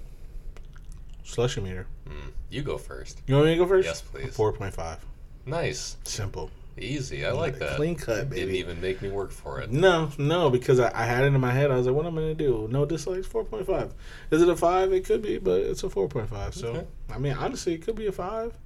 slushy 1.24 1.60
meter. 1.62 1.86
Hmm. 2.06 2.28
You 2.50 2.62
go 2.62 2.76
first. 2.76 3.22
You 3.26 3.34
want 3.36 3.46
me 3.46 3.52
to 3.54 3.58
go 3.58 3.66
first? 3.66 3.86
Yes, 3.86 4.02
please. 4.02 4.34
Four 4.36 4.52
point 4.52 4.74
five. 4.74 4.98
Nice, 5.46 5.96
Simple. 6.04 6.50
Easy. 6.78 7.24
I 7.24 7.32
like 7.32 7.58
that. 7.58 7.76
Clean 7.76 7.94
cut, 7.94 8.30
Didn't 8.30 8.54
even 8.54 8.80
make 8.80 9.00
me 9.02 9.10
work 9.10 9.30
for 9.30 9.60
it. 9.60 9.70
No, 9.70 10.10
no, 10.18 10.50
because 10.50 10.80
I, 10.80 10.90
I 10.94 11.04
had 11.06 11.24
it 11.24 11.28
in 11.28 11.40
my 11.40 11.52
head. 11.52 11.70
I 11.70 11.76
was 11.76 11.86
like, 11.86 11.94
what 11.94 12.06
am 12.06 12.18
I 12.18 12.22
gonna 12.22 12.34
do? 12.34 12.68
No 12.70 12.84
dislikes. 12.84 13.26
Four 13.26 13.44
point 13.44 13.66
five. 13.66 13.94
Is 14.30 14.42
it 14.42 14.48
a 14.48 14.56
five? 14.56 14.92
It 14.92 15.04
could 15.04 15.22
be, 15.22 15.38
but 15.38 15.60
it's 15.60 15.82
a 15.82 15.90
four 15.90 16.08
point 16.08 16.28
five. 16.30 16.54
So 16.54 16.68
Okay. 16.68 16.86
I 17.12 17.18
mean, 17.18 17.32
honestly, 17.34 17.74
it 17.74 17.82
could 17.82 17.96
be 17.96 18.06
a 18.06 18.12
five. 18.12 18.56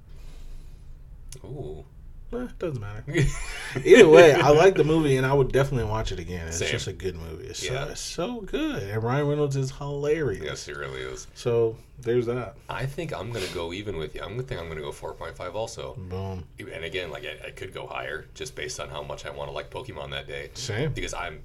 Ooh. 1.43 1.85
Eh, 2.31 2.47
doesn't 2.59 2.79
matter. 2.79 3.03
Either 3.83 4.07
way, 4.07 4.33
I 4.33 4.49
like 4.49 4.75
the 4.75 4.83
movie, 4.83 5.17
and 5.17 5.25
I 5.25 5.33
would 5.33 5.51
definitely 5.51 5.89
watch 5.89 6.11
it 6.11 6.19
again. 6.19 6.47
It's 6.47 6.57
Same. 6.59 6.69
just 6.71 6.87
a 6.87 6.93
good 6.93 7.15
movie. 7.15 7.45
It's, 7.47 7.63
Yeah. 7.63 7.85
so, 7.85 7.91
it's 7.91 8.01
so 8.01 8.41
good, 8.41 8.83
and 8.83 9.03
Ryan 9.03 9.27
Reynolds 9.27 9.55
is 9.55 9.71
hilarious. 9.71 10.43
yes, 10.43 10.65
he 10.65 10.73
really 10.73 11.01
is. 11.01 11.27
So 11.33 11.75
there's 11.99 12.27
that. 12.27 12.55
I 12.69 12.85
think 12.85 13.13
I'm 13.17 13.31
gonna 13.31 13.45
go 13.53 13.73
even 13.73 13.97
with 13.97 14.13
you. 14.13 14.21
I'm 14.21 14.29
gonna 14.31 14.43
think 14.43 14.61
I'm 14.61 14.67
gonna 14.69 14.81
go 14.81 14.91
4.5 14.91 15.55
also. 15.55 15.95
Boom. 15.95 16.45
And 16.59 16.83
again, 16.85 17.09
like 17.11 17.25
I, 17.25 17.47
I 17.47 17.51
could 17.51 17.73
go 17.73 17.87
higher 17.87 18.25
just 18.35 18.55
based 18.55 18.79
on 18.79 18.89
how 18.89 19.01
much 19.01 19.25
I 19.25 19.31
want 19.31 19.49
to 19.49 19.53
like 19.53 19.71
Pokemon 19.71 20.11
that 20.11 20.27
day. 20.27 20.51
Same. 20.53 20.91
Because 20.93 21.13
I'm, 21.15 21.41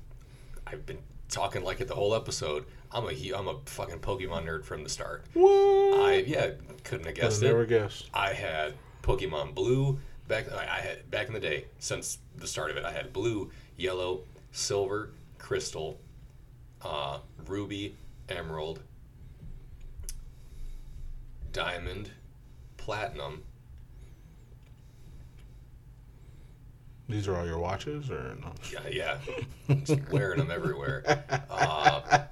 I've 0.67 0.85
been 0.85 0.99
talking 1.31 1.65
like 1.65 1.81
it 1.81 1.89
the 1.89 1.95
whole 1.95 2.15
episode. 2.15 2.67
I'm 2.93 3.05
a 3.09 3.33
I'm 3.33 3.49
a 3.49 3.59
fucking 3.65 4.01
Pokemon 4.01 4.45
nerd 4.45 4.65
from 4.65 4.85
the 4.85 4.91
start. 4.91 5.25
What? 5.33 6.01
I 6.01 6.25
yeah 6.27 6.51
couldn't 6.85 7.07
have 7.07 7.15
guessed 7.15 7.41
never 7.43 7.63
it. 7.63 7.71
guessed. 7.71 8.11
I 8.13 8.35
had 8.35 8.75
Pokemon 9.03 9.55
Blue 9.55 9.99
back. 10.29 10.51
I 10.53 10.81
had 10.81 11.11
back 11.11 11.27
in 11.29 11.33
the 11.35 11.41
day 11.41 11.67
since 11.79 12.19
the 12.37 12.47
start 12.47 12.71
of 12.71 12.77
it. 12.77 12.85
I 12.85 12.93
had 12.93 13.13
Blue, 13.13 13.51
Yellow, 13.77 14.21
Silver, 14.53 15.11
Crystal, 15.39 15.99
uh, 16.83 17.19
Ruby, 17.47 17.95
Emerald, 18.29 18.81
Diamond, 21.53 22.11
Platinum. 22.77 23.43
These 27.09 27.29
are 27.29 27.37
all 27.37 27.45
your 27.47 27.59
watches, 27.59 28.11
or 28.11 28.35
no? 28.41 28.53
Yeah, 28.73 29.19
yeah, 29.69 29.75
just 29.85 30.01
wearing 30.11 30.39
them 30.39 30.51
everywhere. 30.51 31.03
Uh, 31.51 32.23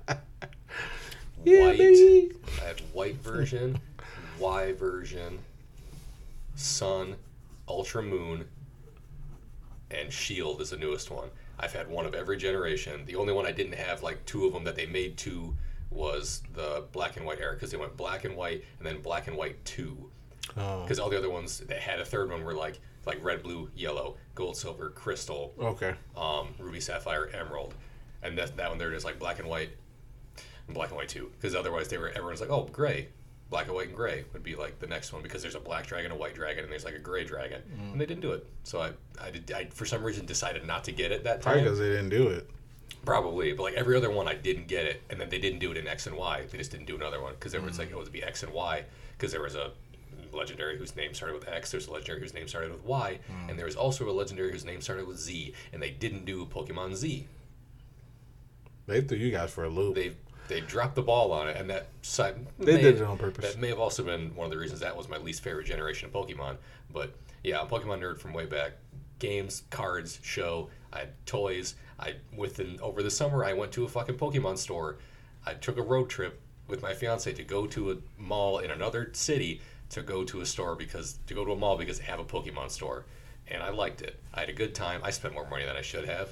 Yeah, 1.45 1.67
white. 1.67 1.79
baby. 1.79 2.31
I 2.63 2.65
had 2.69 2.81
white 2.95 3.17
version, 3.17 3.79
Y 4.39 4.73
version, 4.73 5.41
Sun, 6.55 7.17
Ultra 7.69 8.03
Moon, 8.03 8.47
and 9.91 10.13
Shield 10.13 10.61
is 10.61 10.71
the 10.71 10.77
newest 10.77 11.11
one. 11.11 11.29
I've 11.59 11.73
had 11.73 11.89
one 11.89 12.07
of 12.07 12.15
every 12.15 12.37
generation. 12.37 13.05
The 13.07 13.17
only 13.17 13.33
one 13.33 13.47
I 13.47 13.53
didn't 13.53 13.75
have, 13.75 14.03
like 14.03 14.25
two 14.27 14.47
of 14.47 14.53
them 14.53 14.65
that 14.65 14.75
they 14.77 14.87
made 14.87 15.17
two, 15.17 15.57
was 15.91 16.43
the 16.55 16.85
black 16.93 17.17
and 17.17 17.27
white 17.27 17.39
era 17.41 17.53
because 17.55 17.71
they 17.71 17.77
went 17.77 17.97
black 17.97 18.25
and 18.25 18.35
white 18.37 18.65
and 18.79 18.87
then 18.87 19.01
black 19.03 19.29
and 19.29 19.37
white 19.37 19.63
two. 19.65 20.11
Oh, 20.57 20.83
Because 20.83 20.99
all 20.99 21.11
the 21.11 21.19
other 21.19 21.31
ones 21.31 21.59
that 21.59 21.79
had 21.79 22.01
a 22.01 22.05
third 22.05 22.31
one 22.31 22.43
were 22.45 22.55
like 22.55 22.81
like 23.05 23.23
red, 23.23 23.43
blue, 23.43 23.69
yellow, 23.75 24.17
gold, 24.35 24.57
silver, 24.57 24.89
crystal, 24.91 25.53
okay. 25.59 25.95
um, 26.17 26.49
ruby, 26.59 26.81
sapphire, 26.81 27.29
emerald, 27.35 27.75
and 28.23 28.39
that 28.39 28.57
that 28.57 28.69
one 28.71 28.79
there 28.79 28.93
is 28.93 29.05
like 29.05 29.19
black 29.19 29.39
and 29.39 29.49
white, 29.49 29.71
and 30.67 30.75
black 30.75 30.89
and 30.89 30.97
white 30.97 31.09
two. 31.09 31.31
Because 31.37 31.55
otherwise 31.55 31.89
they 31.89 31.99
were 31.99 32.09
everyone's 32.11 32.41
like 32.41 32.51
oh 32.51 32.69
gray, 32.73 33.09
black 33.53 33.67
and 33.67 33.75
white 33.75 33.89
and 33.89 33.95
gray 33.97 34.25
would 34.33 34.43
be 34.43 34.57
like 34.57 34.81
the 34.81 34.87
next 34.87 35.13
one 35.13 35.23
because 35.23 35.43
there's 35.43 35.55
a 35.55 35.61
black 35.61 35.87
dragon, 35.87 36.11
a 36.11 36.17
white 36.17 36.35
dragon, 36.35 36.65
and 36.65 36.73
there's 36.73 36.87
like 36.87 36.95
a 36.95 36.99
gray 36.99 37.23
dragon, 37.23 37.61
and 37.93 38.01
they 38.01 38.07
didn't 38.07 38.23
do 38.23 38.33
it. 38.33 38.45
So 38.65 38.81
I 38.81 38.91
I 39.23 39.31
did 39.31 39.53
I 39.53 39.67
for 39.67 39.85
some 39.85 40.03
reason 40.03 40.25
decided 40.27 40.67
not 40.67 40.85
to 40.85 40.93
get 40.93 41.13
it 41.13 41.23
that 41.25 41.43
Probably 41.43 41.61
time. 41.61 41.65
because 41.67 41.79
they 41.79 41.91
didn't 41.91 42.09
do 42.09 42.29
it. 42.29 42.49
Probably, 43.05 43.53
but 43.53 43.65
like 43.65 43.75
every 43.75 43.97
other 43.97 44.11
one, 44.11 44.27
I 44.27 44.35
didn't 44.35 44.69
get 44.69 44.87
it, 44.87 45.03
and 45.11 45.21
then 45.21 45.29
they 45.29 45.39
didn't 45.39 45.59
do 45.59 45.71
it 45.71 45.77
in 45.77 45.87
X 45.87 46.07
and 46.07 46.17
Y. 46.17 46.47
They 46.51 46.57
just 46.59 46.71
didn't 46.71 46.87
do 46.87 46.97
another 46.97 47.21
one 47.21 47.35
because 47.35 47.53
there 47.53 47.61
was 47.61 47.79
like 47.79 47.91
it 47.91 47.97
would 47.97 48.11
be 48.11 48.23
X 48.23 48.43
and 48.43 48.53
Y 48.55 48.85
because 49.19 49.33
there 49.33 49.43
was 49.43 49.55
a 49.55 49.73
legendary 50.33 50.79
whose 50.79 50.97
name 50.97 51.13
started 51.13 51.35
with 51.35 51.47
X. 51.47 51.71
There's 51.71 51.89
a 51.89 51.93
legendary 51.93 52.21
whose 52.21 52.33
name 52.33 52.49
started 52.49 52.73
with 52.73 52.85
Y, 52.85 53.19
and 53.49 53.59
there 53.59 53.67
was 53.67 53.77
also 53.77 54.09
a 54.09 54.13
legendary 54.13 54.51
whose 54.51 54.65
name 54.65 54.81
started 54.81 55.07
with 55.07 55.19
Z. 55.19 55.53
And 55.75 55.83
they 55.83 55.91
didn't 55.91 56.25
do 56.25 56.47
Pokemon 56.47 56.95
Z. 56.95 57.27
They 58.87 59.01
threw 59.03 59.19
you 59.19 59.31
guys 59.31 59.51
for 59.53 59.65
a 59.65 59.69
loop. 59.69 59.95
They 59.95 60.13
they 60.49 60.61
dropped 60.61 60.95
the 60.95 61.03
ball 61.03 61.33
on 61.33 61.49
it, 61.49 61.57
and 61.57 61.69
that 61.71 61.89
side 62.03 62.47
They 62.59 62.75
may- 62.77 62.83
did 62.83 62.97
it 62.97 63.03
on 63.03 63.19
purpose. 63.19 63.53
That 63.53 63.61
may 63.61 63.69
have 63.69 63.79
also 63.79 64.03
been 64.03 64.35
one 64.35 64.47
of 64.47 64.51
the 64.51 64.59
reasons 64.59 64.81
that 64.81 64.97
was 64.97 65.09
my 65.09 65.17
least 65.19 65.43
favorite 65.43 65.67
generation 65.67 66.07
of 66.09 66.13
Pokemon. 66.15 66.57
But 66.93 67.13
yeah, 67.45 67.61
I'm 67.61 67.67
a 67.67 67.71
Pokemon 67.71 68.01
nerd 68.01 68.19
from 68.19 68.33
way 68.33 68.47
back. 68.47 68.73
Games, 69.19 69.63
cards, 69.71 70.19
show. 70.23 70.69
I 70.93 71.01
had 71.01 71.27
toys. 71.27 71.75
I 71.99 72.17
within 72.37 72.79
over 72.81 73.03
the 73.03 73.11
summer 73.11 73.45
I 73.45 73.53
went 73.53 73.73
to 73.73 73.85
a 73.85 73.89
fucking 73.89 74.17
Pokemon 74.19 74.59
store. 74.59 74.99
I 75.47 75.55
took 75.55 75.77
a 75.79 75.83
road 75.83 76.11
trip 76.11 76.41
with 76.69 76.83
my 76.83 76.93
fiance 76.95 77.33
to 77.33 77.43
go 77.45 77.67
to 77.69 77.93
a 77.93 77.97
mall 78.21 78.59
in 78.59 78.71
another 78.71 79.11
city 79.15 79.61
to 79.91 80.03
go 80.03 80.25
to 80.25 80.41
a 80.41 80.47
store 80.47 80.75
because 80.75 81.19
to 81.27 81.35
go 81.35 81.45
to 81.45 81.53
a 81.53 81.57
mall 81.57 81.77
because 81.77 81.99
they 81.99 82.05
have 82.05 82.19
a 82.19 82.25
Pokemon 82.25 82.71
store, 82.71 83.05
and 83.49 83.63
I 83.63 83.71
liked 83.71 84.03
it. 84.03 84.19
I 84.35 84.41
had 84.41 84.49
a 84.49 84.53
good 84.55 84.75
time. 84.75 85.01
I 85.05 85.11
spent 85.11 85.35
more 85.35 85.49
money 85.49 85.65
than 85.65 85.77
I 85.77 85.83
should 85.83 86.07
have. 86.09 86.31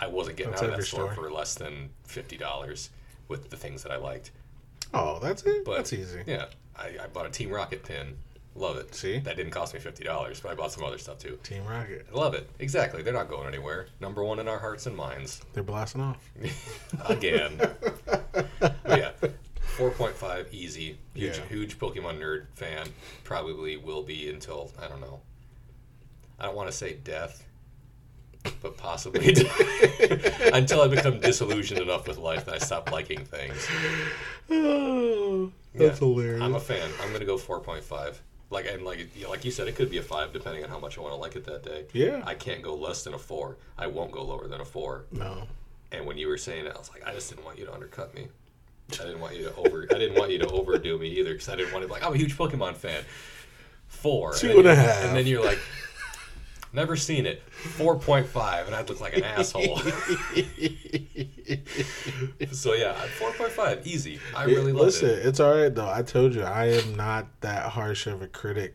I 0.00 0.06
wasn't 0.06 0.36
getting 0.36 0.52
That's 0.52 0.62
out 0.62 0.70
of 0.70 0.76
that 0.78 0.84
store 0.84 1.12
store. 1.12 1.24
for 1.24 1.30
less 1.30 1.54
than 1.54 1.90
fifty 2.04 2.36
dollars 2.36 2.90
with 3.28 3.50
the 3.50 3.56
things 3.56 3.82
that 3.82 3.92
I 3.92 3.96
liked. 3.96 4.30
oh, 4.92 5.18
that's 5.20 5.42
it. 5.44 5.64
But 5.64 5.76
that's 5.76 5.92
easy. 5.92 6.20
Yeah, 6.26 6.46
I, 6.76 6.92
I 7.02 7.06
bought 7.12 7.26
a 7.26 7.30
Team 7.30 7.50
Rocket 7.50 7.82
pin. 7.82 8.16
Love 8.56 8.76
it. 8.76 8.94
See? 8.94 9.18
that 9.18 9.34
didn't 9.36 9.50
cost 9.50 9.74
me 9.74 9.80
fifty 9.80 10.04
dollars, 10.04 10.38
but 10.40 10.52
I 10.52 10.54
bought 10.54 10.70
some 10.70 10.84
other 10.84 10.98
stuff 10.98 11.18
too. 11.18 11.38
Team 11.42 11.64
Rocket. 11.66 12.14
Love 12.14 12.34
it. 12.34 12.48
Exactly. 12.60 13.02
They're 13.02 13.12
not 13.12 13.28
going 13.28 13.48
anywhere. 13.48 13.88
Number 14.00 14.22
one 14.22 14.38
in 14.38 14.46
our 14.46 14.60
hearts 14.60 14.86
and 14.86 14.96
minds. 14.96 15.40
They're 15.54 15.64
blasting 15.64 16.00
off. 16.02 16.30
Again. 17.08 17.58
yeah. 18.88 19.10
4.5 19.76 20.52
easy. 20.52 20.98
Huge, 21.14 21.38
Yeah. 21.38 21.44
huge 21.48 21.78
Pokemon 21.80 22.20
nerd 22.20 22.46
fan. 22.54 22.86
Probably 23.24 23.76
will 23.76 24.04
be 24.04 24.30
until 24.30 24.70
I 24.80 24.86
don't 24.86 25.00
know. 25.00 25.20
I 26.38 26.46
don't 26.46 26.54
want 26.54 26.70
to 26.70 26.76
say 26.76 26.94
death, 26.94 27.44
but 28.62 28.76
possibly 28.76 29.28
until 30.52 30.82
I 30.82 30.88
become 30.88 31.20
disillusioned 31.20 31.80
enough 31.80 32.06
with 32.08 32.18
life 32.18 32.44
that 32.46 32.54
I 32.54 32.58
stop 32.58 32.90
liking 32.92 33.24
things. 33.24 33.66
Oh, 34.50 35.50
that's 35.74 36.00
Yeah. 36.00 36.06
hilarious. 36.06 36.42
I'm 36.42 36.54
a 36.54 36.60
fan. 36.60 36.88
I'm 37.02 37.12
gonna 37.12 37.24
go 37.24 37.36
4.5. 37.36 38.16
Like 38.50 38.66
and 38.70 38.84
like 38.84 39.08
like 39.28 39.44
you 39.44 39.50
said, 39.50 39.66
it 39.68 39.74
could 39.74 39.90
be 39.90 39.98
a 39.98 40.02
five 40.02 40.32
depending 40.32 40.62
on 40.62 40.70
how 40.70 40.78
much 40.78 40.96
I 40.98 41.00
want 41.00 41.12
to 41.14 41.16
like 41.18 41.34
it 41.34 41.44
that 41.46 41.62
day. 41.64 41.86
Yeah. 41.92 42.22
I 42.24 42.34
can't 42.34 42.62
go 42.62 42.74
less 42.74 43.02
than 43.02 43.14
a 43.14 43.18
four. 43.18 43.56
I 43.78 43.86
won't 43.86 44.12
go 44.12 44.22
lower 44.22 44.46
than 44.46 44.60
a 44.60 44.64
four. 44.64 45.04
no. 45.10 45.44
And 45.92 46.06
when 46.06 46.18
you 46.18 46.26
were 46.26 46.38
saying 46.38 46.66
it, 46.66 46.72
I 46.74 46.78
was 46.78 46.90
like, 46.90 47.06
I 47.06 47.12
just 47.14 47.30
didn't 47.30 47.44
want 47.44 47.56
you 47.56 47.66
to 47.66 47.72
undercut 47.72 48.12
me. 48.16 48.26
I 49.00 49.04
didn't 49.04 49.20
want 49.20 49.36
you 49.36 49.44
to 49.44 49.54
over. 49.54 49.86
I 49.94 49.98
didn't 49.98 50.18
want 50.18 50.32
you 50.32 50.38
to 50.40 50.48
overdo 50.48 50.98
me 50.98 51.08
either 51.08 51.32
because 51.32 51.48
I 51.48 51.54
didn't 51.56 51.72
want 51.72 51.82
to 51.84 51.86
be 51.88 51.92
like 51.94 52.04
I'm 52.04 52.12
a 52.12 52.16
huge 52.16 52.36
Pokemon 52.36 52.74
fan. 52.76 53.02
Four. 53.86 54.34
Two 54.34 54.48
then 54.48 54.58
and 54.58 54.66
a 54.68 54.74
half. 54.74 55.04
And 55.04 55.16
then 55.16 55.26
you're 55.26 55.44
like, 55.44 55.58
never 56.74 56.96
seen 56.96 57.26
it. 57.26 57.42
Four 57.50 57.98
point 57.98 58.26
five, 58.26 58.66
and 58.66 58.74
I'd 58.74 58.88
look 58.88 59.00
like 59.00 59.16
an 59.16 59.24
asshole. 59.24 59.78
so 62.52 62.74
yeah, 62.74 62.92
four 63.18 63.30
point 63.32 63.52
five, 63.52 63.86
easy. 63.86 64.18
I 64.36 64.44
really 64.44 64.72
loved 64.72 64.86
Listen, 64.86 65.10
it. 65.10 65.26
it's 65.26 65.40
all 65.40 65.54
right 65.54 65.74
though. 65.74 65.90
I 65.90 66.02
told 66.02 66.34
you 66.34 66.42
I 66.42 66.66
am 66.66 66.94
not 66.96 67.26
that 67.40 67.70
harsh 67.70 68.06
of 68.06 68.22
a 68.22 68.28
critic. 68.28 68.74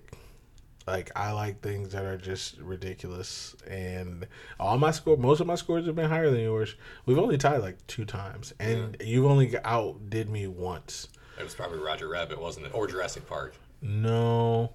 Like 0.87 1.11
I 1.15 1.31
like 1.33 1.61
things 1.61 1.91
that 1.91 2.05
are 2.05 2.17
just 2.17 2.57
ridiculous, 2.59 3.55
and 3.67 4.25
all 4.59 4.77
my 4.79 4.91
score, 4.91 5.17
most 5.17 5.39
of 5.39 5.45
my 5.45 5.55
scores 5.55 5.85
have 5.85 5.95
been 5.95 6.09
higher 6.09 6.31
than 6.31 6.39
yours. 6.39 6.75
We've 7.05 7.19
only 7.19 7.37
tied 7.37 7.61
like 7.61 7.85
two 7.85 8.05
times, 8.05 8.53
and 8.59 8.97
you've 8.99 9.25
only 9.25 9.53
outdid 9.63 10.29
me 10.29 10.47
once. 10.47 11.09
It 11.39 11.43
was 11.43 11.53
probably 11.53 11.77
Roger 11.79 12.09
Rabbit, 12.09 12.41
wasn't 12.41 12.65
it? 12.65 12.73
Or 12.73 12.87
Jurassic 12.87 13.27
Park. 13.27 13.53
No, 13.81 14.73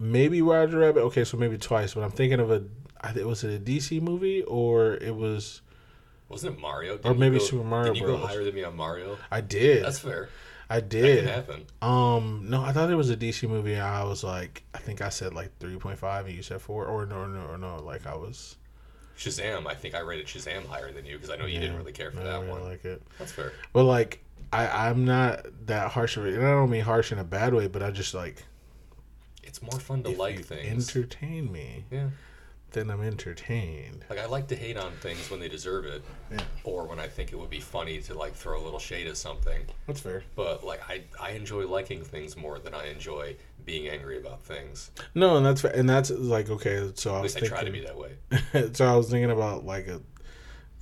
maybe 0.00 0.42
Roger 0.42 0.78
Rabbit. 0.78 1.02
Okay, 1.02 1.22
so 1.24 1.36
maybe 1.36 1.56
twice, 1.58 1.94
but 1.94 2.02
I'm 2.02 2.10
thinking 2.10 2.40
of 2.40 2.50
a. 2.50 2.64
I 3.00 3.12
think 3.12 3.26
was 3.26 3.44
it 3.44 3.54
a 3.54 3.60
DC 3.64 4.02
movie 4.02 4.42
or 4.42 4.94
it 4.94 5.14
was? 5.14 5.62
Wasn't 6.28 6.56
it 6.56 6.60
Mario? 6.60 6.94
Or 6.94 6.96
Didn't 6.98 7.14
you 7.14 7.20
maybe 7.20 7.38
go- 7.38 7.44
Super 7.44 7.64
Mario 7.64 7.92
Didn't 7.94 7.96
you 8.06 8.06
go 8.12 8.16
Bros. 8.18 8.28
higher 8.28 8.44
than 8.44 8.54
me 8.54 8.62
on 8.64 8.76
Mario? 8.76 9.16
I 9.30 9.40
did. 9.40 9.84
That's 9.84 9.98
fair. 10.00 10.28
I 10.68 10.76
That 10.80 10.88
did. 10.88 11.24
can 11.24 11.34
happen. 11.34 11.66
Um, 11.82 12.46
no, 12.48 12.62
I 12.62 12.72
thought 12.72 12.90
it 12.90 12.94
was 12.94 13.10
a 13.10 13.16
DC 13.16 13.48
movie. 13.48 13.76
I 13.76 14.04
was 14.04 14.22
like, 14.22 14.62
I 14.72 14.78
think 14.78 15.00
I 15.02 15.08
said 15.08 15.34
like 15.34 15.50
three 15.58 15.76
point 15.76 15.98
five, 15.98 16.26
and 16.26 16.34
you 16.34 16.42
said 16.42 16.60
four, 16.62 16.86
or 16.86 17.06
no, 17.06 17.26
no, 17.26 17.40
or 17.46 17.58
no, 17.58 17.76
like 17.82 18.06
I 18.06 18.14
was. 18.14 18.56
Shazam, 19.18 19.66
I 19.66 19.74
think 19.74 19.94
I 19.94 20.00
rated 20.00 20.26
Shazam 20.26 20.64
higher 20.66 20.92
than 20.92 21.04
you 21.04 21.16
because 21.16 21.30
I 21.30 21.36
know 21.36 21.44
you 21.46 21.54
yeah, 21.54 21.60
didn't 21.60 21.76
really 21.76 21.92
care 21.92 22.10
for 22.10 22.20
I 22.20 22.24
that 22.24 22.38
really 22.40 22.48
one. 22.52 22.62
like 22.64 22.84
it, 22.84 23.02
That's 23.18 23.32
fair. 23.32 23.52
but 23.72 23.84
like 23.84 24.24
I, 24.52 24.88
I'm 24.88 25.04
not 25.04 25.44
that 25.66 25.90
harsh 25.90 26.16
of 26.16 26.24
it, 26.26 26.34
and 26.34 26.46
I 26.46 26.50
don't 26.50 26.70
mean 26.70 26.82
harsh 26.82 27.12
in 27.12 27.18
a 27.18 27.24
bad 27.24 27.52
way, 27.52 27.66
but 27.66 27.82
I 27.82 27.90
just 27.90 28.14
like 28.14 28.44
It's 29.42 29.62
more 29.62 29.78
fun 29.80 30.02
to 30.04 30.10
if 30.10 30.18
like 30.18 30.36
you 30.38 30.42
things. 30.42 30.88
entertain 30.94 31.50
me, 31.50 31.84
yeah. 31.90 32.08
then 32.72 32.90
I'm 32.90 33.02
entertained. 33.02 34.04
Like 34.08 34.18
I 34.18 34.26
like 34.26 34.46
to 34.48 34.56
hate 34.56 34.76
on 34.76 34.92
things 35.00 35.30
when 35.30 35.40
they 35.40 35.48
deserve 35.48 35.86
it, 35.86 36.02
Yeah, 36.30 36.40
or 36.64 36.86
when 36.86 37.00
I 37.00 37.06
think 37.08 37.32
it 37.32 37.36
would 37.38 37.50
be 37.50 37.60
funny 37.60 38.00
to 38.02 38.14
like 38.14 38.34
throw 38.34 38.60
a 38.60 38.64
little 38.64 38.78
shade 38.78 39.06
at 39.06 39.16
something. 39.16 39.60
that's 39.86 40.00
fair. 40.00 40.22
But 40.36 40.64
like 40.64 40.80
I, 40.88 41.02
I 41.20 41.30
enjoy 41.30 41.66
liking 41.66 42.02
things 42.04 42.36
more 42.36 42.58
than 42.58 42.74
I 42.74 42.86
enjoy 42.90 43.36
being 43.64 43.88
angry 43.88 44.18
about 44.18 44.42
things. 44.42 44.90
No, 45.14 45.36
and 45.36 45.44
that's 45.44 45.64
and 45.64 45.88
that's 45.88 46.10
like 46.10 46.48
okay. 46.50 46.90
So 46.94 47.14
I 47.14 47.18
At 47.18 47.22
was 47.22 47.34
least 47.34 47.36
I 47.36 47.40
thinking, 47.40 47.56
try 47.56 47.64
to 47.64 47.70
be 47.72 47.84
that 47.84 47.98
way. 47.98 48.70
so 48.74 48.86
I 48.86 48.96
was 48.96 49.10
thinking 49.10 49.30
about 49.30 49.64
like 49.64 49.86
a 49.88 50.00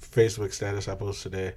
Facebook 0.00 0.52
status 0.52 0.88
I 0.88 0.94
posted 0.94 1.32
today. 1.32 1.48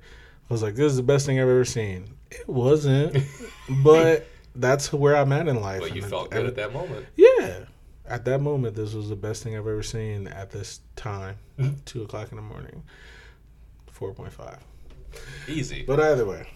I 0.50 0.54
was 0.54 0.62
like, 0.64 0.76
"This 0.76 0.92
is 0.92 0.98
the 0.98 1.04
best 1.04 1.26
thing 1.26 1.40
I've 1.40 1.48
ever 1.48 1.66
seen." 1.66 2.06
It 2.32 2.48
wasn't, 2.48 3.18
but 3.84 4.28
that's 4.56 4.92
where 4.94 5.16
I'm 5.16 5.32
at 5.32 5.48
in 5.48 5.60
life. 5.62 5.82
But 5.82 5.96
you 5.96 6.02
and 6.02 6.10
felt 6.10 6.26
it- 6.28 6.32
good 6.32 6.46
at 6.46 6.56
that 6.56 6.74
moment. 6.74 7.06
Yeah, 7.16 7.66
at 8.06 8.26
that 8.26 8.40
moment, 8.42 8.76
this 8.76 8.94
was 8.94 9.10
the 9.10 9.16
best 9.16 9.44
thing 9.44 9.54
I've 9.56 9.68
ever 9.68 9.84
seen 9.84 10.28
at 10.28 10.52
this 10.52 10.82
time, 10.96 11.38
Mm-hmm. 11.60 11.76
two 11.86 12.04
o'clock 12.04 12.32
in 12.32 12.36
the 12.38 12.42
morning. 12.42 12.84
Four 13.92 14.14
point 14.14 14.34
five. 14.34 14.58
Easy. 15.48 15.84
But 15.86 16.00
either 16.00 16.26
way, 16.26 16.48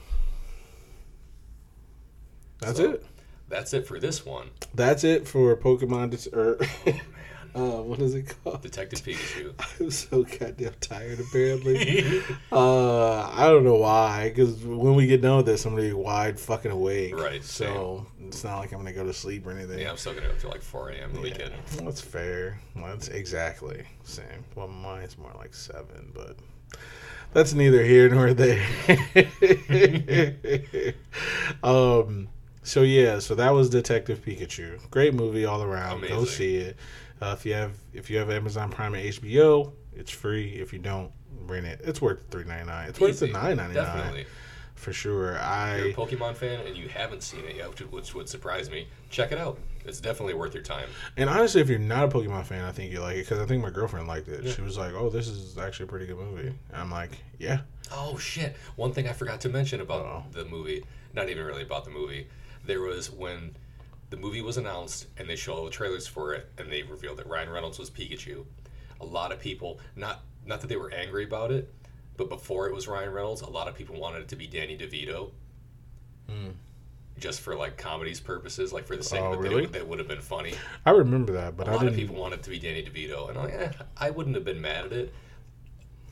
that's 2.59 2.77
So- 2.77 2.91
it. 2.91 3.05
That's 3.47 3.73
it 3.75 3.85
for 3.85 3.99
this 3.99 4.25
one. 4.25 4.49
That's 4.73 5.03
it 5.03 5.27
for 5.27 5.55
Pokemon. 5.55 6.09
Dis- 6.09 6.25
or, 6.27 6.57
Oh, 6.59 6.65
uh, 7.55 7.81
what 7.81 7.99
is 7.99 8.13
it 8.15 8.35
called? 8.43 8.61
Detective 8.61 9.01
Pikachu. 9.01 9.53
I'm 9.79 9.89
so 9.91 10.23
goddamn 10.23 10.73
tired. 10.81 11.19
Apparently. 11.19 12.21
Uh, 12.51 13.29
I 13.33 13.47
don't 13.47 13.63
know 13.65 13.75
why. 13.75 14.29
Because 14.29 14.55
when 14.63 14.95
we 14.95 15.07
get 15.07 15.21
done 15.21 15.37
with 15.37 15.45
this, 15.45 15.65
I'm 15.65 15.75
gonna 15.75 15.87
be 15.87 15.93
wide 15.93 16.39
fucking 16.39 16.71
awake. 16.71 17.15
Right, 17.17 17.43
So 17.43 18.05
it's 18.25 18.43
not 18.43 18.59
like 18.59 18.71
I'm 18.71 18.77
gonna 18.79 18.93
go 18.93 19.03
to 19.05 19.13
sleep 19.13 19.45
or 19.45 19.51
anything. 19.51 19.79
yeah, 19.79 19.89
I'm 19.91 19.97
still 19.97 20.13
gonna 20.13 20.27
go 20.27 20.33
till 20.39 20.51
like 20.51 20.61
4 20.61 20.89
a.m. 20.91 21.11
the 21.11 21.17
Yeah, 21.17 21.23
weekend. 21.23 21.53
That's 21.81 21.99
fair. 22.01 22.59
That's 22.75 23.09
exactly 23.09 23.83
same. 24.03 24.25
Well, 24.55 24.67
mine's 24.69 25.17
more 25.17 25.33
like 25.35 25.53
seven, 25.53 26.11
but 26.13 26.37
that's 27.33 27.53
neither 27.53 27.83
here 27.83 28.07
nor 28.09 28.33
there. 28.33 28.65
um. 31.63 32.29
So 32.63 32.81
yeah, 32.81 33.19
so 33.19 33.35
that 33.35 33.51
was 33.51 33.69
Detective 33.69 34.23
Pikachu. 34.25 34.79
Great 34.89 35.13
movie 35.13 35.45
all 35.45 35.61
around. 35.61 36.07
Go 36.07 36.25
see 36.25 36.55
it. 36.55 36.77
Uh, 37.21 37.35
if 37.37 37.45
you 37.45 37.53
have 37.53 37.71
if 37.93 38.09
you 38.09 38.17
have 38.17 38.29
Amazon 38.29 38.69
Prime 38.69 38.93
and 38.93 39.03
HBO, 39.03 39.71
it's 39.95 40.11
free. 40.11 40.49
If 40.55 40.73
you 40.73 40.79
don't, 40.79 41.11
rent 41.45 41.65
it. 41.65 41.81
It's 41.83 42.01
worth 42.01 42.29
three 42.29 42.43
ninety 42.43 42.67
nine. 42.67 42.89
It's 42.89 42.99
worth 42.99 43.19
the 43.19 43.25
Easy. 43.27 43.33
nine 43.33 43.57
ninety 43.57 43.75
nine 43.75 43.85
Definitely. 43.85 44.25
for 44.75 44.91
sure. 44.91 45.35
If 45.35 45.41
you're 45.79 45.87
a 45.87 45.89
I 45.89 45.93
Pokemon 45.95 46.35
fan 46.35 46.65
and 46.67 46.75
you 46.75 46.89
haven't 46.89 47.23
seen 47.23 47.45
it 47.45 47.55
yet, 47.55 47.69
which, 47.69 47.79
which 47.91 48.13
would 48.15 48.27
surprise 48.29 48.69
me, 48.69 48.87
check 49.09 49.31
it 49.31 49.37
out. 49.37 49.57
It's 49.85 50.01
definitely 50.01 50.33
worth 50.33 50.53
your 50.53 50.63
time. 50.63 50.89
and 51.15 51.29
honestly, 51.29 51.61
if 51.61 51.69
you're 51.69 51.77
not 51.79 52.03
a 52.05 52.07
Pokemon 52.07 52.43
fan, 52.45 52.65
I 52.65 52.71
think 52.71 52.91
you 52.91 52.99
like 53.01 53.15
it 53.17 53.19
because 53.25 53.39
I 53.39 53.45
think 53.45 53.61
my 53.63 53.69
girlfriend 53.69 54.07
liked 54.07 54.27
it. 54.27 54.43
Yeah. 54.43 54.51
She 54.51 54.61
was 54.61 54.77
like, 54.77 54.93
"Oh, 54.93 55.09
this 55.09 55.27
is 55.27 55.57
actually 55.57 55.85
a 55.85 55.87
pretty 55.89 56.07
good 56.07 56.17
movie." 56.17 56.47
And 56.47 56.57
I'm 56.73 56.91
like, 56.91 57.11
"Yeah." 57.39 57.59
Oh 57.93 58.17
shit! 58.17 58.57
One 58.75 58.91
thing 58.91 59.07
I 59.07 59.13
forgot 59.13 59.39
to 59.41 59.49
mention 59.49 59.79
about 59.79 60.01
Uh-oh. 60.05 60.23
the 60.31 60.43
movie, 60.45 60.83
not 61.13 61.29
even 61.29 61.45
really 61.45 61.61
about 61.63 61.85
the 61.85 61.91
movie, 61.91 62.27
there 62.65 62.81
was 62.81 63.11
when 63.11 63.55
the 64.15 64.21
movie 64.21 64.41
was 64.41 64.57
announced 64.57 65.07
and 65.17 65.27
they 65.29 65.35
showed 65.35 65.55
all 65.57 65.65
the 65.65 65.69
trailers 65.71 66.07
for 66.07 66.33
it 66.33 66.49
and 66.57 66.71
they 66.71 66.83
revealed 66.83 67.17
that 67.17 67.27
Ryan 67.27 67.49
Reynolds 67.49 67.77
was 67.77 67.89
Pikachu. 67.89 68.45
A 69.01 69.05
lot 69.05 69.31
of 69.33 69.39
people, 69.39 69.79
not 69.95 70.21
not 70.45 70.61
that 70.61 70.67
they 70.67 70.77
were 70.77 70.91
angry 70.91 71.25
about 71.25 71.51
it, 71.51 71.73
but 72.17 72.29
before 72.29 72.67
it 72.67 72.73
was 72.73 72.87
Ryan 72.87 73.11
Reynolds, 73.11 73.41
a 73.41 73.49
lot 73.49 73.67
of 73.67 73.75
people 73.75 73.99
wanted 73.99 74.21
it 74.21 74.27
to 74.29 74.35
be 74.35 74.47
Danny 74.47 74.77
DeVito. 74.77 75.31
Hmm. 76.29 76.49
Just 77.19 77.41
for 77.41 77.55
like 77.55 77.77
comedy's 77.77 78.19
purposes, 78.21 78.71
like 78.71 78.85
for 78.87 78.95
the 78.95 79.03
sake 79.03 79.21
Oh, 79.21 79.33
of 79.33 79.39
it, 79.39 79.49
really? 79.49 79.65
that, 79.67 79.85
would 79.87 79.99
have 79.99 80.07
been 80.07 80.21
funny. 80.21 80.53
I 80.85 80.91
remember 80.91 81.33
that, 81.33 81.57
but 81.57 81.67
a 81.67 81.71
I 81.71 81.73
lot 81.73 81.79
didn't. 81.81 81.93
of 81.95 81.99
people 81.99 82.15
wanted 82.15 82.39
it 82.39 82.43
to 82.43 82.49
be 82.51 82.59
Danny 82.59 82.83
DeVito, 82.83 83.29
and 83.29 83.37
I, 83.37 83.49
eh, 83.49 83.71
I 83.97 84.09
wouldn't 84.11 84.35
have 84.35 84.45
been 84.45 84.61
mad 84.61 84.85
at 84.85 84.93
it. 84.93 85.13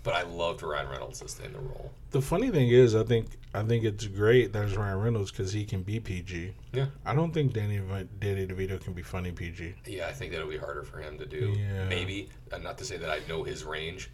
But 0.03 0.15
I 0.15 0.23
loved 0.23 0.61
Ryan 0.61 0.89
Reynolds 0.89 1.21
as 1.21 1.39
in 1.39 1.53
the 1.53 1.59
role. 1.59 1.91
The 2.11 2.21
funny 2.21 2.49
thing 2.51 2.67
is, 2.67 2.93
I 2.93 3.03
think 3.03 3.27
I 3.53 3.63
think 3.63 3.85
it's 3.85 4.05
great 4.05 4.51
that 4.53 4.65
it's 4.65 4.75
Ryan 4.75 4.99
Reynolds 4.99 5.31
because 5.31 5.53
he 5.53 5.63
can 5.63 5.81
be 5.81 5.99
PG. 5.99 6.53
Yeah. 6.73 6.87
I 7.05 7.15
don't 7.15 7.33
think 7.33 7.53
Danny 7.53 7.79
Danny 8.19 8.45
DeVito 8.45 8.81
can 8.83 8.93
be 8.93 9.01
funny 9.01 9.31
PG. 9.31 9.75
Yeah, 9.85 10.07
I 10.07 10.11
think 10.11 10.31
that'll 10.31 10.49
be 10.49 10.57
harder 10.57 10.83
for 10.83 10.99
him 10.99 11.17
to 11.19 11.25
do. 11.25 11.55
Yeah. 11.57 11.85
Maybe, 11.85 12.29
uh, 12.51 12.57
not 12.57 12.77
to 12.79 12.85
say 12.85 12.97
that 12.97 13.09
I 13.09 13.19
know 13.29 13.43
his 13.43 13.63
range, 13.63 14.09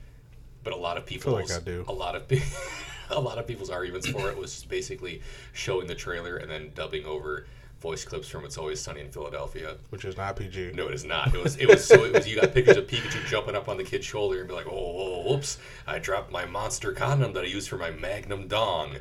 but 0.63 0.73
a 0.73 0.77
lot 0.77 0.97
of 0.97 1.05
people, 1.05 1.33
like 1.33 1.51
I 1.51 1.59
do. 1.59 1.83
a 1.87 1.93
lot 1.93 2.15
of 2.15 2.27
pe- 2.27 2.41
a 3.09 3.19
lot 3.19 3.37
of 3.39 3.47
people's 3.47 3.69
arguments 3.69 4.07
for 4.07 4.29
it 4.29 4.37
was 4.37 4.63
basically 4.65 5.21
showing 5.53 5.87
the 5.87 5.95
trailer 5.95 6.37
and 6.37 6.51
then 6.51 6.71
dubbing 6.75 7.05
over 7.05 7.47
voice 7.81 8.03
clips 8.05 8.27
from 8.27 8.45
"It's 8.45 8.57
Always 8.57 8.81
Sunny 8.81 9.01
in 9.01 9.11
Philadelphia." 9.11 9.77
which 9.89 10.05
is 10.05 10.17
not 10.17 10.35
PG. 10.35 10.71
No, 10.73 10.87
it 10.87 10.93
is 10.93 11.05
not. 11.05 11.33
It 11.33 11.43
was. 11.43 11.57
It 11.57 11.67
was. 11.67 11.85
So 11.85 12.03
it 12.05 12.13
was. 12.13 12.27
You 12.27 12.39
got 12.39 12.53
pictures 12.53 12.77
of 12.77 12.87
Pikachu 12.87 13.25
jumping 13.27 13.55
up 13.55 13.67
on 13.67 13.77
the 13.77 13.83
kid's 13.83 14.05
shoulder 14.05 14.39
and 14.39 14.47
be 14.47 14.53
like, 14.53 14.67
"Oh, 14.67 14.71
oh, 14.71 15.29
whoops! 15.29 15.57
I 15.87 15.99
dropped 15.99 16.31
my 16.31 16.45
monster 16.45 16.91
condom 16.91 17.33
that 17.33 17.43
I 17.43 17.47
used 17.47 17.69
for 17.69 17.77
my 17.77 17.91
Magnum 17.91 18.47
dong." 18.47 18.97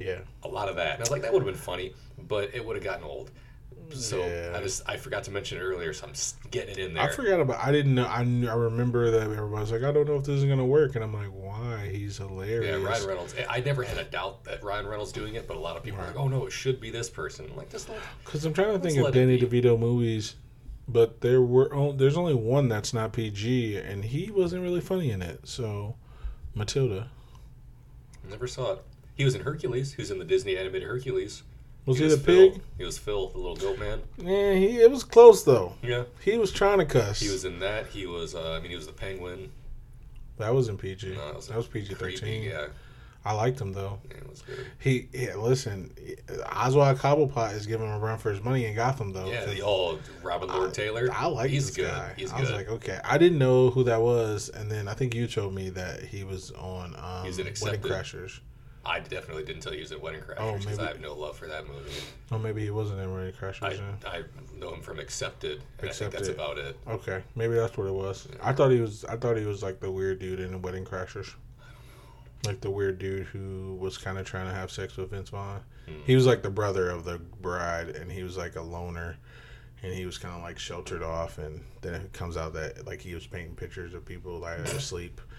Yeah. 0.00 0.20
A 0.42 0.48
lot 0.48 0.68
of 0.68 0.76
that. 0.76 0.94
And 0.94 1.00
I 1.00 1.00
was 1.00 1.10
like, 1.10 1.22
that 1.22 1.32
would 1.32 1.42
have 1.42 1.52
been 1.52 1.60
funny, 1.60 1.92
but 2.26 2.50
it 2.54 2.64
would 2.64 2.74
have 2.74 2.84
gotten 2.84 3.04
old. 3.04 3.30
So 3.94 4.18
Yeah. 4.18 4.54
I 4.56 4.60
just 4.62 4.82
I 4.88 4.96
forgot 4.96 5.24
to 5.24 5.30
mention 5.30 5.58
it 5.58 5.62
earlier, 5.62 5.92
so 5.92 6.06
I'm 6.06 6.12
getting 6.50 6.70
it 6.72 6.78
in 6.78 6.94
there. 6.94 7.02
I 7.02 7.08
forgot 7.08 7.40
about. 7.40 7.64
I 7.64 7.72
didn't 7.72 7.94
know. 7.94 8.06
I 8.06 8.24
knew, 8.24 8.48
I 8.48 8.54
remember 8.54 9.10
that 9.10 9.22
everybody 9.22 9.60
was 9.60 9.72
like, 9.72 9.82
I 9.82 9.92
don't 9.92 10.06
know 10.06 10.16
if 10.16 10.24
this 10.24 10.42
is 10.42 10.44
gonna 10.44 10.64
work, 10.64 10.94
and 10.94 11.04
I'm 11.04 11.12
like, 11.12 11.28
why? 11.28 11.88
He's 11.92 12.18
hilarious. 12.18 12.80
Yeah. 12.80 12.88
Ryan 12.88 13.06
Reynolds. 13.06 13.34
I 13.48 13.60
never 13.60 13.82
had 13.82 13.98
a 13.98 14.04
doubt 14.04 14.44
that 14.44 14.62
Ryan 14.62 14.86
Reynolds 14.86 15.12
doing 15.12 15.34
it, 15.34 15.46
but 15.46 15.56
a 15.56 15.60
lot 15.60 15.76
of 15.76 15.82
people 15.82 16.00
are 16.00 16.06
like, 16.06 16.16
"Oh 16.16 16.28
no, 16.28 16.46
it 16.46 16.52
should 16.52 16.80
be 16.80 16.90
this 16.90 17.10
person." 17.10 17.46
I'm 17.50 17.56
like, 17.56 17.72
let, 17.72 17.88
Because 18.24 18.44
I'm 18.44 18.52
trying 18.52 18.72
to 18.72 18.78
think 18.78 18.98
of 18.98 19.12
Danny. 19.12 19.38
DeVito 19.38 19.78
movies, 19.78 20.36
but 20.88 21.20
there 21.20 21.42
were 21.42 21.72
on, 21.74 21.96
there's 21.96 22.16
only 22.16 22.34
one 22.34 22.68
that's 22.68 22.92
not 22.94 23.12
PG, 23.12 23.76
and 23.76 24.04
he 24.04 24.30
wasn't 24.30 24.62
really 24.62 24.80
funny 24.80 25.10
in 25.10 25.22
it. 25.22 25.46
So, 25.46 25.96
Matilda 26.54 27.10
never 28.28 28.46
saw 28.46 28.72
it. 28.74 28.84
He 29.14 29.24
was 29.24 29.34
in 29.34 29.42
Hercules. 29.42 29.94
He 29.94 30.02
was 30.02 30.10
in 30.10 30.18
the 30.18 30.24
Disney 30.24 30.56
animated 30.56 30.88
Hercules. 30.88 31.42
Was 31.86 31.98
he, 31.98 32.08
the 32.08 32.16
Phil. 32.16 32.50
pig? 32.52 32.62
He 32.78 32.84
was 32.84 32.98
Phil, 32.98 33.28
the 33.30 33.38
little 33.38 33.56
goat 33.56 33.78
man. 33.78 34.00
Yeah, 34.18 34.52
he 34.54 34.80
it 34.80 34.90
was 34.90 35.04
close 35.04 35.42
though. 35.44 35.74
Yeah, 35.82 36.04
He 36.22 36.36
was 36.38 36.52
trying 36.52 36.78
to 36.78 36.84
cuss. 36.84 37.20
he 37.20 37.28
was 37.30 37.44
in 37.44 37.58
that. 37.60 37.86
He 37.88 38.06
was. 38.06 38.34
Uh, 38.34 38.52
I 38.52 38.60
mean, 38.60 38.70
he 38.70 38.76
was 38.76 38.86
the 38.86 38.92
penguin. 38.92 39.50
that 40.38 40.54
was 40.54 40.68
in 40.68 40.76
PG. 40.78 41.14
No, 41.14 41.32
that 41.40 41.56
was 41.56 41.66
PG 41.66 41.94
thirteen. 41.94 42.42
Yeah, 42.42 42.66
I 43.24 43.32
liked 43.34 43.60
him 43.60 43.72
though. 43.72 43.98
yeah, 44.10 44.16
it 44.18 44.30
was 44.30 44.42
good. 44.42 44.66
He 44.78 45.08
yeah, 45.12 45.34
listen, 45.36 45.90
Oswald 46.52 46.98
Cobblepot 46.98 47.54
is 47.54 47.66
giving 47.66 47.86
him 47.86 47.94
a 47.94 47.98
run 47.98 48.18
for 48.18 48.30
his 48.30 48.42
money 48.42 48.64
in 48.66 48.74
Gotham 48.74 49.12
though. 49.12 49.30
Yeah, 49.30 49.44
the 49.46 49.60
old 49.62 50.00
Robin 50.22 50.48
Lord 50.48 50.70
I- 50.70 50.72
Taylor. 50.72 51.08
I 51.12 51.26
like 51.26 51.50
He's 51.50 51.66
this 51.66 51.76
good. 51.76 51.90
guy. 51.90 52.12
He's 52.16 52.32
I 52.32 52.36
good. 52.36 52.40
was 52.42 52.50
like, 52.52 52.68
okay, 52.68 52.98
I 53.04 53.18
didn't 53.18 53.38
know 53.38 53.70
who 53.70 53.84
that 53.84 54.00
was, 54.00 54.48
and 54.50 54.70
then 54.70 54.88
I 54.88 54.94
think 54.94 55.14
you 55.14 55.26
told 55.26 55.54
me 55.54 55.68
that 55.70 56.02
he 56.04 56.24
was 56.24 56.50
on 56.52 56.94
um, 56.98 57.24
He's 57.26 57.38
in 57.38 57.46
Wedding 57.62 57.80
Crashers. 57.80 58.40
I 58.84 59.00
definitely 59.00 59.44
didn't 59.44 59.60
tell 59.62 59.72
you 59.72 59.78
he 59.78 59.82
was 59.82 59.92
in 59.92 60.00
Wedding 60.00 60.22
Crashers 60.22 60.36
Oh, 60.38 60.52
because 60.52 60.78
maybe- 60.78 60.82
I 60.82 60.86
have 60.92 61.00
no 61.00 61.14
love 61.14 61.36
for 61.36 61.46
that 61.46 61.66
movie. 61.68 61.90
Oh, 62.32 62.38
maybe 62.38 62.62
he 62.62 62.70
wasn't 62.70 63.00
in 63.00 63.12
Wedding 63.14 63.32
Crashers. 63.34 63.62
I, 63.62 63.74
then. 63.74 63.96
I 64.06 64.22
know 64.58 64.72
him 64.74 64.80
from 64.80 64.98
Accepted, 64.98 65.62
and 65.80 65.90
I 65.90 65.92
think 65.92 66.12
that's 66.12 66.28
Accepted. 66.28 66.34
about 66.34 66.58
it. 66.58 66.76
Okay, 66.88 67.22
maybe 67.36 67.54
that's 67.54 67.76
what 67.76 67.86
it 67.86 67.92
was. 67.92 68.26
I 68.42 68.52
thought 68.52 68.70
he 68.70 68.80
was. 68.80 69.04
I 69.04 69.16
thought 69.16 69.36
he 69.36 69.44
was 69.44 69.62
like 69.62 69.80
the 69.80 69.90
weird 69.90 70.18
dude 70.18 70.40
in 70.40 70.62
Wedding 70.62 70.84
Crashers. 70.84 71.34
Like 72.46 72.62
the 72.62 72.70
weird 72.70 72.98
dude 72.98 73.26
who 73.26 73.76
was 73.78 73.98
kind 73.98 74.16
of 74.16 74.24
trying 74.24 74.46
to 74.46 74.54
have 74.54 74.70
sex 74.70 74.96
with 74.96 75.10
Vince 75.10 75.28
Vaughn. 75.28 75.60
Hmm. 75.86 76.00
He 76.06 76.14
was 76.16 76.26
like 76.26 76.40
the 76.42 76.48
brother 76.50 76.88
of 76.88 77.04
the 77.04 77.18
bride, 77.18 77.90
and 77.90 78.10
he 78.10 78.22
was 78.22 78.38
like 78.38 78.56
a 78.56 78.62
loner, 78.62 79.18
and 79.82 79.92
he 79.92 80.06
was 80.06 80.16
kind 80.16 80.34
of 80.34 80.40
like 80.42 80.58
sheltered 80.58 81.02
off. 81.02 81.36
And 81.36 81.60
then 81.82 81.92
it 81.94 82.14
comes 82.14 82.38
out 82.38 82.54
that 82.54 82.86
like 82.86 83.02
he 83.02 83.14
was 83.14 83.26
painting 83.26 83.56
pictures 83.56 83.92
of 83.92 84.06
people 84.06 84.38
like 84.38 84.58
asleep. 84.60 85.20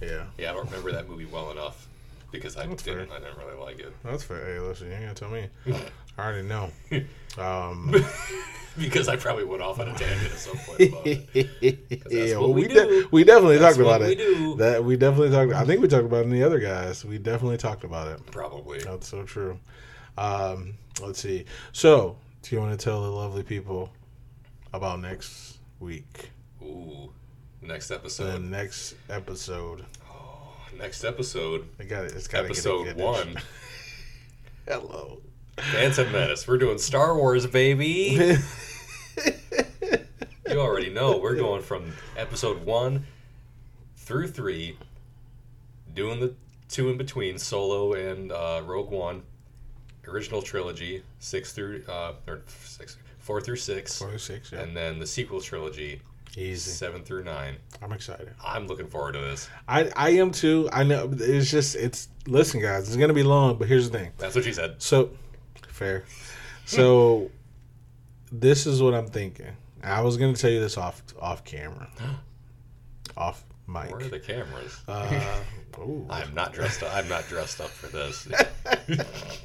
Yeah, 0.00 0.24
Yeah, 0.36 0.50
I 0.50 0.54
don't 0.54 0.66
remember 0.66 0.92
that 0.92 1.08
movie 1.08 1.24
well 1.26 1.50
enough 1.52 1.88
because 2.30 2.56
I 2.56 2.66
That's 2.66 2.82
didn't. 2.82 3.08
fair. 3.08 3.16
I 3.16 3.20
didn't 3.20 3.38
really 3.38 3.58
like 3.58 3.78
it 3.78 3.92
that's 4.04 4.22
fair. 4.22 4.44
Hey, 4.44 4.58
listen, 4.60 4.88
you 4.88 4.94
ain't 4.94 5.02
gonna 5.02 5.14
tell 5.14 5.30
me. 5.30 5.48
I 6.18 6.22
already 6.22 6.46
know. 6.48 6.70
Um, 7.38 7.94
because 8.78 9.08
I 9.08 9.16
probably 9.16 9.44
went 9.44 9.62
off 9.62 9.78
on 9.80 9.88
a 9.88 9.94
tangent 9.94 10.32
at 10.32 10.38
some 10.38 10.56
point 10.58 10.80
about 10.80 11.06
it. 11.06 12.04
yeah, 12.10 12.36
well, 12.38 12.52
we 12.52 12.62
we 12.62 12.68
do. 12.68 12.74
de- 13.02 13.08
we 13.10 13.24
definitely 13.24 13.58
That's 13.58 13.76
talked 13.76 13.86
about 13.86 14.02
it. 14.02 14.16
do. 14.18 14.56
That 14.56 14.82
we 14.84 14.96
definitely 14.96 15.30
talked. 15.30 15.52
I 15.52 15.64
think 15.64 15.80
we 15.82 15.88
talked 15.88 16.06
about 16.06 16.20
it 16.20 16.24
in 16.24 16.30
the 16.30 16.42
other 16.42 16.58
guys. 16.58 17.04
We 17.04 17.18
definitely 17.18 17.58
talked 17.58 17.84
about 17.84 18.08
it. 18.08 18.24
Probably. 18.30 18.78
That's 18.80 19.08
so 19.08 19.24
true. 19.24 19.58
Um, 20.18 20.74
let's 21.02 21.20
see. 21.20 21.44
So, 21.72 22.16
do 22.42 22.54
you 22.56 22.60
want 22.62 22.78
to 22.78 22.82
tell 22.82 23.02
the 23.02 23.10
lovely 23.10 23.42
people 23.42 23.92
about 24.72 25.00
next 25.00 25.58
week? 25.80 26.30
Ooh, 26.62 27.12
next 27.60 27.90
episode. 27.90 28.24
The 28.24 28.30
episode. 28.30 28.50
next 28.50 28.94
episode. 29.10 29.84
Next 30.78 31.04
episode. 31.04 31.66
I 31.80 31.84
got 31.84 32.04
it. 32.04 32.12
It's 32.12 32.28
got 32.28 32.44
Episode 32.44 32.84
get 32.84 32.96
one. 32.96 33.36
Hello. 34.68 35.20
Phantom 35.56 36.10
Menace. 36.12 36.46
We're 36.46 36.58
doing 36.58 36.78
Star 36.78 37.16
Wars, 37.16 37.46
baby. 37.46 38.36
You 40.48 40.60
already 40.62 40.88
know 40.90 41.18
we're 41.18 41.34
going 41.34 41.60
from 41.60 41.92
episode 42.16 42.64
one 42.64 43.04
through 43.96 44.28
three, 44.28 44.78
doing 45.92 46.18
the 46.20 46.34
two 46.70 46.88
in 46.88 46.96
between, 46.96 47.36
Solo 47.36 47.92
and 47.94 48.30
uh, 48.32 48.62
Rogue 48.64 48.90
One, 48.90 49.22
original 50.06 50.40
trilogy, 50.40 51.02
six 51.18 51.52
through 51.52 51.82
uh, 51.88 52.12
or 52.28 52.42
six, 52.46 52.96
four 53.18 53.40
through 53.42 53.56
six, 53.56 54.00
Yeah. 54.00 54.60
and 54.60 54.74
then 54.74 54.98
the 55.00 55.06
sequel 55.06 55.40
trilogy, 55.42 56.00
Easy. 56.36 56.70
seven 56.70 57.02
through 57.02 57.24
nine. 57.24 57.56
I'm 57.82 57.92
excited. 57.92 58.30
I'm 58.44 58.66
looking 58.66 58.88
forward 58.88 59.12
to 59.12 59.20
this. 59.20 59.48
I 59.68 59.90
I 59.96 60.10
am 60.10 60.30
too. 60.30 60.68
I 60.72 60.84
know. 60.84 61.10
It's 61.12 61.50
just 61.50 61.76
it's. 61.76 62.08
Listen, 62.26 62.60
guys. 62.60 62.88
It's 62.88 62.96
gonna 62.96 63.14
be 63.14 63.22
long, 63.22 63.56
but 63.56 63.68
here's 63.68 63.90
the 63.90 63.98
thing. 63.98 64.12
That's 64.18 64.34
what 64.34 64.44
she 64.44 64.52
said. 64.52 64.82
So, 64.82 65.10
fair. 65.68 66.04
So, 66.64 67.30
this 68.32 68.66
is 68.66 68.82
what 68.82 68.94
I'm 68.94 69.06
thinking. 69.06 69.56
I 69.82 70.02
was 70.02 70.16
gonna 70.16 70.34
tell 70.34 70.50
you 70.50 70.60
this 70.60 70.76
off 70.76 71.02
off 71.20 71.44
camera, 71.44 71.88
off 73.16 73.44
mic. 73.66 73.90
Where 73.90 74.00
are 74.00 74.08
the 74.08 74.20
cameras? 74.20 74.80
Uh. 74.86 75.40
I'm 76.10 76.34
not 76.34 76.54
dressed 76.54 76.82
up. 76.82 76.94
I'm 76.94 77.08
not 77.08 77.28
dressed 77.28 77.60
up 77.60 77.68
for 77.68 77.88
this. 77.88 78.26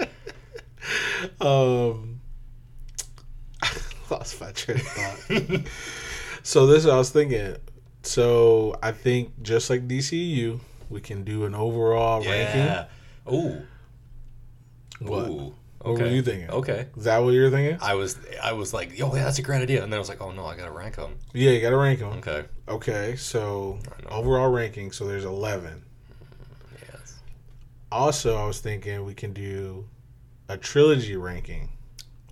um, 1.40 2.20
lost 4.10 4.40
my 4.40 4.52
train 4.52 4.78
of 4.78 4.86
thought. 4.86 5.66
So 6.48 6.66
this 6.66 6.78
is 6.78 6.86
what 6.86 6.94
I 6.94 6.98
was 6.98 7.10
thinking. 7.10 7.56
So 8.02 8.74
I 8.82 8.90
think 8.90 9.42
just 9.42 9.68
like 9.68 9.86
DCU, 9.86 10.58
we 10.88 10.98
can 11.02 11.22
do 11.22 11.44
an 11.44 11.54
overall 11.54 12.24
ranking. 12.24 12.62
yeah. 12.62 12.86
Ooh. 13.30 13.62
What? 14.98 15.28
Ooh. 15.28 15.54
What 15.82 15.98
were 15.98 16.06
you 16.06 16.22
thinking? 16.22 16.48
Okay. 16.48 16.86
Is 16.96 17.04
that 17.04 17.18
what 17.18 17.34
you're 17.34 17.50
thinking? 17.50 17.76
I 17.82 17.94
was 17.96 18.18
I 18.42 18.54
was 18.54 18.72
like, 18.72 18.98
yo, 18.98 19.14
yeah, 19.14 19.24
that's 19.24 19.38
a 19.38 19.42
great 19.42 19.60
idea, 19.60 19.82
and 19.82 19.92
then 19.92 19.98
I 19.98 20.00
was 20.00 20.08
like, 20.08 20.22
oh 20.22 20.30
no, 20.30 20.46
I 20.46 20.56
gotta 20.56 20.70
rank 20.70 20.96
them. 20.96 21.16
Yeah, 21.34 21.50
you 21.50 21.60
got 21.60 21.70
to 21.70 21.76
rank 21.76 21.98
them. 21.98 22.14
Okay. 22.14 22.44
Okay, 22.66 23.16
so 23.16 23.78
overall 24.08 24.50
ranking. 24.50 24.90
So 24.90 25.06
there's 25.06 25.26
11. 25.26 25.84
Yes. 26.80 27.20
Also, 27.92 28.38
I 28.38 28.46
was 28.46 28.60
thinking 28.60 29.04
we 29.04 29.12
can 29.12 29.34
do 29.34 29.86
a 30.48 30.56
trilogy 30.56 31.16
ranking, 31.16 31.68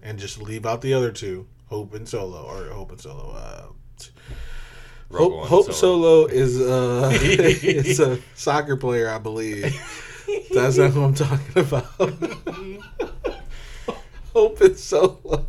and 0.02 0.18
just 0.18 0.40
leave 0.40 0.64
out 0.64 0.80
the 0.80 0.94
other 0.94 1.12
two, 1.12 1.46
Hope 1.66 1.92
and 1.92 2.08
Solo, 2.08 2.44
or 2.44 2.72
Hope 2.72 2.92
and 2.92 3.00
Solo. 3.00 3.32
Uh, 3.32 3.66
Rogue 5.08 5.32
Hope, 5.32 5.46
Hope 5.48 5.66
so- 5.66 5.72
Solo 5.72 6.26
is 6.26 6.60
uh 6.60 7.10
is 7.22 8.00
a 8.00 8.18
soccer 8.34 8.76
player, 8.76 9.08
I 9.08 9.18
believe. 9.18 9.62
That's 10.52 10.76
not 10.78 10.90
who 10.90 11.04
I'm 11.04 11.14
talking 11.14 11.56
about. 11.62 11.84
Hope 14.32 14.60
and 14.60 14.76
Solo. 14.76 15.46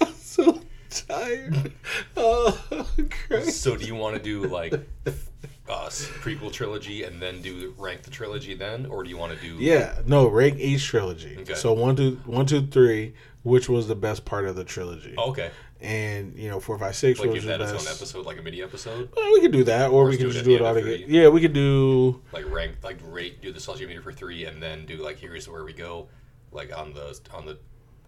I'm 0.00 0.12
so 0.14 0.60
tired. 0.90 1.72
Oh, 2.16 2.86
Christ. 3.26 3.60
So 3.62 3.76
do 3.76 3.84
you 3.86 3.94
want 3.94 4.16
to 4.16 4.22
do 4.22 4.44
like 4.44 4.74
uh, 4.74 5.88
prequel 6.20 6.52
trilogy 6.52 7.02
and 7.04 7.20
then 7.20 7.40
do 7.42 7.74
rank 7.78 8.02
the 8.02 8.10
trilogy 8.10 8.54
then, 8.54 8.86
or 8.86 9.02
do 9.02 9.10
you 9.10 9.16
want 9.16 9.32
to 9.36 9.40
do? 9.40 9.56
Yeah, 9.62 9.98
no, 10.06 10.28
rank 10.28 10.58
each 10.60 10.84
trilogy. 10.86 11.36
Okay. 11.40 11.54
So 11.54 11.72
one, 11.72 11.96
two, 11.96 12.20
one, 12.26 12.46
two, 12.46 12.66
three, 12.66 13.14
which 13.42 13.68
was 13.68 13.88
the 13.88 13.96
best 13.96 14.24
part 14.24 14.44
of 14.46 14.54
the 14.56 14.64
trilogy, 14.64 15.14
Oh, 15.18 15.30
okay. 15.30 15.50
And 15.84 16.36
you 16.38 16.48
know, 16.48 16.58
four, 16.60 16.78
five, 16.78 16.96
six 16.96 17.20
Like 17.20 17.32
give 17.32 17.44
that 17.44 17.60
its 17.60 17.72
best. 17.72 17.86
own 17.88 17.94
episode, 17.94 18.26
like 18.26 18.38
a 18.38 18.42
mini 18.42 18.62
episode, 18.62 19.10
Well, 19.16 19.32
we 19.34 19.40
could 19.40 19.52
do 19.52 19.64
that, 19.64 19.90
or, 19.90 20.04
Or 20.04 20.08
we 20.08 20.16
could 20.16 20.24
do 20.26 20.32
just 20.32 20.44
do 20.44 20.54
it 20.56 20.62
all 20.62 20.74
together. 20.74 20.96
Yeah, 20.96 21.28
we 21.28 21.40
could 21.40 21.52
do. 21.52 22.22
like 22.32 22.50
rank, 22.50 22.76
like 22.82 22.98
rate, 23.04 23.40
do 23.42 23.48
the 23.50 23.54
Nostalgia 23.54 23.86
Meter 23.86 24.02
for 24.02 24.12
three, 24.12 24.44
and 24.46 24.62
then 24.62 24.86
do 24.86 24.96
like 24.96 25.18
here's 25.18 25.48
where 25.48 25.64
we 25.64 25.72
go, 25.72 26.08
like 26.52 26.76
on 26.76 26.92
the 26.94 27.18
on 27.34 27.46
the 27.46 27.58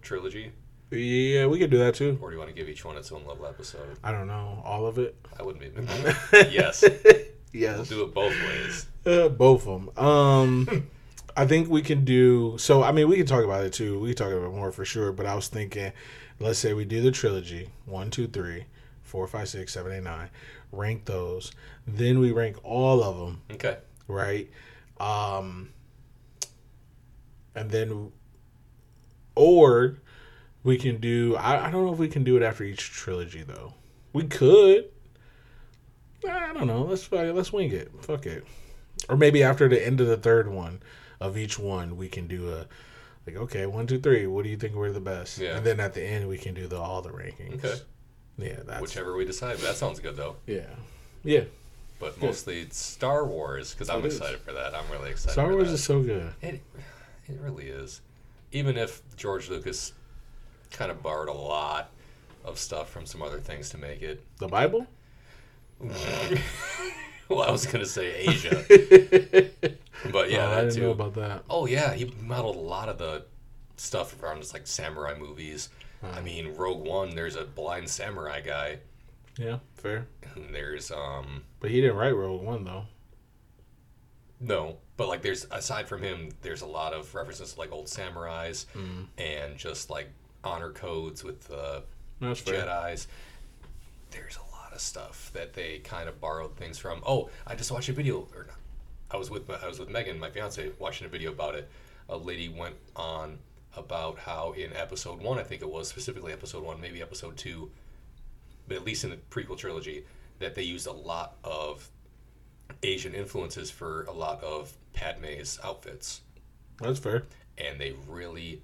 trilogy, 0.02 0.52
Yeah, 0.90 1.46
we 1.46 1.58
could 1.58 1.70
do 1.70 1.78
that 1.78 1.94
too. 1.94 2.18
or 2.22 2.30
do 2.30 2.34
you 2.34 2.38
want 2.38 2.50
to 2.50 2.54
give 2.56 2.68
each 2.68 2.84
one 2.84 2.96
its 2.96 3.10
own 3.12 3.24
level 3.26 3.46
episode? 3.46 3.98
I 4.02 4.12
don't 4.12 4.26
know 4.26 4.62
all 4.64 4.86
of 4.86 4.98
it. 4.98 5.14
I 5.38 5.42
wouldn't 5.42 5.62
be. 5.74 5.82
yes, 6.50 6.82
we'll 6.82 7.14
Yes, 7.52 7.88
do 7.88 8.02
it 8.02 8.14
both 8.14 8.34
ways. 8.48 8.86
uh, 9.06 9.28
both 9.28 9.66
of 9.66 9.86
them. 9.96 10.04
Um, 10.04 10.88
I 11.38 11.46
think 11.46 11.68
we 11.68 11.82
can 11.82 12.04
do. 12.04 12.56
So 12.58 12.82
I 12.82 12.92
mean, 12.92 13.08
we 13.08 13.16
can 13.16 13.26
talk 13.26 13.44
about 13.44 13.64
it 13.64 13.72
too. 13.72 13.98
We 13.98 14.08
can 14.14 14.16
talk 14.16 14.32
about 14.32 14.46
it 14.46 14.54
more 14.54 14.72
for 14.72 14.84
sure. 14.84 15.12
But 15.12 15.26
I 15.26 15.34
was 15.34 15.48
thinking, 15.48 15.92
let's 16.40 16.58
say 16.58 16.72
we 16.72 16.84
do 16.84 17.00
the 17.00 17.10
trilogy 17.10 17.70
one, 17.84 18.10
two, 18.10 18.26
three, 18.26 18.64
four, 19.02 19.26
five, 19.26 19.48
six, 19.48 19.72
seven, 19.72 19.92
eight, 19.92 20.02
nine. 20.02 20.28
Rank 20.72 21.04
those. 21.04 21.52
Then 21.86 22.18
we 22.18 22.32
rank 22.32 22.56
all 22.64 23.02
of 23.02 23.16
them. 23.18 23.42
Okay. 23.52 23.78
right? 24.08 24.50
Um, 24.98 25.70
and 27.54 27.70
then, 27.70 28.12
or 29.34 29.98
we 30.64 30.76
can 30.76 30.98
do. 30.98 31.36
I, 31.36 31.68
I 31.68 31.70
don't 31.70 31.86
know 31.86 31.92
if 31.92 31.98
we 31.98 32.08
can 32.08 32.24
do 32.24 32.36
it 32.36 32.42
after 32.42 32.64
each 32.64 32.90
trilogy 32.90 33.42
though. 33.42 33.74
We 34.12 34.24
could. 34.24 34.90
I 36.28 36.52
don't 36.52 36.66
know. 36.66 36.82
Let's 36.82 37.10
let's 37.12 37.52
wing 37.52 37.70
it. 37.72 37.92
Fuck 38.00 38.26
it. 38.26 38.44
Or 39.08 39.16
maybe 39.16 39.42
after 39.42 39.68
the 39.68 39.84
end 39.84 40.00
of 40.00 40.08
the 40.08 40.16
third 40.16 40.48
one 40.48 40.80
of 41.20 41.36
each 41.36 41.58
one, 41.58 41.96
we 41.96 42.08
can 42.08 42.26
do 42.26 42.52
a 42.52 42.66
like 43.26 43.36
okay 43.36 43.66
one 43.66 43.86
two 43.86 43.98
three. 43.98 44.26
What 44.26 44.44
do 44.44 44.50
you 44.50 44.56
think 44.56 44.74
were 44.74 44.92
the 44.92 45.00
best? 45.00 45.38
Yeah. 45.38 45.56
And 45.56 45.66
then 45.66 45.80
at 45.80 45.94
the 45.94 46.02
end, 46.02 46.28
we 46.28 46.38
can 46.38 46.54
do 46.54 46.66
the 46.66 46.78
all 46.78 47.02
the 47.02 47.10
rankings. 47.10 47.64
Okay. 47.64 47.80
Yeah, 48.38 48.60
that's 48.66 48.82
Whichever 48.82 49.16
we 49.16 49.24
decide. 49.24 49.56
That 49.58 49.76
sounds 49.76 49.98
good 50.00 50.16
though. 50.16 50.36
yeah, 50.46 50.66
yeah. 51.24 51.44
But 51.98 52.20
mostly 52.20 52.68
Star 52.70 53.24
Wars 53.24 53.72
because 53.72 53.88
I'm 53.88 54.04
is. 54.04 54.16
excited 54.16 54.40
for 54.40 54.52
that. 54.52 54.74
I'm 54.74 54.90
really 54.90 55.10
excited. 55.10 55.32
Star 55.32 55.50
Wars 55.52 55.68
that. 55.68 55.74
is 55.74 55.82
so 55.84 56.02
good. 56.02 56.30
It, 56.42 56.60
it 57.26 57.40
really 57.40 57.68
is. 57.68 58.02
Even 58.52 58.76
if 58.76 59.00
George 59.16 59.48
Lucas 59.48 59.92
kind 60.70 60.90
of 60.90 61.02
borrowed 61.02 61.28
a 61.28 61.32
lot 61.32 61.90
of 62.44 62.58
stuff 62.58 62.90
from 62.90 63.06
some 63.06 63.22
other 63.22 63.38
things 63.40 63.70
to 63.70 63.78
make 63.78 64.02
it. 64.02 64.22
The 64.38 64.48
Bible. 64.48 64.86
well, 67.28 67.42
I 67.42 67.50
was 67.50 67.66
going 67.66 67.84
to 67.84 67.90
say 67.90 68.14
Asia. 68.14 68.64
But 70.12 70.30
yeah, 70.30 70.46
Oh, 70.46 70.52
I 70.52 70.60
didn't 70.60 70.74
too. 70.74 70.82
know 70.82 70.90
about 70.90 71.14
that. 71.14 71.42
oh, 71.50 71.66
yeah, 71.66 71.92
he 71.94 72.04
modeled 72.22 72.56
a 72.56 72.60
lot 72.60 72.88
of 72.88 72.98
the 72.98 73.24
stuff 73.76 74.22
around 74.22 74.40
just 74.40 74.52
like 74.52 74.66
samurai 74.66 75.18
movies. 75.18 75.68
I 76.02 76.20
mean, 76.20 76.54
Rogue 76.54 76.86
One, 76.86 77.14
there's 77.16 77.34
a 77.34 77.44
blind 77.44 77.88
samurai 77.88 78.40
guy. 78.42 78.78
Yeah, 79.38 79.58
fair. 79.74 80.06
And 80.34 80.54
there's, 80.54 80.90
um, 80.92 81.42
But 81.60 81.70
he 81.70 81.80
didn't 81.80 81.96
write 81.96 82.14
Rogue 82.14 82.42
One 82.42 82.62
though. 82.64 82.84
No, 84.38 84.76
but 84.96 85.08
like 85.08 85.22
there's 85.22 85.46
aside 85.50 85.88
from 85.88 86.02
him, 86.02 86.28
there's 86.42 86.60
a 86.62 86.66
lot 86.66 86.92
of 86.92 87.12
references 87.14 87.54
to 87.54 87.58
like 87.58 87.72
old 87.72 87.86
samurais 87.86 88.66
and 89.18 89.56
just 89.56 89.88
like 89.90 90.10
honor 90.44 90.70
codes 90.70 91.24
with 91.24 91.50
uh, 91.50 91.80
That's 92.20 92.40
fair. 92.40 92.64
Jedi's. 92.66 93.08
There's 94.10 94.36
a 94.36 94.45
of 94.76 94.80
stuff 94.80 95.30
that 95.34 95.54
they 95.54 95.78
kind 95.80 96.08
of 96.08 96.20
borrowed 96.20 96.56
things 96.56 96.78
from. 96.78 97.02
Oh, 97.04 97.28
I 97.46 97.56
just 97.56 97.72
watched 97.72 97.88
a 97.88 97.92
video, 97.92 98.28
or 98.36 98.44
not. 98.46 98.56
I 99.10 99.16
was 99.16 99.30
with 99.30 99.50
I 99.50 99.66
was 99.66 99.78
with 99.80 99.88
Megan, 99.88 100.18
my 100.20 100.30
fiance, 100.30 100.70
watching 100.78 101.06
a 101.06 101.10
video 101.10 101.32
about 101.32 101.54
it. 101.56 101.68
A 102.08 102.16
lady 102.16 102.48
went 102.48 102.76
on 102.94 103.38
about 103.76 104.18
how 104.18 104.52
in 104.52 104.72
episode 104.74 105.20
one, 105.20 105.38
I 105.38 105.42
think 105.42 105.62
it 105.62 105.68
was 105.68 105.88
specifically 105.88 106.32
episode 106.32 106.62
one, 106.64 106.80
maybe 106.80 107.02
episode 107.02 107.36
two, 107.36 107.70
but 108.68 108.76
at 108.76 108.84
least 108.84 109.04
in 109.04 109.10
the 109.10 109.16
prequel 109.30 109.56
trilogy, 109.58 110.04
that 110.38 110.54
they 110.54 110.62
used 110.62 110.86
a 110.86 110.92
lot 110.92 111.36
of 111.44 111.88
Asian 112.82 113.14
influences 113.14 113.70
for 113.70 114.04
a 114.04 114.12
lot 114.12 114.42
of 114.42 114.72
Padme's 114.92 115.58
outfits, 115.62 116.22
That's 116.80 116.98
fair. 116.98 117.24
and 117.58 117.78
they 117.80 117.94
really 118.08 118.62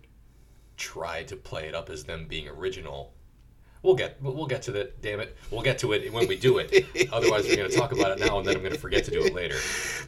tried 0.77 1.29
to 1.29 1.37
play 1.37 1.69
it 1.69 1.75
up 1.75 1.89
as 1.91 2.05
them 2.05 2.27
being 2.27 2.49
original. 2.49 3.13
We'll 3.83 3.97
get 3.97 4.17
we'll 4.23 4.47
get 4.47 4.63
to 4.63 4.73
that. 4.73 5.03
Damn 5.03 5.19
it, 5.19 5.37
we'll 5.51 5.63
get 5.63 5.79
to 5.81 5.93
it 5.93 6.13
when 6.13 6.29
we 6.29 6.37
do 6.37 6.59
it. 6.59 6.87
Otherwise, 7.13 7.47
we're 7.49 7.57
going 7.57 7.69
to 7.69 7.77
talk 7.77 7.91
about 7.91 8.13
it 8.13 8.21
now, 8.25 8.39
and 8.39 8.47
then 8.47 8.55
I'm 8.55 8.63
going 8.63 8.73
to 8.73 8.79
forget 8.79 9.05
to 9.07 9.11
do 9.11 9.25
it 9.25 9.35
later. 9.35 9.57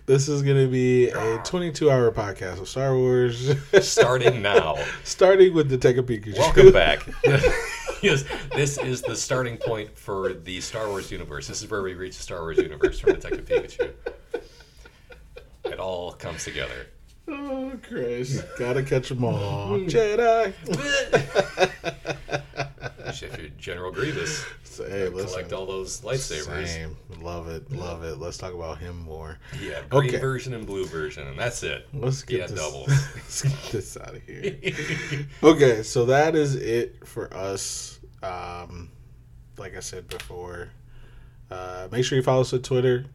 This 0.07 0.29
is 0.29 0.43
gonna 0.43 0.69
be 0.69 1.09
a 1.09 1.39
22 1.45 1.91
hour 1.91 2.11
podcast 2.13 2.61
of 2.61 2.69
Star 2.69 2.95
Wars, 2.97 3.53
Starting 3.81 4.43
now. 4.43 4.77
starting 5.03 5.55
with 5.55 5.69
Detective 5.69 6.07
Pikachu. 6.07 6.39
Welcome 6.39 6.73
back. 6.73 7.05
yes, 8.03 8.25
this 8.55 8.79
is 8.79 9.03
the 9.03 9.17
starting 9.17 9.57
point 9.57 9.99
for 9.99 10.35
the 10.35 10.61
Star 10.61 10.89
Wars 10.89 11.11
universe. 11.11 11.49
This 11.49 11.63
is 11.63 11.71
where 11.71 11.83
we 11.83 11.95
reach 11.95 12.17
the 12.17 12.23
Star 12.23 12.43
Wars 12.43 12.59
universe 12.59 13.01
from 13.01 13.15
the 13.15 13.19
Take 13.19 13.45
Detective 13.45 13.97
Pikachu. 15.65 15.73
It 15.73 15.81
all 15.81 16.13
comes 16.13 16.45
together. 16.45 16.87
Oh 17.27 17.73
Christ! 17.89 18.45
Gotta 18.59 18.83
catch 18.83 19.09
them 19.09 19.25
all, 19.25 19.79
Jedi. 19.81 20.53
If 23.07 23.39
you're 23.39 23.49
General 23.59 23.93
Grievous, 23.93 24.45
So, 24.65 24.89
hey, 24.89 25.09
listen. 25.09 25.29
collect 25.31 25.53
all 25.53 25.67
those 25.67 26.01
lightsabers. 26.01 26.67
Same. 26.67 26.97
Love 27.21 27.49
it. 27.49 27.71
Love 27.71 28.03
it. 28.03 28.19
Let's 28.19 28.37
talk 28.39 28.55
about 28.55 28.79
him 28.79 28.99
more. 29.03 29.39
Yeah, 29.61 29.83
green 29.89 30.09
Okay. 30.11 30.19
version 30.19 30.53
and 30.55 30.67
blue 30.67 30.85
version, 30.87 31.29
and 31.29 31.39
that's 31.39 31.63
it. 31.63 31.87
Let's 31.95 32.23
get 32.25 32.39
Yeah, 32.41 32.47
this. 32.49 32.59
doubles. 32.59 32.89
let's 33.15 33.43
get 33.43 33.63
this 33.73 33.97
out 33.97 34.17
of 34.17 34.23
here. 34.23 34.57
okay, 35.45 35.83
so 35.85 36.07
that 36.07 36.35
is 36.35 36.57
it 36.57 37.07
for 37.07 37.33
us. 37.33 38.01
Um, 38.23 38.91
like 39.59 39.77
I 39.77 39.81
said 39.81 40.09
before, 40.09 40.71
uh, 41.51 41.87
make 41.93 42.05
sure 42.05 42.17
you 42.17 42.23
follow 42.23 42.41
us 42.41 42.53
on 42.53 42.63
Twitter, 42.63 43.07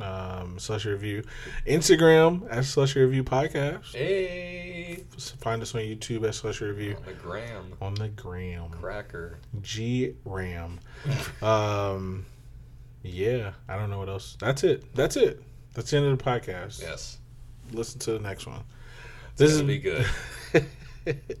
um, 0.00 0.58
Slushy 0.58 0.90
Review, 0.90 1.22
Instagram 1.66 2.46
at 2.50 2.64
Slushy 2.64 3.00
Review 3.00 3.24
Podcast. 3.24 3.94
hey, 3.94 5.04
Find 5.40 5.62
us 5.62 5.74
on 5.74 5.82
YouTube 5.82 6.26
at 6.26 6.34
Slushy 6.34 6.64
Review 6.64 6.96
on 6.96 7.04
the 7.04 7.12
gram, 7.12 7.72
on 7.80 7.94
the 7.94 8.08
gram. 8.08 8.68
cracker. 8.70 9.38
G 9.62 10.14
Ram. 10.24 10.80
Um, 11.42 12.26
yeah, 13.02 13.52
I 13.68 13.76
don't 13.76 13.90
know 13.90 13.98
what 13.98 14.08
else. 14.08 14.36
That's 14.40 14.64
it. 14.64 14.94
That's 14.94 15.16
it. 15.16 15.42
That's 15.74 15.90
the 15.90 15.96
end 15.98 16.06
of 16.06 16.18
the 16.18 16.24
podcast. 16.24 16.80
Yes, 16.80 17.18
Listen 17.72 17.98
to 18.00 18.12
the 18.12 18.18
next 18.20 18.46
one. 18.46 18.62
it's 19.30 19.38
This 19.38 19.52
gonna 19.52 19.62
is 19.64 19.68
be 19.68 19.78
good. 19.78 20.06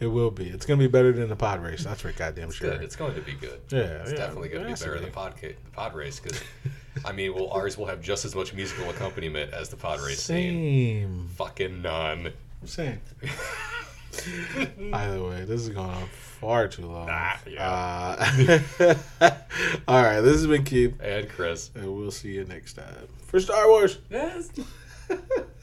it 0.00 0.06
will 0.06 0.30
be. 0.30 0.48
It's 0.48 0.64
gonna 0.66 0.78
be 0.78 0.86
better 0.88 1.12
than 1.12 1.28
the 1.28 1.36
pod 1.36 1.62
race. 1.62 1.84
That's 1.84 2.00
for 2.00 2.12
goddamn 2.12 2.50
sure. 2.50 2.70
Good. 2.70 2.82
It's 2.82 2.96
going 2.96 3.14
to 3.14 3.20
be 3.20 3.32
good. 3.32 3.60
Yeah, 3.70 3.78
It's 4.02 4.12
yeah, 4.12 4.16
definitely 4.18 4.48
gonna 4.48 4.66
be 4.66 4.72
better 4.74 4.94
than 4.94 5.04
the 5.04 5.10
pod, 5.10 5.34
the 5.40 5.54
pod 5.72 5.94
race 5.94 6.18
because, 6.20 6.40
I 7.04 7.12
mean, 7.12 7.34
well, 7.34 7.48
ours 7.50 7.76
will 7.78 7.86
have 7.86 8.00
just 8.00 8.24
as 8.24 8.34
much 8.34 8.52
musical 8.54 8.88
accompaniment 8.90 9.52
as 9.52 9.68
the 9.68 9.76
pod 9.76 10.00
race 10.00 10.22
scene. 10.22 11.02
Same. 11.02 11.28
Fucking 11.36 11.82
none. 11.82 12.32
Same. 12.64 13.00
Either 14.92 15.22
way, 15.22 15.44
this 15.44 15.60
is 15.60 15.68
going 15.68 15.90
on 15.90 16.06
far 16.40 16.66
too 16.68 16.86
long. 16.86 17.08
Ah, 17.10 17.40
Uh, 17.58 18.94
all 19.88 20.02
right, 20.02 20.20
this 20.20 20.34
has 20.36 20.46
been 20.46 20.64
Keith, 20.64 20.94
And 21.00 21.28
Chris. 21.28 21.70
and 21.74 21.94
we'll 21.94 22.10
see 22.10 22.32
you 22.34 22.44
next 22.44 22.74
time 22.74 23.06
for 23.26 23.38
Star 23.40 23.68
Wars. 23.68 23.98
Yes. 24.10 24.50